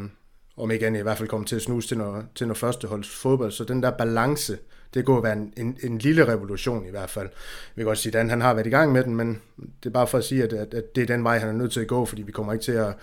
om 0.62 0.72
ikke 0.72 0.88
andet 0.88 1.00
i 1.00 1.04
hvert 1.04 1.18
fald 1.18 1.30
kommer 1.30 1.48
til 1.48 1.56
at 1.56 1.62
snuse 1.62 1.88
til 1.88 1.98
noget, 1.98 2.26
til 2.36 2.48
noget 2.48 2.58
førsteholds 2.58 3.10
fodbold. 3.10 3.52
Så 3.52 3.64
den 3.64 3.84
der 3.84 3.92
balance, 3.92 4.58
det 4.94 5.06
går 5.06 5.22
være 5.22 5.34
en, 5.34 5.54
en, 5.58 5.78
en 5.84 5.98
lille 5.98 6.28
revolution 6.28 6.86
i 6.86 6.90
hvert 6.90 7.10
fald. 7.10 7.30
Vi 7.76 7.80
kan 7.80 7.86
godt 7.86 7.98
sige, 7.98 8.20
at 8.20 8.30
han 8.30 8.42
har 8.42 8.54
været 8.54 8.68
i 8.68 8.70
gang 8.70 8.92
med 8.92 9.04
den, 9.04 9.16
men 9.16 9.42
det 9.58 9.90
er 9.90 9.94
bare 9.94 10.08
for 10.08 10.18
at 10.18 10.24
sige, 10.24 10.44
at, 10.44 10.54
at, 10.54 10.74
at 10.74 10.96
det 10.96 11.02
er 11.02 11.06
den 11.06 11.24
vej, 11.24 11.40
han 11.40 11.50
er 11.50 11.54
nødt 11.54 11.72
til 11.72 11.80
at 11.80 11.88
gå, 11.88 12.06
fordi 12.06 12.22
vi 12.22 12.32
kommer 12.32 12.54
ikke 12.54 12.66
til 12.66 12.72
at, 12.72 12.94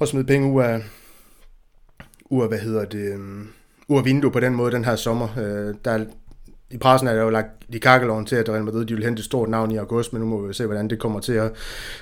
at 0.00 0.08
smide 0.08 0.24
penge 0.24 0.52
ud 0.52 0.62
af, 0.62 0.84
ud 2.24 2.42
af, 2.42 2.48
hvad 2.48 2.58
hedder 2.58 2.84
det, 2.84 3.14
um, 3.14 3.48
ud 3.88 3.98
af 3.98 4.04
vindue 4.04 4.30
på 4.30 4.40
den 4.40 4.54
måde 4.54 4.72
den 4.72 4.84
her 4.84 4.96
sommer. 4.96 5.28
Øh, 5.38 5.74
der 5.84 5.90
er, 5.90 6.04
i 6.70 6.76
pressen 6.76 7.08
er 7.08 7.14
der 7.14 7.22
jo 7.22 7.30
lagt 7.30 7.72
de 7.72 7.80
kakkeloven 7.80 8.26
til, 8.26 8.36
at 8.36 8.48
Real 8.48 8.64
Madrid 8.64 8.84
de 8.84 8.94
vil 8.94 9.04
hente 9.04 9.20
et 9.20 9.24
stort 9.24 9.48
navn 9.48 9.70
i 9.70 9.76
august, 9.76 10.12
men 10.12 10.22
nu 10.22 10.28
må 10.28 10.46
vi 10.46 10.54
se, 10.54 10.66
hvordan 10.66 10.90
det 10.90 10.98
kommer 10.98 11.20
til 11.20 11.32
at, 11.32 11.52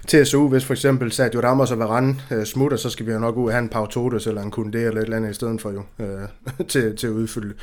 til 0.06 0.16
at 0.16 0.28
se 0.28 0.38
ud. 0.38 0.48
Hvis 0.48 0.64
for 0.64 0.74
eksempel 0.74 1.12
Sergio 1.12 1.40
Ramos 1.40 1.70
og 1.70 1.78
Varane 1.78 2.16
øh, 2.30 2.44
smutter, 2.44 2.76
så 2.76 2.90
skal 2.90 3.06
vi 3.06 3.12
jo 3.12 3.18
nok 3.18 3.36
ud 3.36 3.46
og 3.46 3.52
have 3.52 3.62
en 3.62 3.68
Pau 3.68 3.86
Totes 3.86 4.26
eller 4.26 4.42
en 4.42 4.50
Kunde 4.50 4.78
eller 4.78 5.00
et 5.00 5.04
eller 5.04 5.16
andet 5.16 5.30
i 5.30 5.34
stedet 5.34 5.60
for 5.60 5.70
jo, 5.70 5.82
øh, 5.98 6.28
til, 6.68 6.96
til 6.96 7.06
at 7.06 7.12
udfylde, 7.12 7.54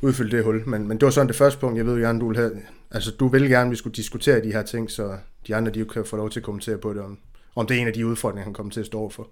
udfylde 0.00 0.36
det 0.36 0.44
hul. 0.44 0.62
Men, 0.66 0.88
men 0.88 0.98
det 0.98 1.04
var 1.04 1.10
sådan 1.10 1.28
det 1.28 1.36
første 1.36 1.60
punkt, 1.60 1.78
jeg 1.78 1.86
ved 1.86 1.94
jo 1.94 2.00
gerne, 2.00 2.20
du 2.20 2.28
vil 2.28 2.36
have, 2.36 2.50
altså 2.90 3.10
du 3.10 3.28
vil 3.28 3.48
gerne, 3.48 3.66
at 3.66 3.70
vi 3.70 3.76
skulle 3.76 3.94
diskutere 3.94 4.42
de 4.42 4.52
her 4.52 4.62
ting, 4.62 4.90
så 4.90 5.16
de 5.46 5.56
andre 5.56 5.72
de 5.72 5.84
kan 5.84 6.04
få 6.04 6.16
lov 6.16 6.30
til 6.30 6.40
at 6.40 6.44
kommentere 6.44 6.78
på 6.78 6.92
det, 6.92 7.02
om, 7.02 7.18
om 7.56 7.66
det 7.66 7.76
er 7.76 7.80
en 7.80 7.86
af 7.86 7.92
de 7.92 8.06
udfordringer, 8.06 8.44
han 8.44 8.54
kommer 8.54 8.72
til 8.72 8.80
at 8.80 8.86
stå 8.86 9.10
for. 9.10 9.28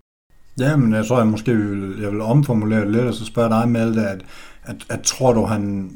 Ja, 0.60 0.76
men 0.76 0.92
jeg 0.92 1.06
tror, 1.06 1.18
jeg 1.18 1.26
måske 1.26 1.56
vil, 1.56 1.98
jeg 2.00 2.12
vil 2.12 2.20
omformulere 2.20 2.80
det 2.80 2.90
lidt, 2.90 3.04
og 3.04 3.14
så 3.14 3.24
spørge 3.24 3.48
dig, 3.48 3.68
Malte, 3.68 4.00
at, 4.00 4.24
at, 4.62 4.76
at 4.88 5.00
tror 5.02 5.32
du, 5.32 5.44
han 5.44 5.92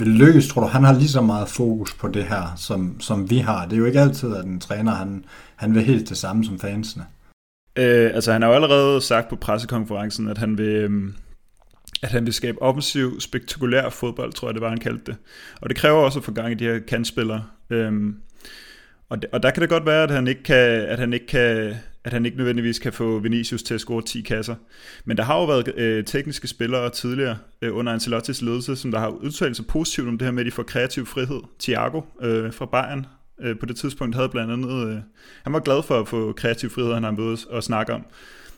lykkes? 0.00 0.48
Tror 0.48 0.62
du, 0.62 0.68
han 0.68 0.84
har 0.84 0.92
lige 0.92 1.08
så 1.08 1.20
meget 1.20 1.48
fokus 1.48 1.94
på 1.94 2.08
det 2.08 2.24
her, 2.24 2.54
som, 2.56 3.00
som 3.00 3.30
vi 3.30 3.38
har? 3.38 3.64
Det 3.64 3.72
er 3.72 3.78
jo 3.78 3.84
ikke 3.84 4.00
altid, 4.00 4.36
at 4.36 4.44
en 4.44 4.60
træner, 4.60 4.92
han, 4.92 5.24
han 5.56 5.74
vil 5.74 5.82
helt 5.82 6.08
det 6.08 6.16
samme 6.16 6.44
som 6.44 6.58
fansene. 6.58 7.04
Øh, 7.76 8.10
altså, 8.14 8.32
han 8.32 8.42
har 8.42 8.48
jo 8.48 8.54
allerede 8.54 9.00
sagt 9.00 9.28
på 9.28 9.36
pressekonferencen, 9.36 10.28
at 10.28 10.38
han 10.38 10.58
vil... 10.58 10.66
Øhm, 10.66 11.14
at 12.02 12.08
han 12.08 12.24
vil 12.26 12.34
skabe 12.34 12.62
offensiv, 12.62 13.20
spektakulær 13.20 13.88
fodbold, 13.88 14.32
tror 14.32 14.48
jeg, 14.48 14.54
det 14.54 14.62
var, 14.62 14.68
han 14.68 14.80
kaldte 14.80 15.04
det. 15.06 15.16
Og 15.60 15.68
det 15.68 15.76
kræver 15.76 15.98
også 15.98 16.18
at 16.18 16.24
få 16.24 16.32
gang 16.32 16.52
i 16.52 16.54
de 16.54 16.64
her 16.64 16.78
kandspillere. 16.78 17.44
Øhm, 17.70 18.16
og, 19.08 19.22
de, 19.22 19.26
og 19.32 19.42
der 19.42 19.50
kan 19.50 19.60
det 19.60 19.70
godt 19.70 19.86
være, 19.86 20.02
at 20.02 20.10
han 20.10 20.26
ikke 20.26 20.42
kan, 20.42 20.56
at 20.56 20.98
han 20.98 21.12
ikke 21.12 21.26
kan, 21.26 21.74
at 22.04 22.12
han 22.12 22.26
ikke 22.26 22.36
nødvendigvis 22.36 22.78
kan 22.78 22.92
få 22.92 23.18
Vinicius 23.18 23.62
til 23.62 23.74
at 23.74 23.80
score 23.80 24.02
10 24.02 24.20
kasser. 24.20 24.54
Men 25.04 25.16
der 25.16 25.22
har 25.22 25.38
jo 25.38 25.44
været 25.44 25.74
øh, 25.76 26.04
tekniske 26.04 26.48
spillere 26.48 26.90
tidligere 26.90 27.38
øh, 27.62 27.76
under 27.76 27.92
Ancelottis 27.92 28.42
ledelse, 28.42 28.76
som 28.76 28.90
der 28.90 28.98
har 28.98 29.08
udtalt 29.08 29.56
sig 29.56 29.66
positivt 29.66 30.08
om 30.08 30.18
det 30.18 30.26
her 30.26 30.32
med, 30.32 30.40
at 30.40 30.46
de 30.46 30.50
får 30.50 30.62
kreativ 30.62 31.06
frihed. 31.06 31.40
Thiago 31.60 32.00
øh, 32.22 32.52
fra 32.52 32.66
Bayern 32.66 33.06
øh, 33.42 33.58
på 33.58 33.66
det 33.66 33.76
tidspunkt 33.76 34.14
havde 34.14 34.28
blandt 34.28 34.52
andet, 34.52 34.88
øh, 34.88 34.96
han 35.44 35.52
var 35.52 35.60
glad 35.60 35.82
for 35.82 36.00
at 36.00 36.08
få 36.08 36.32
kreativ 36.32 36.70
frihed, 36.70 36.94
han 36.94 37.04
har 37.04 37.10
mødet 37.10 37.46
og 37.50 37.62
snakke 37.62 37.92
om. 37.92 38.04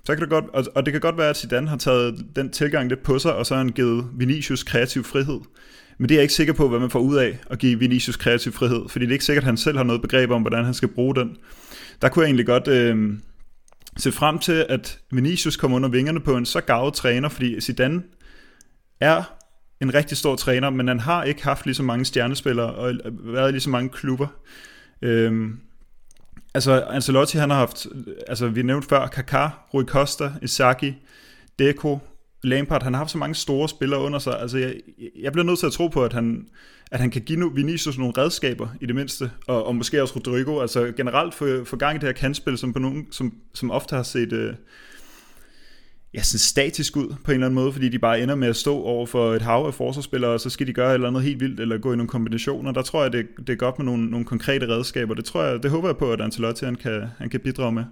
Så 0.04 0.14
kan 0.14 0.20
det 0.20 0.30
godt, 0.30 0.44
og, 0.52 0.64
og 0.74 0.86
det 0.86 0.92
kan 0.92 1.00
godt 1.00 1.18
være, 1.18 1.30
at 1.30 1.36
Zidane 1.36 1.68
har 1.68 1.76
taget 1.76 2.26
den 2.36 2.50
tilgang 2.50 2.88
lidt 2.88 3.02
på 3.02 3.18
sig, 3.18 3.34
og 3.34 3.46
så 3.46 3.54
har 3.54 3.62
han 3.62 3.72
givet 3.72 4.06
Vinicius 4.14 4.62
kreativ 4.62 5.04
frihed. 5.04 5.40
Men 5.98 6.08
det 6.08 6.14
er 6.14 6.18
jeg 6.18 6.22
ikke 6.22 6.34
sikker 6.34 6.52
på, 6.52 6.68
hvad 6.68 6.80
man 6.80 6.90
får 6.90 7.00
ud 7.00 7.16
af 7.16 7.38
at 7.50 7.58
give 7.58 7.78
Vinicius 7.78 8.16
kreativ 8.16 8.52
frihed, 8.52 8.88
fordi 8.88 9.04
det 9.04 9.10
er 9.10 9.14
ikke 9.14 9.24
sikkert, 9.24 9.42
at 9.42 9.46
han 9.46 9.56
selv 9.56 9.76
har 9.76 9.84
noget 9.84 10.02
begreb 10.02 10.30
om, 10.30 10.40
hvordan 10.40 10.64
han 10.64 10.74
skal 10.74 10.88
bruge 10.88 11.14
den. 11.14 11.36
Der 12.02 12.08
kunne 12.08 12.22
jeg 12.22 12.28
egentlig 12.28 12.46
godt 12.46 12.68
øh, 12.68 13.14
se 13.96 14.12
frem 14.12 14.38
til, 14.38 14.66
at 14.68 14.98
Vinicius 15.10 15.56
kommer 15.56 15.76
under 15.76 15.88
vingerne 15.88 16.20
på 16.20 16.36
en 16.36 16.46
så 16.46 16.60
gavet 16.60 16.94
træner, 16.94 17.28
fordi 17.28 17.60
Zidane 17.60 18.02
er 19.00 19.22
en 19.80 19.94
rigtig 19.94 20.16
stor 20.16 20.36
træner, 20.36 20.70
men 20.70 20.88
han 20.88 21.00
har 21.00 21.24
ikke 21.24 21.44
haft 21.44 21.66
lige 21.66 21.74
så 21.74 21.82
mange 21.82 22.04
stjernespillere 22.04 22.74
og 22.74 22.92
øh, 22.92 23.34
været 23.34 23.48
i 23.48 23.52
lige 23.52 23.60
så 23.60 23.70
mange 23.70 23.88
klubber. 23.88 24.26
Øhm, 25.02 25.60
Altså, 26.54 26.84
Ancelotti, 26.90 27.38
han 27.38 27.50
har 27.50 27.56
haft, 27.56 27.86
altså 28.26 28.48
vi 28.48 28.62
nævnte 28.62 28.88
før, 28.88 29.06
Kaká, 29.06 29.48
Rui 29.74 29.84
Costa, 29.84 30.32
Isaki, 30.42 30.94
Deco, 31.58 31.98
Lampard, 32.44 32.82
han 32.82 32.94
har 32.94 32.98
haft 32.98 33.10
så 33.10 33.18
mange 33.18 33.34
store 33.34 33.68
spillere 33.68 34.00
under 34.00 34.18
sig. 34.18 34.40
Altså, 34.40 34.58
jeg, 34.58 34.74
jeg 35.20 35.32
bliver 35.32 35.44
nødt 35.44 35.58
til 35.58 35.66
at 35.66 35.72
tro 35.72 35.88
på, 35.88 36.04
at 36.04 36.12
han, 36.12 36.46
at 36.90 37.00
han 37.00 37.10
kan 37.10 37.22
give 37.22 37.54
Vinicius 37.54 37.98
nogle 37.98 38.14
redskaber, 38.18 38.68
i 38.80 38.86
det 38.86 38.94
mindste, 38.94 39.30
og, 39.46 39.66
og 39.66 39.76
måske 39.76 40.02
også 40.02 40.16
Rodrigo. 40.16 40.60
Altså 40.60 40.92
generelt 40.96 41.34
få, 41.34 41.64
for 41.64 41.76
gang 41.76 41.96
i 41.96 41.98
det 41.98 42.08
her 42.08 42.12
kantspil, 42.12 42.58
som, 42.58 42.72
på 42.72 42.78
nogen, 42.78 43.06
som, 43.10 43.34
som 43.54 43.70
ofte 43.70 43.96
har 43.96 44.02
set 44.02 44.32
øh, 44.32 44.54
ja, 46.14 46.22
sådan 46.22 46.38
statisk 46.38 46.96
ud 46.96 47.08
på 47.24 47.30
en 47.30 47.34
eller 47.34 47.46
anden 47.46 47.54
måde, 47.54 47.72
fordi 47.72 47.88
de 47.88 47.98
bare 47.98 48.20
ender 48.20 48.34
med 48.34 48.48
at 48.48 48.56
stå 48.56 48.82
over 48.82 49.06
for 49.06 49.34
et 49.34 49.42
hav 49.42 49.64
af 49.66 49.74
forsvarsspillere, 49.74 50.30
og 50.30 50.40
så 50.40 50.50
skal 50.50 50.66
de 50.66 50.72
gøre 50.72 50.90
et 50.90 50.94
eller 50.94 51.08
andet 51.08 51.22
helt 51.22 51.40
vildt, 51.40 51.60
eller 51.60 51.78
gå 51.78 51.92
i 51.92 51.96
nogle 51.96 52.08
kombinationer. 52.08 52.72
Der 52.72 52.82
tror 52.82 53.02
jeg, 53.02 53.12
det, 53.12 53.26
det 53.38 53.50
er 53.50 53.56
godt 53.56 53.78
med 53.78 53.86
nogle, 53.86 54.10
nogle 54.10 54.26
konkrete 54.26 54.68
redskaber. 54.68 55.14
Det, 55.14 55.24
tror 55.24 55.42
jeg, 55.42 55.62
det 55.62 55.70
håber 55.70 55.88
jeg 55.88 55.96
på, 55.96 56.12
at 56.12 56.20
Ancelotti 56.20 56.64
han 56.64 56.74
kan, 56.74 57.06
han 57.18 57.30
kan 57.30 57.40
bidrage 57.40 57.72
med. 57.72 57.84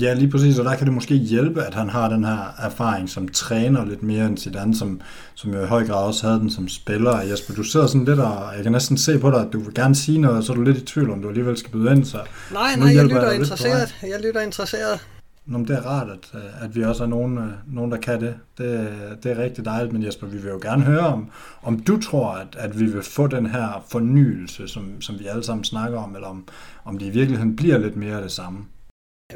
Ja, 0.00 0.14
lige 0.14 0.30
præcis, 0.30 0.58
og 0.58 0.64
der 0.64 0.74
kan 0.74 0.86
det 0.86 0.94
måske 0.94 1.14
hjælpe, 1.14 1.62
at 1.62 1.74
han 1.74 1.88
har 1.88 2.08
den 2.08 2.24
her 2.24 2.54
erfaring 2.58 3.08
som 3.08 3.28
træner 3.28 3.84
lidt 3.84 4.02
mere 4.02 4.26
end 4.26 4.38
Zidane, 4.38 4.76
som, 4.76 5.00
som 5.34 5.54
jo 5.54 5.62
i 5.62 5.66
høj 5.66 5.86
grad 5.86 6.04
også 6.06 6.26
havde 6.26 6.40
den 6.40 6.50
som 6.50 6.68
spiller. 6.68 7.22
Jesper, 7.22 7.54
du 7.54 7.62
sidder 7.62 7.86
sådan 7.86 8.04
lidt, 8.04 8.20
og 8.20 8.54
jeg 8.56 8.62
kan 8.62 8.72
næsten 8.72 8.98
se 8.98 9.18
på 9.18 9.30
dig, 9.30 9.40
at 9.40 9.52
du 9.52 9.60
vil 9.60 9.74
gerne 9.74 9.94
sige 9.94 10.18
noget, 10.18 10.36
og 10.36 10.44
så 10.44 10.52
er 10.52 10.56
du 10.56 10.62
lidt 10.62 10.78
i 10.78 10.84
tvivl, 10.84 11.10
om 11.10 11.22
du 11.22 11.28
alligevel 11.28 11.56
skal 11.56 11.72
byde 11.72 11.92
ind. 11.92 12.04
Så 12.04 12.18
nej, 12.52 12.76
nej, 12.76 12.94
jeg 12.94 13.04
lytter 13.04 13.30
interesseret. 13.30 13.94
Jeg 14.02 14.20
lytter 14.24 14.40
interesseret. 14.40 15.00
Nå, 15.46 15.58
det 15.58 15.70
er 15.70 15.80
rart, 15.80 16.08
at, 16.10 16.40
at 16.60 16.76
vi 16.76 16.84
også 16.84 17.02
er 17.02 17.08
nogen, 17.08 17.38
nogen 17.66 17.92
der 17.92 17.98
kan 17.98 18.20
det. 18.20 18.34
det. 18.58 18.88
Det 19.22 19.32
er 19.32 19.38
rigtig 19.38 19.64
dejligt, 19.64 19.92
men 19.92 20.04
Jesper, 20.04 20.26
vi 20.26 20.36
vil 20.36 20.50
jo 20.50 20.58
gerne 20.62 20.82
høre 20.82 21.06
om, 21.06 21.30
om 21.62 21.80
du 21.80 22.00
tror, 22.00 22.30
at, 22.30 22.56
at 22.58 22.80
vi 22.80 22.84
vil 22.84 23.02
få 23.02 23.26
den 23.26 23.46
her 23.46 23.84
fornyelse, 23.88 24.68
som, 24.68 25.00
som 25.00 25.18
vi 25.18 25.26
alle 25.26 25.44
sammen 25.44 25.64
snakker 25.64 25.98
om, 25.98 26.14
eller 26.14 26.28
om, 26.28 26.48
om 26.84 26.98
det 26.98 27.06
i 27.06 27.10
virkeligheden 27.10 27.56
bliver 27.56 27.78
lidt 27.78 27.96
mere 27.96 28.16
af 28.16 28.22
det 28.22 28.32
samme. 28.32 28.58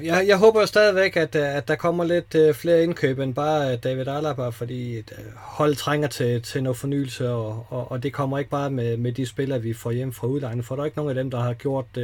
Jeg, 0.02 0.24
jeg 0.28 0.38
håber 0.38 0.60
jo 0.60 0.66
stadigvæk, 0.66 1.16
at, 1.16 1.34
øh, 1.34 1.56
at 1.56 1.68
der 1.68 1.74
kommer 1.74 2.04
lidt 2.04 2.34
øh, 2.34 2.54
flere 2.54 2.82
indkøb 2.82 3.18
end 3.18 3.34
bare 3.34 3.72
øh, 3.72 3.78
David 3.82 4.08
Alaba, 4.08 4.48
fordi 4.48 5.02
hold 5.36 5.74
trænger 5.74 6.08
til, 6.08 6.42
til 6.42 6.62
noget 6.62 6.76
fornyelse, 6.76 7.30
og, 7.30 7.66
og, 7.68 7.92
og 7.92 8.02
det 8.02 8.12
kommer 8.12 8.38
ikke 8.38 8.50
bare 8.50 8.70
med, 8.70 8.96
med 8.96 9.12
de 9.12 9.26
spillere, 9.26 9.62
vi 9.62 9.72
får 9.72 9.90
hjem 9.90 10.12
fra 10.12 10.26
udlandet, 10.26 10.64
for 10.64 10.74
der 10.74 10.82
er 10.82 10.86
ikke 10.86 10.96
nogen 10.96 11.10
af 11.10 11.14
dem, 11.14 11.30
der 11.30 11.40
har 11.40 11.54
gjort 11.54 11.86
uh, 11.96 12.02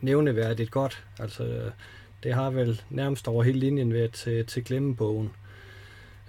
nævneværdigt 0.00 0.70
godt. 0.70 1.04
Altså, 1.18 1.44
det 2.22 2.34
har 2.34 2.50
vel 2.50 2.82
nærmest 2.90 3.28
over 3.28 3.42
hele 3.42 3.58
linjen 3.58 3.92
været 3.92 4.12
til, 4.12 4.46
til 4.46 4.64
glemmebogen. 4.64 5.30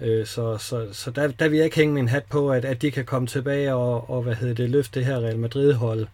Uh, 0.02 0.26
så 0.26 0.58
så, 0.58 0.88
så 0.92 1.12
der, 1.12 1.28
der 1.28 1.48
vil 1.50 1.58
jeg 1.58 1.66
ikke 1.66 1.78
hænge 1.78 1.94
min 1.94 2.08
hat 2.08 2.24
på, 2.30 2.52
at, 2.52 2.66
at 2.66 2.82
de 2.82 2.92
kan 2.92 3.06
komme 3.06 3.28
tilbage 3.28 3.74
og, 3.74 4.10
og 4.10 4.22
hvad 4.22 4.36
hedder 4.36 4.56
det, 4.56 4.70
løfte 4.70 5.00
det 5.00 5.08
her 5.08 5.20
Real 5.20 5.40
Madrid-hold. 5.40 6.02
Øh, 6.02 6.08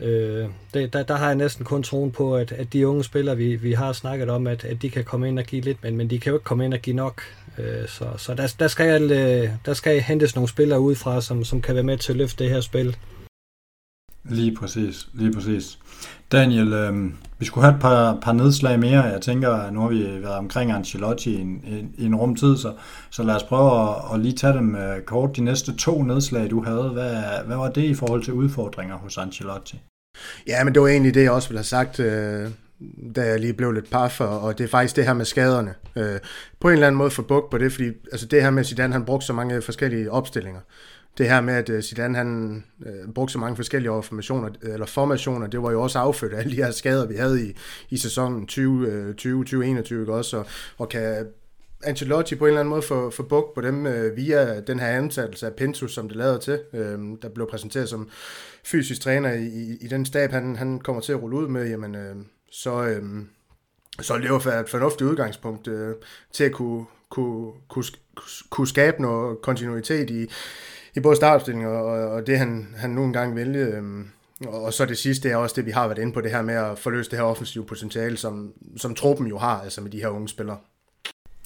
Øh, 0.00 0.46
det, 0.74 0.92
der, 0.92 1.02
der 1.02 1.16
har 1.16 1.26
jeg 1.26 1.34
næsten 1.34 1.64
kun 1.64 1.82
troen 1.82 2.10
på, 2.10 2.36
at, 2.36 2.52
at 2.52 2.72
de 2.72 2.88
unge 2.88 3.04
spillere, 3.04 3.36
vi, 3.36 3.56
vi 3.56 3.72
har 3.72 3.92
snakket 3.92 4.30
om, 4.30 4.46
at, 4.46 4.64
at 4.64 4.82
de 4.82 4.90
kan 4.90 5.04
komme 5.04 5.28
ind 5.28 5.38
og 5.38 5.44
give 5.44 5.62
lidt, 5.62 5.82
men, 5.82 5.96
men 5.96 6.10
de 6.10 6.18
kan 6.18 6.30
jo 6.30 6.36
ikke 6.36 6.44
komme 6.44 6.64
ind 6.64 6.74
og 6.74 6.80
give 6.80 6.96
nok. 6.96 7.22
Øh, 7.58 7.88
så 7.88 8.04
så 8.16 8.34
der, 8.34 8.54
der, 8.58 8.68
skal, 8.68 9.12
øh, 9.12 9.50
der 9.66 9.74
skal 9.74 10.00
hentes 10.00 10.34
nogle 10.34 10.48
spillere 10.48 10.80
udefra, 10.80 11.20
som, 11.20 11.44
som 11.44 11.62
kan 11.62 11.74
være 11.74 11.84
med 11.84 11.98
til 11.98 12.12
at 12.12 12.18
løfte 12.18 12.44
det 12.44 12.52
her 12.52 12.60
spil. 12.60 12.96
Lige 14.28 14.54
præcis, 14.54 15.08
lige 15.14 15.32
præcis. 15.32 15.78
Daniel, 16.32 16.72
øh, 16.72 17.12
vi 17.38 17.44
skulle 17.44 17.64
have 17.64 17.74
et 17.74 17.80
par, 17.80 18.18
par 18.22 18.32
nedslag 18.32 18.78
mere. 18.78 19.02
Jeg 19.02 19.20
tænker, 19.20 19.70
nu 19.70 19.80
har 19.80 19.88
vi 19.88 20.22
været 20.22 20.34
omkring 20.34 20.72
Ancelotti 20.72 21.36
i 21.36 21.40
en, 21.40 21.60
i, 21.66 21.78
en 21.78 21.94
en 21.98 22.14
rumtid, 22.14 22.56
så, 22.56 22.72
så 23.10 23.22
lad 23.22 23.34
os 23.34 23.42
prøve 23.42 23.88
at, 23.88 23.96
at 24.14 24.20
lige 24.20 24.36
tage 24.36 24.52
dem 24.52 24.74
øh, 24.74 25.00
kort. 25.00 25.36
De 25.36 25.40
næste 25.40 25.76
to 25.76 26.02
nedslag, 26.02 26.50
du 26.50 26.64
havde, 26.64 26.90
hvad, 26.92 27.16
hvad 27.46 27.56
var 27.56 27.70
det 27.70 27.82
i 27.82 27.94
forhold 27.94 28.24
til 28.24 28.32
udfordringer 28.32 28.96
hos 28.96 29.18
Ancelotti? 29.18 29.80
Ja, 30.46 30.64
men 30.64 30.74
det 30.74 30.82
var 30.82 30.88
egentlig 30.88 31.14
det, 31.14 31.22
jeg 31.22 31.30
også 31.30 31.48
ville 31.48 31.58
have 31.58 31.64
sagt, 31.64 32.00
øh, 32.00 32.50
da 33.16 33.26
jeg 33.26 33.40
lige 33.40 33.52
blev 33.52 33.72
lidt 33.72 33.90
paf, 33.90 34.20
og, 34.20 34.58
det 34.58 34.64
er 34.64 34.68
faktisk 34.68 34.96
det 34.96 35.04
her 35.04 35.14
med 35.14 35.24
skaderne. 35.24 35.74
Øh, 35.96 36.20
på 36.60 36.68
en 36.68 36.72
eller 36.72 36.86
anden 36.86 36.98
måde 36.98 37.10
få 37.10 37.22
bug 37.22 37.48
på 37.50 37.58
det, 37.58 37.72
fordi 37.72 37.88
altså 38.12 38.26
det 38.26 38.42
her 38.42 38.50
med 38.50 38.64
Zidane, 38.64 38.92
han 38.92 39.04
brugte 39.04 39.26
så 39.26 39.32
mange 39.32 39.62
forskellige 39.62 40.12
opstillinger 40.12 40.60
det 41.18 41.28
her 41.28 41.40
med, 41.40 41.54
at 41.54 41.68
øh, 41.68 41.82
Zidane 41.82 42.16
han 42.16 42.64
øh, 42.86 43.12
brugte 43.14 43.32
så 43.32 43.38
mange 43.38 43.56
forskellige 43.56 44.02
formationer, 44.02 44.48
øh, 44.62 44.72
eller 44.72 44.86
formationer, 44.86 45.46
det 45.46 45.62
var 45.62 45.70
jo 45.70 45.82
også 45.82 45.98
affødt 45.98 46.32
af 46.32 46.38
alle 46.38 46.50
de 46.50 46.62
her 46.62 46.70
skader, 46.70 47.06
vi 47.06 47.14
havde 47.14 47.46
i, 47.46 47.56
i 47.90 47.96
sæsonen 47.96 48.46
20, 48.46 49.14
20 49.14 49.44
2021 49.44 50.12
også, 50.12 50.36
og, 50.36 50.46
og 50.78 50.88
kan 50.88 51.26
Ancelotti 51.84 52.34
på 52.34 52.44
en 52.44 52.48
eller 52.48 52.60
anden 52.60 52.70
måde 52.70 52.82
få, 52.82 53.10
få 53.10 53.22
bugt 53.22 53.54
på 53.54 53.60
dem 53.60 53.86
øh, 53.86 54.16
via 54.16 54.60
den 54.60 54.80
her 54.80 54.86
ansættelse 54.86 55.46
af 55.46 55.54
Pintus, 55.54 55.94
som 55.94 56.08
det 56.08 56.16
lader 56.16 56.38
til, 56.38 56.60
øh, 56.72 56.98
der 57.22 57.28
blev 57.34 57.50
præsenteret 57.50 57.88
som 57.88 58.08
fysisk 58.64 59.00
træner 59.00 59.32
i, 59.32 59.44
i, 59.46 59.76
i 59.80 59.88
den 59.88 60.06
stab, 60.06 60.30
han, 60.30 60.56
han 60.56 60.78
kommer 60.78 61.02
til 61.02 61.12
at 61.12 61.22
rulle 61.22 61.36
ud 61.36 61.48
med, 61.48 61.68
jamen 61.68 61.94
øh, 61.94 62.16
så, 62.50 62.84
øh, 62.84 63.02
så 64.00 64.18
det 64.18 64.60
et 64.60 64.68
fornuftigt 64.68 65.10
udgangspunkt 65.10 65.68
øh, 65.68 65.94
til 66.32 66.44
at 66.44 66.52
kunne, 66.52 66.84
kunne, 67.10 67.52
kunne, 67.68 67.84
kunne 68.50 68.68
skabe 68.68 69.02
noget 69.02 69.42
kontinuitet 69.42 70.10
i, 70.10 70.30
i 70.96 71.00
både 71.00 71.16
startopstilling 71.16 71.66
og, 71.66 71.84
og 71.84 72.26
det, 72.26 72.38
han, 72.38 72.74
han 72.76 72.90
nu 72.90 73.04
engang 73.04 73.36
vælge. 73.36 73.64
Øhm, 73.64 74.08
og 74.46 74.72
så 74.72 74.84
det 74.84 74.98
sidste 74.98 75.30
er 75.30 75.36
også 75.36 75.54
det, 75.56 75.66
vi 75.66 75.70
har 75.70 75.86
været 75.86 75.98
inde 75.98 76.12
på, 76.12 76.20
det 76.20 76.30
her 76.30 76.42
med 76.42 76.54
at 76.54 76.78
forløse 76.78 77.10
det 77.10 77.18
her 77.18 77.26
offensive 77.26 77.64
potentiale, 77.64 78.16
som, 78.16 78.52
som 78.76 78.94
truppen 78.94 79.26
jo 79.26 79.38
har, 79.38 79.60
altså 79.60 79.80
med 79.80 79.90
de 79.90 80.00
her 80.00 80.08
unge 80.08 80.28
spillere. 80.28 80.56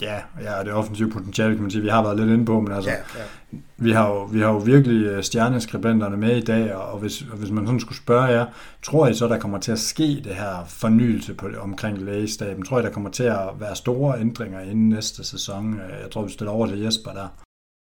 Ja, 0.02 0.20
ja, 0.40 0.64
det 0.64 0.72
offensive 0.72 1.10
potentiale, 1.10 1.54
kan 1.54 1.62
man 1.62 1.70
sige, 1.70 1.82
vi 1.82 1.88
har 1.88 2.02
været 2.02 2.16
lidt 2.16 2.30
inde 2.30 2.44
på, 2.44 2.60
men 2.60 2.72
altså, 2.72 2.90
ja, 2.90 2.96
ja. 2.96 3.58
Vi, 3.76 3.92
har 3.92 4.08
jo, 4.08 4.22
vi 4.22 4.40
har 4.40 4.48
jo 4.48 4.58
virkelig 4.58 5.06
øh, 5.06 5.22
stjerneskribenterne 5.22 6.16
med 6.16 6.36
i 6.36 6.40
dag, 6.40 6.74
og 6.74 6.98
hvis, 6.98 7.22
og 7.22 7.36
hvis 7.36 7.50
man 7.50 7.66
sådan 7.66 7.80
skulle 7.80 7.98
spørge 7.98 8.24
jer, 8.24 8.46
tror 8.82 9.08
I 9.08 9.14
så, 9.14 9.28
der 9.28 9.38
kommer 9.38 9.58
til 9.58 9.72
at 9.72 9.78
ske 9.78 10.20
det 10.24 10.34
her 10.34 10.64
fornyelse 10.68 11.34
på, 11.34 11.48
omkring 11.60 11.98
lægestaben? 11.98 12.64
Tror 12.64 12.80
I, 12.80 12.82
der 12.82 12.90
kommer 12.90 13.10
til 13.10 13.24
at 13.24 13.48
være 13.58 13.76
store 13.76 14.20
ændringer 14.20 14.60
inden 14.60 14.88
næste 14.88 15.24
sæson? 15.24 15.80
Jeg 16.02 16.10
tror, 16.10 16.24
vi 16.24 16.32
stiller 16.32 16.52
over 16.52 16.66
til 16.66 16.80
Jesper 16.80 17.10
der. 17.10 17.28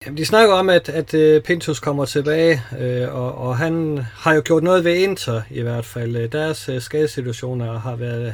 Jamen, 0.05 0.17
de 0.17 0.25
snakker 0.25 0.55
om, 0.55 0.69
at, 0.69 0.89
at 0.89 1.13
øh, 1.13 1.41
Pintus 1.41 1.79
kommer 1.79 2.05
tilbage, 2.05 2.61
øh, 2.79 3.15
og, 3.15 3.37
og 3.37 3.57
han 3.57 4.05
har 4.13 4.33
jo 4.33 4.41
gjort 4.45 4.63
noget 4.63 4.83
ved 4.83 4.95
Inter 4.95 5.41
i 5.49 5.61
hvert 5.61 5.85
fald. 5.85 6.15
Øh, 6.15 6.31
deres 6.31 6.69
øh, 6.69 6.81
skadesituationer 6.81 7.79
har 7.79 7.95
været 7.95 8.33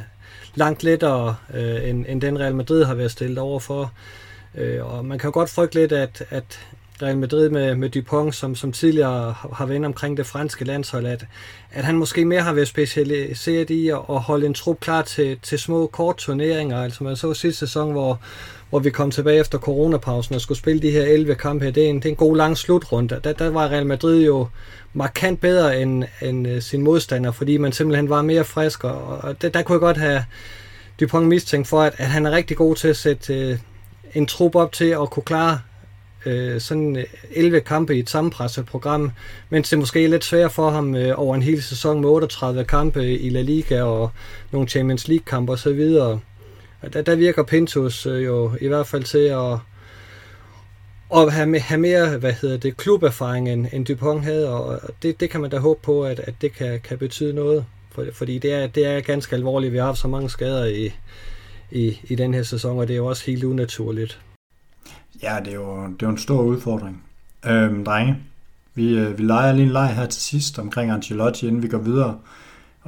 langt 0.55 0.83
lettere, 0.83 1.35
øh, 1.53 1.89
end, 1.89 2.05
end 2.07 2.21
den 2.21 2.39
Real 2.39 2.55
Madrid 2.55 2.83
har 2.83 2.93
været 2.93 3.11
stillet 3.11 3.37
overfor. 3.37 3.93
Øh, 4.55 4.93
og 4.93 5.05
man 5.05 5.19
kan 5.19 5.27
jo 5.27 5.33
godt 5.33 5.49
frygte 5.49 5.75
lidt, 5.75 5.91
at, 5.91 6.23
at 6.29 6.59
Real 7.01 7.17
Madrid 7.17 7.49
med, 7.49 7.75
med 7.75 7.89
Dupont, 7.89 8.35
som, 8.35 8.55
som 8.55 8.71
tidligere 8.71 9.35
har 9.53 9.65
været 9.65 9.85
omkring 9.85 10.17
det 10.17 10.25
franske 10.25 10.65
landshold, 10.65 11.05
at, 11.05 11.25
at 11.71 11.83
han 11.83 11.97
måske 11.97 12.25
mere 12.25 12.41
har 12.41 12.53
været 12.53 12.67
specialiseret 12.67 13.69
i 13.69 13.89
at, 13.89 13.99
at 14.09 14.19
holde 14.19 14.45
en 14.45 14.53
trup 14.53 14.79
klar 14.79 15.01
til, 15.01 15.39
til 15.43 15.59
små 15.59 15.87
korte 15.87 16.23
turneringer. 16.23 16.83
Altså 16.83 17.03
man 17.03 17.15
så 17.15 17.33
sidste 17.33 17.59
sæson, 17.59 17.91
hvor, 17.91 18.19
hvor 18.69 18.79
vi 18.79 18.89
kom 18.89 19.11
tilbage 19.11 19.39
efter 19.39 19.57
coronapausen 19.57 20.35
og 20.35 20.41
skulle 20.41 20.57
spille 20.57 20.81
de 20.81 20.91
her 20.91 21.03
11 21.03 21.35
kampe 21.35 21.65
her. 21.65 21.71
Det 21.71 21.85
er 21.85 21.89
en, 21.89 21.95
det 21.95 22.05
er 22.05 22.09
en 22.09 22.15
god 22.15 22.37
lang 22.37 22.57
slutrunde. 22.57 23.19
Der, 23.23 23.33
der 23.33 23.49
var 23.49 23.67
Real 23.67 23.85
Madrid 23.85 24.25
jo 24.25 24.47
markant 24.93 25.41
bedre 25.41 25.81
end, 25.81 26.03
end 26.21 26.47
øh, 26.47 26.61
sin 26.61 26.81
modstander, 26.81 27.31
fordi 27.31 27.57
man 27.57 27.71
simpelthen 27.71 28.09
var 28.09 28.21
mere 28.21 28.43
frisk, 28.43 28.83
og, 28.83 29.17
og 29.17 29.41
der, 29.41 29.49
der 29.49 29.61
kunne 29.61 29.73
jeg 29.73 29.79
godt 29.79 29.97
have 29.97 30.23
Dupont 30.99 31.27
mistænkt 31.27 31.67
for, 31.67 31.81
at, 31.81 31.93
at 31.97 32.07
han 32.07 32.25
er 32.25 32.31
rigtig 32.31 32.57
god 32.57 32.75
til 32.75 32.87
at 32.87 32.97
sætte 32.97 33.33
øh, 33.33 33.57
en 34.13 34.25
trup 34.25 34.55
op 34.55 34.71
til 34.71 34.85
at 34.85 35.09
kunne 35.09 35.23
klare 35.23 35.59
øh, 36.25 36.61
sådan 36.61 36.95
øh, 36.95 37.03
11 37.31 37.61
kampe 37.61 37.95
i 37.95 37.99
et 37.99 38.09
sammenpresset 38.09 38.65
program, 38.65 39.11
mens 39.49 39.69
det 39.69 39.79
måske 39.79 40.05
er 40.05 40.09
lidt 40.09 40.23
svært 40.23 40.51
for 40.51 40.69
ham 40.69 40.95
øh, 40.95 41.19
over 41.19 41.35
en 41.35 41.43
hel 41.43 41.63
sæson 41.63 42.01
med 42.01 42.09
38 42.09 42.63
kampe 42.63 43.17
i 43.17 43.29
La 43.29 43.41
Liga 43.41 43.81
og 43.81 44.11
nogle 44.51 44.67
Champions 44.67 45.07
League 45.07 45.25
kampe 45.25 45.51
osv., 45.51 45.91
der, 46.93 47.01
der 47.01 47.15
virker 47.15 47.43
Pintus 47.43 48.05
øh, 48.05 48.25
jo 48.25 48.51
i 48.61 48.67
hvert 48.67 48.87
fald 48.87 49.03
til 49.03 49.17
at, 49.17 49.53
at 51.15 51.33
have, 51.33 51.59
have 51.59 51.81
mere 51.81 52.17
hvad 52.17 52.33
hedder 52.33 52.57
det, 52.57 52.77
kluberfaring, 52.77 53.49
end, 53.49 53.67
end 53.73 53.85
Dupont 53.85 54.23
havde, 54.23 54.49
og 54.49 54.81
det, 55.03 55.19
det 55.19 55.29
kan 55.29 55.41
man 55.41 55.49
da 55.49 55.57
håbe 55.57 55.79
på, 55.83 56.03
at, 56.05 56.19
at 56.19 56.33
det 56.41 56.53
kan, 56.53 56.79
kan 56.79 56.97
betyde 56.97 57.33
noget. 57.33 57.65
For, 57.91 58.05
fordi 58.13 58.37
det 58.37 58.53
er, 58.53 58.67
det 58.67 58.85
er 58.85 58.99
ganske 58.99 59.35
alvorligt. 59.35 59.73
Vi 59.73 59.77
har 59.77 59.85
haft 59.85 59.99
så 59.99 60.07
mange 60.07 60.29
skader 60.29 60.65
i, 60.65 60.91
i, 61.71 61.99
i 62.03 62.15
den 62.15 62.33
her 62.33 62.43
sæson, 62.43 62.79
og 62.79 62.87
det 62.87 62.93
er 62.93 62.97
jo 62.97 63.05
også 63.05 63.25
helt 63.25 63.43
unaturligt. 63.43 64.19
Ja, 65.23 65.37
det 65.45 65.51
er 65.51 65.55
jo, 65.55 65.83
det 65.83 66.03
er 66.03 66.07
jo 66.07 66.09
en 66.09 66.17
stor 66.17 66.41
udfordring. 66.41 67.03
Øhm, 67.45 67.85
drenge, 67.85 68.17
vi, 68.75 68.97
øh, 68.97 69.17
vi 69.17 69.23
leger 69.23 69.53
lige 69.53 69.65
en 69.65 69.71
leg 69.71 69.95
her 69.95 70.05
til 70.05 70.21
sidst 70.21 70.59
omkring 70.59 70.91
Ancelotti, 70.91 71.47
inden 71.47 71.63
vi 71.63 71.67
går 71.67 71.77
videre. 71.77 72.19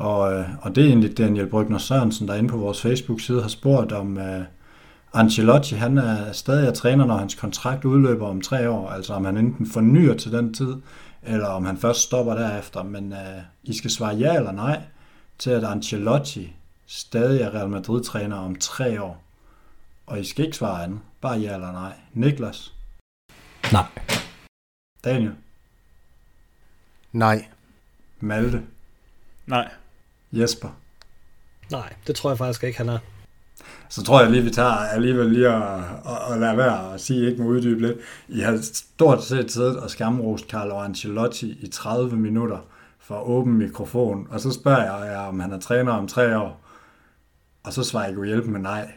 Og, 0.02 0.34
øh, 0.34 0.50
og 0.62 0.76
det 0.76 0.84
er 0.84 0.88
egentlig 0.88 1.18
Daniel 1.18 1.48
Brygner 1.48 1.78
Sørensen, 1.78 2.28
der 2.28 2.36
inde 2.36 2.50
på 2.50 2.58
vores 2.58 2.82
Facebook-side 2.82 3.42
har 3.42 3.50
spurgt 3.50 3.92
om 3.92 4.18
uh, 4.18 4.44
Ancelotti, 5.14 5.76
han 5.76 5.98
er 5.98 6.32
stadig 6.32 6.68
er 6.68 6.74
træner, 6.74 7.06
når 7.06 7.18
hans 7.18 7.36
kontrakt 7.36 7.86
udløber 7.86 8.28
om 8.28 8.42
tre 8.42 8.70
år, 8.70 8.90
altså 8.90 9.14
om 9.14 9.26
han 9.26 9.38
enten 9.38 9.72
fornyer 9.72 10.14
til 10.14 10.32
den 10.32 10.54
tid, 10.54 10.76
eller 11.24 11.48
om 11.48 11.66
han 11.66 11.78
først 11.78 12.02
stopper 12.02 12.34
derefter. 12.34 12.84
Men 12.84 13.12
uh, 13.12 13.44
I 13.64 13.74
skal 13.74 13.92
svare 13.92 14.16
ja 14.16 14.36
eller 14.36 14.52
nej 14.52 14.82
til, 15.38 15.50
at 15.50 15.64
Ancelotti 15.64 16.56
stadig 16.88 17.42
er 17.42 17.54
Real 17.54 17.70
Madrid-træner 17.70 18.36
om 18.36 18.56
tre 18.56 19.02
år. 19.02 19.24
Og 20.08 20.20
I 20.20 20.24
skal 20.24 20.46
ikke 20.46 20.58
svare 20.58 20.84
andet. 20.84 21.00
Bare 21.22 21.40
ja 21.40 21.54
eller 21.54 21.72
nej. 21.72 21.94
Niklas? 22.14 22.74
Nej. 23.72 23.86
Daniel? 25.04 25.34
Nej. 27.12 27.46
Malte? 28.20 28.62
Nej. 29.46 29.70
Jesper? 30.32 30.70
Nej, 31.72 31.94
det 32.08 32.16
tror 32.16 32.30
jeg 32.30 32.38
faktisk 32.38 32.64
ikke, 32.64 32.78
han 32.78 32.90
er. 32.90 33.00
Så 33.90 34.04
tror 34.04 34.22
jeg 34.22 34.32
lige, 34.32 34.44
vi 34.44 34.50
tager 34.50 34.72
alligevel 34.72 35.32
lige 35.32 35.48
at, 35.48 35.80
at, 36.06 36.34
at 36.34 36.40
lade 36.40 36.58
være 36.58 36.94
at 36.94 37.02
sige, 37.02 37.30
ikke 37.30 37.42
må 37.42 37.50
uddybe 37.50 37.82
lidt. 37.82 37.98
I 38.28 38.40
har 38.40 38.60
stort 38.74 39.24
set 39.24 39.52
siddet 39.52 39.78
og 39.78 39.90
skamrost 39.90 40.50
Carlo 40.50 40.80
Ancelotti 40.80 41.58
i 41.62 41.68
30 41.68 42.18
minutter 42.18 42.58
for 43.00 43.22
åben 43.22 43.54
mikrofon, 43.54 44.28
og 44.30 44.40
så 44.40 44.52
spørger 44.52 45.00
jeg 45.00 45.12
jer, 45.12 45.20
om 45.20 45.40
han 45.40 45.52
er 45.52 45.60
træner 45.60 45.92
om 45.92 46.08
tre 46.08 46.38
år, 46.38 46.62
og 47.64 47.74
så 47.74 47.84
svarer 47.84 48.06
jeg 48.06 48.16
kunne 48.16 48.28
hjælpe 48.28 48.50
med 48.50 48.60
nej. 48.60 48.92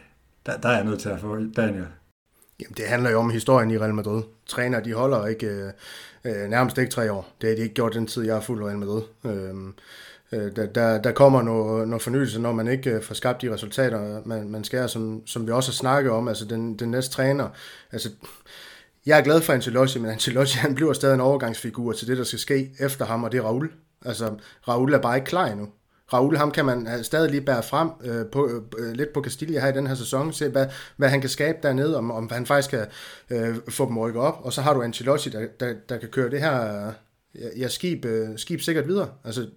Der, 0.45 0.57
der 0.57 0.69
er 0.69 0.75
jeg 0.75 0.85
nødt 0.85 0.99
til 0.99 1.09
at 1.09 1.19
få 1.19 1.37
Daniel. 1.55 1.87
Jamen, 2.59 2.73
det 2.77 2.85
handler 2.87 3.09
jo 3.09 3.19
om 3.19 3.29
historien 3.29 3.71
i 3.71 3.77
Real 3.77 3.93
Madrid. 3.93 4.23
Træner, 4.47 4.79
de 4.79 4.93
holder 4.93 5.25
ikke 5.25 5.47
øh, 5.47 5.71
øh 6.25 6.49
nærmest 6.49 6.77
ikke 6.77 6.91
tre 6.91 7.11
år. 7.11 7.27
Det 7.41 7.49
har 7.49 7.55
de 7.55 7.61
ikke 7.61 7.75
gjort 7.75 7.93
den 7.93 8.07
tid, 8.07 8.23
jeg 8.23 8.33
har 8.33 8.41
fulgt 8.41 8.63
Real 8.63 8.77
Madrid. 8.77 9.01
Øh, 9.25 9.53
Øh, 10.35 10.55
der, 10.55 10.65
der, 10.65 11.01
der 11.01 11.11
kommer 11.11 11.41
noget, 11.41 11.87
noget 11.87 12.01
fornyelse, 12.01 12.41
når 12.41 12.51
man 12.51 12.67
ikke 12.67 12.89
øh, 12.89 13.01
får 13.01 13.15
skabt 13.15 13.41
de 13.41 13.53
resultater, 13.53 14.21
man, 14.25 14.49
man 14.49 14.63
skal, 14.63 14.89
som, 14.89 15.27
som 15.27 15.47
vi 15.47 15.51
også 15.51 15.71
har 15.71 15.73
snakket 15.73 16.11
om, 16.11 16.27
altså 16.27 16.45
den, 16.45 16.79
den 16.79 16.91
næste 16.91 17.13
træner. 17.13 17.49
Altså, 17.91 18.09
jeg 19.05 19.19
er 19.19 19.23
glad 19.23 19.41
for 19.41 19.53
Ancelotti, 19.53 19.99
men 19.99 20.11
Ancelotti 20.11 20.57
han 20.65 20.75
bliver 20.75 20.93
stadig 20.93 21.13
en 21.13 21.21
overgangsfigur 21.21 21.91
til 21.91 22.07
det, 22.07 22.17
der 22.17 22.23
skal 22.23 22.39
ske 22.39 22.71
efter 22.79 23.05
ham, 23.05 23.23
og 23.23 23.31
det 23.31 23.37
er 23.37 23.41
Raul. 23.41 23.71
Altså, 24.05 24.35
Raul 24.67 24.93
er 24.93 24.99
bare 24.99 25.15
ikke 25.15 25.27
klar 25.27 25.45
endnu. 25.45 25.67
Raul, 26.13 26.37
ham 26.37 26.51
kan 26.51 26.65
man 26.65 26.87
øh, 26.87 27.03
stadig 27.03 27.31
lige 27.31 27.41
bære 27.41 27.63
frem 27.63 27.89
øh, 28.03 28.25
på, 28.25 28.63
øh, 28.77 28.91
lidt 28.91 29.13
på 29.13 29.21
Castilla 29.21 29.59
her 29.59 29.67
i 29.67 29.77
den 29.77 29.87
her 29.87 29.95
sæson, 29.95 30.33
se 30.33 30.49
hvad, 30.49 30.65
hvad 30.97 31.09
han 31.09 31.21
kan 31.21 31.29
skabe 31.29 31.57
dernede, 31.63 31.97
om, 31.97 32.11
om 32.11 32.29
han 32.31 32.45
faktisk 32.45 32.69
kan 32.69 32.85
øh, 33.29 33.55
få 33.69 33.87
dem 33.87 33.97
rykket 33.97 34.21
op, 34.21 34.39
og 34.43 34.53
så 34.53 34.61
har 34.61 34.73
du 34.73 34.81
Ancelotti, 34.81 35.29
der, 35.29 35.47
der, 35.59 35.73
der 35.89 35.97
kan 35.97 36.09
køre 36.09 36.29
det 36.29 36.41
her 36.41 36.91
ja, 37.57 37.67
skib, 37.67 38.05
øh, 38.05 38.29
skib 38.37 38.61
sikkert 38.61 38.87
videre. 38.87 39.09
Altså, 39.23 39.47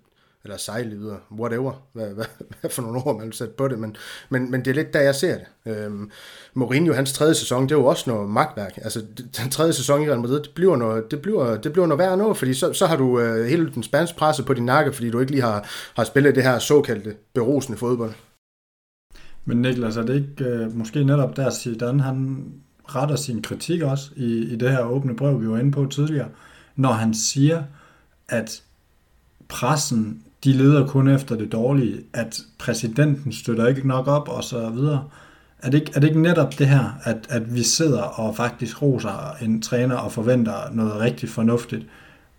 eller 0.48 0.58
sejle 0.58 0.96
videre, 0.96 1.18
whatever, 1.32 1.72
hvad, 1.92 2.06
hvad, 2.06 2.24
hvad 2.60 2.70
for 2.70 2.82
nogle 2.82 3.00
ord 3.04 3.16
man 3.16 3.26
vil 3.26 3.32
sætte 3.32 3.54
på 3.54 3.68
det, 3.68 3.78
men, 3.78 3.96
men, 4.30 4.50
men 4.50 4.64
det 4.64 4.70
er 4.70 4.74
lidt 4.74 4.92
der, 4.92 5.00
jeg 5.00 5.14
ser 5.14 5.38
det. 5.38 5.76
Øhm, 5.76 6.10
Mourinho, 6.54 6.92
hans 6.92 7.12
tredje 7.12 7.34
sæson, 7.34 7.62
det 7.62 7.72
er 7.72 7.76
jo 7.76 7.84
også 7.84 8.10
noget 8.10 8.30
magtværk. 8.30 8.78
Altså, 8.82 9.04
den 9.42 9.50
tredje 9.50 9.72
sæson 9.72 10.02
i 10.02 10.08
Real 10.08 10.20
Madrid, 10.20 10.40
det 10.40 10.50
bliver 10.54 10.76
noget, 10.76 11.10
det 11.10 11.22
bliver, 11.22 11.56
det 11.56 11.72
bliver 11.72 11.86
noget 11.86 11.98
værd 11.98 12.18
noget, 12.18 12.36
fordi 12.36 12.54
så, 12.54 12.72
så 12.72 12.86
har 12.86 12.96
du 12.96 13.20
øh, 13.20 13.46
hele 13.46 13.70
den 13.74 13.82
spanske 13.82 14.18
presse 14.18 14.42
på 14.42 14.54
din 14.54 14.64
nakke, 14.64 14.92
fordi 14.92 15.10
du 15.10 15.20
ikke 15.20 15.32
lige 15.32 15.42
har, 15.42 15.68
har 15.96 16.04
spillet 16.04 16.34
det 16.34 16.42
her 16.42 16.58
såkaldte 16.58 17.14
berusende 17.34 17.78
fodbold. 17.78 18.12
Men 19.44 19.62
Niklas, 19.62 19.96
er 19.96 20.02
det 20.02 20.14
ikke 20.14 20.44
øh, 20.44 20.76
måske 20.76 21.04
netop 21.04 21.36
der, 21.36 21.50
Zidane 21.50 22.02
han 22.02 22.46
retter 22.84 23.16
sin 23.16 23.42
kritik 23.42 23.82
også 23.82 24.10
i, 24.16 24.38
i 24.38 24.56
det 24.56 24.70
her 24.70 24.84
åbne 24.84 25.16
brev, 25.16 25.40
vi 25.40 25.48
var 25.48 25.58
inde 25.58 25.72
på 25.72 25.86
tidligere, 25.86 26.28
når 26.76 26.92
han 26.92 27.14
siger, 27.14 27.62
at 28.28 28.62
pressen, 29.48 30.22
de 30.44 30.52
leder 30.52 30.86
kun 30.86 31.08
efter 31.08 31.36
det 31.36 31.52
dårlige, 31.52 32.00
at 32.12 32.40
præsidenten 32.58 33.32
støtter 33.32 33.66
ikke 33.66 33.88
nok 33.88 34.06
op 34.06 34.28
og 34.28 34.44
så 34.44 34.70
videre. 34.70 35.04
Er 35.62 35.70
det 35.70 35.78
ikke, 35.78 35.92
er 35.94 36.00
det 36.00 36.08
ikke 36.08 36.22
netop 36.22 36.58
det 36.58 36.68
her, 36.68 36.98
at, 37.04 37.16
at 37.28 37.54
vi 37.54 37.62
sidder 37.62 38.02
og 38.02 38.36
faktisk 38.36 38.82
roser 38.82 39.36
en 39.42 39.62
træner 39.62 39.96
og 39.96 40.12
forventer 40.12 40.54
noget 40.72 41.00
rigtig 41.00 41.28
fornuftigt, 41.28 41.86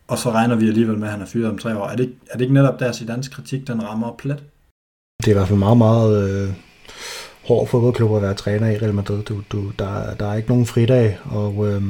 og 0.07 0.17
så 0.17 0.31
regner 0.31 0.55
vi 0.55 0.67
alligevel 0.67 0.97
med, 0.97 1.07
at 1.07 1.11
han 1.11 1.21
er 1.21 1.25
fyret 1.25 1.49
om 1.49 1.57
tre 1.57 1.77
år. 1.77 1.87
Er 1.87 1.95
det, 1.95 2.03
ikke, 2.03 2.15
er 2.31 2.37
det 2.37 2.41
ikke 2.41 2.53
netop 2.53 2.79
der, 2.79 2.87
at 2.87 3.03
dansk 3.07 3.31
kritik 3.31 3.67
den 3.67 3.83
rammer 3.83 4.15
plet? 4.17 4.43
Det 5.21 5.27
er 5.27 5.31
i 5.31 5.33
hvert 5.33 5.47
fald 5.47 5.59
meget, 5.59 5.77
meget 5.77 6.29
øh, 6.29 6.53
hård 7.47 7.67
fodboldklub 7.67 8.15
at 8.15 8.21
være 8.21 8.33
træner 8.33 8.69
i 8.69 8.77
Real 8.77 8.93
Madrid. 8.93 9.23
Du, 9.23 9.41
du, 9.51 9.71
der, 9.79 10.13
der 10.13 10.27
er 10.27 10.35
ikke 10.35 10.49
nogen 10.49 10.65
fridag, 10.65 11.17
og 11.25 11.67
øh, 11.67 11.81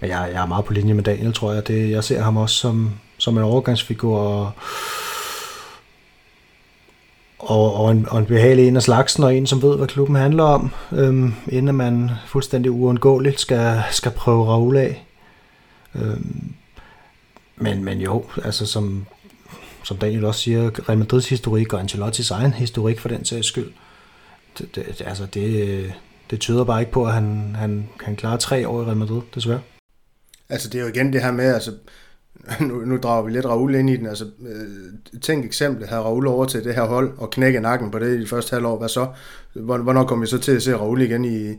men 0.00 0.10
jeg, 0.10 0.30
jeg 0.32 0.42
er 0.42 0.46
meget 0.46 0.64
på 0.64 0.72
linje 0.72 0.94
med 0.94 1.04
Daniel, 1.04 1.32
tror 1.32 1.52
jeg. 1.52 1.68
Det, 1.68 1.90
jeg 1.90 2.04
ser 2.04 2.22
ham 2.22 2.36
også 2.36 2.56
som, 2.56 2.90
som 3.20 3.38
en 3.38 3.44
overgangsfigur, 3.44 4.18
og, 4.18 4.52
og, 7.38 7.74
og, 7.74 7.90
en, 7.90 8.06
og 8.08 8.18
en 8.18 8.26
behagelig 8.26 8.68
en 8.68 8.76
af 8.76 8.82
slagsen, 8.82 9.24
og 9.24 9.34
en, 9.34 9.46
som 9.46 9.62
ved, 9.62 9.76
hvad 9.76 9.86
klubben 9.86 10.16
handler 10.16 10.44
om, 10.44 10.70
øhm, 10.92 11.34
inden 11.48 11.76
man 11.76 12.10
fuldstændig 12.26 12.70
uundgåeligt 12.70 13.40
skal, 13.40 13.82
skal 13.90 14.12
prøve 14.12 14.46
Raul 14.46 14.76
af. 14.76 15.06
Øhm, 15.94 16.52
men, 17.56 17.84
men 17.84 18.00
jo, 18.00 18.24
altså 18.44 18.66
som, 18.66 19.06
som 19.84 19.96
Daniel 19.96 20.24
også 20.24 20.40
siger, 20.40 20.70
Real 20.88 20.98
Madrids 20.98 21.28
historik 21.28 21.72
og 21.72 21.80
Ancelottis 21.80 22.30
egen 22.30 22.52
historik 22.52 22.98
for 22.98 23.08
den 23.08 23.24
sags 23.24 23.46
skyld, 23.46 23.72
det, 24.58 24.74
det, 24.74 25.02
altså 25.06 25.26
det, 25.26 25.92
det 26.30 26.40
tyder 26.40 26.64
bare 26.64 26.80
ikke 26.80 26.92
på, 26.92 27.06
at 27.06 27.12
han, 27.12 27.56
han 27.58 27.88
kan 28.04 28.16
klare 28.16 28.38
tre 28.38 28.68
år 28.68 28.82
i 28.82 28.84
Real 28.84 28.96
Madrid, 28.96 29.22
desværre. 29.34 29.60
Altså 30.48 30.68
det 30.68 30.78
er 30.78 30.82
jo 30.82 30.88
igen 30.88 31.12
det 31.12 31.22
her 31.22 31.32
med, 31.32 31.54
altså 31.54 31.72
nu, 32.60 32.74
nu 32.84 32.96
drager 32.96 33.22
vi 33.22 33.30
lidt 33.30 33.46
Raul 33.46 33.74
ind 33.74 33.90
i 33.90 33.96
den, 33.96 34.06
altså 34.06 34.24
øh, 34.24 35.20
tænk 35.20 35.44
eksempel, 35.44 35.86
havde 35.86 36.02
Raul 36.02 36.26
over 36.26 36.44
til 36.44 36.64
det 36.64 36.74
her 36.74 36.84
hold 36.84 37.12
og 37.18 37.30
knække 37.30 37.60
nakken 37.60 37.90
på 37.90 37.98
det 37.98 38.16
i 38.16 38.20
de 38.20 38.26
første 38.26 38.54
halvår, 38.54 38.78
hvad 38.78 38.88
så? 38.88 39.06
Hvornår 39.54 40.04
kommer 40.04 40.24
vi 40.24 40.30
så 40.30 40.38
til 40.38 40.52
at 40.52 40.62
se 40.62 40.76
Raul 40.76 41.02
igen 41.02 41.24
i, 41.24 41.50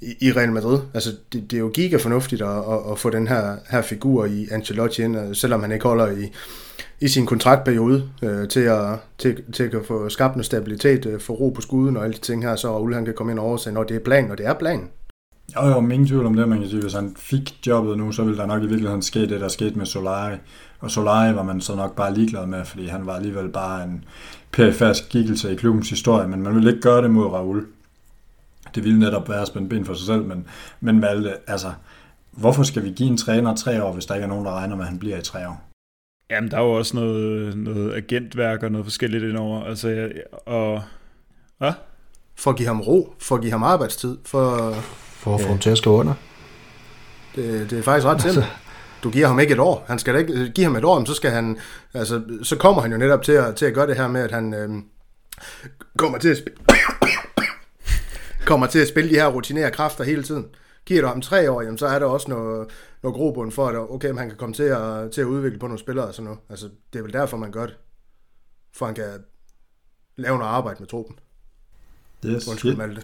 i, 0.00 0.14
i 0.20 0.32
Real 0.32 0.52
Madrid? 0.52 0.78
Altså 0.94 1.10
det, 1.32 1.50
det 1.50 1.56
er 1.56 1.60
jo 1.60 1.70
giga 1.74 1.96
fornuftigt 1.96 2.42
at, 2.42 2.48
at, 2.48 2.92
at 2.92 2.98
få 2.98 3.10
den 3.10 3.28
her, 3.28 3.56
her 3.70 3.82
figur 3.82 4.24
i 4.24 4.48
Ancelotti 4.50 5.02
ind, 5.02 5.18
øh, 5.18 5.34
selvom 5.34 5.60
han 5.60 5.72
ikke 5.72 5.88
holder 5.88 6.10
i, 6.10 6.32
i 7.00 7.08
sin 7.08 7.26
kontraktperiode 7.26 8.10
øh, 8.22 8.48
til, 8.48 8.60
at, 8.60 8.98
til, 9.18 9.42
til 9.52 9.62
at 9.62 9.86
få 9.86 10.08
skabt 10.08 10.36
noget 10.36 10.46
stabilitet, 10.46 11.06
øh, 11.06 11.20
få 11.20 11.32
ro 11.32 11.50
på 11.50 11.60
skuden 11.60 11.96
og 11.96 12.04
alle 12.04 12.14
de 12.14 12.20
ting 12.20 12.42
her, 12.42 12.56
så 12.56 12.72
Raul 12.72 12.94
han 12.94 13.04
kan 13.04 13.14
komme 13.14 13.32
ind 13.32 13.38
og 13.38 13.46
overse, 13.46 13.72
når 13.72 13.84
det 13.84 13.96
er 13.96 14.00
planen, 14.00 14.30
og 14.30 14.38
det 14.38 14.46
er 14.46 14.54
planen. 14.54 14.88
Jo, 15.56 15.68
jo, 15.68 15.80
ingen 15.80 16.06
tvivl 16.06 16.26
om 16.26 16.34
det, 16.34 16.48
man 16.48 16.60
kan 16.60 16.68
sige. 16.68 16.82
Hvis 16.82 16.92
han 16.92 17.16
fik 17.18 17.66
jobbet 17.66 17.98
nu, 17.98 18.12
så 18.12 18.24
ville 18.24 18.38
der 18.38 18.46
nok 18.46 18.62
i 18.62 18.66
virkeligheden 18.66 19.02
ske 19.02 19.20
det, 19.20 19.40
der 19.40 19.48
skete 19.48 19.78
med 19.78 19.86
Solari. 19.86 20.36
Og 20.80 20.90
Solari 20.90 21.34
var 21.34 21.42
man 21.42 21.60
så 21.60 21.76
nok 21.76 21.96
bare 21.96 22.14
ligeglad 22.14 22.46
med, 22.46 22.64
fordi 22.64 22.86
han 22.86 23.06
var 23.06 23.14
alligevel 23.16 23.48
bare 23.48 23.84
en 23.84 24.04
periferisk 24.52 25.08
gikkelse 25.08 25.52
i 25.52 25.56
klubbens 25.56 25.90
historie, 25.90 26.28
men 26.28 26.42
man 26.42 26.54
ville 26.54 26.70
ikke 26.70 26.82
gøre 26.82 27.02
det 27.02 27.10
mod 27.10 27.26
Raul. 27.26 27.66
Det 28.74 28.84
ville 28.84 28.98
netop 28.98 29.28
være 29.28 29.40
at 29.40 29.48
spænde 29.48 29.68
ben 29.68 29.84
for 29.84 29.94
sig 29.94 30.06
selv, 30.06 30.24
men, 30.24 30.46
men 30.80 31.00
Malte, 31.00 31.34
altså, 31.46 31.72
hvorfor 32.30 32.62
skal 32.62 32.84
vi 32.84 32.90
give 32.90 33.08
en 33.08 33.16
træner 33.16 33.54
tre 33.54 33.84
år, 33.84 33.92
hvis 33.92 34.06
der 34.06 34.14
ikke 34.14 34.24
er 34.24 34.28
nogen, 34.28 34.44
der 34.44 34.52
regner 34.52 34.76
med, 34.76 34.84
at 34.84 34.90
han 34.90 34.98
bliver 34.98 35.18
i 35.18 35.22
tre 35.22 35.48
år? 35.48 35.62
Jamen, 36.30 36.50
der 36.50 36.56
er 36.56 36.62
jo 36.62 36.72
også 36.72 36.96
noget, 36.96 37.56
noget 37.56 37.94
agentværk 37.94 38.62
og 38.62 38.72
noget 38.72 38.86
forskelligt 38.86 39.24
indover. 39.24 39.64
Altså, 39.64 40.12
og... 40.46 40.82
Hvad? 41.58 41.72
For 42.34 42.50
at 42.50 42.56
give 42.56 42.68
ham 42.68 42.80
ro, 42.80 43.14
for 43.18 43.34
at 43.34 43.40
give 43.40 43.52
ham 43.52 43.62
arbejdstid, 43.62 44.16
for 44.24 44.74
for 45.26 45.34
at 45.34 45.40
få 45.40 45.48
ham 45.48 45.58
til 45.58 45.70
at 45.70 45.78
skrive 45.78 45.96
under. 45.96 46.14
Det, 47.34 47.70
det 47.70 47.78
er 47.78 47.82
faktisk 47.82 48.06
ret 48.06 48.22
simpelt. 48.22 48.44
Altså. 48.44 48.58
Du 49.02 49.10
giver 49.10 49.26
ham 49.26 49.40
ikke 49.40 49.52
et 49.52 49.58
år. 49.58 49.84
Han 49.88 49.98
skal 49.98 50.14
da 50.14 50.18
ikke 50.18 50.50
give 50.50 50.64
ham 50.64 50.76
et 50.76 50.84
år, 50.84 50.98
men 50.98 51.06
så 51.06 51.14
skal 51.14 51.30
han, 51.30 51.58
altså, 51.94 52.22
så 52.42 52.56
kommer 52.56 52.82
han 52.82 52.92
jo 52.92 52.98
netop 52.98 53.22
til 53.22 53.32
at, 53.32 53.56
til 53.56 53.66
at 53.66 53.74
gøre 53.74 53.86
det 53.86 53.96
her 53.96 54.08
med, 54.08 54.20
at 54.20 54.30
han 54.30 54.54
øh, 54.54 54.68
kommer 55.98 56.18
til 56.18 56.28
at 56.28 56.38
spille, 56.38 56.58
kommer 58.50 58.66
til 58.66 58.78
at 58.78 58.88
spille 58.88 59.10
de 59.10 59.14
her 59.14 59.26
rutinerede 59.26 59.70
kræfter 59.70 60.04
hele 60.04 60.22
tiden. 60.22 60.46
Giver 60.84 61.00
du 61.00 61.08
ham 61.08 61.20
tre 61.20 61.50
år, 61.50 61.62
jamen, 61.62 61.78
så 61.78 61.86
er 61.86 61.98
der 61.98 62.06
også 62.06 62.30
noget, 62.30 62.68
noget 63.02 63.14
grobund 63.14 63.52
for, 63.52 63.66
at 63.66 63.76
okay, 63.76 64.14
han 64.14 64.28
kan 64.28 64.38
komme 64.38 64.54
til 64.54 64.62
at, 64.62 65.10
til 65.10 65.20
at 65.20 65.26
udvikle 65.26 65.58
på 65.58 65.66
nogle 65.66 65.78
spillere 65.78 66.06
og 66.06 66.14
sådan 66.14 66.24
noget. 66.24 66.40
Altså, 66.50 66.68
det 66.92 66.98
er 66.98 67.02
vel 67.02 67.12
derfor, 67.12 67.36
man 67.36 67.52
gør 67.52 67.66
det. 67.66 67.76
For 68.72 68.86
han 68.86 68.94
kan 68.94 69.04
lave 70.16 70.38
noget 70.38 70.50
arbejde 70.50 70.76
med 70.80 70.88
truppen. 70.88 71.18
Yes. 72.26 72.48
Undskyld, 72.48 72.76
Malte. 72.76 73.02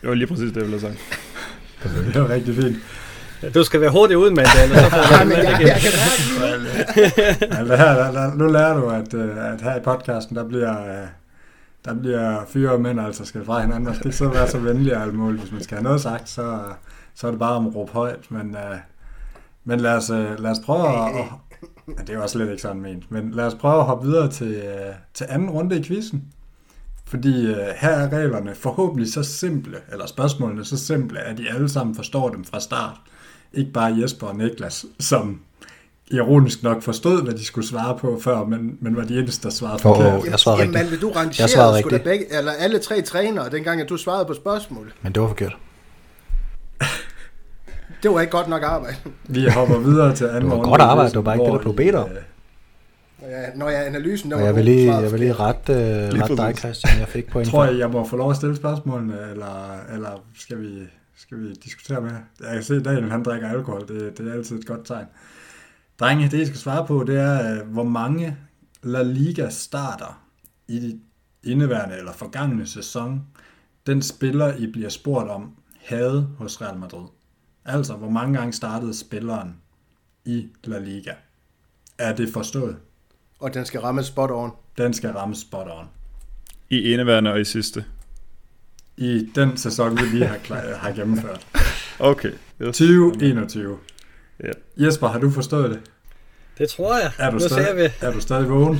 Det 0.00 0.08
var 0.08 0.14
lige 0.14 0.26
præcis 0.26 0.52
det, 0.52 0.56
jeg 0.56 0.66
ville 0.66 0.80
have 0.80 0.92
sagt. 0.92 1.00
Det 2.14 2.22
var 2.22 2.28
rigtig 2.28 2.54
fint. 2.54 2.76
Du 3.54 3.64
skal 3.64 3.80
være 3.80 3.90
hurtigt 3.90 4.18
ud 4.18 4.30
med 4.30 4.44
det, 4.44 4.62
eller 4.62 4.76
så 4.76 4.90
får 4.90 5.18
du 5.18 5.28
med 5.28 5.36
jeg, 5.36 5.60
jeg 5.60 5.80
kan 5.80 5.92
ja, 7.68 7.76
her, 7.76 8.12
der, 8.12 8.34
nu 8.34 8.46
lærer 8.46 8.80
du, 8.80 8.88
at, 8.88 9.14
øh, 9.14 9.52
at 9.52 9.62
her 9.62 9.76
i 9.76 9.80
podcasten, 9.80 10.36
der 10.36 10.44
bliver, 10.48 11.02
øh, 11.02 11.08
der 11.84 11.94
bliver 11.94 12.44
fyre 12.48 12.72
og 12.72 12.80
mænd, 12.80 13.00
altså 13.00 13.24
skal 13.24 13.44
fra 13.44 13.60
hinanden. 13.60 13.84
Man 13.84 13.94
skal 13.94 14.06
ikke 14.06 14.16
så 14.16 14.28
være 14.28 14.48
så 14.48 14.58
venlig 14.58 14.96
og 14.96 15.02
alt 15.02 15.14
muligt. 15.14 15.42
Hvis 15.42 15.52
man 15.52 15.62
skal 15.62 15.76
have 15.76 15.84
noget 15.84 16.00
sagt, 16.00 16.28
så, 16.28 16.58
så 17.14 17.26
er 17.26 17.30
det 17.30 17.40
bare 17.40 17.52
om 17.52 17.66
at 17.66 17.74
råbe 17.74 17.92
højt. 17.92 18.30
Men, 18.30 18.50
uh, 18.50 18.78
men 19.64 19.80
lad, 19.80 19.96
os, 19.96 20.08
lad 20.38 20.50
os 20.50 20.60
prøve 20.64 20.88
at... 20.88 21.14
Og, 21.14 21.26
ja, 21.88 21.92
det 22.00 22.10
er 22.10 22.14
jo 22.14 22.22
også 22.22 22.32
slet 22.32 22.50
ikke 22.50 22.62
sådan 22.62 22.82
ment. 22.82 23.10
Men 23.10 23.30
lad 23.30 23.44
os 23.44 23.54
prøve 23.54 23.78
at 23.78 23.84
hoppe 23.84 24.08
videre 24.08 24.30
til, 24.30 24.62
til 25.14 25.26
anden 25.28 25.50
runde 25.50 25.78
i 25.78 25.82
quizzen. 25.82 26.24
Fordi 27.10 27.46
øh, 27.46 27.56
her 27.76 27.90
er 27.90 28.12
reglerne 28.12 28.54
forhåbentlig 28.54 29.12
så 29.12 29.22
simple, 29.22 29.76
eller 29.92 30.06
spørgsmålene 30.06 30.64
så 30.64 30.78
simple, 30.78 31.20
at 31.20 31.38
de 31.38 31.50
alle 31.54 31.68
sammen 31.68 31.94
forstår 31.94 32.28
dem 32.28 32.44
fra 32.44 32.60
start. 32.60 32.96
Ikke 33.52 33.72
bare 33.72 33.96
Jesper 34.02 34.26
og 34.26 34.36
Niklas, 34.36 34.86
som 35.00 35.40
ironisk 36.10 36.62
nok 36.62 36.82
forstod, 36.82 37.22
hvad 37.22 37.34
de 37.34 37.44
skulle 37.44 37.66
svare 37.66 37.98
på 37.98 38.20
før, 38.22 38.44
men, 38.44 38.78
men 38.80 38.96
var 38.96 39.04
de 39.04 39.18
eneste, 39.18 39.48
der 39.48 39.54
svarede 39.54 39.78
forkert. 39.78 40.14
Oh, 40.14 40.26
jeg 40.30 40.38
svarede 40.38 40.62
Jamen, 40.62 40.80
rigtigt. 40.80 41.00
du 41.00 41.10
rangerede 41.10 41.42
jeg 41.42 41.50
svarede 41.50 41.76
rigtigt. 41.76 42.04
Begge, 42.04 42.36
eller 42.38 42.52
alle 42.52 42.78
tre 42.78 43.02
trænere, 43.02 43.50
dengang 43.50 43.80
at 43.80 43.88
du 43.88 43.96
svarede 43.96 44.24
på 44.24 44.34
spørgsmål. 44.34 44.92
Men 45.02 45.12
det 45.12 45.22
var 45.22 45.28
forkert. 45.28 45.56
det 48.02 48.10
var 48.10 48.20
ikke 48.20 48.30
godt 48.30 48.48
nok 48.48 48.62
arbejde. 48.62 48.96
Vi 49.24 49.48
hopper 49.48 49.78
videre 49.78 50.14
til 50.14 50.24
anden 50.24 50.42
Det 50.42 50.50
var 50.50 50.64
godt 50.64 50.80
arbejde, 50.80 51.08
det 51.08 51.16
var 51.16 51.22
bare 51.22 51.34
ikke 51.34 51.44
det, 51.44 51.52
der 51.52 51.58
blev 51.58 51.76
bedt 51.76 51.94
om. 51.94 52.10
Øh, 52.10 52.16
Ja, 53.22 53.54
når 53.54 53.68
jeg 53.68 53.86
analysen, 53.86 54.30
der 54.30 54.36
var 54.36 54.44
jeg 54.44 54.56
vil 54.56 54.64
lige, 54.64 54.94
jeg 54.94 55.12
vil 55.12 55.20
lige 55.20 55.32
rette, 55.32 55.72
uh, 55.72 56.18
rette 56.20 56.36
dig, 56.36 56.56
Christian. 56.56 56.98
Jeg 56.98 57.08
fik 57.08 57.30
point 57.30 57.48
Tror 57.48 57.64
jeg, 57.64 57.78
jeg 57.78 57.90
må 57.90 58.06
få 58.06 58.16
lov 58.16 58.30
at 58.30 58.36
stille 58.36 58.56
spørgsmålene, 58.56 59.30
eller, 59.30 59.84
eller 59.94 60.24
skal, 60.34 60.60
vi, 60.60 60.86
skal 61.16 61.40
vi 61.40 61.52
diskutere 61.52 62.00
med? 62.00 62.10
Jeg 62.40 62.52
kan 62.52 62.62
se, 62.62 62.76
at 62.76 62.84
Daniel 62.84 63.10
han 63.10 63.22
drikker 63.22 63.48
alkohol. 63.48 63.88
Det, 63.88 64.18
det 64.18 64.28
er 64.28 64.32
altid 64.32 64.58
et 64.58 64.66
godt 64.66 64.86
tegn. 64.86 65.06
Drenge, 66.00 66.28
det 66.28 66.40
I 66.40 66.46
skal 66.46 66.58
svare 66.58 66.86
på, 66.86 67.04
det 67.06 67.16
er, 67.16 67.54
øh, 67.54 67.68
hvor 67.68 67.84
mange 67.84 68.36
La 68.82 69.02
Liga 69.02 69.48
starter 69.48 70.22
i 70.68 70.78
de 70.78 71.00
indeværende 71.50 71.96
eller 71.96 72.12
forgangne 72.12 72.66
sæson, 72.66 73.22
den 73.86 74.02
spiller, 74.02 74.56
I 74.56 74.66
bliver 74.72 74.88
spurgt 74.88 75.30
om, 75.30 75.54
havde 75.84 76.28
hos 76.38 76.60
Real 76.60 76.78
Madrid. 76.78 77.06
Altså, 77.64 77.94
hvor 77.94 78.10
mange 78.10 78.38
gange 78.38 78.52
startede 78.52 78.98
spilleren 78.98 79.56
i 80.24 80.48
La 80.64 80.78
Liga? 80.78 81.12
Er 81.98 82.14
det 82.14 82.28
forstået? 82.32 82.76
Og 83.40 83.54
den 83.54 83.64
skal 83.66 83.80
ramme 83.80 84.02
spot 84.02 84.30
on. 84.30 84.50
Den 84.78 84.94
skal 84.94 85.10
ramme 85.10 85.34
spot 85.34 85.66
on. 85.70 85.86
I 86.70 86.78
indeværende 86.92 87.32
og 87.32 87.40
i 87.40 87.44
sidste? 87.44 87.84
I 88.96 89.30
den 89.34 89.56
sæson, 89.56 89.96
vi 89.96 90.02
lige 90.02 90.26
har, 90.26 90.36
klar, 90.38 90.74
har 90.76 90.92
gennemført. 90.92 91.46
Okay. 92.02 92.28
Yes. 92.62 92.76
2021. 92.76 93.78
Ja. 94.44 94.50
Jesper, 94.76 95.08
har 95.08 95.18
du 95.18 95.30
forstået 95.30 95.70
det? 95.70 95.80
Det 96.58 96.68
tror 96.68 96.96
jeg. 96.98 97.12
Er 97.18 97.30
du, 97.30 97.36
nu 97.36 97.40
stadig, 97.48 97.76
vi. 97.76 98.06
er 98.06 98.12
du 98.12 98.20
stadig 98.20 98.50
vågen? 98.50 98.78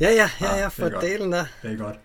Ja, 0.00 0.08
ja, 0.10 0.30
ja, 0.40 0.46
Ah, 0.52 0.58
ja, 0.58 0.64
det 0.64 0.72
for 0.72 0.86
er 0.86 0.90
godt. 0.90 1.04
delen 1.04 1.32
der. 1.32 1.44
Det 1.62 1.72
er 1.72 1.76
godt. 1.76 1.96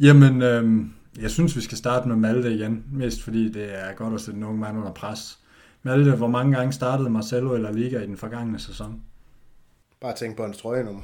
Jamen, 0.00 0.42
øhm, 0.42 0.92
jeg 1.20 1.30
synes, 1.30 1.56
vi 1.56 1.60
skal 1.60 1.78
starte 1.78 2.08
med 2.08 2.16
Malte 2.16 2.54
igen. 2.54 2.84
Mest 2.92 3.22
fordi 3.22 3.52
det 3.52 3.78
er 3.78 3.92
godt 3.92 4.14
at 4.14 4.20
sætte 4.20 4.38
en 4.38 4.44
ung 4.44 4.58
mand 4.58 4.78
under 4.78 4.92
pres. 4.92 5.38
Malte, 5.82 6.10
hvor 6.10 6.28
mange 6.28 6.56
gange 6.56 6.72
startede 6.72 7.10
Marcelo 7.10 7.54
eller 7.54 7.72
Liga 7.72 8.00
i 8.00 8.06
den 8.06 8.16
forgangne 8.16 8.58
sæson? 8.58 9.02
Bare 10.00 10.16
tænk 10.16 10.36
på 10.36 10.42
hans 10.42 10.58
trøjenummer. 10.58 11.02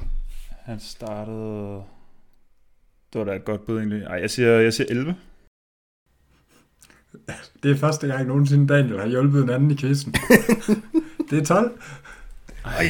Han 0.50 0.80
startede... 0.80 1.82
Det 3.12 3.18
var 3.18 3.24
da 3.24 3.36
et 3.36 3.44
godt 3.44 3.66
bud 3.66 3.78
egentlig. 3.78 4.02
Ej, 4.02 4.16
jeg 4.16 4.30
siger, 4.30 4.60
jeg 4.60 4.74
siger 4.74 4.86
11. 4.90 5.16
Det 7.62 7.70
er 7.70 7.76
første 7.76 8.06
gang 8.06 8.26
nogensinde 8.26 8.74
Daniel 8.74 9.00
har 9.00 9.06
hjulpet 9.06 9.42
en 9.42 9.50
anden 9.50 9.70
i 9.70 9.76
quizzen. 9.76 10.14
det 11.30 11.38
er 11.38 11.44
12. 11.44 11.80
Ej. 12.64 12.86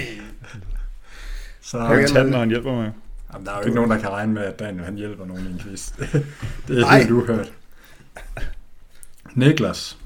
Så, 1.61 1.81
han 1.81 1.99
kan 1.99 2.09
tage 2.09 2.31
når 2.31 2.39
han 2.39 2.49
hjælper 2.49 2.73
mig. 2.73 2.93
Jamen, 3.33 3.47
der 3.47 3.53
er 3.53 3.57
jo 3.57 3.65
ikke 3.65 3.75
nogen, 3.75 3.91
der 3.91 3.99
kan 3.99 4.11
regne 4.11 4.33
med, 4.33 4.43
at 4.43 4.59
Daniel 4.59 4.85
han 4.85 4.97
hjælper 4.97 5.25
nogen 5.25 5.47
i 5.47 5.51
en 5.51 5.59
quiz. 5.59 5.93
det 6.69 6.81
er 6.81 6.97
helt 6.97 7.11
uhørt. 7.11 7.53
Niklas. 9.35 9.99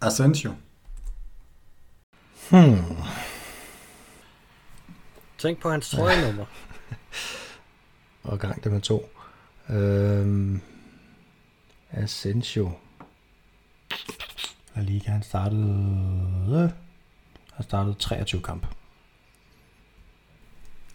Asensio. 0.00 0.52
Hmm. 2.50 2.76
Tænk 5.38 5.60
på 5.60 5.70
hans 5.70 5.90
trøjenummer. 5.90 6.44
og 8.24 8.38
gang 8.38 8.64
det 8.64 8.72
med 8.72 8.80
to. 8.80 9.10
Øhm, 9.70 10.60
Asensio. 11.92 12.70
La 14.76 14.82
Liga, 14.82 15.10
han 15.10 15.22
startede... 15.22 16.72
Han 17.52 17.64
startede 17.64 17.94
23 17.94 18.42
kampe. 18.42 18.66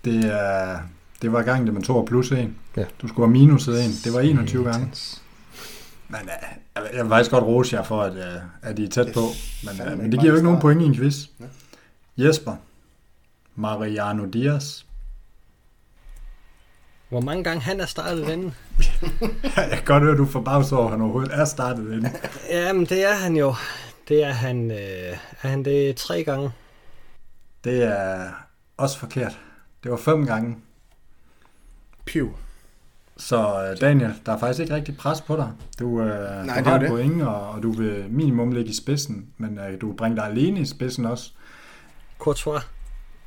Det, 0.05 0.25
er, 0.25 0.79
det 1.21 1.31
var 1.31 1.43
gang, 1.43 1.65
det 1.65 1.73
man 1.73 1.83
tog 1.83 2.05
plus 2.05 2.31
1. 2.31 2.53
Ja. 2.77 2.85
Du 3.01 3.07
skulle 3.07 3.27
have 3.27 3.31
minus 3.31 3.67
1. 3.67 3.75
Det 4.03 4.13
var 4.13 4.19
21 4.19 4.63
gange. 4.63 4.87
Men 6.07 6.19
uh, 6.21 6.95
jeg 6.95 7.03
vil 7.03 7.09
faktisk 7.09 7.31
godt 7.31 7.43
rose 7.43 7.75
jer 7.75 7.83
for, 7.83 8.01
at, 8.01 8.13
uh, 8.13 8.41
at 8.61 8.79
I 8.79 8.83
er 8.83 8.89
tæt 8.89 9.13
på. 9.13 9.19
Men, 9.63 9.97
men 9.97 10.11
det 10.11 10.19
giver 10.19 10.31
jo 10.31 10.37
ikke 10.37 10.45
nogen 10.45 10.61
point 10.61 10.81
i 10.81 10.85
en 10.85 10.95
quiz. 10.95 11.27
Jesper. 12.17 12.55
Mariano 13.55 14.25
Diaz. 14.25 14.83
Hvor 17.09 17.21
mange 17.21 17.43
gange 17.43 17.61
han 17.61 17.81
er 17.81 17.85
startet 17.85 18.27
den? 18.27 18.43
jeg 19.57 19.69
kan 19.71 19.85
godt 19.85 20.03
høre, 20.03 20.11
at 20.11 20.17
du 20.17 20.25
får 20.25 20.31
forbavset 20.31 20.77
over, 20.77 20.85
at 20.85 20.91
han 20.91 21.01
overhovedet 21.01 21.39
er 21.39 21.45
startet 21.45 21.85
den. 21.85 22.07
Jamen, 22.49 22.85
det 22.85 23.05
er 23.05 23.13
han 23.13 23.35
jo. 23.35 23.55
Det 24.07 24.23
er 24.23 24.31
han, 24.31 24.71
øh, 24.71 25.17
er 25.41 25.47
han 25.47 25.65
det 25.65 25.95
tre 25.95 26.23
gange. 26.23 26.51
Det 27.63 27.83
er 27.83 28.29
også 28.77 28.99
forkert. 28.99 29.39
Det 29.83 29.91
var 29.91 29.97
fem 29.97 30.25
gange. 30.25 30.57
Piv. 32.05 32.35
Så 33.17 33.67
øh, 33.69 33.81
Daniel, 33.81 34.13
der 34.25 34.31
er 34.31 34.37
faktisk 34.37 34.59
ikke 34.59 34.75
rigtig 34.75 34.97
pres 34.97 35.21
på 35.21 35.35
dig. 35.35 35.51
Du, 35.79 36.01
øh, 36.01 36.45
Nej, 36.45 36.61
du 36.61 36.69
har 36.69 36.79
et 36.79 36.89
point, 36.89 37.21
og, 37.21 37.49
og 37.49 37.63
du 37.63 37.71
vil 37.71 38.05
minimum 38.09 38.51
ligge 38.51 38.69
i 38.69 38.73
spidsen, 38.73 39.27
men 39.37 39.59
øh, 39.59 39.81
du 39.81 39.93
bringer 39.93 40.15
dig 40.15 40.31
alene 40.31 40.59
i 40.59 40.65
spidsen 40.65 41.05
også. 41.05 41.31
Courtois. 42.19 42.63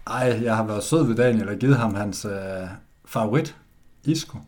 Ej, 0.06 0.40
jeg 0.42 0.56
har 0.56 0.64
været 0.64 0.84
sød 0.84 1.06
ved 1.06 1.16
Daniel 1.16 1.48
og 1.48 1.56
givet 1.56 1.76
ham 1.76 1.94
hans 1.94 2.24
øh, 2.24 2.68
favorit, 3.04 3.56
Isco. 4.04 4.38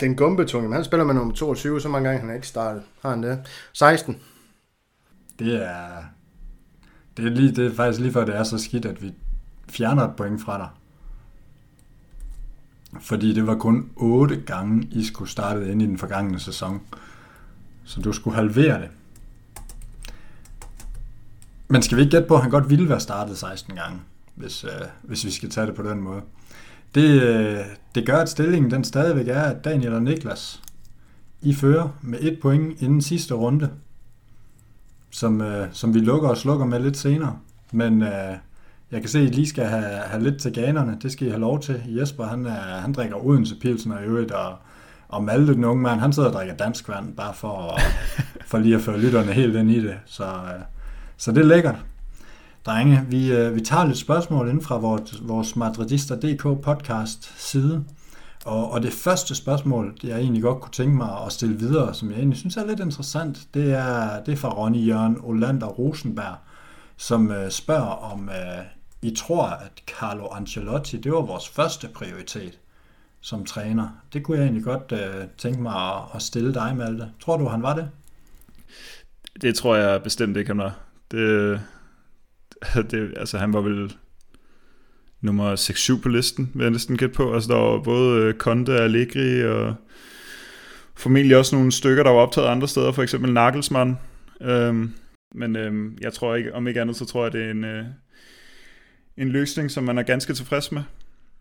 Den 0.00 0.16
gumbetunge, 0.16 0.74
han 0.74 0.84
spiller 0.84 1.04
med 1.04 1.14
nummer 1.14 1.34
22, 1.34 1.80
så 1.80 1.88
mange 1.88 2.08
gange 2.08 2.20
han 2.20 2.30
er 2.30 2.34
ikke 2.34 2.46
startet. 2.46 2.82
Har 3.02 3.10
han 3.10 3.22
det? 3.22 3.46
16. 3.72 4.20
Det 5.38 5.66
er, 5.66 6.04
det 7.16 7.26
er, 7.26 7.30
lige, 7.30 7.52
det 7.52 7.66
er 7.66 7.74
faktisk 7.74 8.00
lige 8.00 8.12
før 8.12 8.24
det 8.24 8.36
er 8.36 8.42
så 8.42 8.58
skidt, 8.58 8.86
at 8.86 9.02
vi 9.02 9.14
fjerner 9.68 10.08
et 10.08 10.16
point 10.16 10.42
fra 10.42 10.58
dig. 10.58 10.68
Fordi 13.00 13.34
det 13.34 13.46
var 13.46 13.54
kun 13.54 13.90
8 13.96 14.36
gange, 14.36 14.88
I 14.90 15.04
skulle 15.04 15.30
starte 15.30 15.70
ind 15.70 15.82
i 15.82 15.86
den 15.86 15.98
forgangne 15.98 16.40
sæson. 16.40 16.80
Så 17.84 18.00
du 18.00 18.12
skulle 18.12 18.36
halvere 18.36 18.80
det. 18.80 18.90
Men 21.68 21.82
skal 21.82 21.96
vi 21.96 22.02
ikke 22.02 22.10
gætte 22.10 22.28
på, 22.28 22.34
at 22.34 22.42
han 22.42 22.50
godt 22.50 22.70
ville 22.70 22.88
være 22.88 23.00
startet 23.00 23.38
16 23.38 23.76
gange, 23.76 24.00
hvis, 24.34 24.64
øh, 24.64 24.86
hvis 25.02 25.24
vi 25.24 25.30
skal 25.30 25.50
tage 25.50 25.66
det 25.66 25.74
på 25.74 25.82
den 25.82 26.00
måde. 26.00 26.20
Det, 26.94 27.22
øh, 27.22 27.58
det 27.94 28.06
gør, 28.06 28.16
at 28.16 28.28
stillingen 28.28 28.70
den 28.70 28.84
stadigvæk 28.84 29.28
er, 29.28 29.42
at 29.42 29.64
Daniel 29.64 29.94
og 29.94 30.02
Niklas 30.02 30.62
I 31.42 31.54
fører 31.54 31.88
med 32.02 32.18
et 32.20 32.38
point 32.42 32.82
inden 32.82 33.02
sidste 33.02 33.34
runde, 33.34 33.70
som, 35.10 35.40
øh, 35.40 35.68
som 35.72 35.94
vi 35.94 35.98
lukker 35.98 36.28
og 36.28 36.36
slukker 36.36 36.66
med 36.66 36.80
lidt 36.80 36.96
senere. 36.96 37.38
Men 37.72 38.02
øh, 38.02 38.36
jeg 38.90 39.00
kan 39.00 39.08
se, 39.08 39.18
at 39.18 39.24
I 39.24 39.28
lige 39.28 39.48
skal 39.48 39.64
have, 39.64 39.84
have 39.84 40.22
lidt 40.22 40.40
til 40.40 40.52
ganerne. 40.52 40.98
Det 41.02 41.12
skal 41.12 41.26
I 41.26 41.30
have 41.30 41.40
lov 41.40 41.60
til. 41.60 41.82
Jesper, 41.86 42.24
han, 42.24 42.46
er, 42.46 42.80
han 42.80 42.92
drikker 42.92 43.26
Odense 43.26 43.56
Pilsner 43.60 44.00
i 44.00 44.04
øvrigt, 44.04 44.30
og, 44.30 44.56
og 45.08 45.24
Malte, 45.24 45.54
den 45.54 45.64
unge 45.64 45.82
mand, 45.82 46.00
han 46.00 46.12
sidder 46.12 46.28
og 46.28 46.34
drikker 46.34 46.56
dansk 46.56 46.88
vand, 46.88 47.16
bare 47.16 47.34
for, 47.34 47.74
at, 47.74 47.82
for 48.50 48.58
lige 48.58 48.74
at 48.74 48.80
føre 48.80 49.00
lytterne 49.00 49.32
helt 49.32 49.56
ind 49.56 49.70
i 49.70 49.80
det. 49.80 49.96
Så, 50.06 50.24
øh, 50.24 50.62
så 51.16 51.32
det 51.32 51.40
er 51.40 51.46
lækkert. 51.46 51.84
Drenge, 52.66 53.06
vi, 53.08 53.32
øh, 53.32 53.54
vi 53.54 53.60
tager 53.60 53.84
lidt 53.86 53.98
spørgsmål 53.98 54.48
ind 54.48 54.62
fra 54.62 54.76
vores, 54.76 55.28
vores 55.28 55.56
Madridister.dk 55.56 56.42
podcast 56.42 57.40
side. 57.50 57.84
Og, 58.44 58.70
og 58.70 58.82
det 58.82 58.92
første 58.92 59.34
spørgsmål, 59.34 59.94
det 60.02 60.08
jeg 60.08 60.18
egentlig 60.18 60.42
godt 60.42 60.60
kunne 60.60 60.72
tænke 60.72 60.96
mig 60.96 61.24
at 61.26 61.32
stille 61.32 61.56
videre, 61.56 61.94
som 61.94 62.10
jeg 62.10 62.18
egentlig 62.18 62.38
synes 62.38 62.56
er 62.56 62.66
lidt 62.66 62.80
interessant, 62.80 63.48
det 63.54 63.72
er, 63.72 64.22
det 64.24 64.32
er 64.32 64.36
fra 64.36 64.48
Ronny 64.48 64.86
Jørgen 64.86 65.16
Olander 65.22 65.66
Rosenberg, 65.66 66.36
som 66.96 67.30
øh, 67.30 67.50
spørger 67.50 68.12
om, 68.12 68.28
øh, 68.28 68.64
I 69.02 69.14
tror, 69.16 69.44
at 69.44 69.82
Carlo 69.86 70.26
Ancelotti, 70.26 70.96
det 70.96 71.12
var 71.12 71.20
vores 71.20 71.48
første 71.48 71.88
prioritet 71.88 72.58
som 73.20 73.44
træner. 73.44 73.88
Det 74.12 74.22
kunne 74.22 74.36
jeg 74.36 74.44
egentlig 74.44 74.64
godt 74.64 74.92
øh, 74.92 75.24
tænke 75.38 75.62
mig 75.62 75.74
at, 75.74 76.02
at 76.14 76.22
stille 76.22 76.54
dig, 76.54 76.76
Malte. 76.76 77.10
Tror 77.20 77.36
du, 77.36 77.48
han 77.48 77.62
var 77.62 77.74
det? 77.74 77.90
Det 79.40 79.54
tror 79.54 79.76
jeg 79.76 80.02
bestemt 80.02 80.36
ikke, 80.36 80.48
han 80.48 80.58
var. 80.58 80.76
Det, 81.10 81.60
det, 82.90 83.14
altså, 83.16 83.38
han 83.38 83.52
var 83.52 83.60
vel 83.60 83.94
nummer 85.20 85.56
6-7 85.56 86.02
på 86.02 86.08
listen, 86.08 86.50
vil 86.54 86.62
jeg 86.62 86.70
næsten 86.70 86.96
gætte 86.96 87.14
på. 87.14 87.34
Altså, 87.34 87.52
der 87.52 87.58
var 87.58 87.82
både 87.82 88.20
øh, 88.20 88.34
Konte 88.34 88.70
og 88.70 88.84
Allegri 88.84 89.46
og 89.46 89.74
formentlig 90.94 91.36
også 91.36 91.56
nogle 91.56 91.72
stykker, 91.72 92.02
der 92.02 92.10
var 92.10 92.20
optaget 92.20 92.48
andre 92.48 92.68
steder, 92.68 92.92
for 92.92 93.02
eksempel 93.02 93.32
Nagelsmann. 93.32 93.98
Øhm, 94.40 94.92
men 95.34 95.56
øhm, 95.56 95.98
jeg 96.00 96.12
tror 96.12 96.34
ikke, 96.34 96.54
om 96.54 96.68
ikke 96.68 96.80
andet, 96.80 96.96
så 96.96 97.04
tror 97.04 97.24
jeg, 97.24 97.32
det 97.32 97.44
er 97.44 97.50
en, 97.50 97.64
øh, 97.64 97.84
en 99.16 99.28
løsning, 99.28 99.70
som 99.70 99.84
man 99.84 99.98
er 99.98 100.02
ganske 100.02 100.32
tilfreds 100.32 100.72
med. 100.72 100.82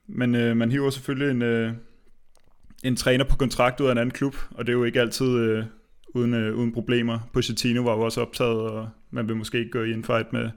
Men 0.08 0.36
øh, 0.36 0.58
man 0.58 0.72
hiver 0.72 0.90
selvfølgelig 0.90 1.32
en, 1.32 1.42
øh, 1.42 1.74
en 2.84 2.96
træner 2.96 3.26
på 3.30 3.36
kontrakt 3.36 3.80
ud 3.80 3.88
af 3.88 3.92
en 3.92 3.98
anden 3.98 4.14
klub, 4.14 4.36
og 4.52 4.66
det 4.66 4.74
er 4.74 4.78
jo 4.78 4.84
ikke 4.84 5.02
altid 5.02 5.38
øh, 5.38 5.66
uden, 6.16 6.34
øh, 6.34 6.56
uden 6.56 6.74
problemer. 6.74 7.20
Pochettino 7.34 7.82
var 7.82 7.96
jo 7.96 8.02
også 8.02 8.22
optaget, 8.22 8.62
og 8.62 8.90
man 9.14 9.28
vil 9.28 9.36
måske 9.36 9.60
ikke 9.60 9.72
gå 9.72 9.84
i 9.84 9.94
en 9.94 10.04
fight 10.04 10.34
med, 10.34 10.50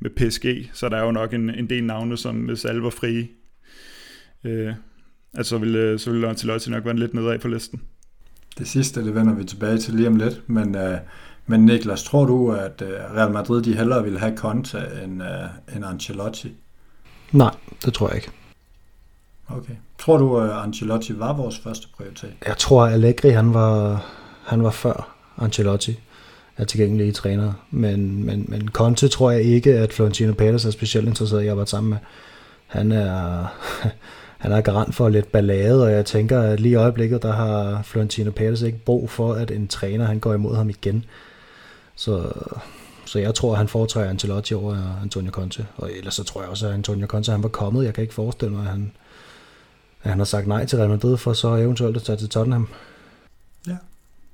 med 0.00 0.10
PSG, 0.10 0.70
så 0.72 0.88
der 0.88 0.96
er 0.96 1.04
jo 1.04 1.10
nok 1.10 1.34
en, 1.34 1.50
en 1.50 1.70
del 1.70 1.84
navne, 1.84 2.16
som 2.16 2.36
hvis 2.36 2.64
alle 2.64 2.82
var 2.82 2.90
frie, 2.90 3.28
øh, 4.44 4.74
altså 5.34 5.50
så 5.50 5.58
ville, 5.58 5.98
så 5.98 6.10
ville 6.10 6.28
Ancelotti 6.28 6.70
nok 6.70 6.84
være 6.84 6.96
lidt 6.96 7.14
nedad 7.14 7.38
på 7.38 7.48
listen. 7.48 7.80
Det 8.58 8.68
sidste, 8.68 9.04
det 9.04 9.14
vender 9.14 9.34
vi 9.34 9.44
tilbage 9.44 9.78
til 9.78 9.94
lige 9.94 10.08
om 10.08 10.16
lidt, 10.16 10.48
men, 10.48 10.74
øh, 10.74 10.98
men 11.46 11.64
Niklas, 11.64 12.02
tror 12.02 12.24
du, 12.24 12.52
at 12.52 12.82
øh, 12.82 12.88
Real 12.88 13.32
Madrid 13.32 13.62
de 13.62 13.76
hellere 13.76 14.04
ville 14.04 14.18
have 14.18 14.36
Conte 14.36 14.78
end, 15.04 15.22
øh, 15.22 15.76
end 15.76 15.84
Ancelotti? 15.84 16.54
Nej, 17.32 17.54
det 17.84 17.94
tror 17.94 18.08
jeg 18.08 18.16
ikke. 18.16 18.30
Okay. 19.48 19.74
Tror 19.98 20.16
du, 20.16 20.38
at 20.38 20.50
Ancelotti 20.50 21.18
var 21.18 21.32
vores 21.32 21.58
første 21.58 21.86
prioritet? 21.96 22.32
Jeg 22.46 22.56
tror, 22.56 22.84
at 22.84 22.92
Allegri 22.92 23.30
han 23.30 23.54
var, 23.54 24.06
han 24.44 24.62
var 24.62 24.70
før 24.70 25.16
Ancelotti 25.38 26.00
er 26.60 26.64
tilgængelige 26.64 27.12
trænere. 27.12 27.54
Men, 27.70 28.24
men, 28.24 28.44
men 28.48 28.68
Conte 28.68 29.08
tror 29.08 29.30
jeg 29.30 29.42
ikke, 29.42 29.74
at 29.74 29.92
Florentino 29.92 30.32
Pérez 30.32 30.66
er 30.66 30.70
specielt 30.70 31.08
interesseret 31.08 31.42
i 31.42 31.44
at 31.44 31.50
arbejde 31.50 31.70
sammen 31.70 31.90
med. 31.90 31.98
Han 32.66 32.92
er, 32.92 33.46
han 34.38 34.52
er 34.52 34.60
garant 34.60 34.94
for 34.94 35.08
lidt 35.08 35.32
ballade, 35.32 35.84
og 35.84 35.92
jeg 35.92 36.06
tænker, 36.06 36.40
at 36.40 36.60
lige 36.60 36.72
i 36.72 36.74
øjeblikket, 36.74 37.22
der 37.22 37.32
har 37.32 37.82
Florentino 37.82 38.30
Pérez 38.40 38.64
ikke 38.64 38.78
brug 38.84 39.10
for, 39.10 39.32
at 39.34 39.50
en 39.50 39.68
træner 39.68 40.04
han 40.04 40.18
går 40.18 40.34
imod 40.34 40.56
ham 40.56 40.70
igen. 40.70 41.04
Så, 41.96 42.32
så 43.04 43.18
jeg 43.18 43.34
tror, 43.34 43.52
at 43.52 43.58
han 43.58 43.68
foretrækker 43.68 44.10
Ancelotti 44.10 44.54
over 44.54 44.76
Antonio 45.02 45.30
Conte. 45.30 45.66
Og 45.76 45.90
ellers 45.92 46.14
så 46.14 46.24
tror 46.24 46.40
jeg 46.40 46.50
også, 46.50 46.66
at 46.66 46.74
Antonio 46.74 47.06
Conte 47.06 47.32
han 47.32 47.42
var 47.42 47.48
kommet. 47.48 47.84
Jeg 47.84 47.94
kan 47.94 48.02
ikke 48.02 48.14
forestille 48.14 48.54
mig, 48.54 48.62
at 48.62 48.70
han, 48.70 48.92
at 50.02 50.10
han 50.10 50.18
har 50.18 50.24
sagt 50.24 50.46
nej 50.46 50.66
til 50.66 50.78
Real 50.78 50.90
Madrid 50.90 51.16
for 51.16 51.32
så 51.32 51.54
eventuelt 51.54 51.96
at 51.96 52.02
tage 52.02 52.16
til 52.16 52.28
Tottenham. 52.28 52.68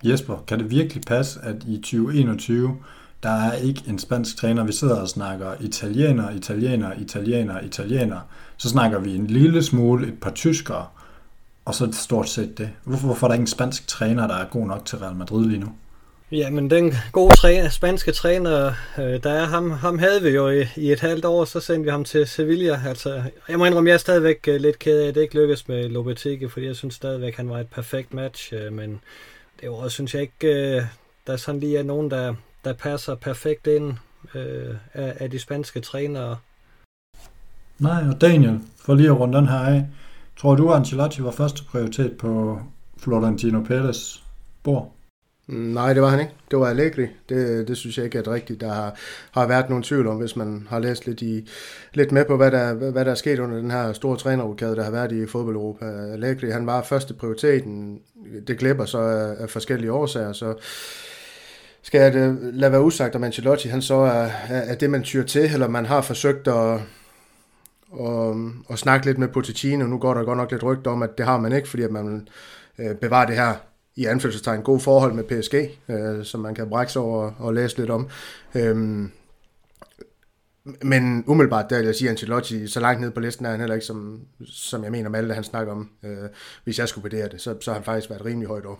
Jesper, 0.04 0.44
kan 0.46 0.58
det 0.58 0.70
virkelig 0.70 1.02
passe, 1.06 1.40
at 1.42 1.56
i 1.68 1.76
2021, 1.76 2.76
der 3.22 3.30
er 3.30 3.52
ikke 3.52 3.82
en 3.88 3.98
spansk 3.98 4.36
træner, 4.36 4.64
vi 4.64 4.72
sidder 4.72 5.00
og 5.00 5.08
snakker 5.08 5.54
italiener, 5.60 6.30
italiener, 6.30 6.92
italiener, 7.00 7.60
italiener, 7.60 8.20
så 8.56 8.68
snakker 8.68 8.98
vi 8.98 9.16
en 9.16 9.26
lille 9.26 9.62
smule, 9.62 10.08
et 10.08 10.20
par 10.20 10.30
tyskere, 10.30 10.86
og 11.64 11.74
så 11.74 11.88
stort 11.92 12.28
set 12.28 12.58
det. 12.58 12.70
Hvorfor, 12.84 13.06
hvorfor 13.06 13.26
er 13.26 13.28
der 13.28 13.34
ikke 13.34 13.42
en 13.42 13.46
spansk 13.46 13.86
træner, 13.86 14.26
der 14.26 14.34
er 14.34 14.44
god 14.44 14.66
nok 14.66 14.84
til 14.84 14.98
Real 14.98 15.16
Madrid 15.16 15.46
lige 15.46 15.60
nu? 15.60 15.68
Ja, 16.32 16.50
men 16.50 16.70
den 16.70 16.94
gode 17.12 17.36
træner, 17.36 17.68
spanske 17.68 18.12
træner, 18.12 18.72
øh, 18.98 19.22
der 19.22 19.30
er 19.30 19.44
ham, 19.44 19.70
ham 19.70 19.98
havde 19.98 20.22
vi 20.22 20.28
jo 20.28 20.48
i, 20.48 20.64
i 20.76 20.92
et 20.92 21.00
halvt 21.00 21.24
år, 21.24 21.44
så 21.44 21.60
sendte 21.60 21.84
vi 21.84 21.90
ham 21.90 22.04
til 22.04 22.26
Sevilla. 22.26 22.80
Altså, 22.86 23.22
jeg 23.48 23.58
må 23.58 23.64
indrømme, 23.64 23.90
jeg 23.90 23.94
er 23.94 23.98
stadigvæk 23.98 24.48
øh, 24.48 24.60
lidt 24.60 24.78
ked 24.78 25.00
af, 25.00 25.08
at 25.08 25.14
det 25.14 25.22
ikke 25.22 25.34
lykkedes 25.34 25.68
med 25.68 25.88
Lopetegi, 25.88 26.48
fordi 26.48 26.66
jeg 26.66 26.76
synes 26.76 26.94
stadigvæk, 26.94 27.36
han 27.36 27.48
var 27.48 27.58
et 27.58 27.66
perfekt 27.66 28.14
match, 28.14 28.52
øh, 28.54 28.72
men 28.72 29.00
det 29.60 29.70
var, 29.70 29.88
synes 29.88 30.14
jeg 30.14 30.22
ikke, 30.22 30.88
der 31.26 31.36
sådan 31.36 31.60
lige 31.60 31.78
er 31.78 31.82
nogen, 31.82 32.10
der, 32.10 32.34
der 32.64 32.72
passer 32.72 33.14
perfekt 33.14 33.66
ind 33.66 33.94
øh, 34.34 34.74
af, 34.94 35.16
af 35.20 35.30
de 35.30 35.38
spanske 35.38 35.80
trænere. 35.80 36.36
Nej, 37.78 38.08
og 38.08 38.20
Daniel, 38.20 38.60
for 38.76 38.94
lige 38.94 39.08
at 39.08 39.20
runde 39.20 39.38
den 39.38 39.48
her 39.48 39.58
af, 39.58 39.86
tror 40.36 40.54
du, 40.54 40.72
Ancelotti 40.72 41.22
var 41.22 41.30
første 41.30 41.64
prioritet 41.64 42.16
på 42.18 42.60
Florentino 42.98 43.62
Pérez 43.62 44.22
bord? 44.62 44.92
Nej, 45.48 45.92
det 45.92 46.02
var 46.02 46.08
han 46.08 46.20
ikke. 46.20 46.32
Det 46.50 46.58
var 46.58 46.66
Allegri. 46.66 47.06
Det, 47.28 47.68
det 47.68 47.76
synes 47.76 47.96
jeg 47.96 48.04
ikke 48.04 48.18
er 48.18 48.32
rigtigt. 48.32 48.60
Der 48.60 48.72
har, 48.74 48.94
har 49.30 49.46
været 49.46 49.68
nogen 49.68 49.82
tvivl 49.82 50.06
om, 50.06 50.16
hvis 50.16 50.36
man 50.36 50.66
har 50.70 50.78
læst 50.78 51.06
lidt, 51.06 51.22
i, 51.22 51.48
lidt 51.94 52.12
med 52.12 52.24
på, 52.24 52.36
hvad 52.36 52.50
der, 52.50 52.74
hvad 52.74 53.04
der 53.04 53.10
er 53.10 53.14
sket 53.14 53.38
under 53.38 53.56
den 53.56 53.70
her 53.70 53.92
store 53.92 54.16
trænerudkade, 54.16 54.76
der 54.76 54.84
har 54.84 54.90
været 54.90 55.12
i 55.12 55.26
fodbold 55.26 55.56
Europa. 55.56 55.84
Allegri, 55.84 56.50
han 56.50 56.66
var 56.66 56.82
første 56.82 57.14
prioriteten. 57.14 58.00
Det 58.46 58.58
glipper 58.58 58.84
så 58.84 58.98
af, 58.98 59.42
af 59.42 59.50
forskellige 59.50 59.92
årsager, 59.92 60.32
så 60.32 60.54
skal 61.82 62.00
jeg 62.00 62.12
det, 62.12 62.38
lade 62.42 62.72
være 62.72 62.82
usagt, 62.82 63.14
om 63.14 63.24
Ancelotti 63.24 63.68
han 63.68 63.82
så 63.82 63.94
er, 63.94 64.30
er 64.48 64.74
det, 64.74 64.90
man 64.90 65.02
tyr 65.02 65.24
til, 65.24 65.42
eller 65.42 65.68
man 65.68 65.86
har 65.86 66.00
forsøgt 66.00 66.48
at, 66.48 66.80
at, 68.00 68.36
at 68.70 68.78
snakke 68.78 69.06
lidt 69.06 69.18
med 69.18 69.28
Pochettino. 69.28 69.86
Nu 69.86 69.98
går 69.98 70.14
der 70.14 70.24
godt 70.24 70.38
nok 70.38 70.50
lidt 70.50 70.62
rygter 70.62 70.90
om, 70.90 71.02
at 71.02 71.18
det 71.18 71.26
har 71.26 71.38
man 71.38 71.52
ikke, 71.52 71.68
fordi 71.68 71.82
at 71.82 71.90
man 71.90 72.06
vil 72.12 72.28
øh, 72.86 72.96
bevare 72.96 73.26
det 73.26 73.34
her 73.34 73.54
i 73.96 74.04
anførselstegn 74.04 74.62
god 74.62 74.80
forhold 74.80 75.12
med 75.12 75.24
PSG, 75.24 75.54
øh, 75.88 76.24
som 76.24 76.40
man 76.40 76.54
kan 76.54 76.68
brække 76.68 76.92
sig 76.92 77.02
over 77.02 77.32
og 77.38 77.54
læse 77.54 77.78
lidt 77.78 77.90
om. 77.90 78.08
Øhm, 78.54 79.10
men 80.82 81.24
umiddelbart, 81.26 81.70
der 81.70 81.76
vil 81.76 81.86
jeg 81.86 81.94
sige, 81.94 82.10
Ancelotti, 82.10 82.66
så 82.66 82.80
langt 82.80 83.00
ned 83.00 83.10
på 83.10 83.20
listen 83.20 83.46
er 83.46 83.50
han 83.50 83.60
heller 83.60 83.74
ikke, 83.74 83.86
som, 83.86 84.20
som 84.46 84.84
jeg 84.84 84.92
mener, 84.92 85.10
Malte 85.10 85.34
han 85.34 85.44
snakker 85.44 85.72
om. 85.72 85.90
Øh, 86.04 86.28
hvis 86.64 86.78
jeg 86.78 86.88
skulle 86.88 87.02
vurdere 87.02 87.28
det, 87.28 87.40
så, 87.40 87.56
så 87.60 87.70
har 87.70 87.78
han 87.78 87.84
faktisk 87.84 88.10
været 88.10 88.24
rimelig 88.24 88.48
højt 88.48 88.66
over. 88.66 88.76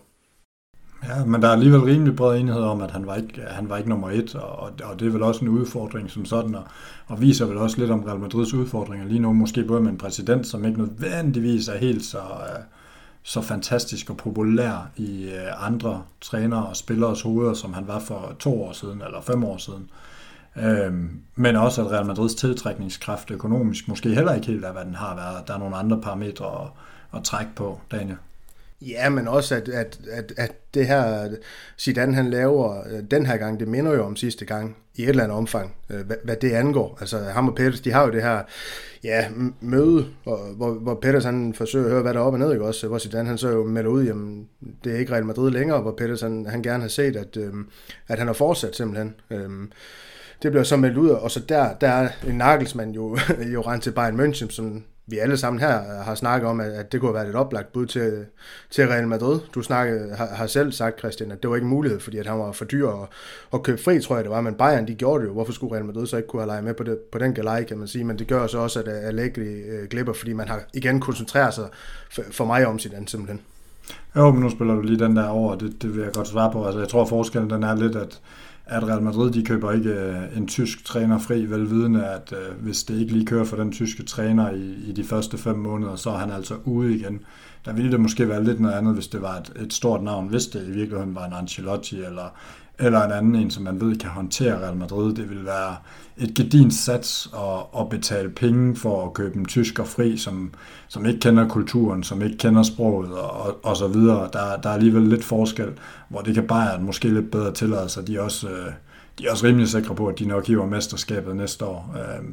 Ja, 1.03 1.25
men 1.25 1.41
der 1.41 1.47
er 1.47 1.51
alligevel 1.51 1.81
rimelig 1.81 2.15
bred 2.15 2.39
enighed 2.39 2.61
om, 2.61 2.81
at 2.81 2.91
han 2.91 3.07
var 3.07 3.15
ikke, 3.15 3.41
han 3.41 3.69
var 3.69 3.77
ikke 3.77 3.89
nummer 3.89 4.09
et, 4.09 4.35
og, 4.35 4.71
og 4.83 4.99
det 4.99 5.07
er 5.07 5.11
vel 5.11 5.23
også 5.23 5.45
en 5.45 5.49
udfordring 5.49 6.11
som 6.11 6.25
sådan, 6.25 6.55
og, 6.55 6.63
og 7.07 7.21
viser 7.21 7.45
vel 7.45 7.57
også 7.57 7.77
lidt 7.77 7.91
om 7.91 8.03
Real 8.03 8.19
Madrids 8.19 8.53
udfordringer 8.53 9.07
lige 9.07 9.19
nu, 9.19 9.33
måske 9.33 9.63
både 9.63 9.81
med 9.81 9.91
en 9.91 9.97
præsident, 9.97 10.47
som 10.47 10.65
ikke 10.65 10.79
nødvendigvis 10.79 11.67
er 11.67 11.77
helt 11.77 12.05
så, 12.05 12.17
øh, 12.17 12.63
så 13.23 13.41
fantastisk 13.41 14.09
og 14.09 14.17
populær 14.17 14.91
i 14.95 15.23
øh, 15.23 15.65
andre 15.67 16.03
trænere 16.21 16.65
og 16.65 16.75
spillers 16.75 17.21
hoveder, 17.21 17.53
som 17.53 17.73
han 17.73 17.87
var 17.87 17.99
for 17.99 18.35
to 18.39 18.63
år 18.63 18.71
siden, 18.73 19.01
eller 19.01 19.21
fem 19.21 19.43
år 19.43 19.57
siden. 19.57 19.89
Uh, 20.57 20.93
men 21.35 21.55
også 21.55 21.85
at 21.85 21.91
Real 21.91 22.05
Madrids 22.05 22.35
tiltrækningskraft 22.35 23.31
økonomisk 23.31 23.87
måske 23.87 24.09
heller 24.09 24.35
ikke 24.35 24.47
helt 24.47 24.65
er, 24.65 24.71
hvad 24.71 24.85
den 24.85 24.95
har 24.95 25.15
været. 25.15 25.47
Der 25.47 25.53
er 25.53 25.57
nogle 25.57 25.75
andre 25.75 26.01
parametre 26.01 26.45
at, 26.45 26.67
at 27.17 27.23
trække 27.23 27.51
på, 27.55 27.79
Daniel. 27.91 28.17
Ja, 28.81 29.09
men 29.09 29.27
også 29.27 29.55
at, 29.55 29.69
at, 29.69 29.99
at, 30.11 30.33
at 30.37 30.51
det 30.73 30.87
her 30.87 31.29
Zidane 31.79 32.15
han 32.15 32.29
laver 32.29 32.83
den 33.11 33.25
her 33.25 33.37
gang, 33.37 33.59
det 33.59 33.67
minder 33.67 33.93
jo 33.93 34.05
om 34.05 34.15
sidste 34.15 34.45
gang 34.45 34.77
i 34.95 35.03
et 35.03 35.09
eller 35.09 35.23
andet 35.23 35.37
omfang, 35.37 35.75
øh, 35.89 36.05
hvad, 36.05 36.15
hvad 36.23 36.35
det 36.35 36.51
angår. 36.51 36.97
Altså 36.99 37.19
ham 37.19 37.47
og 37.47 37.55
Peters, 37.55 37.81
de 37.81 37.91
har 37.91 38.05
jo 38.05 38.11
det 38.11 38.23
her 38.23 38.41
ja, 39.03 39.27
møde, 39.61 40.07
hvor, 40.23 40.53
hvor, 40.55 40.73
hvor 40.73 40.95
Peters 40.95 41.23
han 41.23 41.53
forsøger 41.53 41.85
at 41.85 41.91
høre, 41.91 42.01
hvad 42.01 42.13
der 42.13 42.19
er 42.19 42.23
op 42.23 42.33
og 42.33 42.39
ned, 42.39 42.51
ikke 42.51 42.65
også? 42.65 42.87
Hvor 42.87 42.97
Zidane 42.97 43.27
han 43.27 43.37
så 43.37 43.49
jo 43.49 43.63
melder 43.63 43.91
ud, 43.91 44.03
jamen 44.03 44.47
det 44.83 44.95
er 44.95 44.97
ikke 44.97 45.11
Real 45.11 45.25
Madrid 45.25 45.51
længere, 45.51 45.81
hvor 45.81 45.91
Peters 45.91 46.21
han, 46.21 46.45
han 46.49 46.63
gerne 46.63 46.81
har 46.81 46.89
set, 46.89 47.15
at, 47.15 47.37
øhm, 47.37 47.69
at 48.07 48.17
han 48.17 48.27
har 48.27 48.33
fortsat 48.33 48.75
simpelthen. 48.75 49.15
Øhm, 49.29 49.71
det 50.43 50.51
bliver 50.51 50.63
så 50.63 50.77
meldt 50.77 50.97
ud, 50.97 51.09
og 51.09 51.31
så 51.31 51.39
der, 51.39 51.73
der 51.73 51.87
er 51.87 52.09
en 52.27 52.35
Nagelsmann 52.35 52.91
jo, 52.91 53.17
jo 53.53 53.61
rent 53.61 53.83
til 53.83 53.91
Bayern 53.91 54.19
München, 54.19 54.51
som 54.51 54.83
vi 55.09 55.17
alle 55.17 55.37
sammen 55.37 55.59
her 55.59 56.03
har 56.03 56.15
snakket 56.15 56.49
om, 56.49 56.59
at 56.59 56.91
det 56.91 56.99
kunne 56.99 57.09
have 57.09 57.13
været 57.13 57.29
et 57.29 57.35
oplagt 57.35 57.73
bud 57.73 57.85
til, 57.85 58.25
til 58.69 58.87
Real 58.87 59.07
Madrid. 59.07 59.39
Du 59.55 59.61
snakkede, 59.61 60.15
har, 60.15 60.27
har 60.27 60.47
selv 60.47 60.71
sagt, 60.71 60.99
Christian, 60.99 61.31
at 61.31 61.43
det 61.43 61.49
var 61.49 61.55
ikke 61.55 61.65
en 61.65 61.69
mulighed, 61.69 61.99
fordi 61.99 62.17
at 62.17 62.27
han 62.27 62.39
var 62.39 62.51
for 62.51 62.65
dyr 62.65 62.87
at, 62.87 63.07
at 63.53 63.63
købe 63.63 63.81
fri, 63.81 64.01
tror 64.01 64.15
jeg 64.15 64.23
det 64.23 64.31
var. 64.31 64.41
Men 64.41 64.53
Bayern, 64.53 64.87
de 64.87 64.95
gjorde 64.95 65.21
det 65.21 65.27
jo. 65.27 65.33
Hvorfor 65.33 65.53
skulle 65.53 65.75
Real 65.75 65.85
Madrid 65.85 66.07
så 66.07 66.17
ikke 66.17 66.29
kunne 66.29 66.41
have 66.41 66.47
leget 66.47 66.63
med 66.63 66.73
på, 66.73 66.83
det, 66.83 66.97
på 67.11 67.17
den 67.17 67.33
galej, 67.33 67.63
kan 67.63 67.77
man 67.77 67.87
sige. 67.87 68.03
Men 68.03 68.19
det 68.19 68.27
gør 68.27 68.47
så 68.47 68.57
også, 68.57 68.79
at 68.79 68.87
Allegri 68.87 69.61
øh, 69.61 69.89
glipper, 69.89 70.13
fordi 70.13 70.33
man 70.33 70.47
har 70.47 70.61
igen 70.73 70.99
koncentreret 70.99 71.53
sig 71.53 71.65
for, 72.11 72.21
for 72.31 72.45
mig 72.45 72.67
om 72.67 72.79
sit 72.79 72.93
andet 72.93 73.09
simpelthen. 73.09 73.41
Jo, 74.15 74.31
men 74.31 74.41
nu 74.41 74.49
spiller 74.49 74.75
du 74.75 74.81
lige 74.81 74.99
den 74.99 75.15
der 75.15 75.27
over, 75.27 75.55
det, 75.55 75.81
det 75.81 75.95
vil 75.95 76.03
jeg 76.03 76.13
godt 76.13 76.27
svare 76.27 76.51
på. 76.51 76.65
Altså, 76.65 76.79
jeg 76.79 76.89
tror, 76.89 77.05
forskellen 77.05 77.49
den 77.49 77.63
er 77.63 77.75
lidt, 77.75 77.95
at 77.95 78.21
at 78.69 78.87
Real 78.87 79.01
Madrid 79.01 79.31
de 79.31 79.45
køber 79.45 79.71
ikke 79.71 79.89
øh, 79.89 80.37
en 80.37 80.47
tysk 80.47 80.85
træner 80.85 81.19
fri, 81.19 81.45
velvidende 81.45 82.05
at 82.05 82.33
øh, 82.33 82.63
hvis 82.63 82.83
det 82.83 82.99
ikke 82.99 83.13
lige 83.13 83.25
kører 83.25 83.45
for 83.45 83.57
den 83.57 83.71
tyske 83.71 84.03
træner 84.03 84.51
i, 84.51 84.73
i 84.87 84.91
de 84.91 85.03
første 85.03 85.37
fem 85.37 85.55
måneder, 85.55 85.95
så 85.95 86.09
er 86.09 86.17
han 86.17 86.31
altså 86.31 86.55
ude 86.65 86.95
igen. 86.95 87.19
Der 87.65 87.73
ville 87.73 87.91
det 87.91 87.99
måske 87.99 88.29
være 88.29 88.43
lidt 88.43 88.59
noget 88.59 88.75
andet, 88.75 88.93
hvis 88.93 89.07
det 89.07 89.21
var 89.21 89.35
et, 89.35 89.51
et 89.61 89.73
stort 89.73 90.03
navn, 90.03 90.27
hvis 90.27 90.47
det 90.47 90.67
i 90.67 90.71
virkeligheden 90.71 91.15
var 91.15 91.25
en 91.25 91.33
Ancelotti 91.33 91.95
eller 91.95 92.33
eller 92.79 93.03
en 93.03 93.11
anden 93.11 93.35
en, 93.35 93.51
som 93.51 93.63
man 93.63 93.81
ved 93.81 93.95
kan 93.95 94.09
håndtere 94.09 94.59
Real 94.59 94.75
Madrid. 94.75 95.13
Det 95.13 95.29
vil 95.29 95.45
være 95.45 95.75
et 96.19 96.33
gedins 96.33 96.75
sats 96.75 97.29
at, 97.33 97.81
at 97.81 97.89
betale 97.89 98.29
penge 98.29 98.75
for 98.75 99.05
at 99.05 99.13
købe 99.13 99.37
en 99.37 99.45
tysker 99.45 99.83
fri, 99.83 100.17
som, 100.17 100.53
som 100.87 101.05
ikke 101.05 101.19
kender 101.19 101.47
kulturen, 101.47 102.03
som 102.03 102.21
ikke 102.21 102.37
kender 102.37 102.63
sproget 102.63 103.11
og, 103.11 103.31
og, 103.31 103.59
og 103.63 103.77
så 103.77 103.87
videre. 103.87 104.29
Der, 104.33 104.57
der 104.63 104.69
er 104.69 104.73
alligevel 104.73 105.03
lidt 105.03 105.23
forskel, 105.23 105.69
hvor 106.09 106.21
det 106.21 106.33
kan 106.33 106.47
Bayern 106.47 106.83
måske 106.83 107.09
lidt 107.09 107.31
bedre 107.31 107.53
tillade 107.53 107.89
sig. 107.89 108.07
De 108.07 108.15
er 108.15 108.21
også, 108.21 108.49
øh, 108.49 108.71
de 109.19 109.27
er 109.27 109.31
også 109.31 109.45
rimelig 109.45 109.69
sikre 109.69 109.95
på, 109.95 110.07
at 110.07 110.19
de 110.19 110.25
nok 110.25 110.47
hiver 110.47 110.65
mesterskabet 110.65 111.35
næste 111.35 111.65
år. 111.65 111.95
Øh, 111.95 112.25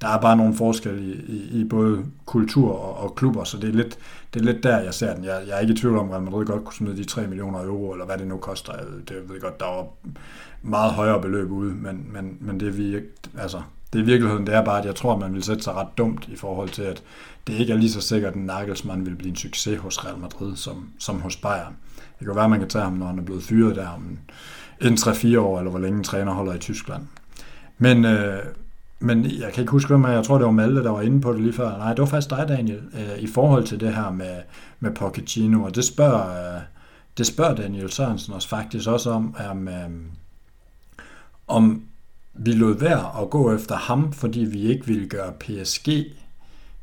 der 0.00 0.08
er 0.08 0.20
bare 0.20 0.36
nogle 0.36 0.54
forskelle 0.54 1.02
i, 1.02 1.12
i, 1.28 1.60
i 1.60 1.64
både 1.64 2.04
kultur 2.26 2.72
og, 2.72 3.04
og 3.04 3.14
klubber, 3.14 3.44
så 3.44 3.56
det 3.56 3.68
er, 3.68 3.72
lidt, 3.72 3.98
det 4.34 4.40
er 4.40 4.44
lidt 4.44 4.62
der, 4.62 4.78
jeg 4.78 4.94
ser 4.94 5.14
den. 5.14 5.24
Jeg, 5.24 5.42
jeg 5.46 5.56
er 5.56 5.60
ikke 5.60 5.72
i 5.72 5.76
tvivl 5.76 5.98
om, 5.98 6.12
at 6.12 6.22
man 6.22 6.32
godt 6.32 6.64
kunne 6.64 6.74
smide 6.74 6.96
de 6.96 7.04
3 7.04 7.26
millioner 7.26 7.64
euro, 7.64 7.92
eller 7.92 8.06
hvad 8.06 8.18
det 8.18 8.26
nu 8.26 8.36
koster. 8.36 8.72
Det 9.08 9.16
ved 9.28 9.40
godt, 9.40 9.60
der 9.60 9.66
var 9.66 9.86
meget 10.66 10.92
højere 10.92 11.20
beløb 11.20 11.50
ude, 11.50 11.74
men, 11.74 12.06
men, 12.12 12.36
men 12.40 12.60
det, 12.60 12.78
vi, 12.78 13.00
altså, 13.38 13.62
det 13.92 13.98
er 13.98 14.02
i 14.02 14.06
virkeligheden, 14.06 14.46
det 14.46 14.54
er 14.54 14.64
bare, 14.64 14.78
at 14.78 14.86
jeg 14.86 14.94
tror, 14.94 15.12
at 15.12 15.18
man 15.18 15.34
vil 15.34 15.42
sætte 15.42 15.62
sig 15.62 15.74
ret 15.74 15.98
dumt 15.98 16.28
i 16.28 16.36
forhold 16.36 16.68
til, 16.68 16.82
at 16.82 17.02
det 17.46 17.52
ikke 17.52 17.72
er 17.72 17.76
lige 17.76 17.90
så 17.90 18.00
sikkert, 18.00 18.32
at 18.32 18.38
Nagelsmann 18.38 19.06
vil 19.06 19.16
blive 19.16 19.30
en 19.30 19.36
succes 19.36 19.78
hos 19.80 20.04
Real 20.04 20.18
Madrid, 20.18 20.56
som, 20.56 20.88
som 20.98 21.20
hos 21.20 21.36
Bayern. 21.36 21.76
Det 22.18 22.26
kan 22.26 22.34
være, 22.34 22.44
at 22.44 22.50
man 22.50 22.58
kan 22.58 22.68
tage 22.68 22.84
ham, 22.84 22.92
når 22.92 23.06
han 23.06 23.18
er 23.18 23.22
blevet 23.22 23.42
fyret 23.42 23.76
der 23.76 23.88
om 23.88 24.18
en 24.80 24.94
3-4 24.94 25.38
år, 25.38 25.58
eller 25.58 25.70
hvor 25.70 25.80
længe 25.80 25.98
en 25.98 26.04
træner 26.04 26.32
holder 26.32 26.54
i 26.54 26.58
Tyskland. 26.58 27.02
Men, 27.78 28.04
øh, 28.04 28.38
men 28.98 29.24
jeg 29.24 29.52
kan 29.52 29.62
ikke 29.62 29.70
huske, 29.70 29.88
hvem 29.88 30.04
jeg 30.04 30.24
tror, 30.24 30.38
det 30.38 30.44
var 30.44 30.52
Malte, 30.52 30.82
der 30.82 30.90
var 30.90 31.00
inde 31.00 31.20
på 31.20 31.32
det 31.32 31.40
lige 31.40 31.52
før. 31.52 31.78
Nej, 31.78 31.88
det 31.88 32.00
var 32.00 32.06
faktisk 32.06 32.30
dig, 32.30 32.44
Daniel, 32.48 32.80
øh, 32.94 33.18
i 33.18 33.26
forhold 33.26 33.64
til 33.64 33.80
det 33.80 33.94
her 33.94 34.10
med, 34.10 34.36
med 34.80 34.90
Pochettino, 34.90 35.62
og 35.62 35.74
det 35.74 35.84
spørger, 35.84 36.54
øh, 36.56 36.60
det 37.18 37.26
spørger 37.26 37.54
Daniel 37.54 37.90
Sørensen 37.90 38.34
også 38.34 38.48
faktisk 38.48 38.88
også 38.88 39.10
om, 39.10 39.36
om, 39.50 39.68
øh, 39.68 39.90
om 41.46 41.82
vi 42.34 42.52
lod 42.52 42.78
være 42.78 43.22
at 43.22 43.30
gå 43.30 43.54
efter 43.54 43.76
ham, 43.76 44.12
fordi 44.12 44.40
vi 44.40 44.60
ikke 44.60 44.86
ville 44.86 45.08
gøre 45.08 45.32
PSG 45.32 45.88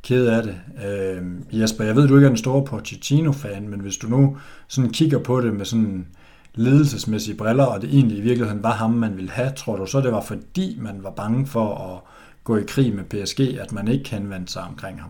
ked 0.04 0.28
af 0.28 0.44
det. 0.44 0.56
Øh, 0.88 1.60
Jesper, 1.62 1.84
jeg 1.84 1.96
ved, 1.96 2.08
du 2.08 2.16
ikke 2.16 2.26
er 2.26 2.32
en 2.32 2.38
stor 2.38 2.66
Pochettino-fan, 2.66 3.70
men 3.70 3.80
hvis 3.80 3.98
du 3.98 4.08
nu 4.08 4.38
sådan 4.68 4.92
kigger 4.92 5.20
på 5.20 5.42
det 5.42 5.54
med 5.54 5.66
sådan 5.66 6.08
ledelsesmæssige 6.56 7.38
briller, 7.38 7.64
og 7.64 7.82
det 7.82 7.90
egentlig 7.94 8.18
i 8.18 8.22
virkeligheden 8.22 8.64
var 8.64 8.74
ham, 8.74 8.92
man 8.92 9.18
ville 9.18 9.32
have, 9.32 9.52
tror 9.52 9.76
du 9.76 9.86
så, 9.86 10.02
det 10.02 10.12
var 10.12 10.22
fordi, 10.22 10.78
man 10.80 11.04
var 11.04 11.12
bange 11.12 11.48
for 11.48 11.76
at 11.76 12.00
gå 12.44 12.58
i 12.58 12.64
krig 12.68 12.96
med 12.96 13.04
PSG, 13.04 13.40
at 13.40 13.72
man 13.72 13.88
ikke 13.88 14.10
henvendte 14.10 14.54
sig 14.54 14.64
omkring 14.64 15.02
ham? 15.02 15.10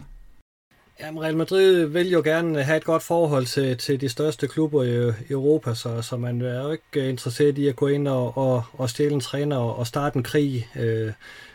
Jamen, 1.00 1.24
Real 1.24 1.38
Madrid 1.38 1.86
vil 1.86 2.12
jo 2.12 2.22
gerne 2.22 2.64
have 2.64 2.78
et 2.78 2.84
godt 2.84 3.04
forhold 3.04 3.46
til, 3.46 3.78
til 3.78 4.02
de 4.02 4.10
største 4.10 4.48
klubber 4.48 4.84
i, 4.84 5.08
i 5.08 5.32
Europa, 5.32 5.74
så, 5.74 6.02
så 6.02 6.18
man 6.18 6.42
er 6.42 6.64
jo 6.64 6.72
ikke 6.72 6.84
øh, 6.96 7.10
interesseret 7.10 7.58
i 7.58 7.68
at 7.68 7.76
gå 7.76 7.88
ind 7.88 8.08
og, 8.08 8.38
og, 8.38 8.64
og 8.74 8.90
stjæle 8.90 9.14
en 9.14 9.20
træner 9.20 9.58
og, 9.58 9.80
og 9.80 9.88
starte 9.88 10.18
en 10.18 10.24
krig. 10.24 10.68
Øh, 10.76 11.12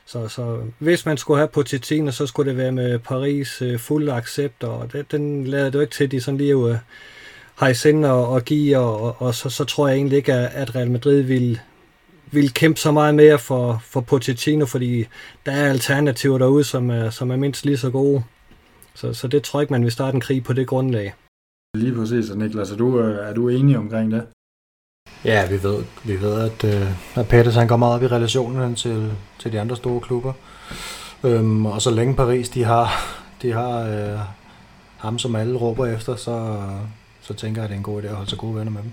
så, 0.07 0.29
så 0.29 0.61
hvis 0.79 1.07
man 1.07 1.17
skulle 1.17 1.39
have 1.39 1.49
Pochettino, 1.49 2.11
så 2.11 2.27
skulle 2.27 2.51
det 2.51 2.59
være 2.59 2.73
med 2.73 2.99
Paris 2.99 3.63
øh, 3.63 3.79
fuld 3.79 4.09
accept, 4.09 4.65
og 4.65 4.93
det, 4.93 5.13
den 5.13 5.47
lader 5.47 5.65
det 5.65 5.75
jo 5.75 5.81
ikke 5.81 5.95
til, 5.95 6.11
de 6.11 6.21
sådan 6.21 6.39
lige 6.39 6.55
øh, 6.55 6.77
har 7.55 7.69
i 7.69 7.75
sinde 7.75 8.09
at, 8.09 8.37
at 8.37 8.45
give, 8.45 8.79
og, 8.79 9.01
og, 9.01 9.17
og 9.19 9.35
så, 9.35 9.51
så 9.51 9.65
tror 9.65 9.89
jeg 9.89 9.97
egentlig 9.97 10.17
ikke, 10.17 10.33
at 10.35 10.75
Real 10.75 10.91
Madrid 10.91 11.21
vil, 11.23 11.61
vil 12.31 12.55
kæmpe 12.55 12.81
så 12.81 12.93
meget 12.93 13.15
mere 13.15 13.39
for, 13.39 13.83
for 13.85 14.01
Pochettino, 14.01 14.67
fordi 14.67 15.07
der 15.47 15.53
er 15.53 15.71
alternativer 15.71 16.39
derude, 16.39 16.65
som 16.65 16.91
er, 16.91 17.11
som 17.11 17.31
er 17.31 17.37
mindst 17.37 17.65
lige 17.65 17.79
så 17.79 17.91
gode. 17.91 18.23
Så, 18.95 19.15
så 19.15 19.29
det 19.29 19.43
tror 19.43 19.61
jeg 19.61 19.63
ikke, 19.63 19.73
man 19.73 19.83
vil 19.83 19.93
starte 19.93 20.15
en 20.15 20.21
krig 20.21 20.45
på 20.45 20.53
det 20.53 20.67
grundlag. 20.67 21.15
Lige 21.77 21.95
præcis, 21.95 22.35
Niklas. 22.35 22.71
Er 22.71 22.77
du, 22.77 23.01
øh, 23.01 23.29
er 23.29 23.35
du 23.35 23.49
enig 23.49 23.79
omkring 23.79 24.13
det? 24.13 24.27
Ja, 25.25 25.49
vi 25.49 25.63
ved, 25.63 25.85
vi 26.05 26.21
ved 26.21 26.41
at, 26.41 26.65
øh, 26.65 27.19
at 27.19 27.29
Peters 27.29 27.55
han 27.55 27.69
går 27.69 27.77
meget 27.77 27.95
op 27.95 28.03
i 28.03 28.07
relationen 28.07 28.75
til, 28.75 29.13
til 29.39 29.53
de 29.53 29.61
andre 29.61 29.77
store 29.77 30.01
klubber. 30.01 30.33
Øhm, 31.25 31.67
og 31.67 31.83
så 31.83 31.91
længe 31.91 32.15
Paris 32.17 32.49
de 32.49 32.65
har, 32.65 32.89
de 33.43 33.53
har 33.53 33.81
øh, 33.81 34.19
ham, 34.99 35.19
som 35.19 35.37
alle 35.37 35.59
råber 35.59 35.87
efter, 35.87 36.17
så, 36.17 36.63
så 37.21 37.35
tænker 37.35 37.63
jeg, 37.63 37.65
at 37.65 37.71
det 37.71 37.75
er 37.75 37.79
en 37.79 37.83
god 37.83 38.03
idé 38.03 38.07
at 38.07 38.15
holde 38.15 38.31
sig 38.31 38.39
gode 38.39 38.55
venner 38.55 38.73
med 38.73 38.83
dem. 38.83 38.93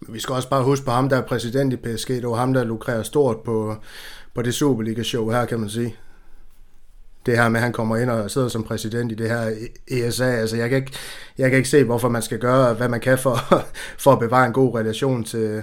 Men 0.00 0.14
vi 0.14 0.20
skal 0.20 0.34
også 0.34 0.48
bare 0.48 0.64
huske 0.64 0.84
på 0.84 0.90
ham, 0.90 1.08
der 1.08 1.16
er 1.16 1.26
præsident 1.26 1.72
i 1.72 1.76
PSG. 1.76 2.08
Det 2.08 2.28
var 2.28 2.34
ham, 2.34 2.52
der 2.52 2.64
lukrerer 2.64 3.02
stort 3.02 3.40
på, 3.40 3.76
på 4.34 4.42
det 4.42 4.54
Superliga-show 4.54 5.30
her, 5.30 5.44
kan 5.44 5.60
man 5.60 5.70
sige. 5.70 5.96
Det 7.26 7.38
her 7.38 7.48
med, 7.48 7.60
at 7.60 7.64
han 7.64 7.72
kommer 7.72 7.96
ind 7.96 8.10
og 8.10 8.30
sidder 8.30 8.48
som 8.48 8.64
præsident 8.64 9.12
i 9.12 9.14
det 9.14 9.28
her 9.28 9.54
ESA. 9.88 10.24
Altså, 10.24 10.56
jeg 10.56 10.68
kan 10.68 10.78
ikke, 10.78 10.92
jeg 11.38 11.50
kan 11.50 11.56
ikke 11.56 11.68
se, 11.68 11.84
hvorfor 11.84 12.08
man 12.08 12.22
skal 12.22 12.38
gøre, 12.38 12.74
hvad 12.74 12.88
man 12.88 13.00
kan 13.00 13.18
for, 13.18 13.36
for 14.04 14.12
at 14.12 14.18
bevare 14.18 14.46
en 14.46 14.52
god 14.52 14.74
relation 14.74 15.24
til, 15.24 15.62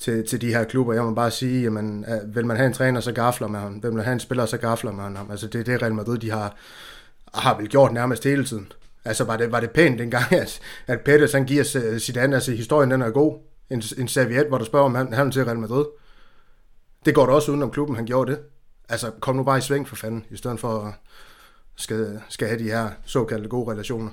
til, 0.00 0.26
til 0.26 0.40
de 0.40 0.54
her 0.54 0.64
klubber. 0.64 0.94
Jeg 0.94 1.04
må 1.04 1.14
bare 1.14 1.30
sige, 1.30 1.62
jamen, 1.62 2.04
vil 2.26 2.46
man 2.46 2.56
have 2.56 2.66
en 2.66 2.72
træner, 2.72 3.00
så 3.00 3.12
gafler 3.12 3.48
man 3.48 3.60
ham. 3.60 3.82
Vil 3.82 3.92
man 3.92 4.04
have 4.04 4.12
en 4.12 4.20
spiller, 4.20 4.46
så 4.46 4.56
gafler 4.56 4.92
man 4.92 5.16
ham. 5.16 5.30
Altså, 5.30 5.46
det 5.46 5.60
er 5.60 5.64
det 5.64 5.82
Real 5.82 5.94
Madrid, 5.94 6.18
de 6.18 6.30
har, 6.30 6.56
har 7.34 7.58
vel 7.58 7.68
gjort 7.68 7.92
nærmest 7.92 8.24
hele 8.24 8.44
tiden. 8.44 8.72
Altså 9.04 9.24
var 9.24 9.36
det, 9.36 9.52
var 9.52 9.60
det 9.60 9.70
pænt 9.70 9.98
dengang, 9.98 10.32
at, 10.32 10.60
at 10.86 11.00
Pettis, 11.00 11.32
han 11.32 11.44
giver 11.44 11.64
sit 11.98 12.16
andet, 12.16 12.34
altså 12.34 12.52
historien 12.52 12.90
den 12.90 13.02
er 13.02 13.10
god. 13.10 13.38
en, 13.70 13.82
en 13.98 14.08
serviet, 14.08 14.46
hvor 14.48 14.58
der 14.58 14.64
spørger, 14.64 14.86
om 14.86 14.94
han, 14.94 15.12
han 15.12 15.30
til 15.30 15.44
Real 15.44 15.58
Madrid. 15.58 15.84
Det 17.04 17.14
går 17.14 17.26
da 17.26 17.32
også 17.32 17.50
udenom 17.50 17.70
klubben, 17.70 17.96
han 17.96 18.06
gjorde 18.06 18.30
det. 18.30 18.40
Altså, 18.88 19.10
kom 19.10 19.36
nu 19.36 19.42
bare 19.42 19.58
i 19.58 19.60
sving 19.60 19.88
for 19.88 19.96
fanden, 19.96 20.24
i 20.30 20.36
stedet 20.36 20.60
for 20.60 20.80
at 20.80 20.94
skal, 21.76 22.20
skal 22.28 22.48
have 22.48 22.58
de 22.58 22.70
her 22.70 22.90
såkaldte 23.04 23.48
gode 23.48 23.72
relationer. 23.72 24.10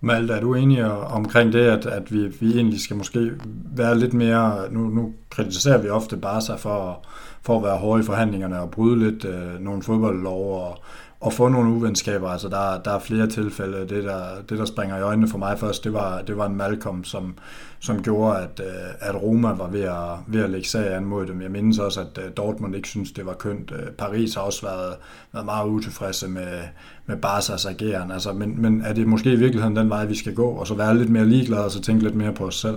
Malte, 0.00 0.34
er 0.34 0.40
du 0.40 0.54
enig 0.54 0.84
omkring 0.90 1.52
det, 1.52 1.60
at, 1.60 1.86
at 1.86 2.12
vi, 2.12 2.26
vi 2.26 2.54
egentlig 2.56 2.80
skal 2.80 2.96
måske 2.96 3.32
være 3.76 3.98
lidt 3.98 4.14
mere... 4.14 4.72
Nu, 4.72 4.80
nu 4.80 5.14
kritiserer 5.30 5.78
vi 5.78 5.88
ofte 5.88 6.16
Barca 6.16 6.54
for, 6.54 7.06
for 7.42 7.56
at 7.56 7.62
være 7.62 7.78
hårde 7.78 8.02
i 8.02 8.06
forhandlingerne 8.06 8.60
og 8.60 8.70
bryde 8.70 9.10
lidt 9.10 9.24
øh, 9.24 9.60
nogle 9.60 9.82
fodboldlov 9.82 10.66
og, 10.66 10.78
at 11.26 11.32
få 11.32 11.48
nogle 11.48 11.70
uvenskaber. 11.70 12.28
Altså, 12.28 12.48
der, 12.48 12.82
der 12.84 12.90
er 12.90 12.98
flere 12.98 13.26
tilfælde. 13.26 13.80
Det 13.88 14.04
der, 14.04 14.24
det, 14.48 14.58
der 14.58 14.64
springer 14.64 14.98
i 14.98 15.02
øjnene 15.02 15.28
for 15.28 15.38
mig 15.38 15.58
først, 15.58 15.84
det 15.84 15.92
var, 15.92 16.22
det 16.22 16.36
var 16.36 16.46
en 16.46 16.56
Malcolm, 16.56 17.04
som, 17.04 17.34
som 17.80 18.02
gjorde, 18.02 18.38
at, 18.38 18.60
øh, 18.60 19.08
at 19.08 19.22
Roma 19.22 19.52
var 19.52 19.68
ved 19.68 19.80
at, 19.80 20.18
ved 20.26 20.42
at 20.42 20.50
lægge 20.50 20.68
sag 20.68 20.94
an 20.94 21.04
mod 21.04 21.26
dem. 21.26 21.42
Jeg 21.42 21.50
mindes 21.50 21.78
også, 21.78 22.00
at 22.00 22.24
øh, 22.24 22.30
Dortmund 22.36 22.76
ikke 22.76 22.88
synes 22.88 23.12
det 23.12 23.26
var 23.26 23.34
kønt. 23.34 23.72
Øh, 23.72 23.90
Paris 23.90 24.34
har 24.34 24.42
også 24.42 24.66
været, 24.66 24.94
været 25.32 25.46
meget 25.46 25.68
utilfredse 25.68 26.28
med, 26.28 26.58
med 27.06 27.16
Barca's 27.26 27.68
ageren. 27.68 28.10
Altså, 28.10 28.32
men, 28.32 28.62
men 28.62 28.82
er 28.82 28.92
det 28.92 29.06
måske 29.06 29.32
i 29.32 29.36
virkeligheden 29.36 29.76
den 29.76 29.90
vej, 29.90 30.04
vi 30.04 30.14
skal 30.14 30.34
gå, 30.34 30.46
og 30.46 30.66
så 30.66 30.74
være 30.74 30.98
lidt 30.98 31.10
mere 31.10 31.26
ligeglade, 31.26 31.64
og 31.64 31.70
så 31.70 31.80
tænke 31.80 32.02
lidt 32.02 32.14
mere 32.14 32.32
på 32.32 32.46
os 32.46 32.60
selv? 32.60 32.76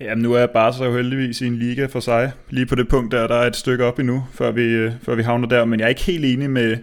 Jamen 0.00 0.22
nu 0.22 0.32
er 0.32 0.46
Barca 0.46 0.84
jo 0.84 0.96
heldigvis 0.96 1.40
i 1.40 1.46
en 1.46 1.56
liga 1.56 1.86
for 1.86 2.00
sig. 2.00 2.32
Lige 2.50 2.66
på 2.66 2.74
det 2.74 2.88
punkt 2.88 3.12
der, 3.12 3.26
der 3.26 3.34
er 3.34 3.46
et 3.46 3.56
stykke 3.56 3.84
op 3.84 3.98
endnu, 3.98 4.26
før 4.32 4.50
vi, 4.50 4.62
øh, 4.62 4.92
før 5.02 5.14
vi 5.14 5.22
havner 5.22 5.48
der. 5.48 5.64
Men 5.64 5.80
jeg 5.80 5.84
er 5.84 5.88
ikke 5.88 6.02
helt 6.02 6.24
enig 6.24 6.50
med, 6.50 6.76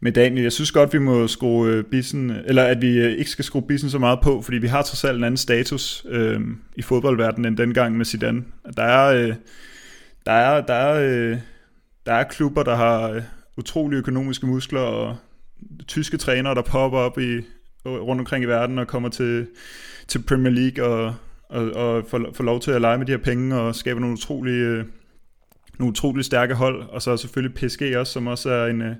med 0.00 0.12
Daniel. 0.12 0.42
Jeg 0.42 0.52
synes 0.52 0.72
godt, 0.72 0.92
vi 0.92 0.98
må 0.98 1.28
skrue 1.28 1.68
øh, 1.68 1.84
bissen, 1.84 2.30
eller 2.30 2.62
at 2.62 2.82
vi 2.82 2.98
øh, 2.98 3.12
ikke 3.12 3.30
skal 3.30 3.44
skrue 3.44 3.62
bissen 3.62 3.90
så 3.90 3.98
meget 3.98 4.18
på, 4.22 4.42
fordi 4.42 4.58
vi 4.58 4.66
har 4.66 4.82
trods 4.82 5.04
alt 5.04 5.18
en 5.18 5.24
anden 5.24 5.36
status 5.36 6.06
øh, 6.08 6.40
i 6.76 6.82
fodboldverdenen 6.82 7.46
end 7.46 7.56
dengang 7.56 7.96
med 7.96 8.04
Zidane. 8.04 8.44
Der 8.76 8.82
er, 8.82 9.14
øh, 9.14 9.34
der 10.26 10.32
er, 10.32 10.60
der 10.60 10.74
er, 10.74 11.30
øh, 11.32 11.38
der 12.06 12.12
er 12.12 12.24
klubber, 12.24 12.62
der 12.62 12.74
har 12.74 13.10
øh, 13.10 13.22
utrolige 13.56 13.98
økonomiske 13.98 14.46
muskler, 14.46 14.80
og 14.80 15.16
tyske 15.86 16.16
trænere, 16.16 16.54
der 16.54 16.62
popper 16.62 16.98
op 16.98 17.18
i, 17.18 17.40
rundt 17.86 18.20
omkring 18.20 18.44
i 18.44 18.48
verden 18.48 18.78
og 18.78 18.86
kommer 18.86 19.08
til, 19.08 19.46
til 20.08 20.22
Premier 20.22 20.52
League 20.52 20.84
og, 20.84 21.14
og, 21.52 21.70
og 21.70 22.04
får, 22.08 22.30
får 22.34 22.44
lov 22.44 22.60
til 22.60 22.70
at 22.70 22.80
lege 22.80 22.98
med 22.98 23.06
de 23.06 23.12
her 23.12 23.18
penge 23.18 23.56
og 23.56 23.74
skabe 23.74 24.00
nogle 24.00 24.12
utrolige, 24.12 24.66
øh, 24.66 24.84
nogle 25.78 25.90
utrolig 25.90 26.24
stærke 26.24 26.54
hold, 26.54 26.82
og 26.82 27.02
så 27.02 27.16
selvfølgelig 27.16 27.54
PSG 27.54 27.96
også, 27.96 28.12
som 28.12 28.26
også 28.26 28.50
er 28.50 28.66
en, 28.66 28.82
øh, 28.82 28.94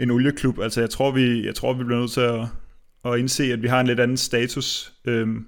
en 0.00 0.10
olieklub. 0.10 0.58
Altså 0.58 0.80
jeg 0.80 0.90
tror, 0.90 1.10
vi, 1.10 1.46
jeg 1.46 1.54
tror, 1.54 1.72
vi 1.72 1.84
bliver 1.84 2.00
nødt 2.00 2.10
til 2.10 2.20
at, 2.20 2.40
at 3.04 3.18
indse, 3.18 3.52
at 3.52 3.62
vi 3.62 3.68
har 3.68 3.80
en 3.80 3.86
lidt 3.86 4.00
anden 4.00 4.16
status 4.16 4.92
øhm, 5.04 5.46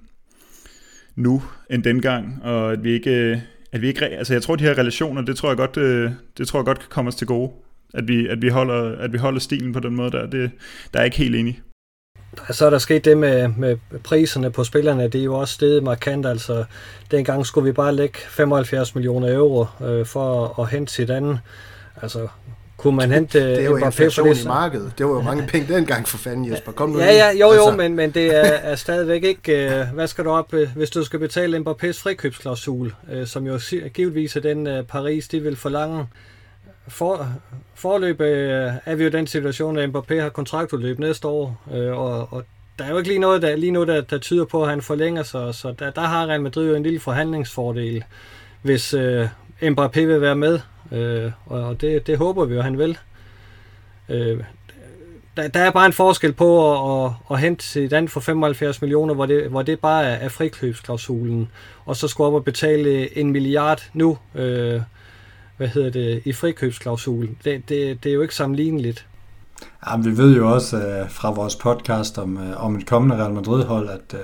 nu 1.15 1.41
end 1.69 1.83
dengang, 1.83 2.43
og 2.43 2.71
at 2.71 2.83
vi 2.83 2.91
ikke, 2.91 3.11
øh, 3.11 3.37
at 3.71 3.81
vi 3.81 3.87
ikke, 3.87 4.05
altså 4.05 4.33
jeg 4.33 4.41
tror, 4.41 4.55
de 4.55 4.63
her 4.63 4.77
relationer, 4.77 5.21
det 5.21 5.37
tror 5.37 5.49
jeg 5.49 5.57
godt, 5.57 5.77
øh, 5.77 6.11
det 6.37 6.47
tror 6.47 6.59
jeg 6.59 6.65
godt 6.65 6.79
kan 6.79 6.89
komme 6.89 7.07
os 7.07 7.15
til 7.15 7.27
gode. 7.27 7.51
At 7.93 8.07
vi, 8.07 8.27
at 8.27 8.41
vi, 8.41 8.49
holder, 8.49 8.97
at 8.97 9.13
vi 9.13 9.17
holder 9.17 9.39
stilen 9.39 9.73
på 9.73 9.79
den 9.79 9.95
måde 9.95 10.11
der, 10.11 10.25
det, 10.25 10.51
der 10.93 10.99
er 10.99 11.03
jeg 11.03 11.05
ikke 11.05 11.17
helt 11.17 11.35
enig. 11.35 11.61
Så 12.51 12.65
er 12.65 12.69
der 12.69 12.77
sket 12.77 13.05
det 13.05 13.17
med, 13.17 13.47
med 13.57 13.77
priserne 14.03 14.51
på 14.51 14.63
spillerne, 14.63 15.03
det 15.03 15.15
er 15.15 15.23
jo 15.23 15.35
også 15.35 15.53
steget 15.53 15.83
markant. 15.83 16.25
Altså, 16.25 16.63
dengang 17.11 17.45
skulle 17.45 17.65
vi 17.65 17.71
bare 17.71 17.95
lægge 17.95 18.19
75 18.29 18.95
millioner 18.95 19.35
euro 19.35 19.65
øh, 19.85 20.05
for 20.05 20.59
at 20.59 20.69
hente 20.69 20.93
sit 20.93 21.09
andet. 21.09 21.39
Altså, 22.01 22.27
kunne 22.77 22.95
man 22.95 23.11
hente 23.11 23.39
Det 23.39 23.59
er 23.59 23.63
jo 23.63 23.77
inflation 23.77 24.27
i 24.27 24.47
markedet. 24.47 24.91
Det 24.97 25.05
var 25.05 25.11
jo 25.11 25.21
mange 25.21 25.47
penge 25.47 25.73
dengang 25.73 26.07
for 26.07 26.17
fanden, 26.17 26.51
Jesper. 26.51 26.71
Kom 26.71 26.89
nu 26.89 26.99
ja, 26.99 27.13
ja, 27.13 27.31
jo, 27.31 27.37
jo, 27.37 27.51
altså. 27.51 27.75
men, 27.77 27.95
men 27.95 28.11
det 28.11 28.35
er, 28.35 28.41
er 28.41 28.75
stadigvæk 28.75 29.23
ikke... 29.23 29.81
Uh, 29.81 29.95
hvad 29.95 30.07
skal 30.07 30.25
du 30.25 30.29
op, 30.29 30.53
uh, 30.53 30.75
hvis 30.75 30.89
du 30.89 31.03
skal 31.03 31.19
betale 31.19 31.57
Mbappé's 31.57 32.01
frikøbsklausul, 32.03 32.93
uh, 33.13 33.25
som 33.25 33.47
jo 33.47 33.59
givetvis 33.93 34.35
er 34.35 34.39
den 34.39 34.67
uh, 34.67 34.85
Paris, 34.85 35.27
de 35.27 35.39
vil 35.39 35.55
forlange. 35.55 36.07
For, 36.87 37.27
forløb 37.75 38.21
øh, 38.21 38.71
er 38.85 38.95
vi 38.95 39.03
jo 39.03 39.09
den 39.09 39.27
situation, 39.27 39.77
at 39.77 39.89
Mbappé 39.89 40.19
har 40.21 40.29
kontraktudløb 40.29 40.99
næste 40.99 41.27
år, 41.27 41.61
øh, 41.73 41.97
og, 41.97 42.33
og 42.33 42.43
der 42.79 42.85
er 42.85 42.89
jo 42.89 42.97
ikke 42.97 43.09
lige 43.09 43.19
noget 43.19 43.41
der, 43.41 43.55
lige 43.55 43.71
nu, 43.71 43.85
der, 43.85 44.01
der 44.01 44.17
tyder 44.17 44.45
på, 44.45 44.63
at 44.63 44.69
han 44.69 44.81
forlænger 44.81 45.23
sig, 45.23 45.55
så 45.55 45.73
der, 45.79 45.89
der 45.89 46.01
har 46.01 46.27
Real 46.27 46.41
Madrid 46.41 46.69
jo 46.69 46.75
en 46.75 46.83
lille 46.83 46.99
forhandlingsfordel, 46.99 48.03
hvis 48.61 48.93
øh, 48.93 49.27
Mbappé 49.61 49.99
vil 49.99 50.21
være 50.21 50.35
med 50.35 50.59
Øh, 50.91 51.31
og 51.45 51.81
det, 51.81 52.07
det 52.07 52.17
håber 52.17 52.45
vi 52.45 52.55
jo, 52.55 52.61
han 52.61 52.77
vil. 52.77 52.97
Øh, 54.09 54.39
der, 55.37 55.47
der 55.47 55.59
er 55.59 55.71
bare 55.71 55.85
en 55.85 55.93
forskel 55.93 56.33
på 56.33 56.73
at, 56.73 57.05
at, 57.05 57.11
at 57.31 57.39
hente 57.39 57.65
Zidane 57.65 58.07
for 58.07 58.19
75 58.19 58.81
millioner, 58.81 59.13
hvor 59.13 59.25
det, 59.25 59.49
hvor 59.49 59.61
det 59.61 59.79
bare 59.79 60.03
er, 60.03 60.15
er 60.15 60.29
frikøbsklausulen, 60.29 61.51
og 61.85 61.95
så 61.95 62.07
skulle 62.07 62.27
op 62.27 62.33
og 62.33 62.43
betale 62.43 63.17
en 63.17 63.31
milliard 63.31 63.89
nu, 63.93 64.17
øh, 64.35 64.81
hvad 65.59 65.67
hedder 65.67 65.89
det, 65.89 66.21
i 66.25 66.33
frikøbsklausulen. 66.33 67.37
Det, 67.43 67.69
det, 67.69 68.03
det 68.03 68.09
er 68.09 68.13
jo 68.13 68.21
ikke 68.21 68.35
sammenligneligt. 68.35 69.05
Ja, 69.87 69.97
vi 69.97 70.17
ved 70.17 70.35
jo 70.35 70.53
også 70.53 70.77
uh, 70.77 71.09
fra 71.09 71.31
vores 71.31 71.55
podcast 71.55 72.17
om, 72.17 72.37
uh, 72.37 72.65
om 72.65 72.75
et 72.75 72.85
kommende 72.85 73.23
Real 73.23 73.33
Madrid-hold, 73.33 73.89
at, 73.89 74.13
uh, 74.13 74.19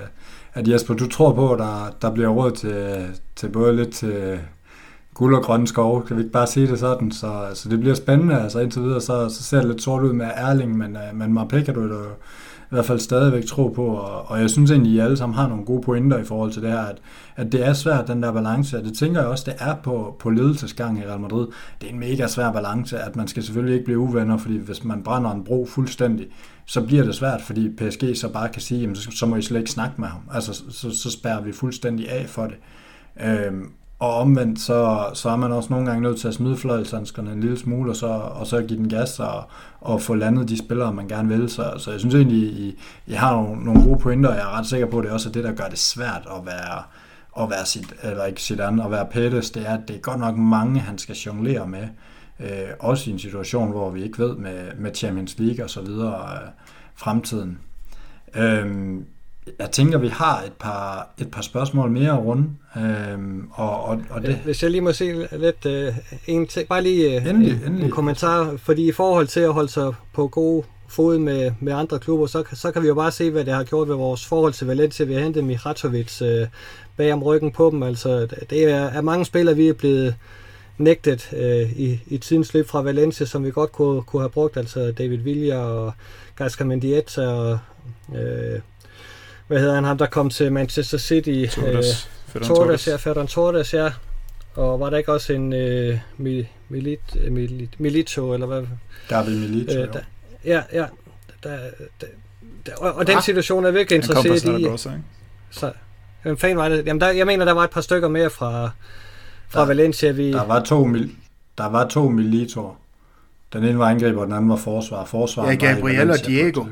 at 0.53 0.67
Jesper, 0.67 0.93
du 0.93 1.07
tror 1.07 1.33
på, 1.33 1.53
at 1.53 1.59
der, 1.59 1.95
der 2.01 2.13
bliver 2.13 2.29
råd 2.29 2.51
til, 2.51 3.05
til 3.35 3.49
både 3.49 3.75
lidt 3.75 3.93
til 3.93 4.39
guld 5.13 5.35
og 5.35 5.43
grønne 5.43 5.67
skove, 5.67 6.01
kan 6.01 6.15
vi 6.15 6.21
ikke 6.21 6.33
bare 6.33 6.47
sige 6.47 6.67
det 6.67 6.79
sådan, 6.79 7.11
så, 7.11 7.47
så 7.53 7.69
det 7.69 7.79
bliver 7.79 7.95
spændende, 7.95 8.41
altså 8.41 8.59
indtil 8.59 8.81
videre, 8.81 9.01
så, 9.01 9.29
så 9.29 9.43
ser 9.43 9.57
det 9.57 9.67
lidt 9.67 9.81
sort 9.81 10.03
ud 10.03 10.13
med 10.13 10.27
Erling, 10.35 10.77
men, 10.77 10.95
uh, 10.95 11.17
men 11.19 11.37
Marpé 11.37 11.63
kan 11.63 11.73
du 11.73 11.81
jo 11.81 12.03
hvert 12.75 12.85
fald 12.85 12.99
stadigvæk 12.99 13.45
tro 13.45 13.67
på, 13.67 13.85
og, 13.85 14.29
og 14.29 14.41
jeg 14.41 14.49
synes 14.49 14.71
egentlig, 14.71 14.91
at 14.91 14.97
I 14.97 14.99
alle 14.99 15.17
sammen 15.17 15.35
har 15.35 15.47
nogle 15.47 15.65
gode 15.65 15.81
pointer 15.81 16.17
i 16.17 16.23
forhold 16.23 16.51
til 16.51 16.61
det 16.61 16.71
her, 16.71 16.79
at, 16.79 16.97
at 17.35 17.51
det 17.51 17.67
er 17.67 17.73
svært, 17.73 18.07
den 18.07 18.23
der 18.23 18.31
balance, 18.31 18.77
og 18.77 18.83
det 18.83 18.97
tænker 18.97 19.21
jeg 19.21 19.29
også, 19.29 19.43
det 19.47 19.55
er 19.59 19.75
på, 19.83 20.15
på 20.19 20.29
ledelsesgang 20.29 20.99
i 20.99 21.05
Real 21.05 21.19
Madrid. 21.19 21.47
Det 21.81 21.89
er 21.89 21.93
en 21.93 21.99
mega 21.99 22.27
svær 22.27 22.51
balance, 22.51 22.99
at 22.99 23.15
man 23.15 23.27
skal 23.27 23.43
selvfølgelig 23.43 23.73
ikke 23.73 23.85
blive 23.85 23.99
uvenner, 23.99 24.37
fordi 24.37 24.57
hvis 24.57 24.83
man 24.83 25.03
brænder 25.03 25.31
en 25.31 25.43
bro 25.43 25.65
fuldstændig, 25.65 26.27
så 26.65 26.81
bliver 26.81 27.03
det 27.03 27.15
svært, 27.15 27.41
fordi 27.41 27.69
PSG 27.69 28.17
så 28.17 28.29
bare 28.29 28.49
kan 28.49 28.61
sige, 28.61 28.81
jamen, 28.81 28.95
så, 28.95 29.11
så 29.11 29.25
må 29.25 29.35
I 29.35 29.41
slet 29.41 29.59
ikke 29.59 29.71
snakke 29.71 30.01
med 30.01 30.07
ham. 30.07 30.21
Altså, 30.33 30.63
så, 30.69 30.91
så 30.91 31.11
spærrer 31.11 31.41
vi 31.41 31.51
fuldstændig 31.51 32.09
af 32.09 32.29
for 32.29 32.47
det. 32.47 32.57
Øhm, 33.21 33.71
og 33.99 34.15
omvendt, 34.15 34.59
så, 34.59 35.09
så 35.13 35.29
er 35.29 35.35
man 35.35 35.51
også 35.51 35.69
nogle 35.69 35.85
gange 35.85 36.01
nødt 36.01 36.19
til 36.19 36.27
at 36.27 36.33
smide 36.33 36.57
fløjlshandskerne 36.57 37.31
en 37.31 37.41
lille 37.41 37.57
smule, 37.57 37.91
og 37.91 37.95
så, 37.95 38.07
og 38.07 38.47
så 38.47 38.61
give 38.61 38.79
den 38.79 38.89
gas 38.89 39.19
og, 39.19 39.43
og 39.81 40.01
få 40.01 40.13
landet 40.13 40.49
de 40.49 40.57
spillere, 40.57 40.93
man 40.93 41.07
gerne 41.07 41.37
vil. 41.37 41.49
Så, 41.49 41.73
så 41.77 41.91
jeg 41.91 41.99
synes 41.99 42.15
egentlig, 42.15 42.39
I, 42.39 42.79
I 43.07 43.13
har 43.13 43.33
nogle, 43.33 43.63
nogle 43.63 43.83
gode 43.83 43.99
pointer, 43.99 44.29
og 44.29 44.35
jeg 44.35 44.43
er 44.43 44.57
ret 44.57 44.67
sikker 44.67 44.87
på, 44.87 44.97
at 44.97 45.03
det 45.03 45.11
også 45.11 45.29
er 45.29 45.33
det, 45.33 45.43
der 45.43 45.51
gør 45.51 45.67
det 45.67 45.79
svært 45.79 46.27
at 46.37 46.45
være, 46.45 46.83
at 47.43 47.49
være 47.49 47.65
sit, 47.65 47.93
eller 48.03 48.25
ikke 48.25 48.41
sit 48.41 48.59
andet, 48.59 48.85
at 48.85 48.91
være 48.91 49.05
Pettis, 49.05 49.51
det 49.51 49.67
er, 49.67 49.73
at 49.73 49.87
det 49.87 49.95
er 49.95 49.99
godt 49.99 50.19
nok 50.19 50.37
mange, 50.37 50.79
han 50.79 50.97
skal 50.97 51.15
jonglere 51.15 51.67
med. 51.67 51.87
Øh, 52.39 52.69
også 52.79 53.09
i 53.09 53.13
en 53.13 53.19
situation, 53.19 53.71
hvor 53.71 53.89
vi 53.89 54.03
ikke 54.03 54.19
ved 54.19 54.35
med, 54.35 54.75
med 54.77 54.95
Champions 54.95 55.39
League 55.39 55.65
og 55.65 55.69
så 55.69 55.81
videre 55.81 56.33
øh, 56.33 56.49
fremtiden. 56.95 57.59
Øh, 58.35 58.97
jeg 59.59 59.71
tænker, 59.71 59.97
vi 59.97 60.07
har 60.07 60.41
et 60.41 60.53
par, 60.53 61.09
et 61.21 61.31
par 61.31 61.41
spørgsmål 61.41 61.91
mere 61.91 62.11
at 62.11 62.19
runde. 62.19 62.49
Øhm, 62.77 63.49
og, 63.51 63.83
og, 63.83 64.01
og 64.09 64.21
det... 64.21 64.35
Hvis 64.35 64.63
jeg 64.63 64.71
lige 64.71 64.81
må 64.81 64.91
se 64.91 65.27
lidt 65.31 65.65
uh, 65.65 65.95
en 66.27 66.47
ting, 66.47 66.67
bare 66.67 66.83
lige 66.83 67.17
uh, 67.17 67.27
endelig, 67.27 67.51
en, 67.51 67.63
endelig. 67.65 67.85
en 67.85 67.91
kommentar, 67.91 68.57
fordi 68.57 68.87
i 68.87 68.91
forhold 68.91 69.27
til 69.27 69.39
at 69.39 69.53
holde 69.53 69.69
sig 69.69 69.93
på 70.13 70.27
god 70.27 70.63
fod 70.87 71.17
med, 71.17 71.51
med 71.59 71.73
andre 71.73 71.99
klubber, 71.99 72.25
så, 72.25 72.43
så 72.53 72.71
kan 72.71 72.81
vi 72.81 72.87
jo 72.87 72.93
bare 72.93 73.11
se, 73.11 73.31
hvad 73.31 73.45
det 73.45 73.53
har 73.53 73.63
gjort 73.63 73.89
ved 73.89 73.95
vores 73.95 74.25
forhold 74.25 74.53
til 74.53 74.67
Valencia. 74.67 75.05
Vi 75.05 75.13
har 75.13 75.21
hentet 75.21 75.43
Mihatovic 75.43 76.21
uh, 76.21 76.47
bag 76.97 77.13
om 77.13 77.23
ryggen 77.23 77.51
på 77.51 77.69
dem. 77.69 77.83
Altså, 77.83 78.27
det 78.49 78.63
er, 78.63 78.83
er 78.83 79.01
mange 79.01 79.25
spillere, 79.25 79.55
vi 79.55 79.67
er 79.67 79.73
blevet 79.73 80.15
nægtet 80.77 81.29
uh, 81.33 81.79
i, 81.79 81.99
i 82.07 82.17
tidens 82.17 82.53
løb 82.53 82.67
fra 82.67 82.81
Valencia, 82.81 83.25
som 83.25 83.45
vi 83.45 83.51
godt 83.51 83.71
kunne, 83.71 84.01
kunne 84.01 84.21
have 84.21 84.29
brugt. 84.29 84.57
Altså 84.57 84.93
David 84.97 85.17
Villa 85.17 85.57
og 85.57 85.93
Gaskar 86.35 86.65
Mendieta 86.65 87.27
og 87.27 87.59
uh, 88.09 88.59
hvad 89.47 89.59
hedder 89.59 89.75
han, 89.75 89.83
ham 89.83 89.97
der 89.97 90.05
kom 90.05 90.29
til 90.29 90.51
Manchester 90.51 90.97
City? 90.97 91.45
Torres. 91.51 92.09
Øh, 92.35 92.41
Torres, 92.41 92.87
ja, 92.87 92.95
Ferran 92.95 93.27
Torres, 93.27 93.73
ja. 93.73 93.91
Og 94.55 94.79
var 94.79 94.89
der 94.89 94.97
ikke 94.97 95.13
også 95.13 95.33
en 95.33 95.53
øh, 95.53 95.99
Milit, 96.17 96.99
Milit, 97.31 97.79
Milito, 97.79 98.33
eller 98.33 98.47
hvad? 98.47 98.63
David 99.09 99.39
Milito, 99.39 99.79
øh, 99.79 99.93
der, 99.93 99.99
Ja, 100.45 100.61
ja. 100.73 100.85
Der, 101.43 101.57
der, 102.01 102.07
der, 102.65 102.71
og, 102.77 102.93
og 102.93 103.07
den 103.07 103.21
situation 103.21 103.65
er 103.65 103.71
virkelig 103.71 103.95
interesseret 103.95 104.61
i. 104.61 104.65
Også, 104.65 104.89
ikke? 104.89 105.01
Så, 105.51 105.71
hvem 106.23 106.37
fanden 106.37 106.57
var 106.57 106.69
det? 106.69 106.85
Jamen, 106.85 107.01
der, 107.01 107.09
jeg 107.09 107.25
mener, 107.25 107.45
der 107.45 107.51
var 107.51 107.63
et 107.63 107.69
par 107.69 107.81
stykker 107.81 108.07
mere 108.07 108.29
fra, 108.29 108.69
fra 109.47 109.59
der, 109.61 109.67
Valencia. 109.67 110.11
Vi... 110.11 110.31
Der 110.31 110.45
var 110.45 110.63
to, 110.63 110.85
mil, 110.85 111.11
der 111.57 111.65
var 111.65 111.87
to 111.87 112.09
Militoer. 112.09 112.75
Den 113.53 113.63
ene 113.63 113.79
var 113.79 113.89
angriber, 113.89 114.21
og 114.21 114.27
den 114.27 114.35
anden 114.35 114.49
var 114.49 114.55
forsvar. 114.55 115.05
Forsvar 115.05 115.49
ja, 115.49 115.55
Gabriel 115.55 116.11
og 116.11 116.25
Diego. 116.25 116.65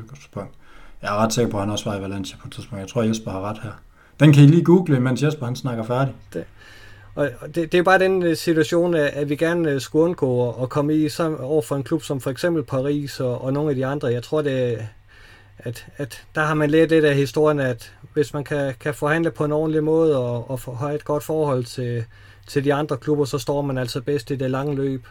Jeg 1.04 1.14
er 1.14 1.16
ret 1.16 1.32
sikker 1.32 1.50
på, 1.50 1.56
at 1.56 1.62
han 1.62 1.70
også 1.70 1.90
var 1.90 1.98
i 1.98 2.02
Valencia 2.02 2.36
på 2.42 2.48
et 2.48 2.52
tidspunkt. 2.52 2.80
Jeg 2.80 2.88
tror, 2.88 3.02
Jesper 3.02 3.30
har 3.30 3.40
ret 3.40 3.58
her. 3.62 3.70
Den 4.20 4.32
kan 4.32 4.44
I 4.44 4.46
lige 4.46 4.64
google, 4.64 5.00
mens 5.00 5.22
Jesper 5.22 5.46
han 5.46 5.56
snakker 5.56 5.84
færdig. 5.84 6.14
Det. 6.32 6.44
Og 7.14 7.30
det, 7.54 7.72
det 7.72 7.74
er 7.74 7.82
bare 7.82 7.98
den 7.98 8.22
øh, 8.22 8.36
situation, 8.36 8.94
at 8.94 9.28
vi 9.28 9.36
gerne 9.36 9.70
øh, 9.70 9.80
skulle 9.80 10.04
undgå 10.04 10.50
at 10.62 10.68
komme 10.68 10.94
i 10.94 11.08
sammen 11.08 11.40
over 11.40 11.62
for 11.62 11.76
en 11.76 11.82
klub 11.82 12.02
som 12.02 12.20
for 12.20 12.30
eksempel 12.30 12.62
Paris 12.62 13.20
og, 13.20 13.44
og 13.44 13.52
nogle 13.52 13.70
af 13.70 13.76
de 13.76 13.86
andre. 13.86 14.08
Jeg 14.08 14.22
tror, 14.22 14.42
det 14.42 14.78
at, 15.58 15.86
at 15.96 16.26
der 16.34 16.40
har 16.40 16.54
man 16.54 16.70
lært 16.70 16.90
det 16.90 17.04
af 17.04 17.14
historien, 17.14 17.60
at 17.60 17.92
hvis 18.12 18.34
man 18.34 18.44
kan, 18.44 18.74
kan 18.80 18.94
forhandle 18.94 19.30
på 19.30 19.44
en 19.44 19.52
ordentlig 19.52 19.84
måde 19.84 20.18
og, 20.18 20.50
og 20.50 20.78
have 20.78 20.94
et 20.94 21.04
godt 21.04 21.24
forhold 21.24 21.64
til, 21.64 22.04
til 22.46 22.64
de 22.64 22.74
andre 22.74 22.96
klubber, 22.96 23.24
så 23.24 23.38
står 23.38 23.62
man 23.62 23.78
altså 23.78 24.00
bedst 24.00 24.30
i 24.30 24.36
det 24.36 24.50
lange 24.50 24.74
løb. 24.74 25.06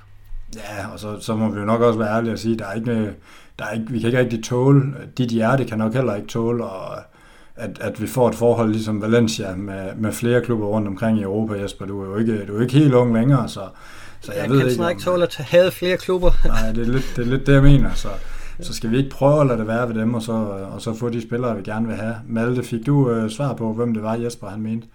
Ja, 0.55 0.87
og 0.93 0.99
så, 0.99 1.19
så 1.19 1.35
må 1.35 1.49
vi 1.49 1.59
jo 1.59 1.65
nok 1.65 1.81
også 1.81 1.99
være 1.99 2.17
ærlige 2.17 2.33
og 2.33 2.39
sige, 2.39 2.57
der 2.57 2.65
er 2.65 2.73
ikke, 2.73 3.13
der 3.59 3.65
er 3.65 3.71
ikke, 3.71 3.85
vi 3.89 3.99
kan 3.99 4.07
ikke 4.07 4.19
rigtig 4.19 4.43
tåle, 4.43 4.93
dit 5.17 5.29
hjerte 5.29 5.65
kan 5.65 5.77
nok 5.77 5.93
heller 5.93 6.15
ikke 6.15 6.27
tåle, 6.27 6.63
og 6.63 6.97
at, 7.55 7.77
at 7.81 8.01
vi 8.01 8.07
får 8.07 8.29
et 8.29 8.35
forhold 8.35 8.71
ligesom 8.71 9.01
Valencia 9.01 9.55
med, 9.55 9.95
med 9.95 10.11
flere 10.11 10.41
klubber 10.41 10.65
rundt 10.65 10.87
omkring 10.87 11.19
i 11.19 11.21
Europa, 11.21 11.53
Jesper. 11.53 11.85
Du 11.85 12.01
er 12.01 12.05
jo 12.05 12.17
ikke, 12.17 12.45
du 12.45 12.57
er 12.57 12.61
ikke 12.61 12.73
helt 12.73 12.93
ung 12.93 13.13
længere, 13.13 13.49
så, 13.49 13.61
så 14.21 14.31
jeg, 14.31 14.41
jeg 14.41 14.49
ved 14.49 14.57
kan 14.57 14.67
ikke... 14.67 14.75
snart 14.75 14.91
ikke 14.91 15.03
tåle 15.03 15.23
at 15.23 15.35
have 15.35 15.71
flere 15.71 15.97
klubber. 15.97 16.31
Nej, 16.47 16.71
det 16.71 16.87
er, 16.87 16.91
lidt, 16.91 17.13
det 17.15 17.25
er 17.25 17.29
lidt 17.29 17.47
det, 17.47 17.53
jeg 17.53 17.63
mener. 17.63 17.93
Så, 17.93 18.09
så 18.61 18.73
skal 18.73 18.91
vi 18.91 18.97
ikke 18.97 19.09
prøve 19.09 19.41
at 19.41 19.47
lade 19.47 19.59
det 19.59 19.67
være 19.67 19.87
ved 19.87 19.95
dem, 19.95 20.13
og 20.13 20.21
så, 20.21 20.31
og 20.71 20.81
så 20.81 20.93
få 20.93 21.09
de 21.09 21.21
spillere, 21.21 21.57
vi 21.57 21.63
gerne 21.63 21.87
vil 21.87 21.95
have. 21.95 22.15
Malte, 22.27 22.63
fik 22.63 22.85
du 22.85 23.09
øh, 23.09 23.29
svar 23.29 23.53
på, 23.53 23.73
hvem 23.73 23.93
det 23.93 24.03
var, 24.03 24.15
Jesper 24.15 24.47
han 24.47 24.61
mente? 24.61 24.87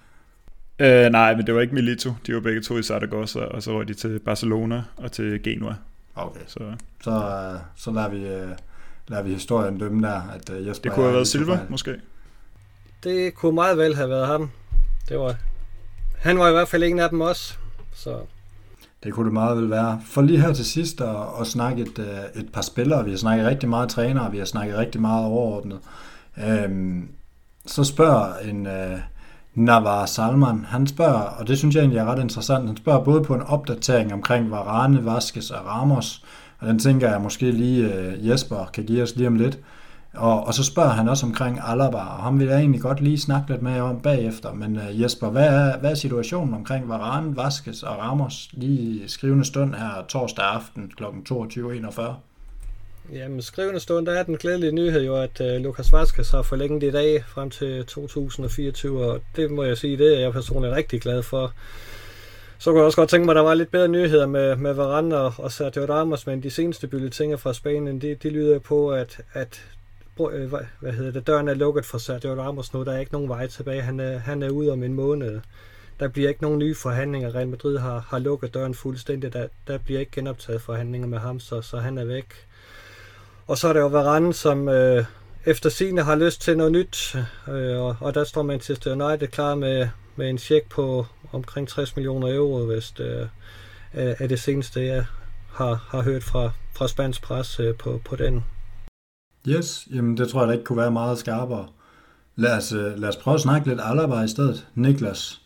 Øh, 0.81 1.11
nej, 1.11 1.37
men 1.37 1.47
det 1.47 1.55
var 1.55 1.61
ikke 1.61 1.75
Milito. 1.75 2.13
De 2.27 2.35
var 2.35 2.41
begge 2.41 2.61
to 2.61 2.79
i 2.79 2.83
Zaragoza, 2.83 3.41
og 3.41 3.63
så 3.63 3.73
var 3.73 3.83
de 3.83 3.95
til 3.95 4.19
Barcelona 4.19 4.83
og 4.97 5.13
til 5.13 5.43
Genua. 5.43 5.75
Okay. 6.15 6.41
Så 6.47 6.59
Så, 7.05 7.11
øh, 7.11 7.61
så 7.77 7.91
lader, 7.91 8.09
vi, 8.09 8.27
øh, 8.27 8.49
lader 9.09 9.23
vi 9.23 9.33
historien 9.33 9.79
dømme 9.79 10.07
der, 10.09 10.23
at 10.35 10.51
øh, 10.51 10.67
Jesper... 10.67 10.83
det 10.83 10.93
kunne 10.93 11.05
have 11.05 11.15
været 11.15 11.29
Silva, 11.29 11.61
måske. 11.69 11.95
Det 13.05 13.35
kunne 13.35 13.55
meget 13.55 13.79
vel 13.79 13.95
have 13.97 14.09
været 14.09 14.27
ham. 14.27 14.51
Det 15.09 15.19
var, 15.19 15.35
han 16.19 16.39
var 16.39 16.49
i 16.49 16.53
hvert 16.53 16.69
fald 16.69 16.83
en 16.83 16.99
af 16.99 17.11
dem 17.11 17.21
også. 17.21 17.55
Så 17.95 18.21
Det 19.05 19.13
kunne 19.13 19.25
det 19.25 19.33
meget 19.33 19.57
vel 19.57 19.71
være. 19.71 20.01
For 20.07 20.23
lige 20.23 20.41
her 20.41 20.53
til 20.53 20.65
sidst 20.65 21.01
at, 21.01 21.17
at 21.41 21.47
snakke 21.47 21.83
et, 21.83 21.99
øh, 21.99 22.43
et 22.43 22.53
par 22.53 22.63
spillere. 22.63 23.05
Vi 23.05 23.11
har 23.11 23.19
snakket 23.19 23.47
rigtig 23.47 23.69
meget 23.69 23.89
trænere, 23.89 24.31
vi 24.31 24.39
har 24.39 24.45
snakket 24.45 24.79
rigtig 24.79 25.01
meget 25.01 25.27
overordnet. 25.27 25.79
Øhm, 26.47 27.09
så 27.67 27.85
spørger 27.85 28.39
en 28.39 28.67
øh, 28.67 28.99
Navar 29.59 30.07
Salman, 30.07 30.65
han 30.69 30.87
spørger, 30.87 31.21
og 31.21 31.49
det 31.49 31.59
synes 31.59 31.75
jeg 31.75 31.81
egentlig 31.81 31.99
er 31.99 32.05
ret 32.05 32.23
interessant, 32.23 32.67
han 32.67 32.77
spørger 32.77 33.05
både 33.05 33.23
på 33.23 33.35
en 33.35 33.43
opdatering 33.43 34.13
omkring 34.13 34.51
Varane, 34.51 35.05
Vaskes 35.05 35.51
og 35.51 35.67
Ramos, 35.67 36.25
og 36.59 36.69
den 36.69 36.79
tænker 36.79 37.11
jeg 37.11 37.21
måske 37.21 37.51
lige 37.51 37.95
øh, 37.95 38.29
Jesper 38.29 38.71
kan 38.73 38.85
give 38.85 39.03
os 39.03 39.17
lige 39.17 39.27
om 39.27 39.35
lidt. 39.35 39.59
Og, 40.15 40.47
og 40.47 40.55
så 40.55 40.65
spørger 40.65 40.91
han 40.91 41.09
også 41.09 41.27
omkring 41.27 41.61
Alaba, 41.67 41.99
og 41.99 42.23
ham 42.23 42.39
vil 42.39 42.47
jeg 42.47 42.59
egentlig 42.59 42.81
godt 42.81 43.01
lige 43.01 43.19
snakke 43.19 43.51
lidt 43.51 43.63
med 43.63 43.81
om 43.81 44.01
bagefter. 44.01 44.53
Men 44.53 44.77
uh, 44.77 45.01
Jesper, 45.01 45.31
hvad 45.31 45.47
er, 45.47 45.79
hvad 45.79 45.91
er 45.91 45.95
situationen 45.95 46.55
omkring 46.55 46.89
Varane, 46.89 47.37
Vaskes 47.37 47.83
og 47.83 47.99
Ramos 47.99 48.49
lige 48.53 49.05
i 49.05 49.09
skrivende 49.09 49.45
stund 49.45 49.75
her 49.75 50.05
torsdag 50.09 50.45
aften 50.45 50.93
kl. 50.97 51.05
22.41? 51.05 52.28
Jamen, 53.13 53.43
skrivende 53.43 53.81
stund, 53.81 54.07
der 54.07 54.13
er 54.13 54.23
den 54.23 54.37
glædelige 54.37 54.73
nyhed 54.73 55.05
jo, 55.05 55.17
at 55.17 55.41
uh, 55.41 55.47
Lukas 55.47 55.93
Vaskes 55.93 56.31
har 56.31 56.43
forlænget 56.43 56.83
i 56.83 56.91
dag 56.91 57.25
frem 57.29 57.51
til 57.51 57.87
2024, 57.87 59.05
og 59.05 59.21
det 59.37 59.51
må 59.51 59.65
jeg 59.65 59.79
sige, 59.79 59.99
det 59.99 60.17
er 60.17 60.21
jeg 60.21 60.33
personligt 60.33 60.75
rigtig 60.75 61.01
glad 61.01 61.23
for. 61.23 61.53
Så 62.59 62.71
kunne 62.71 62.79
jeg 62.79 62.87
også 62.87 62.97
godt 62.97 63.11
tænke 63.11 63.25
mig, 63.25 63.33
at 63.33 63.37
der 63.37 63.43
var 63.43 63.55
lidt 63.55 63.71
bedre 63.71 63.89
nyheder 63.89 64.27
med, 64.27 64.57
med 64.57 64.73
Varane 64.73 65.17
og, 65.17 65.33
og 65.39 65.53
Sergio 65.53 65.85
Ramos, 65.85 66.27
men 66.27 66.43
de 66.43 66.51
seneste 66.51 66.87
bylletinger 66.87 67.37
fra 67.37 67.53
Spanien, 67.53 68.01
de, 68.01 68.15
de 68.15 68.31
lyder 68.31 68.59
på, 68.59 68.91
at, 68.91 69.21
at 69.33 69.65
øh, 70.21 70.49
hvad, 70.49 70.61
hvad 70.81 70.93
hedder 70.93 71.13
det, 71.13 71.27
døren 71.27 71.49
er 71.49 71.55
lukket 71.55 71.85
for 71.85 71.99
Sergio 71.99 72.43
Ramos 72.43 72.75
nu. 72.75 72.85
Der 72.85 72.93
er 72.93 72.99
ikke 72.99 73.13
nogen 73.13 73.29
vej 73.29 73.47
tilbage. 73.47 73.83
Han 73.83 74.01
er, 74.01 74.19
han 74.19 74.43
er 74.43 74.51
ude 74.51 74.73
om 74.73 74.83
en 74.83 74.95
måned. 74.95 75.41
Der 76.01 76.09
bliver 76.09 76.29
ikke 76.29 76.43
nogen 76.43 76.59
nye 76.59 76.75
forhandlinger. 76.75 77.35
Real 77.35 77.49
Madrid 77.49 77.79
har, 77.79 78.07
har 78.09 78.19
lukket 78.19 78.55
døren 78.55 78.75
fuldstændig. 78.75 79.33
Der, 79.33 79.49
der 79.67 79.79
bliver 79.79 80.01
ikke 80.01 80.13
genoptaget 80.13 80.63
forhandlinger 80.63 81.09
med 81.09 81.19
ham, 81.19 81.41
så, 81.41 81.63
så 81.63 81.79
han 81.79 81.99
er 81.99 82.05
væk. 82.05 82.48
Og 83.49 83.59
så 83.59 83.69
er 83.69 83.73
der 83.73 83.81
jo 83.81 83.87
Varane, 83.87 84.35
som 84.35 84.69
øh, 84.69 85.05
efter 85.47 85.71
sine 85.71 86.03
har 86.03 86.17
lyst 86.17 86.43
til 86.43 86.57
noget 86.57 86.73
nyt. 86.73 87.17
Øh, 87.49 87.81
og, 87.81 87.97
og 88.01 88.15
der 88.15 88.25
står 88.25 88.43
Manchester 88.43 88.93
United 88.93 89.29
klar 89.29 89.55
med, 89.55 89.89
med 90.17 90.31
en 90.31 90.39
check 90.39 90.69
på 90.69 91.07
omkring 91.33 91.69
60 91.69 91.97
millioner 91.97 92.35
euro, 92.35 92.67
hvis 92.67 92.91
det 92.91 93.21
øh, 93.21 93.27
er, 93.93 94.15
er 94.19 94.27
det 94.27 94.41
seneste, 94.41 94.81
jeg 94.81 95.05
har, 95.49 95.87
har 95.89 96.03
hørt 96.03 96.25
fra, 96.25 96.51
fra 96.77 96.89
spansk 96.89 97.23
pres 97.23 97.61
øh, 97.61 97.75
på, 97.75 98.01
på 98.05 98.17
den. 98.17 98.45
Yes, 99.49 99.89
jamen 99.95 100.17
det 100.17 100.29
tror 100.29 100.41
jeg 100.41 100.49
da 100.49 100.53
ikke 100.53 100.65
kunne 100.65 100.79
være 100.79 100.91
meget 100.91 101.19
skarpere. 101.19 101.69
Lad 102.37 102.57
os, 102.57 102.73
øh, 102.73 102.99
lad 102.99 103.09
os 103.09 103.17
prøve 103.17 103.35
at 103.35 103.41
snakke 103.41 103.69
lidt 103.69 103.81
Alaba 103.83 104.23
i 104.23 104.29
stedet. 104.29 104.67
Niklas, 104.75 105.41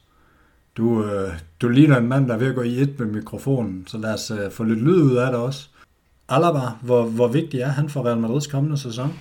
du, 0.77 1.05
øh, 1.05 1.33
du 1.61 1.69
ligner 1.69 1.97
en 1.97 2.09
mand, 2.09 2.29
der 2.29 2.35
er 2.35 2.39
ved 2.39 2.49
at 2.49 2.55
gå 2.55 2.63
i 2.63 2.81
et 2.81 2.99
med 2.99 3.07
mikrofonen, 3.07 3.87
så 3.87 3.99
lad 3.99 4.15
os 4.15 4.31
øh, 4.31 4.51
få 4.51 4.65
lidt 4.65 4.83
lyd 4.83 5.03
ud 5.03 5.17
af 5.17 5.33
det 5.33 5.41
også. 5.41 5.69
Alaba, 6.33 6.61
hvor, 6.81 7.03
hvor 7.03 7.29
vigtig 7.29 7.61
er 7.61 7.69
han 7.69 7.89
for 7.89 8.07
Real 8.07 8.19
Madrids 8.19 8.47
kommende 8.47 8.79
sæson? 8.79 9.19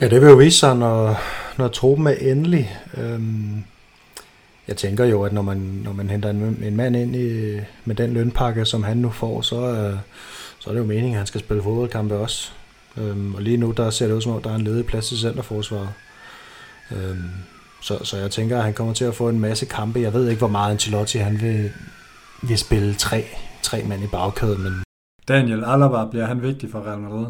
Ja, 0.00 0.08
det 0.08 0.20
vil 0.20 0.28
jo 0.28 0.34
vise 0.34 0.58
sig, 0.58 0.76
når, 0.76 1.20
når 1.58 1.68
truppen 1.68 2.06
er 2.06 2.10
endelig. 2.10 2.76
Øhm, 2.96 3.64
jeg 4.68 4.76
tænker 4.76 5.04
jo, 5.04 5.22
at 5.22 5.32
når 5.32 5.42
man, 5.42 5.56
når 5.56 5.92
man 5.92 6.10
henter 6.10 6.30
en, 6.30 6.58
en 6.64 6.76
mand 6.76 6.96
ind 6.96 7.16
i, 7.16 7.56
med 7.84 7.94
den 7.94 8.12
lønpakke, 8.12 8.64
som 8.64 8.82
han 8.82 8.96
nu 8.96 9.10
får, 9.10 9.42
så, 9.42 9.56
øh, 9.56 9.98
så 10.58 10.70
er 10.70 10.74
det 10.74 10.80
jo 10.80 10.86
meningen, 10.86 11.12
at 11.12 11.18
han 11.18 11.26
skal 11.26 11.40
spille 11.40 11.62
fodboldkampe 11.62 12.14
også. 12.14 12.50
Øhm, 12.96 13.34
og 13.34 13.42
lige 13.42 13.56
nu, 13.56 13.70
der 13.70 13.90
ser 13.90 14.06
det 14.06 14.14
ud 14.14 14.20
som 14.20 14.32
om, 14.32 14.42
der 14.42 14.50
er 14.50 14.54
en 14.54 14.64
ledig 14.64 14.86
plads 14.86 15.12
i 15.12 15.16
centerforsvaret. 15.16 15.88
Øhm, 16.90 17.30
så, 17.82 17.98
så 18.04 18.16
jeg 18.16 18.30
tænker, 18.30 18.58
at 18.58 18.64
han 18.64 18.74
kommer 18.74 18.94
til 18.94 19.04
at 19.04 19.14
få 19.14 19.28
en 19.28 19.40
masse 19.40 19.66
kampe. 19.66 20.00
Jeg 20.00 20.14
ved 20.14 20.28
ikke, 20.28 20.38
hvor 20.38 20.48
meget 20.48 20.70
Ancelotti 20.70 21.18
han 21.18 21.40
vil, 21.40 21.70
vil 22.42 22.58
spille 22.58 22.94
tre, 22.94 23.24
tre 23.62 23.82
mand 23.82 24.04
i 24.04 24.06
bagkæden, 24.06 24.62
men 24.62 24.85
Daniel 25.28 25.64
Alaba, 25.64 26.10
bliver 26.10 26.24
han 26.24 26.42
vigtig 26.42 26.70
for 26.70 26.86
Real 26.86 26.98
Madrid? 26.98 27.26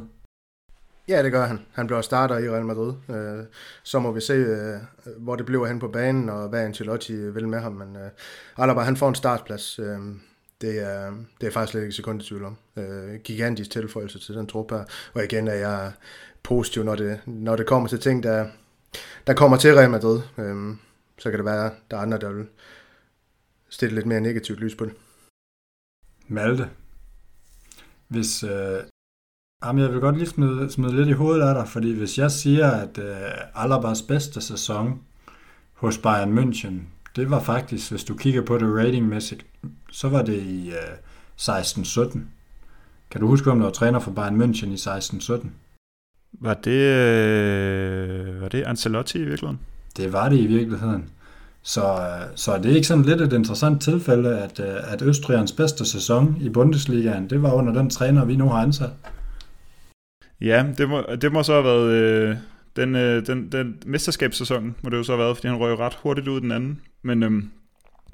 Ja, 1.09 1.23
det 1.23 1.33
gør 1.33 1.47
han. 1.47 1.67
Han 1.73 1.87
bliver 1.87 2.01
starter 2.01 2.39
i 2.39 2.51
Real 2.51 2.65
Madrid. 2.65 2.95
Øh, 3.09 3.45
så 3.83 3.99
må 3.99 4.13
vi 4.13 4.21
se, 4.21 4.33
øh, 4.33 4.81
hvor 5.19 5.37
det 5.37 5.47
bliver 5.47 5.67
hen 5.67 5.79
på 5.79 5.89
banen, 5.89 6.29
og 6.29 6.49
hvad 6.49 6.65
Ancelotti 6.65 7.31
vil 7.31 7.49
med 7.49 7.61
ham. 7.61 7.73
Men 7.73 7.97
øh, 7.97 8.11
Alaba, 8.57 8.81
han 8.81 8.97
får 8.97 9.09
en 9.09 9.15
startplads. 9.15 9.81
Det 10.61 10.81
er, 10.81 11.13
det 11.41 11.47
er 11.47 11.51
faktisk 11.51 11.71
slet 11.71 11.83
ikke 11.83 11.93
sekund 11.93 12.23
i 12.23 12.25
tvivl 12.25 12.45
om. 12.45 12.57
Gigantisk 13.25 13.71
tilføjelse 13.71 14.19
til 14.19 14.35
den 14.35 14.47
trup 14.47 14.71
her. 14.71 14.85
Og 15.15 15.25
igen 15.25 15.49
er 15.49 15.55
jeg 15.55 15.93
positiv, 16.43 16.85
når 16.85 16.95
det, 16.95 17.21
når 17.27 17.57
det 17.57 17.67
kommer 17.67 17.89
til 17.89 18.01
ting, 18.01 18.23
der, 18.23 18.47
der 19.27 19.35
kommer 19.35 19.57
til 19.57 19.75
Real 19.75 19.91
Madrid. 19.91 20.21
Så 21.19 21.31
kan 21.31 21.39
det 21.39 21.45
være, 21.45 21.71
der 21.91 21.97
er 21.97 22.01
andre, 22.01 22.19
der 22.19 22.33
vil 22.33 22.47
stille 23.69 23.95
lidt 23.95 24.07
mere 24.07 24.21
negativt 24.21 24.61
lys 24.61 24.75
på 24.75 24.85
det. 24.85 24.95
Malte. 26.29 26.71
Hvis, 28.09 28.43
øh, 28.43 28.79
jamen 29.65 29.83
jeg 29.83 29.93
vil 29.93 30.01
godt 30.01 30.17
lige 30.17 30.29
smide, 30.29 30.71
smide 30.71 30.97
lidt 30.97 31.09
i 31.09 31.13
hovedet 31.13 31.43
af 31.43 31.55
dig, 31.55 31.69
fordi 31.69 31.93
hvis 31.93 32.19
jeg 32.19 32.31
siger, 32.31 32.71
at 32.71 32.99
øh, 32.99 33.65
Alabas 33.65 34.03
bedste 34.03 34.41
sæson 34.41 35.01
hos 35.73 35.99
Bayern 35.99 36.39
München, 36.39 36.75
det 37.17 37.31
var 37.31 37.41
faktisk, 37.41 37.91
hvis 37.91 38.05
du 38.05 38.17
kigger 38.17 38.43
på 38.43 38.59
det 38.59 38.77
ratingmæssigt, 38.77 39.47
så 39.91 40.09
var 40.09 40.23
det 40.23 40.43
i 40.43 40.71
øh, 40.71 40.97
16-17. 41.41 42.19
Kan 43.11 43.21
du 43.21 43.27
huske, 43.27 43.51
om 43.51 43.59
du 43.59 43.65
var 43.65 43.73
træner 43.73 43.99
for 43.99 44.11
Bayern 44.11 44.43
München 44.43 44.67
i 44.67 44.75
16-17? 44.75 45.47
Var 46.33 46.55
det, 46.55 46.71
øh, 46.71 48.41
var 48.41 48.49
det 48.49 48.63
Ancelotti 48.63 49.19
i 49.19 49.25
virkeligheden? 49.25 49.61
Det 49.97 50.13
var 50.13 50.29
det 50.29 50.39
i 50.39 50.47
virkeligheden. 50.47 51.11
Så, 51.67 51.83
øh, 51.83 52.37
så 52.37 52.51
det 52.51 52.59
er 52.59 52.63
det 52.63 52.75
ikke 52.75 52.87
sådan 52.87 53.05
lidt 53.05 53.21
et 53.21 53.33
interessant 53.33 53.83
tilfælde, 53.83 54.39
at, 54.39 54.61
øh, 54.61 54.93
at 54.93 55.03
Østrigernes 55.03 55.53
bedste 55.53 55.85
sæson 55.85 56.37
i 56.41 56.49
Bundesligaen, 56.49 57.31
det 57.31 57.43
var 57.43 57.53
under 57.53 57.73
den 57.73 57.91
træner, 57.91 58.25
vi 58.25 58.37
nu 58.37 58.49
har 58.49 58.63
ansat? 58.63 58.91
Ja, 60.41 60.67
det 60.79 60.89
må, 60.89 61.03
det 61.21 61.33
må 61.33 61.43
så 61.43 61.53
have 61.53 61.65
været 61.65 61.91
øh, 61.91 62.37
den, 62.77 62.97
øh, 62.97 63.27
den, 63.27 63.53
den 63.53 63.77
mesterskabssæson, 63.87 64.75
må 64.83 64.91
det 64.91 64.97
jo 64.97 65.03
så 65.03 65.13
have 65.13 65.25
været, 65.25 65.37
fordi 65.37 65.49
han 65.49 65.57
røg 65.57 65.79
ret 65.79 65.95
hurtigt 66.03 66.29
ud 66.29 66.41
den 66.41 66.53
anden. 66.53 66.81
Men, 67.03 67.23
øh, 67.23 67.31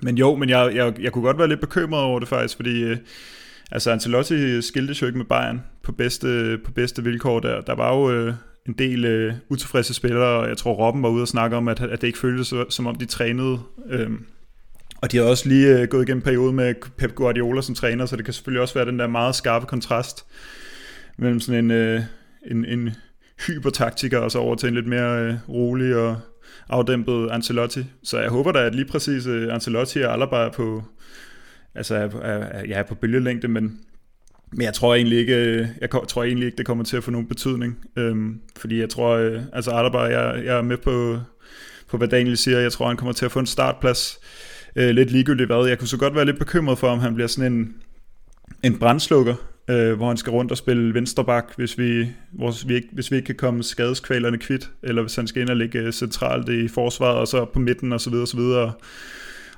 men 0.02 0.18
jo, 0.18 0.36
men 0.36 0.48
jeg, 0.48 0.72
jeg, 0.74 1.00
jeg 1.00 1.12
kunne 1.12 1.24
godt 1.24 1.38
være 1.38 1.48
lidt 1.48 1.60
bekymret 1.60 2.02
over 2.02 2.18
det 2.18 2.28
faktisk, 2.28 2.56
fordi 2.56 2.82
øh, 2.82 2.96
altså 3.72 3.90
Ancelotti 3.90 4.62
skilte 4.62 4.94
jo 5.02 5.06
ikke 5.06 5.18
med 5.18 5.26
Bayern 5.26 5.62
på 5.82 5.92
bedste, 5.92 6.58
på 6.64 6.72
bedste 6.72 7.04
vilkår 7.04 7.40
der. 7.40 7.60
Der 7.60 7.74
var 7.74 7.96
jo 7.96 8.10
øh, 8.10 8.34
en 8.68 8.72
del 8.72 9.04
øh, 9.04 9.34
utilfredse 9.48 9.94
spillere, 9.94 10.40
og 10.40 10.48
jeg 10.48 10.56
tror 10.56 10.72
Robben 10.72 11.02
var 11.02 11.08
ude 11.08 11.22
og 11.22 11.28
snakke 11.28 11.56
om, 11.56 11.68
at, 11.68 11.80
at 11.80 12.00
det 12.00 12.06
ikke 12.06 12.18
føltes 12.18 12.54
som 12.68 12.86
om 12.86 12.94
de 12.94 13.04
trænede. 13.04 13.58
Øhm, 13.88 14.26
og 15.02 15.12
de 15.12 15.16
har 15.16 15.24
også 15.24 15.48
lige 15.48 15.78
øh, 15.78 15.88
gået 15.88 16.02
igennem 16.02 16.18
en 16.18 16.24
periode 16.24 16.52
med 16.52 16.74
Pep 16.96 17.14
Guardiola 17.14 17.62
som 17.62 17.74
træner, 17.74 18.06
så 18.06 18.16
det 18.16 18.24
kan 18.24 18.34
selvfølgelig 18.34 18.62
også 18.62 18.74
være 18.74 18.86
den 18.86 18.98
der 18.98 19.06
meget 19.06 19.34
skarpe 19.34 19.66
kontrast 19.66 20.26
mellem 21.18 21.40
sådan 21.40 21.64
en, 21.64 21.70
øh, 21.70 22.00
en, 22.50 22.64
en 22.64 22.90
hypertaktiker 23.46 24.18
og 24.18 24.30
så 24.30 24.38
over 24.38 24.54
til 24.54 24.68
en 24.68 24.74
lidt 24.74 24.86
mere 24.86 25.22
øh, 25.22 25.34
rolig 25.48 25.96
og 25.96 26.20
afdæmpet 26.68 27.28
Ancelotti. 27.30 27.84
Så 28.02 28.20
jeg 28.20 28.30
håber 28.30 28.52
da, 28.52 28.58
at 28.58 28.74
lige 28.74 28.88
præcis 28.88 29.26
øh, 29.26 29.54
Ancelotti 29.54 29.98
og 29.98 30.12
Alaba 30.12 30.36
er 30.36 30.50
på, 30.50 30.82
altså 31.74 31.94
er, 31.94 32.08
er, 32.20 32.64
ja, 32.68 32.78
er 32.78 32.82
på 32.82 32.94
bølgelængde, 32.94 33.48
men, 33.48 33.80
men 34.52 34.62
jeg 34.62 34.74
tror 34.74 34.94
egentlig 34.94 35.18
ikke, 35.18 35.68
jeg 35.80 35.90
tror 36.08 36.24
egentlig 36.24 36.46
ikke, 36.46 36.56
det 36.56 36.66
kommer 36.66 36.84
til 36.84 36.96
at 36.96 37.04
få 37.04 37.10
nogen 37.10 37.26
betydning. 37.26 37.78
Øhm, 37.96 38.40
fordi 38.56 38.80
jeg 38.80 38.88
tror, 38.88 39.10
øh, 39.10 39.40
altså 39.52 39.70
Alaba, 39.70 39.98
jeg, 39.98 40.44
jeg 40.44 40.58
er 40.58 40.62
med 40.62 40.76
på, 40.76 41.18
på, 41.88 41.96
hvad 41.96 42.08
Daniel 42.08 42.36
siger. 42.36 42.58
Jeg 42.58 42.72
tror, 42.72 42.86
han 42.86 42.96
kommer 42.96 43.12
til 43.12 43.24
at 43.24 43.32
få 43.32 43.38
en 43.38 43.46
startplads 43.46 44.18
øh, 44.76 44.90
lidt 44.90 45.10
ligegyldigt 45.10 45.46
hvad. 45.46 45.66
Jeg 45.66 45.78
kunne 45.78 45.88
så 45.88 45.96
godt 45.96 46.14
være 46.14 46.24
lidt 46.24 46.38
bekymret 46.38 46.78
for, 46.78 46.88
om 46.88 46.98
han 46.98 47.14
bliver 47.14 47.28
sådan 47.28 47.52
en, 47.52 47.74
en 48.62 48.78
brandslukker, 48.78 49.34
øh, 49.70 49.92
hvor 49.92 50.08
han 50.08 50.16
skal 50.16 50.30
rundt 50.30 50.50
og 50.50 50.56
spille 50.56 50.94
vensterbak, 50.94 51.44
hvis 51.56 51.78
vi, 51.78 52.08
hvis 52.32 52.68
vi, 52.68 52.74
ikke, 52.74 52.88
hvis 52.92 53.10
vi 53.10 53.16
ikke 53.16 53.26
kan 53.26 53.36
komme 53.36 53.62
skadeskvalerne 53.62 54.38
kvidt, 54.38 54.70
eller 54.82 55.02
hvis 55.02 55.16
han 55.16 55.26
skal 55.26 55.42
ind 55.42 55.50
og 55.50 55.56
ligge 55.56 55.78
øh, 55.78 55.92
centralt 55.92 56.48
i 56.48 56.68
forsvaret, 56.68 57.18
og 57.18 57.28
så 57.28 57.44
på 57.44 57.58
midten 57.58 57.92
og 57.92 58.00
så 58.00 58.10
videre, 58.10 58.24
og 58.24 58.28
så 58.28 58.36
videre. 58.36 58.72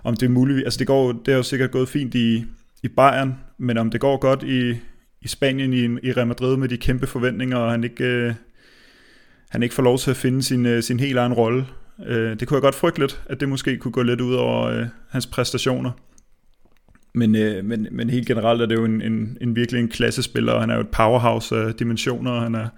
Om 0.04 0.16
det 0.16 0.26
er 0.26 0.30
muligt, 0.30 0.64
altså 0.64 0.78
det, 0.78 0.86
går, 0.86 1.12
det 1.12 1.32
er 1.32 1.36
jo 1.36 1.42
sikkert 1.42 1.70
gået 1.70 1.88
fint 1.88 2.14
i, 2.14 2.44
i 2.82 2.88
Bayern, 2.88 3.34
men 3.59 3.78
om 3.78 3.90
det 3.90 4.01
går 4.01 4.16
godt 4.16 4.43
i, 4.43 4.81
i 5.22 5.28
Spanien, 5.28 5.72
i, 5.72 6.09
i 6.09 6.12
Real 6.12 6.26
Madrid 6.26 6.56
med 6.56 6.68
de 6.68 6.76
kæmpe 6.76 7.06
forventninger, 7.06 7.56
og 7.56 7.70
han 7.70 7.85
ikke, 7.85 8.05
øh, 8.05 8.35
han 9.51 9.62
ikke 9.62 9.74
får 9.74 9.82
lov 9.82 9.98
til 9.98 10.10
at 10.10 10.16
finde 10.16 10.43
sin, 10.43 10.66
øh, 10.66 10.82
sin 10.82 11.01
helt 11.01 11.18
egen 11.18 11.32
rolle. 11.32 11.66
Øh, 12.06 12.40
det 12.40 12.48
kunne 12.48 12.56
jeg 12.56 12.62
godt 12.62 12.74
frygte 12.74 13.01
lidt, 13.01 13.22
at 13.26 13.40
det 13.40 13.48
måske 13.48 13.78
kunne 13.78 13.93
gå 13.93 14.02
lidt 14.02 14.20
ud 14.20 14.35
over 14.35 14.62
øh, 14.62 14.86
hans 15.10 15.26
præstationer. 15.26 15.90
Men, 17.14 17.35
øh, 17.35 17.64
men, 17.64 17.89
men 17.90 18.10
helt 18.10 18.26
generelt 18.26 18.62
er 18.62 18.66
det 18.66 18.74
jo 18.74 18.85
en, 18.85 19.02
en, 19.02 19.39
en 19.40 19.56
virkelig 19.56 19.81
en 19.81 19.89
klassespiller, 19.89 20.52
og 20.52 20.60
han 20.60 20.70
er 20.70 20.74
jo 20.74 20.81
et 20.81 20.89
powerhouse 20.89 21.56
af 21.56 21.74
dimensioner, 21.74 22.31
og 22.31 22.43
han 22.43 22.55
er, 22.55 22.68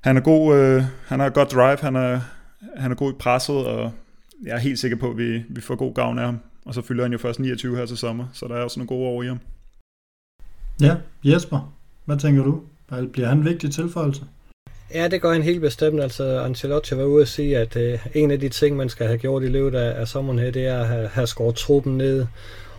han 0.00 0.16
er 0.16 0.20
god, 0.20 0.56
øh, 0.56 0.82
han 1.06 1.20
har 1.20 1.30
godt 1.30 1.52
drive, 1.52 1.76
han 1.80 1.96
er, 1.96 2.20
han 2.76 2.90
er 2.90 2.94
god 2.94 3.12
i 3.12 3.16
presset, 3.18 3.56
og 3.66 3.92
jeg 4.44 4.54
er 4.54 4.58
helt 4.58 4.78
sikker 4.78 4.96
på, 4.96 5.10
at 5.10 5.18
vi, 5.18 5.42
vi 5.48 5.60
får 5.60 5.74
god 5.74 5.94
gavn 5.94 6.18
af 6.18 6.24
ham. 6.24 6.38
Og 6.64 6.74
så 6.74 6.82
fylder 6.82 7.04
han 7.04 7.12
jo 7.12 7.18
først 7.18 7.40
29 7.40 7.76
her 7.76 7.86
til 7.86 7.96
sommer, 7.96 8.26
så 8.32 8.48
der 8.48 8.54
er 8.54 8.62
også 8.62 8.80
nogle 8.80 8.88
gode 8.88 9.08
år 9.08 9.22
i 9.22 9.26
ham. 9.26 9.40
Ja, 10.80 10.96
Jesper, 11.24 11.72
hvad 12.04 12.16
tænker 12.16 12.44
du? 12.44 12.60
Bliver 13.12 13.28
han 13.28 13.38
en 13.38 13.44
vigtig 13.44 13.72
tilføjelse? 13.72 14.22
Ja, 14.94 15.08
det 15.08 15.22
gør 15.22 15.32
han 15.32 15.42
helt 15.42 15.60
bestemt. 15.60 16.00
Altså, 16.00 16.40
Ancelotti 16.40 16.96
var 16.96 17.04
ude 17.04 17.22
at 17.22 17.28
sige, 17.28 17.58
at 17.58 17.76
øh, 17.76 18.06
en 18.14 18.30
af 18.30 18.40
de 18.40 18.48
ting, 18.48 18.76
man 18.76 18.88
skal 18.88 19.06
have 19.06 19.18
gjort 19.18 19.42
i 19.42 19.46
løbet 19.46 19.78
af, 19.78 20.00
af 20.00 20.08
sommeren 20.08 20.38
her, 20.38 20.50
det 20.50 20.66
er 20.66 20.80
at 20.80 20.86
have, 20.86 21.08
have 21.08 21.26
skåret 21.26 21.54
truppen 21.54 21.98
ned. 21.98 22.26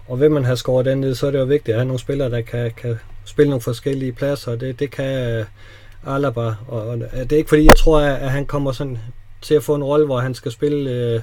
Og 0.07 0.19
vil 0.19 0.32
man 0.32 0.45
have 0.45 0.57
skåret 0.57 0.86
den 0.86 0.98
ned, 0.98 1.15
så 1.15 1.28
er 1.28 1.32
det 1.32 1.40
jo 1.40 1.44
vigtigt 1.44 1.69
at 1.69 1.80
have 1.80 1.88
nogle 1.88 1.99
spillere, 1.99 2.30
der 2.30 2.41
kan, 2.41 2.72
kan 2.78 2.95
spille 3.26 3.49
nogle 3.49 3.61
forskellige 3.61 4.11
pladser. 4.11 4.56
Det, 4.56 4.80
det 4.80 4.91
kan 4.91 5.40
uh, 5.40 6.15
Alaba. 6.15 6.41
Og, 6.68 6.88
og 6.88 6.99
det 6.99 7.32
er 7.32 7.38
ikke 7.38 7.49
fordi, 7.49 7.65
jeg 7.65 7.78
tror, 7.78 7.99
at, 7.99 8.22
at 8.22 8.32
han 8.32 8.45
kommer 8.45 8.72
sådan 8.72 8.98
til 9.41 9.56
at 9.56 9.64
få 9.64 9.76
en 9.76 9.84
rolle, 9.84 10.06
hvor 10.06 10.19
han 10.19 10.34
skal 10.34 10.52
spille 10.52 11.15
uh, 11.15 11.22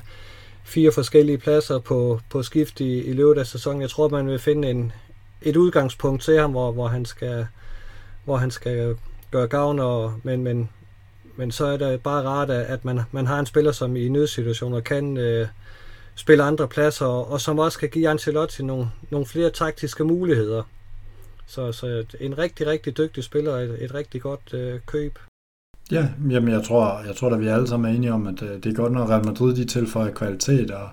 fire 0.64 0.92
forskellige 0.92 1.38
pladser 1.38 1.78
på, 1.78 2.20
på 2.30 2.42
skift 2.42 2.80
i, 2.80 3.04
i 3.04 3.12
løbet 3.12 3.40
af 3.40 3.46
sæsonen. 3.46 3.80
Jeg 3.80 3.90
tror, 3.90 4.08
man 4.08 4.26
vil 4.26 4.38
finde 4.38 4.70
en, 4.70 4.92
et 5.42 5.56
udgangspunkt 5.56 6.22
til 6.22 6.38
ham, 6.38 6.50
hvor, 6.50 6.72
hvor, 6.72 6.88
han, 6.88 7.04
skal, 7.04 7.46
hvor 8.24 8.36
han 8.36 8.50
skal 8.50 8.96
gøre 9.30 9.46
gavn, 9.46 9.78
og, 9.78 10.12
men, 10.22 10.42
men, 10.42 10.68
men 11.36 11.50
så 11.50 11.66
er 11.66 11.76
det 11.76 12.02
bare 12.02 12.24
rart, 12.24 12.50
at 12.50 12.84
man, 12.84 13.00
man 13.12 13.26
har 13.26 13.38
en 13.38 13.46
spiller, 13.46 13.72
som 13.72 13.96
i 13.96 14.08
nødsituationer 14.08 14.80
kan 14.80 15.16
øh, 15.16 15.48
spille 16.14 16.42
andre 16.42 16.68
pladser, 16.68 17.06
og 17.06 17.40
som 17.40 17.58
også 17.58 17.78
kan 17.78 17.88
give 17.88 18.08
Ancelotti 18.08 18.62
nogle, 18.62 18.90
nogle 19.10 19.26
flere 19.26 19.50
taktiske 19.50 20.04
muligheder. 20.04 20.62
Så, 21.46 21.72
så 21.72 22.04
en 22.20 22.38
rigtig, 22.38 22.66
rigtig 22.66 22.96
dygtig 22.96 23.24
spiller, 23.24 23.56
et, 23.56 23.84
et 23.84 23.94
rigtig 23.94 24.22
godt 24.22 24.54
øh, 24.54 24.80
køb. 24.86 25.18
Ja, 25.90 26.08
jamen 26.30 26.52
jeg 26.54 26.64
tror, 26.64 27.02
jeg 27.06 27.16
tror 27.16 27.30
at 27.30 27.40
vi 27.40 27.46
alle 27.46 27.68
sammen 27.68 27.90
er 27.90 27.96
enige 27.96 28.12
om, 28.12 28.26
at 28.26 28.42
øh, 28.42 28.50
det 28.50 28.66
er 28.66 28.74
godt, 28.74 28.92
når 28.92 29.10
Real 29.10 29.24
Madrid 29.24 29.56
de 29.56 29.64
tilføjer 29.64 30.12
kvalitet, 30.12 30.70
og, 30.70 30.88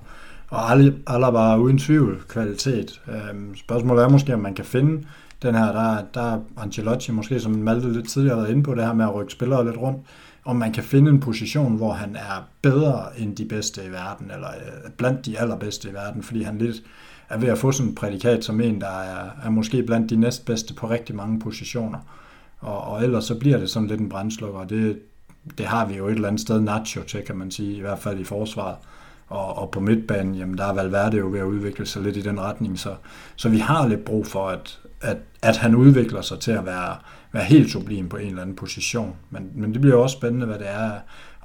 og 0.49 0.71
alle, 0.71 0.95
er 1.07 1.57
uden 1.57 1.77
tvivl 1.77 2.21
kvalitet. 2.27 3.01
Øhm, 3.07 3.55
spørgsmålet 3.55 4.03
er 4.03 4.09
måske, 4.09 4.33
om 4.33 4.39
man 4.39 4.53
kan 4.53 4.65
finde 4.65 5.05
den 5.41 5.55
her, 5.55 5.71
der, 5.71 6.03
der 6.13 6.21
er 6.21 6.39
Ancelotti 6.57 7.11
måske, 7.11 7.39
som 7.39 7.51
Malte 7.51 7.93
lidt 7.93 8.09
tidligere 8.09 8.35
har 8.35 8.41
været 8.41 8.53
inde 8.53 8.63
på, 8.63 8.75
det 8.75 8.85
her 8.85 8.93
med 8.93 9.05
at 9.05 9.15
rykke 9.15 9.31
spillere 9.31 9.65
lidt 9.65 9.77
rundt 9.77 9.99
om 10.45 10.55
man 10.55 10.73
kan 10.73 10.83
finde 10.83 11.11
en 11.11 11.19
position, 11.19 11.75
hvor 11.75 11.93
han 11.93 12.15
er 12.15 12.47
bedre 12.61 13.19
end 13.19 13.35
de 13.35 13.45
bedste 13.45 13.85
i 13.85 13.91
verden, 13.91 14.31
eller 14.31 14.47
øh, 14.47 14.91
blandt 14.91 15.25
de 15.25 15.39
allerbedste 15.39 15.89
i 15.89 15.93
verden, 15.93 16.23
fordi 16.23 16.43
han 16.43 16.57
lidt 16.57 16.83
er 17.29 17.37
ved 17.37 17.49
at 17.49 17.57
få 17.57 17.71
sådan 17.71 17.89
et 17.89 17.95
prædikat 17.95 18.43
som 18.43 18.61
en, 18.61 18.81
der 18.81 18.99
er, 18.99 19.29
er 19.43 19.49
måske 19.49 19.83
blandt 19.83 20.09
de 20.09 20.15
næstbedste 20.15 20.73
på 20.73 20.89
rigtig 20.89 21.15
mange 21.15 21.39
positioner. 21.39 21.99
Og, 22.59 22.81
og 22.81 23.03
ellers 23.03 23.25
så 23.25 23.35
bliver 23.35 23.57
det 23.57 23.69
sådan 23.69 23.87
lidt 23.87 24.01
en 24.01 24.09
brændslukker, 24.09 24.59
og 24.59 24.69
det, 24.69 24.99
det 25.57 25.65
har 25.65 25.85
vi 25.85 25.95
jo 25.95 26.07
et 26.07 26.13
eller 26.13 26.27
andet 26.27 26.41
sted 26.41 26.61
Nacho 26.61 27.03
til, 27.03 27.21
kan 27.21 27.37
man 27.37 27.51
sige, 27.51 27.77
i 27.77 27.79
hvert 27.79 27.99
fald 27.99 28.19
i 28.19 28.23
forsvaret. 28.23 28.75
Og, 29.27 29.57
og 29.57 29.71
på 29.71 29.79
midtbanen, 29.79 30.35
jamen 30.35 30.57
der 30.57 30.65
er 30.65 30.73
Valverde 30.73 31.17
jo 31.17 31.27
ved 31.31 31.39
at 31.39 31.45
udvikle 31.45 31.85
sig 31.85 32.01
lidt 32.01 32.17
i 32.17 32.21
den 32.21 32.39
retning, 32.39 32.79
så, 32.79 32.95
så 33.35 33.49
vi 33.49 33.57
har 33.57 33.87
lidt 33.87 34.05
brug 34.05 34.27
for, 34.27 34.47
at, 34.47 34.79
at, 35.01 35.17
at 35.41 35.57
han 35.57 35.75
udvikler 35.75 36.21
sig 36.21 36.39
til 36.39 36.51
at 36.51 36.65
være, 36.65 36.95
være 37.31 37.43
helt 37.43 37.71
sublim 37.71 38.09
på 38.09 38.17
en 38.17 38.27
eller 38.27 38.41
anden 38.41 38.55
position. 38.55 39.15
Men, 39.29 39.51
men 39.55 39.73
det 39.73 39.81
bliver 39.81 39.97
også 39.97 40.17
spændende, 40.17 40.45
hvad 40.45 40.59
det 40.59 40.69
er, 40.69 40.91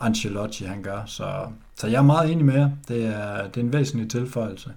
Ancelotti 0.00 0.64
han 0.64 0.82
gør. 0.82 1.02
Så, 1.06 1.32
så 1.74 1.86
jeg 1.86 1.98
er 1.98 2.02
meget 2.02 2.32
enig 2.32 2.44
med 2.44 2.54
jer. 2.54 2.70
Det 2.88 3.06
er, 3.06 3.48
det 3.48 3.56
er 3.56 3.64
en 3.64 3.72
væsentlig 3.72 4.10
tilføjelse. 4.10 4.70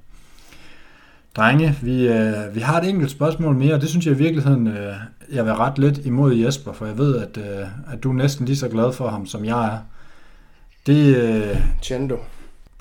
Drenge, 1.35 1.77
vi, 1.81 2.07
øh, 2.07 2.55
vi 2.55 2.59
har 2.59 2.81
et 2.81 2.89
enkelt 2.89 3.11
spørgsmål 3.11 3.55
mere, 3.55 3.73
og 3.73 3.81
det 3.81 3.89
synes 3.89 4.05
jeg 4.05 4.13
i 4.13 4.17
virkeligheden, 4.17 4.67
øh, 4.67 4.95
jeg 5.31 5.45
vil 5.45 5.53
ret 5.53 5.77
lidt 5.77 5.97
imod 5.97 6.33
Jesper, 6.33 6.73
for 6.73 6.85
jeg 6.85 6.97
ved, 6.97 7.17
at, 7.17 7.37
øh, 7.37 7.67
at 7.93 8.03
du 8.03 8.09
er 8.09 8.13
næsten 8.13 8.45
lige 8.45 8.57
så 8.57 8.69
glad 8.69 8.93
for 8.93 9.07
ham, 9.07 9.25
som 9.25 9.45
jeg 9.45 9.65
er. 9.65 9.77
Det, 10.85 11.15
øh, 11.15 11.57
Chendo. 11.81 12.17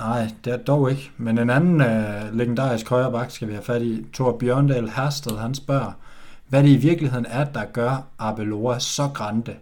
Nej, 0.03 0.29
det 0.45 0.53
er 0.53 0.57
dog 0.57 0.91
ikke. 0.91 1.11
Men 1.17 1.39
en 1.39 1.51
anden 1.51 1.81
øh, 1.81 2.35
legendarisk 2.35 2.89
højreback 2.89 3.31
skal 3.31 3.49
vi 3.49 3.53
have 3.53 3.65
fat 3.65 3.83
i. 3.83 4.07
Thor 4.13 4.39
Bjørndal 4.39 4.89
Hersted, 4.89 5.39
han 5.39 5.55
spørger, 5.55 5.93
hvad 6.49 6.63
det 6.63 6.69
i 6.69 6.77
virkeligheden 6.77 7.27
er, 7.29 7.45
der 7.45 7.65
gør 7.65 8.07
Arbeloa 8.19 8.79
så 8.79 9.11
grande, 9.15 9.55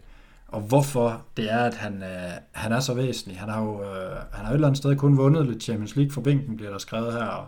og 0.49 0.61
hvorfor 0.61 1.23
det 1.37 1.53
er, 1.53 1.59
at 1.59 1.75
han, 1.75 2.03
øh, 2.03 2.31
han 2.53 2.73
er 2.73 2.81
så 2.81 2.95
væsentlig. 2.95 3.39
Han 3.39 3.49
har 3.49 3.63
jo 3.63 3.83
øh, 3.83 4.17
han 4.33 4.45
har 4.45 4.51
et 4.51 4.55
eller 4.55 4.67
andet 4.67 4.79
sted 4.79 4.97
kun 4.97 5.17
vundet 5.17 5.47
lidt 5.47 5.63
Champions 5.63 5.97
League 5.97 6.13
for 6.13 6.21
bænken, 6.21 6.57
bliver 6.57 6.71
der 6.71 6.79
skrevet 6.79 7.13
her, 7.13 7.25
og, 7.25 7.47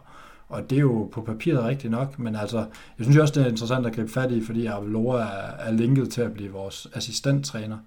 og 0.48 0.70
det 0.70 0.76
er 0.76 0.82
jo 0.82 1.10
på 1.12 1.20
papiret 1.20 1.64
rigtigt 1.64 1.90
nok, 1.90 2.18
men 2.18 2.36
altså, 2.36 2.58
jeg 2.98 3.04
synes 3.04 3.16
også, 3.16 3.34
det 3.34 3.46
er 3.46 3.50
interessant 3.50 3.86
at 3.86 3.94
gribe 3.94 4.12
fat 4.12 4.30
i, 4.30 4.44
fordi 4.44 4.66
Arbeloa 4.66 5.20
er, 5.20 5.52
er 5.58 5.72
linket 5.72 6.10
til 6.10 6.20
at 6.20 6.32
blive 6.32 6.52
vores 6.52 6.88
assistenttræner. 6.94 7.78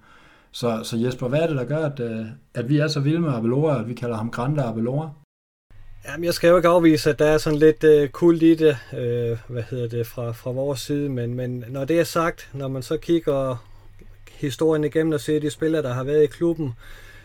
Så, 0.56 0.80
så 0.84 0.96
Jesper, 0.96 1.28
hvad 1.28 1.40
er 1.40 1.46
det, 1.46 1.56
der 1.56 1.64
gør, 1.64 1.86
at, 1.86 2.00
øh, 2.00 2.26
at 2.54 2.68
vi 2.68 2.78
er 2.78 2.88
så 2.88 3.00
vilde 3.00 3.20
med 3.20 3.34
Abelora, 3.34 3.80
at 3.80 3.88
vi 3.88 3.94
kalder 3.94 4.16
ham 4.16 4.30
Grande 4.30 4.62
Abelora? 4.62 5.10
Jamen, 6.08 6.24
jeg 6.24 6.34
skal 6.34 6.48
jo 6.48 6.56
ikke 6.56 6.68
afvise, 6.68 7.10
at 7.10 7.18
der 7.18 7.26
er 7.26 7.38
sådan 7.38 7.58
lidt 7.58 7.84
uh, 7.84 8.08
kult 8.08 8.42
i 8.42 8.54
det, 8.54 8.76
uh, 8.92 9.52
hvad 9.54 9.62
hedder 9.70 9.88
det, 9.88 10.06
fra, 10.06 10.32
fra 10.32 10.50
vores 10.50 10.80
side, 10.80 11.08
men, 11.08 11.34
men 11.34 11.64
når 11.68 11.84
det 11.84 12.00
er 12.00 12.04
sagt, 12.04 12.50
når 12.52 12.68
man 12.68 12.82
så 12.82 12.96
kigger 12.96 13.66
historien 14.32 14.84
igennem 14.84 15.12
og 15.12 15.20
ser 15.20 15.40
de 15.40 15.50
spillere, 15.50 15.82
der 15.82 15.92
har 15.92 16.04
været 16.04 16.22
i 16.22 16.26
klubben, 16.26 16.72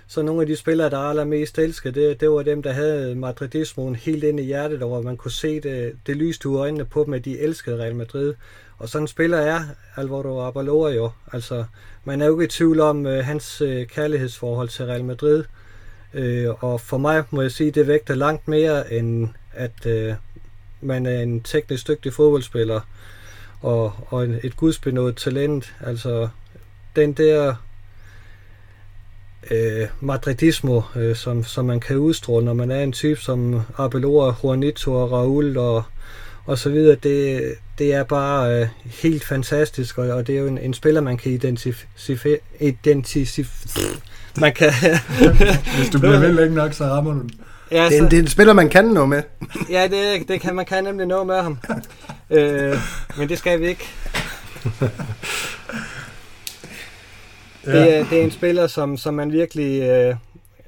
så 0.07 0.21
nogle 0.21 0.41
af 0.41 0.47
de 0.47 0.55
spillere, 0.55 0.89
der 0.89 0.97
er 0.97 1.09
allermest 1.09 1.59
elsket, 1.59 1.95
det, 1.95 2.21
det 2.21 2.31
var 2.31 2.43
dem, 2.43 2.63
der 2.63 2.71
havde 2.71 3.15
madridismoen 3.15 3.95
helt 3.95 4.23
ind 4.23 4.39
i 4.39 4.43
hjertet, 4.43 4.81
og 4.81 4.89
hvor 4.89 5.01
man 5.01 5.17
kunne 5.17 5.31
se 5.31 5.61
det, 5.61 5.93
det 6.07 6.17
lyste 6.17 6.49
ud 6.49 6.57
øjnene 6.57 6.85
på 6.85 7.03
dem, 7.03 7.13
at 7.13 7.25
de 7.25 7.39
elskede 7.39 7.77
Real 7.83 7.95
Madrid. 7.95 8.33
Og 8.77 8.89
sådan 8.89 9.03
en 9.03 9.07
spiller 9.07 9.37
er 9.37 9.59
Alvaro 9.95 10.47
Abaloa 10.47 10.91
jo. 10.91 11.11
Altså, 11.33 11.65
man 12.05 12.21
er 12.21 12.25
jo 12.25 12.39
ikke 12.39 12.53
i 12.53 12.57
tvivl 12.57 12.79
om 12.79 13.05
øh, 13.05 13.25
hans 13.25 13.61
øh, 13.61 13.87
kærlighedsforhold 13.87 14.69
til 14.69 14.85
Real 14.85 15.03
Madrid. 15.03 15.43
Øh, 16.13 16.49
og 16.63 16.81
for 16.81 16.97
mig 16.97 17.23
må 17.29 17.41
jeg 17.41 17.51
sige, 17.51 17.71
det 17.71 17.87
vægter 17.87 18.15
langt 18.15 18.47
mere, 18.47 18.93
end 18.93 19.29
at 19.53 19.85
øh, 19.85 20.13
man 20.81 21.05
er 21.05 21.21
en 21.21 21.41
teknisk 21.41 21.87
dygtig 21.87 22.13
fodboldspiller 22.13 22.81
og, 23.61 23.93
og 24.07 24.23
et 24.23 24.57
gudsbenået 24.57 25.15
talent. 25.15 25.73
Altså 25.81 26.27
den 26.95 27.13
der 27.13 27.55
øh, 29.51 29.87
madridismo, 29.99 30.81
øh, 30.95 31.15
som, 31.15 31.43
som 31.43 31.65
man 31.65 31.79
kan 31.79 31.97
udstråle, 31.97 32.45
når 32.45 32.53
man 32.53 32.71
er 32.71 32.83
en 32.83 32.91
type 32.91 33.19
som 33.19 33.61
Arbeloa, 33.77 34.33
Juanito 34.43 34.93
og 34.93 35.11
Raul 35.11 35.57
og, 35.57 35.83
og 36.45 36.57
så 36.57 36.69
videre, 36.69 36.95
det, 36.95 37.41
det 37.77 37.93
er 37.93 38.03
bare 38.03 38.61
øh, 38.61 38.67
helt 38.85 39.23
fantastisk, 39.23 39.97
og, 39.97 40.09
og 40.09 40.27
det 40.27 40.35
er 40.35 40.39
jo 40.39 40.47
en, 40.47 40.57
en 40.57 40.73
spiller, 40.73 41.01
man 41.01 41.17
kan 41.17 41.31
identificere, 41.31 42.37
identificere 42.59 43.45
man 44.39 44.53
kan... 44.53 44.71
Hvis 45.77 45.89
du 45.93 45.99
bliver 45.99 46.19
ved 46.19 46.33
længe 46.33 46.55
nok, 46.55 46.73
så 46.73 46.83
rammer 46.83 47.13
du 47.13 47.19
den. 47.19 47.31
Ja, 47.71 47.85
det, 47.85 47.97
er 47.97 48.03
en, 48.03 48.11
det 48.11 48.19
er 48.19 48.21
en 48.21 48.27
spiller, 48.27 48.53
man 48.53 48.69
kan 48.69 48.85
noget 48.85 49.09
med. 49.09 49.23
ja, 49.69 49.87
det, 49.87 50.27
det 50.27 50.41
kan 50.41 50.55
man 50.55 50.65
kan 50.65 50.83
nemlig 50.83 51.07
noget 51.07 51.27
med 51.27 51.41
ham. 51.41 51.57
øh, 52.29 52.77
men 53.17 53.29
det 53.29 53.37
skal 53.37 53.59
vi 53.59 53.67
ikke. 53.67 53.89
ja. 57.65 57.71
det, 57.71 57.97
er, 57.97 58.05
det 58.09 58.19
er 58.19 58.23
en 58.23 58.31
spiller, 58.31 58.67
som, 58.67 58.97
som 58.97 59.13
man 59.13 59.31
virkelig 59.31 59.81
øh, 59.81 60.15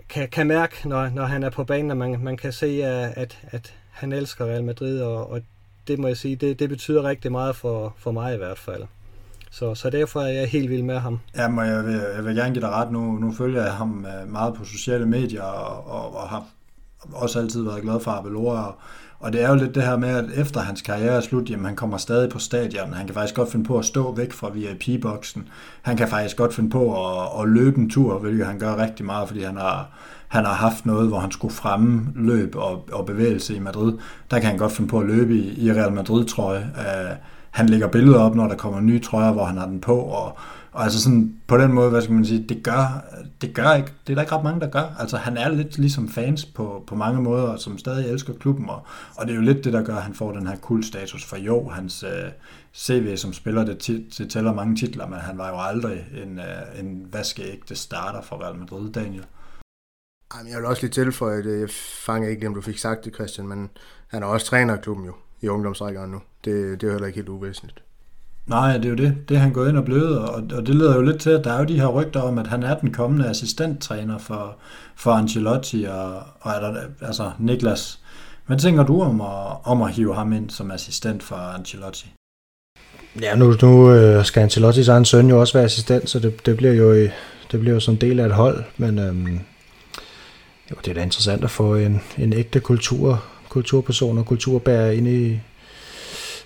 kan, 0.09 0.27
kan 0.29 0.47
mærke, 0.47 0.75
når, 0.89 1.09
når 1.09 1.25
han 1.25 1.43
er 1.43 1.49
på 1.49 1.63
banen, 1.63 1.91
og 1.91 1.97
man, 1.97 2.19
man 2.21 2.37
kan 2.37 2.51
se, 2.51 2.83
at, 3.15 3.37
at 3.51 3.73
han 3.91 4.11
elsker 4.11 4.45
Real 4.45 4.63
Madrid, 4.63 5.01
og, 5.01 5.31
og 5.31 5.41
det 5.87 5.99
må 5.99 6.07
jeg 6.07 6.17
sige, 6.17 6.35
det, 6.35 6.59
det 6.59 6.69
betyder 6.69 7.03
rigtig 7.03 7.31
meget 7.31 7.55
for, 7.55 7.95
for 7.97 8.11
mig 8.11 8.33
i 8.33 8.37
hvert 8.37 8.57
fald. 8.57 8.83
Så, 9.51 9.75
så 9.75 9.89
derfor 9.89 10.21
er 10.21 10.27
jeg 10.27 10.47
helt 10.47 10.69
vild 10.69 10.83
med 10.83 10.97
ham. 10.97 11.19
Ja, 11.35 11.47
men 11.47 11.65
jeg 11.65 11.85
vil, 11.85 12.01
jeg 12.15 12.25
vil 12.25 12.35
gerne 12.35 12.53
give 12.53 12.61
dig 12.61 12.69
ret. 12.69 12.91
Nu, 12.91 13.11
nu 13.11 13.33
følger 13.33 13.63
jeg 13.63 13.73
ham 13.73 14.05
øh, 14.05 14.31
meget 14.31 14.53
på 14.53 14.65
sociale 14.65 15.05
medier, 15.05 15.41
og, 15.41 15.87
og, 15.87 16.15
og 16.15 16.29
har 16.29 16.45
også 17.11 17.39
altid 17.39 17.63
været 17.63 17.81
glad 17.81 17.99
for 17.99 18.11
Abelora. 18.11 18.67
Og, 18.67 18.75
og 19.19 19.33
det 19.33 19.43
er 19.43 19.49
jo 19.49 19.55
lidt 19.55 19.75
det 19.75 19.83
her 19.83 19.97
med, 19.97 20.09
at 20.09 20.25
efter 20.35 20.59
hans 20.59 20.81
karriere 20.81 21.15
er 21.15 21.21
slut, 21.21 21.49
jamen 21.49 21.65
han 21.65 21.75
kommer 21.75 21.97
stadig 21.97 22.29
på 22.29 22.39
stadion. 22.39 22.93
Han 22.93 23.05
kan 23.05 23.13
faktisk 23.13 23.35
godt 23.35 23.51
finde 23.51 23.65
på 23.65 23.77
at 23.77 23.85
stå 23.85 24.15
væk 24.15 24.33
fra 24.33 24.49
VIP-boksen. 24.49 25.47
Han 25.81 25.97
kan 25.97 26.07
faktisk 26.07 26.37
godt 26.37 26.53
finde 26.53 26.69
på 26.69 27.07
at, 27.07 27.41
at 27.41 27.49
løbe 27.49 27.77
en 27.77 27.89
tur, 27.89 28.19
hvilket 28.19 28.45
han 28.45 28.59
gør 28.59 28.75
rigtig 28.75 29.05
meget, 29.05 29.27
fordi 29.27 29.43
han 29.43 29.57
har, 29.57 29.89
han 30.33 30.45
har 30.45 30.53
haft 30.53 30.85
noget, 30.85 31.07
hvor 31.07 31.19
han 31.19 31.31
skulle 31.31 31.53
fremme 31.53 32.07
løb 32.15 32.55
og, 32.55 32.89
og 32.91 33.05
bevægelse 33.05 33.55
i 33.55 33.59
Madrid. 33.59 33.93
Der 34.31 34.39
kan 34.39 34.49
han 34.49 34.57
godt 34.57 34.71
finde 34.71 34.89
på 34.89 34.99
at 34.99 35.05
løbe 35.05 35.35
i, 35.35 35.65
i 35.65 35.71
Real 35.71 35.93
Madrid-trøje. 35.93 36.71
Uh, 36.77 36.79
øh, 36.79 37.15
han 37.51 37.69
lægger 37.69 37.87
billeder 37.87 38.19
op, 38.19 38.35
når 38.35 38.47
der 38.47 38.55
kommer 38.55 38.81
nye 38.81 38.99
trøjer, 38.99 39.31
hvor 39.31 39.45
han 39.45 39.57
har 39.57 39.65
den 39.65 39.81
på, 39.81 39.97
og, 39.97 40.37
og 40.71 40.83
altså 40.83 41.01
sådan, 41.01 41.33
på 41.47 41.57
den 41.57 41.73
måde, 41.73 41.89
hvad 41.89 42.01
skal 42.01 42.15
man 42.15 42.25
sige, 42.25 42.45
det 42.49 42.63
gør, 42.63 43.03
det 43.41 43.53
gør 43.53 43.73
ikke, 43.73 43.91
det 44.07 44.13
er 44.13 44.15
der 44.15 44.21
ikke 44.21 44.35
ret 44.35 44.43
mange, 44.43 44.61
der 44.61 44.69
gør. 44.69 44.95
Altså 44.99 45.17
han 45.17 45.37
er 45.37 45.49
lidt 45.49 45.77
ligesom 45.77 46.09
fans 46.09 46.45
på, 46.45 46.83
på 46.87 46.95
mange 46.95 47.21
måder, 47.21 47.55
som 47.55 47.77
stadig 47.77 48.11
elsker 48.11 48.33
klubben, 48.33 48.69
og, 48.69 48.85
og 49.15 49.25
det 49.25 49.31
er 49.31 49.35
jo 49.35 49.41
lidt 49.41 49.63
det, 49.63 49.73
der 49.73 49.83
gør, 49.83 49.95
at 49.95 50.03
han 50.03 50.13
får 50.13 50.31
den 50.31 50.47
her 50.47 50.55
kultstatus. 50.55 51.25
For 51.25 51.37
jo, 51.37 51.69
hans 51.69 52.03
øh, 52.03 52.31
CV 52.75 53.17
som 53.17 53.33
spiller, 53.33 53.65
det, 53.65 53.77
tit, 53.77 54.17
det 54.17 54.29
tæller 54.29 54.53
mange 54.53 54.75
titler, 54.75 55.07
men 55.07 55.19
han 55.19 55.37
var 55.37 55.49
jo 55.49 55.55
aldrig 55.59 56.05
en, 56.23 56.39
øh, 56.39 56.79
en 56.79 57.07
vaskeægte 57.11 57.75
starter 57.75 58.21
for 58.21 58.43
Real 58.43 58.55
Madrid, 58.55 58.91
Daniel. 58.91 59.23
Jamen, 60.37 60.51
jeg 60.51 60.59
vil 60.59 60.65
også 60.65 60.81
lige 60.81 60.91
tilføje 60.91 61.43
det. 61.43 61.59
Jeg 61.61 61.69
fanger 62.05 62.29
ikke 62.29 62.47
om 62.47 62.55
du 62.55 62.61
fik 62.61 62.77
sagt 62.77 63.05
det, 63.05 63.15
Christian, 63.15 63.47
men 63.47 63.69
han 64.07 64.23
er 64.23 64.27
også 64.27 64.45
træner 64.45 64.73
af 64.73 64.81
klubben 64.81 65.05
jo, 65.05 65.13
i 65.41 65.47
ungdomsrækkerne 65.47 66.11
nu. 66.11 66.21
Det, 66.45 66.81
det 66.81 66.87
er 66.87 66.91
heller 66.91 67.07
ikke 67.07 67.17
helt 67.17 67.29
uvæsentligt. 67.29 67.83
Nej, 68.47 68.77
det 68.77 68.85
er 68.85 68.89
jo 68.89 68.95
det. 68.95 69.29
Det 69.29 69.37
er 69.37 69.39
han 69.39 69.53
gået 69.53 69.69
ind 69.69 69.77
og 69.77 69.85
blevet, 69.85 70.19
og, 70.19 70.43
og 70.53 70.67
det 70.67 70.75
leder 70.75 70.95
jo 70.95 71.01
lidt 71.01 71.21
til, 71.21 71.29
at 71.29 71.43
der 71.43 71.53
er 71.53 71.59
jo 71.59 71.65
de 71.65 71.79
her 71.79 71.87
rygter 71.87 72.21
om, 72.21 72.37
at 72.37 72.47
han 72.47 72.63
er 72.63 72.79
den 72.79 72.93
kommende 72.93 73.29
assistenttræner 73.29 74.17
for, 74.17 74.55
for 74.95 75.11
Ancelotti 75.11 75.83
og, 75.83 76.15
og 76.39 76.51
er 76.51 76.59
der, 76.59 76.81
altså 77.01 77.31
Niklas. 77.39 77.99
Hvad 78.45 78.57
tænker 78.57 78.83
du 78.83 79.01
om 79.01 79.21
at, 79.21 79.57
om 79.63 79.81
at 79.81 79.91
hive 79.91 80.15
ham 80.15 80.33
ind 80.33 80.49
som 80.49 80.71
assistent 80.71 81.23
for 81.23 81.35
Ancelotti? 81.35 82.13
Ja, 83.21 83.35
nu, 83.35 83.55
nu 83.61 83.91
øh, 83.91 84.25
skal 84.25 84.41
Ancelottis 84.41 84.87
egen 84.87 85.05
søn 85.05 85.29
jo 85.29 85.39
også 85.39 85.53
være 85.53 85.65
assistent, 85.65 86.09
så 86.09 86.19
det, 86.19 86.45
det 86.45 86.57
bliver 86.57 86.73
jo 86.73 86.93
det 87.51 87.59
bliver 87.59 87.73
jo 87.73 87.79
som 87.79 87.97
del 87.97 88.19
af 88.19 88.25
et 88.25 88.31
hold, 88.31 88.63
men 88.77 88.99
øhm, 88.99 89.39
jo, 90.73 90.81
det 90.85 90.91
er 90.91 90.93
da 90.93 91.03
interessant 91.03 91.43
at 91.43 91.51
få 91.51 91.75
en, 91.75 92.01
en 92.17 92.33
ægte 92.33 92.59
kultur, 92.59 93.23
kulturperson 93.49 94.17
og 94.17 94.25
kulturbærer 94.25 94.91
ind 94.91 95.07
i, 95.07 95.39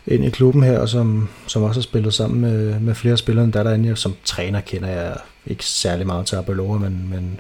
ind 0.07 0.25
i 0.25 0.29
klubben 0.29 0.63
her, 0.63 0.79
og 0.79 0.89
som, 0.89 1.29
som 1.47 1.63
også 1.63 1.79
har 1.79 1.83
spillet 1.83 2.13
sammen 2.13 2.41
med, 2.41 2.79
med 2.79 2.95
flere 2.95 3.17
spillere 3.17 3.45
end 3.45 3.53
der 3.53 3.63
derinde. 3.63 3.95
Som 3.95 4.15
træner 4.23 4.61
kender 4.61 4.89
jeg 4.89 5.17
ikke 5.45 5.65
særlig 5.65 6.07
meget 6.07 6.25
til 6.25 6.35
Abelora, 6.35 6.77
men, 6.77 7.09
men, 7.09 7.39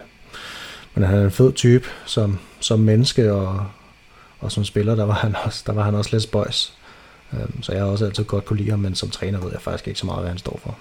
men 0.95 1.03
han 1.03 1.17
er 1.17 1.23
en 1.23 1.31
fed 1.31 1.53
type 1.53 1.87
som, 2.05 2.39
som 2.59 2.79
menneske, 2.79 3.33
og, 3.33 3.65
og 4.39 4.51
som 4.51 4.65
spiller, 4.65 4.95
der 4.95 5.05
var 5.05 5.13
han 5.13 5.35
også, 5.43 5.63
der 5.67 5.73
var 5.73 5.83
han 5.83 5.95
også 5.95 6.09
lidt 6.11 6.23
spøjs. 6.23 6.73
Øhm, 7.33 7.63
så 7.63 7.71
jeg 7.71 7.81
har 7.81 7.89
også 7.89 8.05
altid 8.05 8.23
godt 8.23 8.45
kunne 8.45 8.57
lide 8.57 8.69
ham, 8.69 8.79
men 8.79 8.95
som 8.95 9.09
træner 9.09 9.39
ved 9.39 9.51
jeg 9.51 9.61
faktisk 9.61 9.87
ikke 9.87 9.99
så 9.99 10.05
meget, 10.05 10.19
hvad 10.19 10.29
han 10.29 10.37
står 10.37 10.59
for. 10.63 10.77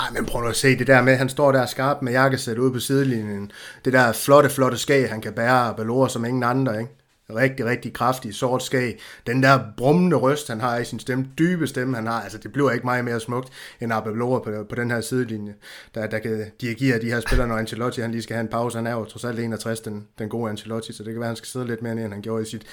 Ej, 0.00 0.06
men 0.12 0.26
prøv 0.26 0.42
nu 0.42 0.48
at 0.48 0.56
se 0.56 0.78
det 0.78 0.86
der 0.86 1.02
med, 1.02 1.16
han 1.16 1.28
står 1.28 1.52
der 1.52 1.66
skarp 1.66 2.02
med 2.02 2.12
jakkesæt 2.12 2.58
ude 2.58 2.72
på 2.72 2.78
sidelinjen. 2.78 3.50
Det 3.84 3.92
der 3.92 4.12
flotte, 4.12 4.50
flotte 4.50 4.78
skag, 4.78 5.10
han 5.10 5.20
kan 5.20 5.32
bære 5.32 5.74
Balora 5.76 6.08
som 6.08 6.24
ingen 6.24 6.42
andre, 6.42 6.80
ikke? 6.80 6.92
Rigtig, 7.34 7.66
rigtig 7.66 7.92
kraftig 7.92 8.34
sort 8.34 8.62
skag. 8.62 8.98
Den 9.26 9.42
der 9.42 9.60
brummende 9.76 10.16
røst, 10.16 10.48
han 10.48 10.60
har 10.60 10.78
i 10.78 10.84
sin 10.84 10.98
stemme, 10.98 11.28
dybe 11.38 11.66
stemme, 11.66 11.96
han 11.96 12.06
har, 12.06 12.20
altså 12.20 12.38
det 12.38 12.52
bliver 12.52 12.70
ikke 12.70 12.86
meget 12.86 13.04
mere 13.04 13.20
smukt 13.20 13.48
end 13.80 13.92
Abelora 13.92 14.38
på, 14.38 14.64
på 14.68 14.74
den 14.74 14.90
her 14.90 15.00
sidelinje, 15.00 15.54
der, 15.94 16.06
der 16.06 16.18
kan 16.18 16.50
dirigere 16.60 17.00
de 17.00 17.10
her 17.10 17.20
spillere, 17.20 17.48
når 17.48 17.56
Ancelotti 17.56 18.00
han 18.00 18.10
lige 18.10 18.22
skal 18.22 18.34
have 18.34 18.42
en 18.42 18.48
pause. 18.48 18.78
Han 18.78 18.86
er 18.86 18.92
jo 18.92 19.04
trods 19.04 19.24
alt 19.24 19.40
61, 19.40 19.80
den, 19.80 20.08
den 20.18 20.28
gode 20.28 20.50
Ancelotti, 20.50 20.92
så 20.92 21.02
det 21.02 21.12
kan 21.12 21.20
være, 21.20 21.26
han 21.26 21.36
skal 21.36 21.48
sidde 21.48 21.66
lidt 21.66 21.82
mere 21.82 21.92
end 21.92 22.12
han 22.12 22.22
gjorde 22.22 22.42
i, 22.42 22.46
sit, 22.46 22.66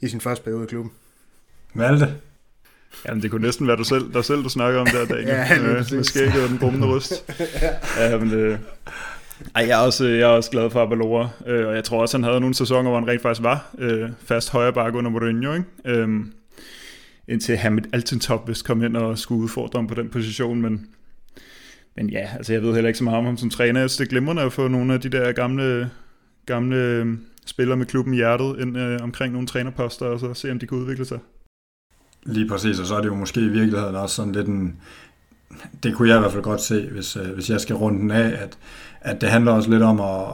i 0.00 0.08
sin 0.08 0.20
første 0.20 0.44
periode 0.44 0.64
i 0.64 0.66
klubben. 0.66 0.92
Malte? 1.72 2.14
Jamen, 3.08 3.22
det 3.22 3.30
kunne 3.30 3.42
næsten 3.42 3.66
være 3.66 3.76
du 3.76 3.84
selv, 3.84 4.12
der 4.12 4.22
selv 4.22 4.44
du 4.44 4.48
snakker 4.48 4.80
om 4.80 4.86
der, 4.86 5.04
Daniel. 5.14 5.28
ja, 5.28 5.58
øh, 5.58 5.84
med 5.92 6.04
skægget 6.04 6.42
og 6.42 6.48
den 6.48 6.58
brummende 6.58 6.86
røst. 6.86 7.32
ja, 7.98 8.18
men, 8.18 8.32
øh, 8.32 8.58
ej, 9.54 9.66
jeg, 9.68 9.80
er 9.82 9.86
også, 9.86 10.04
jeg 10.04 10.20
er 10.20 10.26
også 10.26 10.50
glad 10.50 10.70
for 10.70 10.82
Abalora, 10.82 11.28
øh, 11.46 11.68
og 11.68 11.74
jeg 11.74 11.84
tror 11.84 12.00
også, 12.00 12.16
han 12.16 12.24
havde 12.24 12.40
nogle 12.40 12.54
sæsoner, 12.54 12.90
hvor 12.90 12.98
han 12.98 13.08
rent 13.08 13.22
faktisk 13.22 13.42
var 13.42 13.74
øh, 13.78 14.10
fast 14.24 14.50
højre 14.50 14.72
bakke 14.72 14.98
under 14.98 15.10
Mourinho, 15.10 15.52
ikke? 15.52 15.66
Øh, 15.84 16.08
indtil 17.28 17.56
Hamid 17.56 17.82
Altintop 17.92 18.48
vist 18.48 18.64
kom 18.64 18.84
ind 18.84 18.96
og 18.96 19.18
skulle 19.18 19.42
udfordre 19.42 19.78
ham 19.78 19.86
på 19.86 19.94
den 19.94 20.08
position, 20.08 20.62
men, 20.62 20.86
men 21.96 22.10
ja, 22.10 22.28
altså 22.36 22.52
jeg 22.52 22.62
ved 22.62 22.74
heller 22.74 22.88
ikke 22.88 22.98
så 22.98 23.04
meget 23.04 23.18
om 23.18 23.24
ham 23.24 23.36
som 23.36 23.50
træner. 23.50 23.80
Jeg 23.80 23.90
synes, 23.90 23.96
det 23.96 24.04
er 24.04 24.08
glimrende 24.08 24.42
at 24.42 24.52
få 24.52 24.68
nogle 24.68 24.94
af 24.94 25.00
de 25.00 25.08
der 25.08 25.32
gamle, 25.32 25.90
gamle 26.46 26.76
øh, 26.76 27.06
spillere 27.46 27.76
med 27.76 27.86
klubben 27.86 28.14
i 28.14 28.16
hjertet 28.16 28.56
ind 28.60 28.78
øh, 28.78 28.98
omkring 29.02 29.32
nogle 29.32 29.48
trænerposter, 29.48 30.06
og 30.06 30.20
så 30.20 30.34
se, 30.34 30.50
om 30.50 30.58
de 30.58 30.66
kan 30.66 30.78
udvikle 30.78 31.04
sig. 31.04 31.18
Lige 32.26 32.48
præcis, 32.48 32.80
og 32.80 32.86
så 32.86 32.94
er 32.96 33.00
det 33.00 33.08
jo 33.08 33.14
måske 33.14 33.40
i 33.40 33.48
virkeligheden 33.48 33.94
også 33.94 34.14
sådan 34.14 34.32
lidt 34.32 34.46
en, 34.46 34.76
det 35.82 35.94
kunne 35.94 36.08
jeg 36.08 36.16
i 36.16 36.20
hvert 36.20 36.32
fald 36.32 36.42
godt 36.42 36.60
se, 36.60 36.88
hvis, 36.92 37.16
øh, 37.16 37.34
hvis 37.34 37.50
jeg 37.50 37.60
skal 37.60 37.76
runde 37.76 38.00
den 38.00 38.10
af, 38.10 38.42
at, 38.42 38.58
at 39.00 39.20
det 39.20 39.28
handler 39.28 39.52
også 39.52 39.70
lidt 39.70 39.82
om 39.82 40.00
at 40.00 40.26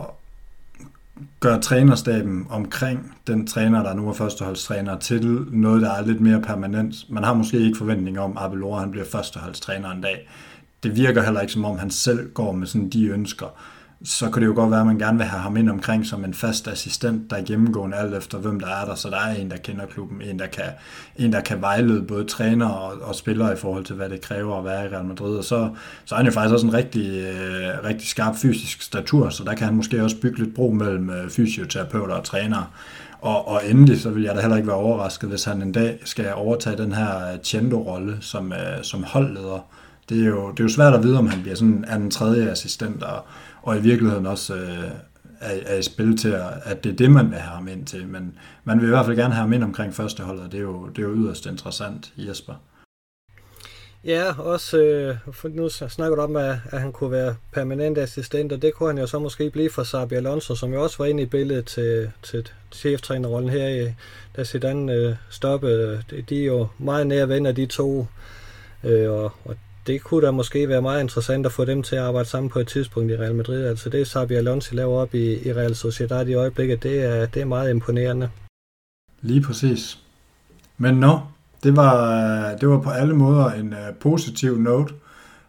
gøre 1.40 1.60
trænerstaben 1.60 2.46
omkring 2.50 3.16
den 3.26 3.46
træner, 3.46 3.82
der 3.82 3.94
nu 3.94 4.08
er 4.08 4.12
førsteholdstræner, 4.12 4.98
til 4.98 5.46
noget, 5.50 5.82
der 5.82 5.90
er 5.90 6.06
lidt 6.06 6.20
mere 6.20 6.40
permanent. 6.40 6.94
Man 7.10 7.24
har 7.24 7.34
måske 7.34 7.58
ikke 7.58 7.78
forventning 7.78 8.20
om, 8.20 8.36
at 8.36 8.44
Abelora 8.44 8.80
han 8.80 8.90
bliver 8.90 9.06
førsteholdstræner 9.06 9.90
en 9.90 10.00
dag. 10.00 10.28
Det 10.82 10.96
virker 10.96 11.22
heller 11.22 11.40
ikke 11.40 11.52
som 11.52 11.64
om, 11.64 11.78
han 11.78 11.90
selv 11.90 12.30
går 12.30 12.52
med 12.52 12.66
sådan 12.66 12.88
de 12.88 13.06
ønsker 13.06 13.46
så 14.04 14.30
kan 14.30 14.42
det 14.42 14.48
jo 14.48 14.54
godt 14.54 14.70
være, 14.70 14.80
at 14.80 14.86
man 14.86 14.98
gerne 14.98 15.18
vil 15.18 15.26
have 15.26 15.40
ham 15.40 15.56
ind 15.56 15.70
omkring 15.70 16.06
som 16.06 16.24
en 16.24 16.34
fast 16.34 16.68
assistent, 16.68 17.30
der 17.30 17.36
er 17.36 17.42
gennemgående 17.42 17.96
alt 17.96 18.14
efter, 18.14 18.38
hvem 18.38 18.60
der 18.60 18.66
er 18.66 18.84
der. 18.84 18.94
Så 18.94 19.10
der 19.10 19.16
er 19.16 19.34
en, 19.34 19.50
der 19.50 19.56
kender 19.56 19.86
klubben, 19.86 20.22
en, 20.22 20.38
der 20.38 20.46
kan, 20.46 20.64
en, 21.16 21.32
der 21.32 21.40
kan 21.40 21.60
vejlede 21.60 22.02
både 22.02 22.24
træner 22.24 22.68
og, 22.68 23.08
og 23.08 23.14
spillere 23.14 23.52
i 23.52 23.56
forhold 23.56 23.84
til, 23.84 23.96
hvad 23.96 24.08
det 24.08 24.20
kræver 24.20 24.58
at 24.58 24.64
være 24.64 24.84
i 24.84 24.88
Real 24.88 25.04
Madrid. 25.04 25.36
Og 25.36 25.44
så, 25.44 25.70
så 26.04 26.14
er 26.14 26.16
han 26.16 26.26
jo 26.26 26.32
faktisk 26.32 26.52
også 26.52 26.66
en 26.66 26.74
rigtig, 26.74 27.10
øh, 27.10 27.84
rigtig 27.84 28.08
skarp 28.08 28.36
fysisk 28.36 28.82
statur, 28.82 29.28
så 29.28 29.44
der 29.44 29.54
kan 29.54 29.66
han 29.66 29.74
måske 29.76 30.02
også 30.02 30.16
bygge 30.16 30.38
lidt 30.38 30.54
bro 30.54 30.70
mellem 30.70 31.10
øh, 31.10 31.30
fysioterapeuter 31.30 32.14
og 32.14 32.24
trænere. 32.24 32.66
Og, 33.20 33.48
og 33.48 33.60
endelig, 33.70 34.00
så 34.00 34.10
vil 34.10 34.22
jeg 34.22 34.34
da 34.34 34.40
heller 34.40 34.56
ikke 34.56 34.68
være 34.68 34.76
overrasket, 34.76 35.28
hvis 35.28 35.44
han 35.44 35.62
en 35.62 35.72
dag 35.72 35.98
skal 36.04 36.34
overtage 36.34 36.76
den 36.76 36.92
her 36.92 37.32
øh, 37.32 37.38
Chendo-rolle 37.44 38.16
som, 38.20 38.52
øh, 38.52 38.82
som 38.82 39.04
holdleder. 39.04 39.66
Det 40.08 40.22
er, 40.22 40.26
jo, 40.26 40.50
det 40.50 40.60
er 40.60 40.64
jo 40.64 40.68
svært 40.68 40.94
at 40.94 41.02
vide, 41.02 41.18
om 41.18 41.26
han 41.26 41.42
bliver 41.42 41.56
sådan 41.56 41.84
en 41.96 42.10
tredje 42.10 42.50
assistent, 42.50 43.02
og, 43.02 43.24
og 43.62 43.76
i 43.76 43.80
virkeligheden 43.80 44.26
også 44.26 44.54
øh, 44.54 44.90
er, 45.40 45.60
er 45.66 45.78
i 45.78 45.82
spil 45.82 46.16
til, 46.16 46.28
at, 46.28 46.50
at 46.64 46.84
det 46.84 46.92
er 46.92 46.96
det, 46.96 47.10
man 47.10 47.30
vil 47.30 47.38
have 47.38 47.56
ham 47.56 47.68
ind 47.68 47.86
til. 47.86 48.06
Men 48.08 48.38
man 48.64 48.80
vil 48.80 48.86
i 48.86 48.90
hvert 48.90 49.04
fald 49.04 49.16
gerne 49.16 49.34
have 49.34 49.42
ham 49.42 49.52
ind 49.52 49.64
omkring 49.64 49.94
førsteholdet, 49.94 50.44
og 50.44 50.52
det 50.52 50.58
er 50.58 50.62
jo, 50.62 50.88
det 50.88 50.98
er 50.98 51.08
jo 51.08 51.14
yderst 51.14 51.46
interessant, 51.46 52.12
Jesper. 52.16 52.54
Ja, 54.04 54.38
også 54.38 54.78
øh, 54.78 55.16
nu 55.54 55.68
snakker 55.68 56.16
du 56.16 56.22
om, 56.22 56.36
at, 56.36 56.56
at 56.70 56.80
han 56.80 56.92
kunne 56.92 57.10
være 57.10 57.34
permanent 57.52 57.98
assistent, 57.98 58.52
og 58.52 58.62
det 58.62 58.74
kunne 58.74 58.88
han 58.88 58.98
jo 58.98 59.06
så 59.06 59.18
måske 59.18 59.50
blive 59.50 59.70
for 59.70 59.82
Sabi 59.82 60.14
Alonso, 60.14 60.54
som 60.54 60.72
jo 60.72 60.82
også 60.82 60.98
var 60.98 61.04
inde 61.04 61.22
i 61.22 61.26
billedet 61.26 61.66
til, 61.66 62.10
til 62.22 62.48
cheftrænerrollen 62.72 63.50
her, 63.50 63.92
da 64.36 64.44
Zidane 64.44 64.92
øh, 64.92 65.14
stoppede. 65.30 66.02
De 66.28 66.42
er 66.42 66.46
jo 66.46 66.66
meget 66.78 67.06
nær 67.06 67.26
venner, 67.26 67.52
de 67.52 67.66
to, 67.66 68.06
øh, 68.84 69.10
og, 69.10 69.32
og 69.44 69.56
det 69.86 70.02
kunne 70.02 70.26
da 70.26 70.30
måske 70.30 70.68
være 70.68 70.82
meget 70.82 71.00
interessant 71.00 71.46
at 71.46 71.52
få 71.52 71.64
dem 71.64 71.82
til 71.82 71.96
at 71.96 72.02
arbejde 72.02 72.28
sammen 72.28 72.50
på 72.50 72.58
et 72.58 72.68
tidspunkt 72.68 73.12
i 73.12 73.16
Real 73.16 73.34
Madrid. 73.34 73.66
Altså 73.66 73.90
det 73.90 74.06
Sabi 74.06 74.34
Alonso 74.34 74.76
laver 74.76 74.98
op 74.98 75.14
i, 75.14 75.48
i 75.48 75.52
Real 75.52 75.74
Sociedad 75.74 76.26
i 76.26 76.34
øjeblikket, 76.34 76.82
det 76.82 77.02
er, 77.02 77.26
det 77.26 77.42
er 77.42 77.46
meget 77.46 77.70
imponerende. 77.70 78.30
Lige 79.22 79.42
præcis. 79.42 79.98
Men 80.78 80.94
nå, 80.94 81.20
det 81.62 81.76
var, 81.76 82.54
det 82.56 82.68
var 82.68 82.80
på 82.80 82.90
alle 82.90 83.14
måder 83.14 83.50
en 83.50 83.72
uh, 83.72 83.96
positiv 84.00 84.58
note 84.58 84.94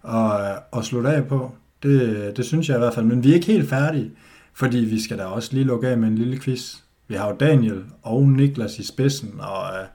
at, 0.03 0.41
øh, 0.41 0.79
at 0.79 0.85
slutte 0.85 1.09
af 1.09 1.27
på. 1.27 1.51
Det, 1.83 2.37
det 2.37 2.45
synes 2.45 2.69
jeg 2.69 2.75
i 2.75 2.79
hvert 2.79 2.93
fald. 2.93 3.05
Men 3.05 3.23
vi 3.23 3.29
er 3.29 3.33
ikke 3.33 3.47
helt 3.47 3.69
færdige, 3.69 4.11
fordi 4.53 4.77
vi 4.77 5.01
skal 5.01 5.17
da 5.17 5.25
også 5.25 5.49
lige 5.53 5.63
lukke 5.63 5.87
af 5.87 5.97
med 5.97 6.07
en 6.07 6.17
lille 6.17 6.39
quiz. 6.39 6.75
Vi 7.07 7.15
har 7.15 7.29
jo 7.29 7.35
Daniel 7.39 7.83
og 8.01 8.27
Niklas 8.27 8.79
i 8.79 8.85
spidsen, 8.85 9.35
og 9.39 9.63
uh, 9.63 9.87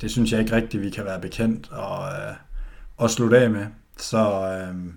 det 0.00 0.10
synes 0.10 0.32
jeg 0.32 0.40
ikke 0.40 0.56
rigtigt, 0.56 0.82
vi 0.82 0.90
kan 0.90 1.04
være 1.04 1.20
bekendt. 1.20 1.68
Og 1.72 1.98
uh, 1.98 2.45
at 3.02 3.10
slutte 3.10 3.38
af 3.38 3.50
med. 3.50 3.66
Så 3.96 4.18
øh, 4.18 4.92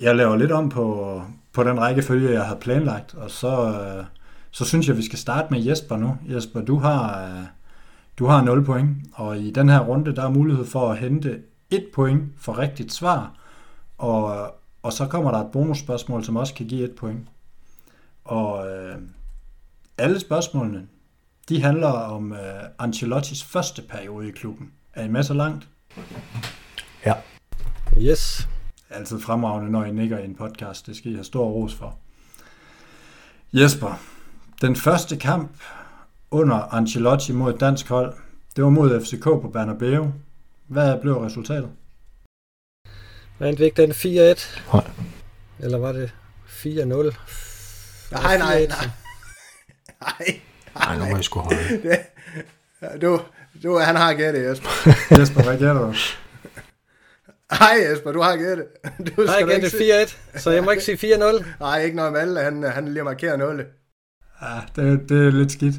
jeg 0.00 0.16
laver 0.16 0.36
lidt 0.36 0.52
om 0.52 0.68
på, 0.68 1.22
på 1.52 1.64
den 1.64 1.80
rækkefølge, 1.80 2.32
jeg 2.32 2.44
havde 2.44 2.60
planlagt, 2.60 3.14
og 3.14 3.30
så, 3.30 3.80
øh, 3.80 4.04
så 4.50 4.64
synes 4.64 4.88
jeg, 4.88 4.96
vi 4.96 5.04
skal 5.04 5.18
starte 5.18 5.48
med 5.50 5.62
Jesper 5.62 5.96
nu. 5.96 6.16
Jesper, 6.28 6.60
du 6.60 6.78
har, 6.78 7.24
øh, 7.24 7.44
du 8.18 8.26
har 8.26 8.42
0 8.42 8.64
point, 8.64 8.96
og 9.12 9.38
i 9.38 9.50
den 9.50 9.68
her 9.68 9.80
runde, 9.80 10.16
der 10.16 10.22
er 10.22 10.30
mulighed 10.30 10.64
for 10.64 10.90
at 10.90 10.98
hente 10.98 11.42
et 11.70 11.86
point 11.94 12.22
for 12.36 12.58
rigtigt 12.58 12.92
svar, 12.92 13.34
og, 13.98 14.54
og 14.82 14.92
så 14.92 15.06
kommer 15.06 15.30
der 15.30 15.38
et 15.38 15.52
bonusspørgsmål, 15.52 16.24
som 16.24 16.36
også 16.36 16.54
kan 16.54 16.66
give 16.66 16.84
et 16.84 16.94
point. 16.94 17.28
Og 18.24 18.70
øh, 18.70 18.96
alle 19.98 20.20
spørgsmålene, 20.20 20.86
de 21.48 21.62
handler 21.62 21.88
om 21.88 22.32
øh, 22.32 22.62
Ancelottis 22.78 23.44
første 23.44 23.82
periode 23.82 24.28
i 24.28 24.30
klubben. 24.30 24.72
Er 24.94 25.04
I 25.04 25.08
med 25.08 25.22
så 25.22 25.34
langt? 25.34 25.68
Ja. 27.06 27.14
Yes. 28.00 28.48
Altid 28.90 29.20
fremragende, 29.20 29.70
når 29.72 29.84
I 29.84 29.90
nikker 29.92 30.18
i 30.18 30.24
en 30.24 30.34
podcast. 30.34 30.86
Det 30.86 30.96
skal 30.96 31.10
I 31.10 31.14
have 31.14 31.24
stor 31.24 31.46
ros 31.48 31.74
for. 31.74 31.98
Jesper, 33.52 34.00
den 34.60 34.76
første 34.76 35.16
kamp 35.16 35.50
under 36.30 36.56
Ancelotti 36.74 37.32
mod 37.32 37.54
et 37.54 37.60
dansk 37.60 37.88
hold, 37.88 38.14
det 38.56 38.64
var 38.64 38.70
mod 38.70 39.00
FCK 39.04 39.24
på 39.24 39.50
Bernabeu. 39.52 40.12
Hvad 40.66 41.00
blev 41.00 41.16
resultatet? 41.18 41.70
Vandt 43.38 43.60
vi 43.60 43.64
ikke 43.64 43.82
den 43.82 43.90
4-1? 43.90 44.72
Nej. 44.72 44.90
Eller 45.58 45.78
var 45.78 45.92
det 45.92 46.12
4-0? 46.46 46.66
Nej, 48.12 48.38
nej, 48.38 48.66
nej. 48.66 48.90
Nej, 50.00 50.40
Nej, 50.74 50.98
nu 50.98 51.04
må 51.04 51.16
jeg 51.16 51.24
sgu 51.24 51.40
holde. 51.40 51.58
Det, 51.82 51.98
Du, 53.02 53.20
du, 53.64 53.78
han 53.78 53.96
har 53.96 54.14
gættet, 54.14 54.44
Jesper. 54.50 54.68
Jesper, 55.20 55.42
hvad 55.42 55.58
gætter 55.58 55.86
du? 55.86 55.94
Hej 57.58 57.76
Jesper, 57.90 58.12
du 58.12 58.20
har 58.20 58.36
gættet. 58.36 58.66
Du 59.16 59.26
Har 59.26 59.46
gættet 59.46 59.70
sige- 59.70 60.02
4-1, 60.04 60.38
så 60.40 60.50
jeg 60.50 60.64
må 60.64 60.70
ikke 60.70 60.84
sige 60.84 61.14
4-0. 61.14 61.44
Nej, 61.60 61.82
ikke 61.82 61.96
noget 61.96 62.12
med 62.12 62.20
alle. 62.20 62.40
Han, 62.40 62.62
han 62.62 62.88
lige 62.88 63.02
markerer 63.04 63.36
0. 63.36 63.64
Ja, 64.42 64.82
det, 64.82 65.08
det 65.08 65.26
er 65.26 65.30
lidt 65.30 65.52
skidt. 65.52 65.74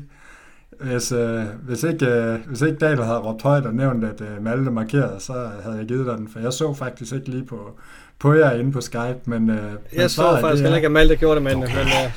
Hvis, 0.82 1.12
øh, 1.12 1.44
hvis, 1.64 1.84
ikke, 1.84 2.06
øh, 2.06 2.40
hvis 2.48 2.62
ikke 2.62 2.78
Dahl 2.78 3.04
havde 3.04 3.18
råbt 3.20 3.42
højt 3.42 3.66
og 3.66 3.74
nævnt, 3.74 4.04
at 4.06 4.22
øh, 4.22 4.44
Malte 4.44 4.72
markerede, 4.72 5.20
så 5.20 5.50
havde 5.64 5.78
jeg 5.78 5.86
givet 5.86 6.06
dig 6.06 6.18
den, 6.18 6.30
for 6.34 6.40
jeg 6.40 6.54
så 6.54 6.74
faktisk 6.74 7.14
ikke 7.14 7.30
lige 7.30 7.46
på, 7.46 7.80
på 8.20 8.34
jer 8.34 8.52
inde 8.52 8.72
på 8.72 8.82
Skype, 8.82 9.20
men, 9.26 9.50
øh, 9.50 9.64
men 9.64 9.78
Jeg 9.94 10.10
så 10.10 10.16
svaret, 10.16 10.42
faktisk 10.42 10.60
er- 10.62 10.64
heller 10.64 10.76
ikke, 10.76 10.86
at 10.86 10.92
Malte 10.92 11.16
gjorde 11.16 11.36
det, 11.36 11.44
men, 11.44 11.60
men, 11.60 11.70
øh, 11.70 12.12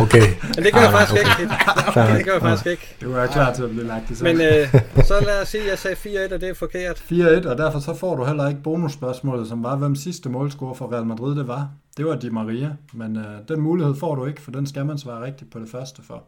Okay. 0.00 0.26
men 0.56 0.64
det 0.64 0.72
gør 0.72 0.80
jeg 0.80 0.88
Ah, 0.88 0.94
faktisk 0.94 1.12
okay. 1.26 1.40
ikke. 1.42 1.54
Fair 1.94 2.14
Det 2.16 2.24
gør 2.24 2.32
jeg 2.32 2.42
faktisk 2.42 2.66
ikke. 2.66 2.96
Du 3.02 3.12
er 3.12 3.26
klar 3.26 3.52
til 3.54 3.62
at 3.62 3.70
blive 3.70 3.86
lagt 3.86 4.10
i 4.10 4.22
Men 4.22 4.40
øh, 4.40 4.74
så 5.04 5.20
lad 5.26 5.42
os 5.42 5.48
sige, 5.48 5.62
at 5.62 5.68
jeg 5.68 5.78
sagde 5.78 6.26
4-1, 6.30 6.34
og 6.34 6.40
det 6.40 6.48
er 6.48 6.54
forkert. 6.54 7.04
4-1, 7.12 7.48
og 7.48 7.58
derfor 7.58 7.78
så 7.78 7.94
får 7.94 8.16
du 8.16 8.24
heller 8.24 8.48
ikke 8.48 8.62
bonusspørgsmålet, 8.62 9.48
som 9.48 9.62
var, 9.62 9.76
hvem 9.76 9.94
sidste 9.96 10.28
målscorer 10.28 10.74
for 10.74 10.92
Real 10.92 11.06
Madrid 11.06 11.36
det 11.36 11.48
var. 11.48 11.68
Det 11.96 12.06
var 12.06 12.16
Di 12.16 12.28
Maria, 12.28 12.70
men 12.92 13.16
øh, 13.16 13.24
den 13.48 13.60
mulighed 13.60 13.94
får 13.94 14.14
du 14.14 14.24
ikke, 14.26 14.40
for 14.42 14.50
den 14.50 14.66
skal 14.66 14.86
man 14.86 14.98
svare 14.98 15.24
rigtigt 15.24 15.50
på 15.50 15.58
det 15.58 15.68
første 15.70 16.02
for. 16.02 16.24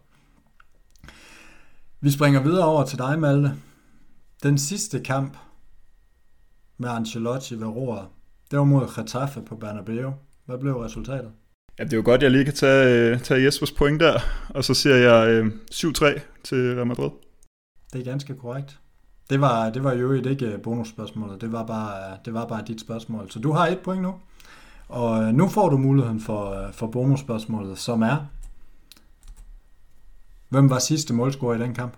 Vi 2.00 2.10
springer 2.10 2.42
videre 2.42 2.64
over 2.66 2.84
til 2.84 2.98
dig, 2.98 3.18
Malte. 3.18 3.52
Den 4.42 4.58
sidste 4.58 5.00
kamp 5.00 5.36
med 6.78 6.88
Ancelotti 6.90 7.54
ved 7.60 7.66
roret, 7.66 8.04
det 8.50 8.58
var 8.58 8.64
mod 8.64 8.96
Getafe 8.96 9.40
på 9.42 9.56
Bernabeu. 9.56 10.12
Hvad 10.46 10.58
blev 10.58 10.76
resultatet? 10.76 11.30
Ja, 11.78 11.84
det 11.84 11.92
er 11.92 11.96
jo 11.96 12.02
godt, 12.04 12.22
jeg 12.22 12.30
lige 12.30 12.44
kan 12.44 12.54
tage, 12.54 13.12
øh, 13.12 13.20
tage 13.20 13.44
Jespers 13.44 13.72
point 13.72 14.00
der, 14.00 14.20
og 14.48 14.64
så 14.64 14.74
siger 14.74 14.96
jeg 14.96 15.28
øh, 15.28 15.46
7-3 15.72 16.20
til 16.44 16.74
Real 16.74 16.86
Madrid. 16.86 17.10
Det 17.92 18.00
er 18.00 18.04
ganske 18.04 18.34
korrekt. 18.34 18.78
Det 19.30 19.40
var, 19.40 19.70
det 19.70 19.84
var 19.84 19.92
jo 19.92 20.12
ikke 20.12 20.58
bonusspørgsmålet, 20.62 21.40
det 21.40 21.52
var, 21.52 21.66
bare, 21.66 22.18
det 22.24 22.34
var 22.34 22.46
bare 22.46 22.64
dit 22.66 22.80
spørgsmål. 22.80 23.30
Så 23.30 23.38
du 23.38 23.52
har 23.52 23.66
et 23.66 23.78
point 23.78 24.02
nu. 24.02 24.14
Og 24.88 25.22
øh, 25.22 25.34
nu 25.34 25.48
får 25.48 25.68
du 25.68 25.76
muligheden 25.76 26.20
for, 26.20 26.50
øh, 26.50 26.72
for 26.72 26.86
bonusspørgsmålet, 26.86 27.78
som 27.78 28.02
er, 28.02 28.26
hvem 30.48 30.70
var 30.70 30.78
sidste 30.78 31.14
målscorer 31.14 31.56
i 31.56 31.62
den 31.62 31.74
kamp 31.74 31.96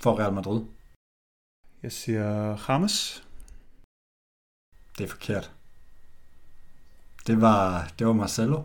for 0.00 0.18
Real 0.18 0.32
Madrid? 0.32 0.60
Jeg 1.82 1.92
siger 1.92 2.54
Rames. 2.54 3.24
Det 4.98 5.04
er 5.04 5.08
forkert. 5.08 5.52
Det 7.28 7.40
var, 7.40 7.88
det 7.98 8.06
var 8.06 8.12
Marcelo. 8.12 8.62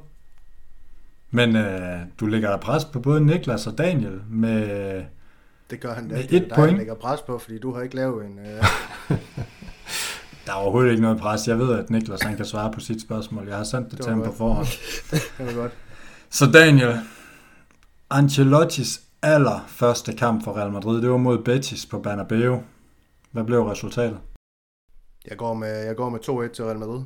Men 1.31 1.55
øh, 1.55 1.99
du 2.19 2.25
lægger 2.25 2.57
pres 2.57 2.85
på 2.85 2.99
både 2.99 3.25
Niklas 3.25 3.67
og 3.67 3.77
Daniel 3.77 4.21
med... 4.29 5.03
Det 5.69 5.79
gør 5.79 5.93
han 5.93 6.07
da 6.07 6.13
Med 6.15 6.23
ikke. 6.23 6.35
et 6.37 6.41
Det 6.41 6.51
er 6.51 6.55
dig, 6.55 6.57
point. 6.63 6.77
lægger 6.77 6.95
pres 6.95 7.21
på, 7.21 7.37
fordi 7.37 7.59
du 7.59 7.73
har 7.73 7.81
ikke 7.81 7.95
lavet 7.95 8.25
en... 8.25 8.39
Øh... 8.39 8.45
Der 10.45 10.51
er 10.51 10.55
overhovedet 10.55 10.89
ikke 10.91 11.01
noget 11.01 11.19
pres. 11.19 11.47
Jeg 11.47 11.59
ved, 11.59 11.79
at 11.79 11.89
Niklas 11.89 12.21
han 12.21 12.35
kan 12.35 12.45
svare 12.45 12.71
på 12.71 12.79
sit 12.79 13.01
spørgsmål. 13.01 13.47
Jeg 13.47 13.57
har 13.57 13.63
sendt 13.63 13.89
det 13.91 13.97
Det 13.97 14.03
til 14.03 14.09
ham 14.11 14.19
på 14.19 14.25
godt. 14.25 14.37
forhånd. 14.37 14.67
det 15.37 15.45
var 15.45 15.53
godt. 15.61 15.71
Så 16.29 16.51
Daniel, 16.51 16.99
Ancelottis 18.09 19.01
aller 19.21 19.65
første 19.67 20.13
kamp 20.13 20.43
for 20.43 20.57
Real 20.57 20.71
Madrid, 20.71 21.01
det 21.01 21.09
var 21.09 21.17
mod 21.17 21.43
Betis 21.43 21.85
på 21.85 21.99
Bernabeu. 21.99 22.63
Hvad 23.31 23.43
blev 23.43 23.63
resultatet? 23.63 24.17
Jeg 25.29 25.37
går 25.37 25.53
med, 25.53 25.85
jeg 25.85 25.95
går 25.95 26.09
med 26.09 26.19
2-1 26.49 26.53
til 26.53 26.65
Real 26.65 26.79
Madrid. 26.79 27.01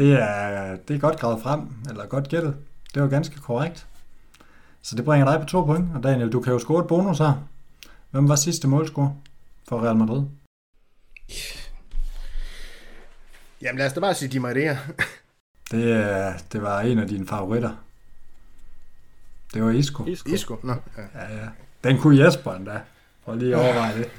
Det 0.00 0.12
er, 0.12 0.76
det 0.76 0.96
er 0.96 1.00
godt 1.00 1.20
gravet 1.20 1.42
frem, 1.42 1.60
eller 1.88 2.06
godt 2.06 2.28
gættet. 2.28 2.56
Det 2.94 3.02
var 3.02 3.08
ganske 3.08 3.40
korrekt. 3.40 3.86
Så 4.82 4.96
det 4.96 5.04
bringer 5.04 5.30
dig 5.30 5.40
på 5.40 5.46
to 5.46 5.64
point. 5.64 5.88
Og 5.94 6.02
Daniel, 6.02 6.32
du 6.32 6.40
kan 6.40 6.52
jo 6.52 6.58
score 6.58 6.80
et 6.82 6.88
bonus 6.88 7.18
her. 7.18 7.32
Hvem 8.10 8.28
var 8.28 8.36
sidste 8.36 8.68
målscorer 8.68 9.10
for 9.68 9.80
Real 9.80 9.96
Madrid? 9.96 10.22
Jamen 13.62 13.78
lad 13.78 13.86
os 13.86 13.92
da 13.92 14.00
bare 14.00 14.14
sige 14.14 14.28
Di 14.28 14.38
Maria. 14.38 14.78
Det, 15.70 15.84
øh, 15.84 16.40
det 16.52 16.62
var 16.62 16.80
en 16.80 16.98
af 16.98 17.08
dine 17.08 17.26
favoritter. 17.26 17.70
Det 19.54 19.64
var 19.64 19.70
Isco. 19.70 20.04
Isco. 20.04 20.30
Isco. 20.30 20.56
Nå, 20.62 20.72
ja. 20.96 21.02
Ja, 21.20 21.36
ja. 21.36 21.48
Den 21.84 21.98
kunne 21.98 22.24
Jesper 22.24 22.52
endda. 22.52 22.80
Prøv 23.24 23.36
lige 23.36 23.56
at 23.56 23.60
overveje 23.60 23.98
det. 23.98 24.10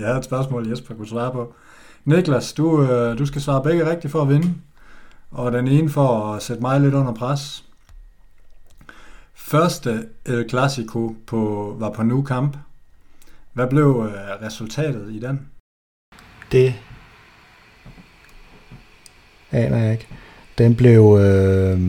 Jeg 0.00 0.06
havde 0.06 0.18
et 0.18 0.24
spørgsmål, 0.24 0.70
Jesper 0.70 0.94
kunne 0.94 1.08
svare 1.08 1.32
på. 1.32 1.54
Niklas, 2.04 2.52
du, 2.52 2.82
øh, 2.82 3.18
du 3.18 3.26
skal 3.26 3.40
svare 3.40 3.62
begge 3.62 3.90
rigtigt 3.90 4.12
for 4.12 4.22
at 4.22 4.28
vinde. 4.28 4.54
Og 5.30 5.52
den 5.52 5.68
ene 5.68 5.90
for 5.90 6.32
at 6.32 6.42
sætte 6.42 6.62
mig 6.62 6.80
lidt 6.80 6.94
under 6.94 7.14
pres. 7.14 7.64
Første 9.34 10.08
El 10.26 10.48
Clasico 10.48 11.16
på, 11.26 11.74
var 11.78 11.90
på 11.90 12.02
Nu 12.02 12.24
Camp. 12.26 12.56
Hvad 13.52 13.66
blev 13.66 14.08
øh, 14.08 14.46
resultatet 14.46 15.12
i 15.12 15.18
den? 15.18 15.48
Det 16.52 16.74
aner 19.50 19.76
jeg 19.76 19.92
ikke. 19.92 20.08
Den 20.58 20.76
blev, 20.76 21.18
øh, 21.20 21.80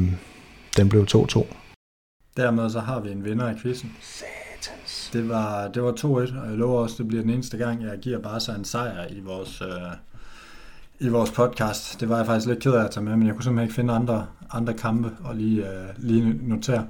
den 0.77 0.89
blev 0.89 1.05
2-2. 1.11 1.45
Dermed 2.37 2.69
så 2.69 2.79
har 2.79 2.99
vi 2.99 3.11
en 3.11 3.23
vinder 3.25 3.55
i 3.55 3.59
quizzen. 3.61 3.95
Satans. 4.01 5.09
Det 5.13 5.29
var, 5.29 5.67
det 5.67 5.83
var 5.83 5.91
2-1, 5.91 6.05
og 6.07 6.49
jeg 6.49 6.57
lover 6.57 6.81
også, 6.81 6.95
det 6.97 7.07
bliver 7.07 7.23
den 7.23 7.31
eneste 7.31 7.57
gang, 7.57 7.83
jeg 7.83 7.99
giver 7.99 8.19
bare 8.19 8.39
så 8.39 8.51
en 8.51 8.65
sejr 8.65 9.07
i 9.09 9.19
vores, 9.19 9.61
øh, 9.61 9.67
i 11.01 11.07
vores 11.07 11.31
podcast. 11.31 11.99
Det 11.99 12.09
var 12.09 12.17
jeg 12.17 12.25
faktisk 12.25 12.47
lidt 12.47 12.59
ked 12.59 12.71
af 12.71 12.83
at 12.83 12.91
tage 12.91 13.03
med, 13.03 13.15
men 13.15 13.27
jeg 13.27 13.35
kunne 13.35 13.43
simpelthen 13.43 13.63
ikke 13.63 13.75
finde 13.75 13.93
andre, 13.93 14.25
andre 14.51 14.73
kampe 14.73 15.11
og 15.23 15.35
lige, 15.35 15.69
øh, 15.69 15.87
lige 15.97 16.39
notere. 16.41 16.85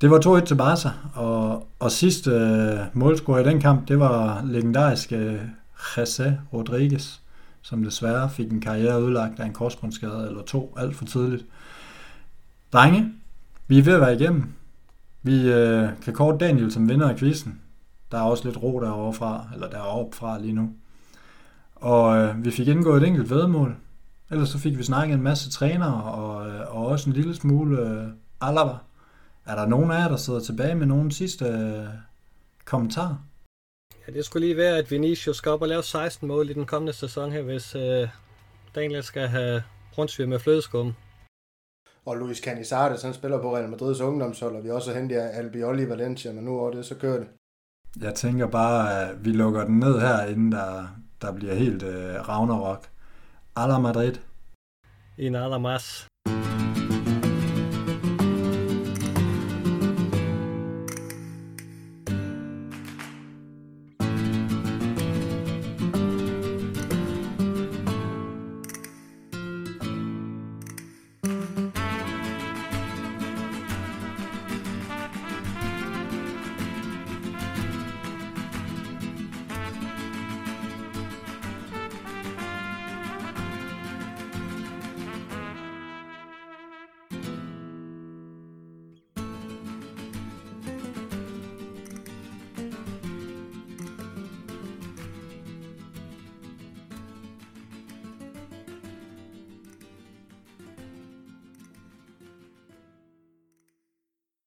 Det 0.00 0.10
var 0.10 0.40
2-1 0.40 0.44
til 0.44 0.54
Barca, 0.54 0.90
og, 1.14 1.66
og 1.78 1.90
sidste 1.90 2.30
øh, 2.30 2.78
målscorer 2.92 3.38
i 3.38 3.44
den 3.44 3.60
kamp, 3.60 3.88
det 3.88 3.98
var 4.00 4.42
legendariske 4.44 5.16
øh, 5.16 5.40
José 5.76 6.30
Rodriguez, 6.52 7.18
som 7.62 7.84
desværre 7.84 8.30
fik 8.30 8.52
en 8.52 8.60
karriere 8.60 9.02
ødelagt 9.02 9.40
af 9.40 9.46
en 9.46 9.52
korsbåndsskade 9.52 10.26
eller 10.28 10.42
to 10.42 10.74
alt 10.76 10.96
for 10.96 11.04
tidligt. 11.04 11.46
Drenge, 12.72 13.12
vi 13.66 13.78
er 13.78 13.82
ved 13.82 13.94
at 13.94 14.00
være 14.00 14.14
igennem. 14.14 14.52
Vi 15.22 15.52
øh, 15.52 15.88
kan 16.02 16.12
kort 16.12 16.40
Daniel 16.40 16.72
som 16.72 16.88
vinder 16.88 17.08
af 17.08 17.16
quizzen. 17.16 17.60
Der 18.12 18.18
er 18.18 18.22
også 18.22 18.44
lidt 18.44 18.62
ro 18.62 18.80
derovre 18.80 19.12
fra, 19.12 19.46
eller 19.54 19.68
deroppe 19.68 20.16
fra 20.16 20.38
lige 20.38 20.52
nu. 20.52 20.70
Og 21.74 22.16
øh, 22.18 22.44
vi 22.44 22.50
fik 22.50 22.68
indgået 22.68 23.02
et 23.02 23.08
enkelt 23.08 23.30
vedmål. 23.30 23.76
Ellers 24.30 24.48
så 24.48 24.58
fik 24.58 24.78
vi 24.78 24.82
snakket 24.82 25.14
en 25.14 25.22
masse 25.22 25.50
trænere, 25.50 26.02
og, 26.02 26.48
øh, 26.48 26.76
og 26.76 26.86
også 26.86 27.10
en 27.10 27.16
lille 27.16 27.34
smule 27.34 27.80
øh, 27.80 28.08
Alaba. 28.40 28.76
Er 29.46 29.54
der 29.54 29.66
nogen 29.66 29.90
af 29.90 29.98
jer, 29.98 30.08
der 30.08 30.16
sidder 30.16 30.40
tilbage 30.40 30.74
med 30.74 30.86
nogen 30.86 31.10
sidste 31.10 31.44
øh, 31.44 31.86
kommentar? 32.64 33.18
Ja, 34.06 34.12
det 34.12 34.24
skulle 34.24 34.46
lige 34.46 34.56
være, 34.56 34.78
at 34.78 34.90
Vinicius 34.90 35.36
skal 35.36 35.52
op 35.52 35.62
og 35.62 35.68
lave 35.68 35.82
16 35.82 36.28
mål 36.28 36.50
i 36.50 36.52
den 36.52 36.66
kommende 36.66 36.92
sæson 36.92 37.32
her, 37.32 37.42
hvis 37.42 37.74
øh, 37.74 38.08
Daniel 38.74 39.02
skal 39.02 39.28
have 39.28 39.62
rundsvir 39.98 40.26
med 40.26 40.38
flødeskum. 40.38 40.94
Og 42.06 42.16
Luis 42.16 42.38
Canizares, 42.38 43.02
han 43.02 43.14
spiller 43.14 43.42
på 43.42 43.56
Real 43.56 43.68
Madrids 43.68 44.00
ungdomshold, 44.00 44.56
og 44.56 44.64
vi 44.64 44.70
også 44.70 44.94
hentet 44.94 45.16
Albiol 45.16 45.80
i 45.80 45.88
Valencia, 45.88 46.32
men 46.32 46.44
nu 46.44 46.58
over 46.58 46.70
det, 46.70 46.84
så 46.84 46.94
kører 46.94 47.18
det. 47.18 47.28
Jeg 48.00 48.14
tænker 48.14 48.46
bare, 48.46 49.02
at 49.02 49.24
vi 49.24 49.30
lukker 49.30 49.64
den 49.64 49.78
ned 49.78 50.00
her, 50.00 50.26
inden 50.26 50.52
der, 50.52 50.86
der 51.24 51.32
bliver 51.32 51.54
helt 51.54 51.82
øh, 51.82 52.28
Ragnarok. 52.28 52.82
Ala 53.56 53.78
Madrid. 53.78 54.14
En 55.18 55.34
ala 55.34 55.58
mas. 55.58 56.06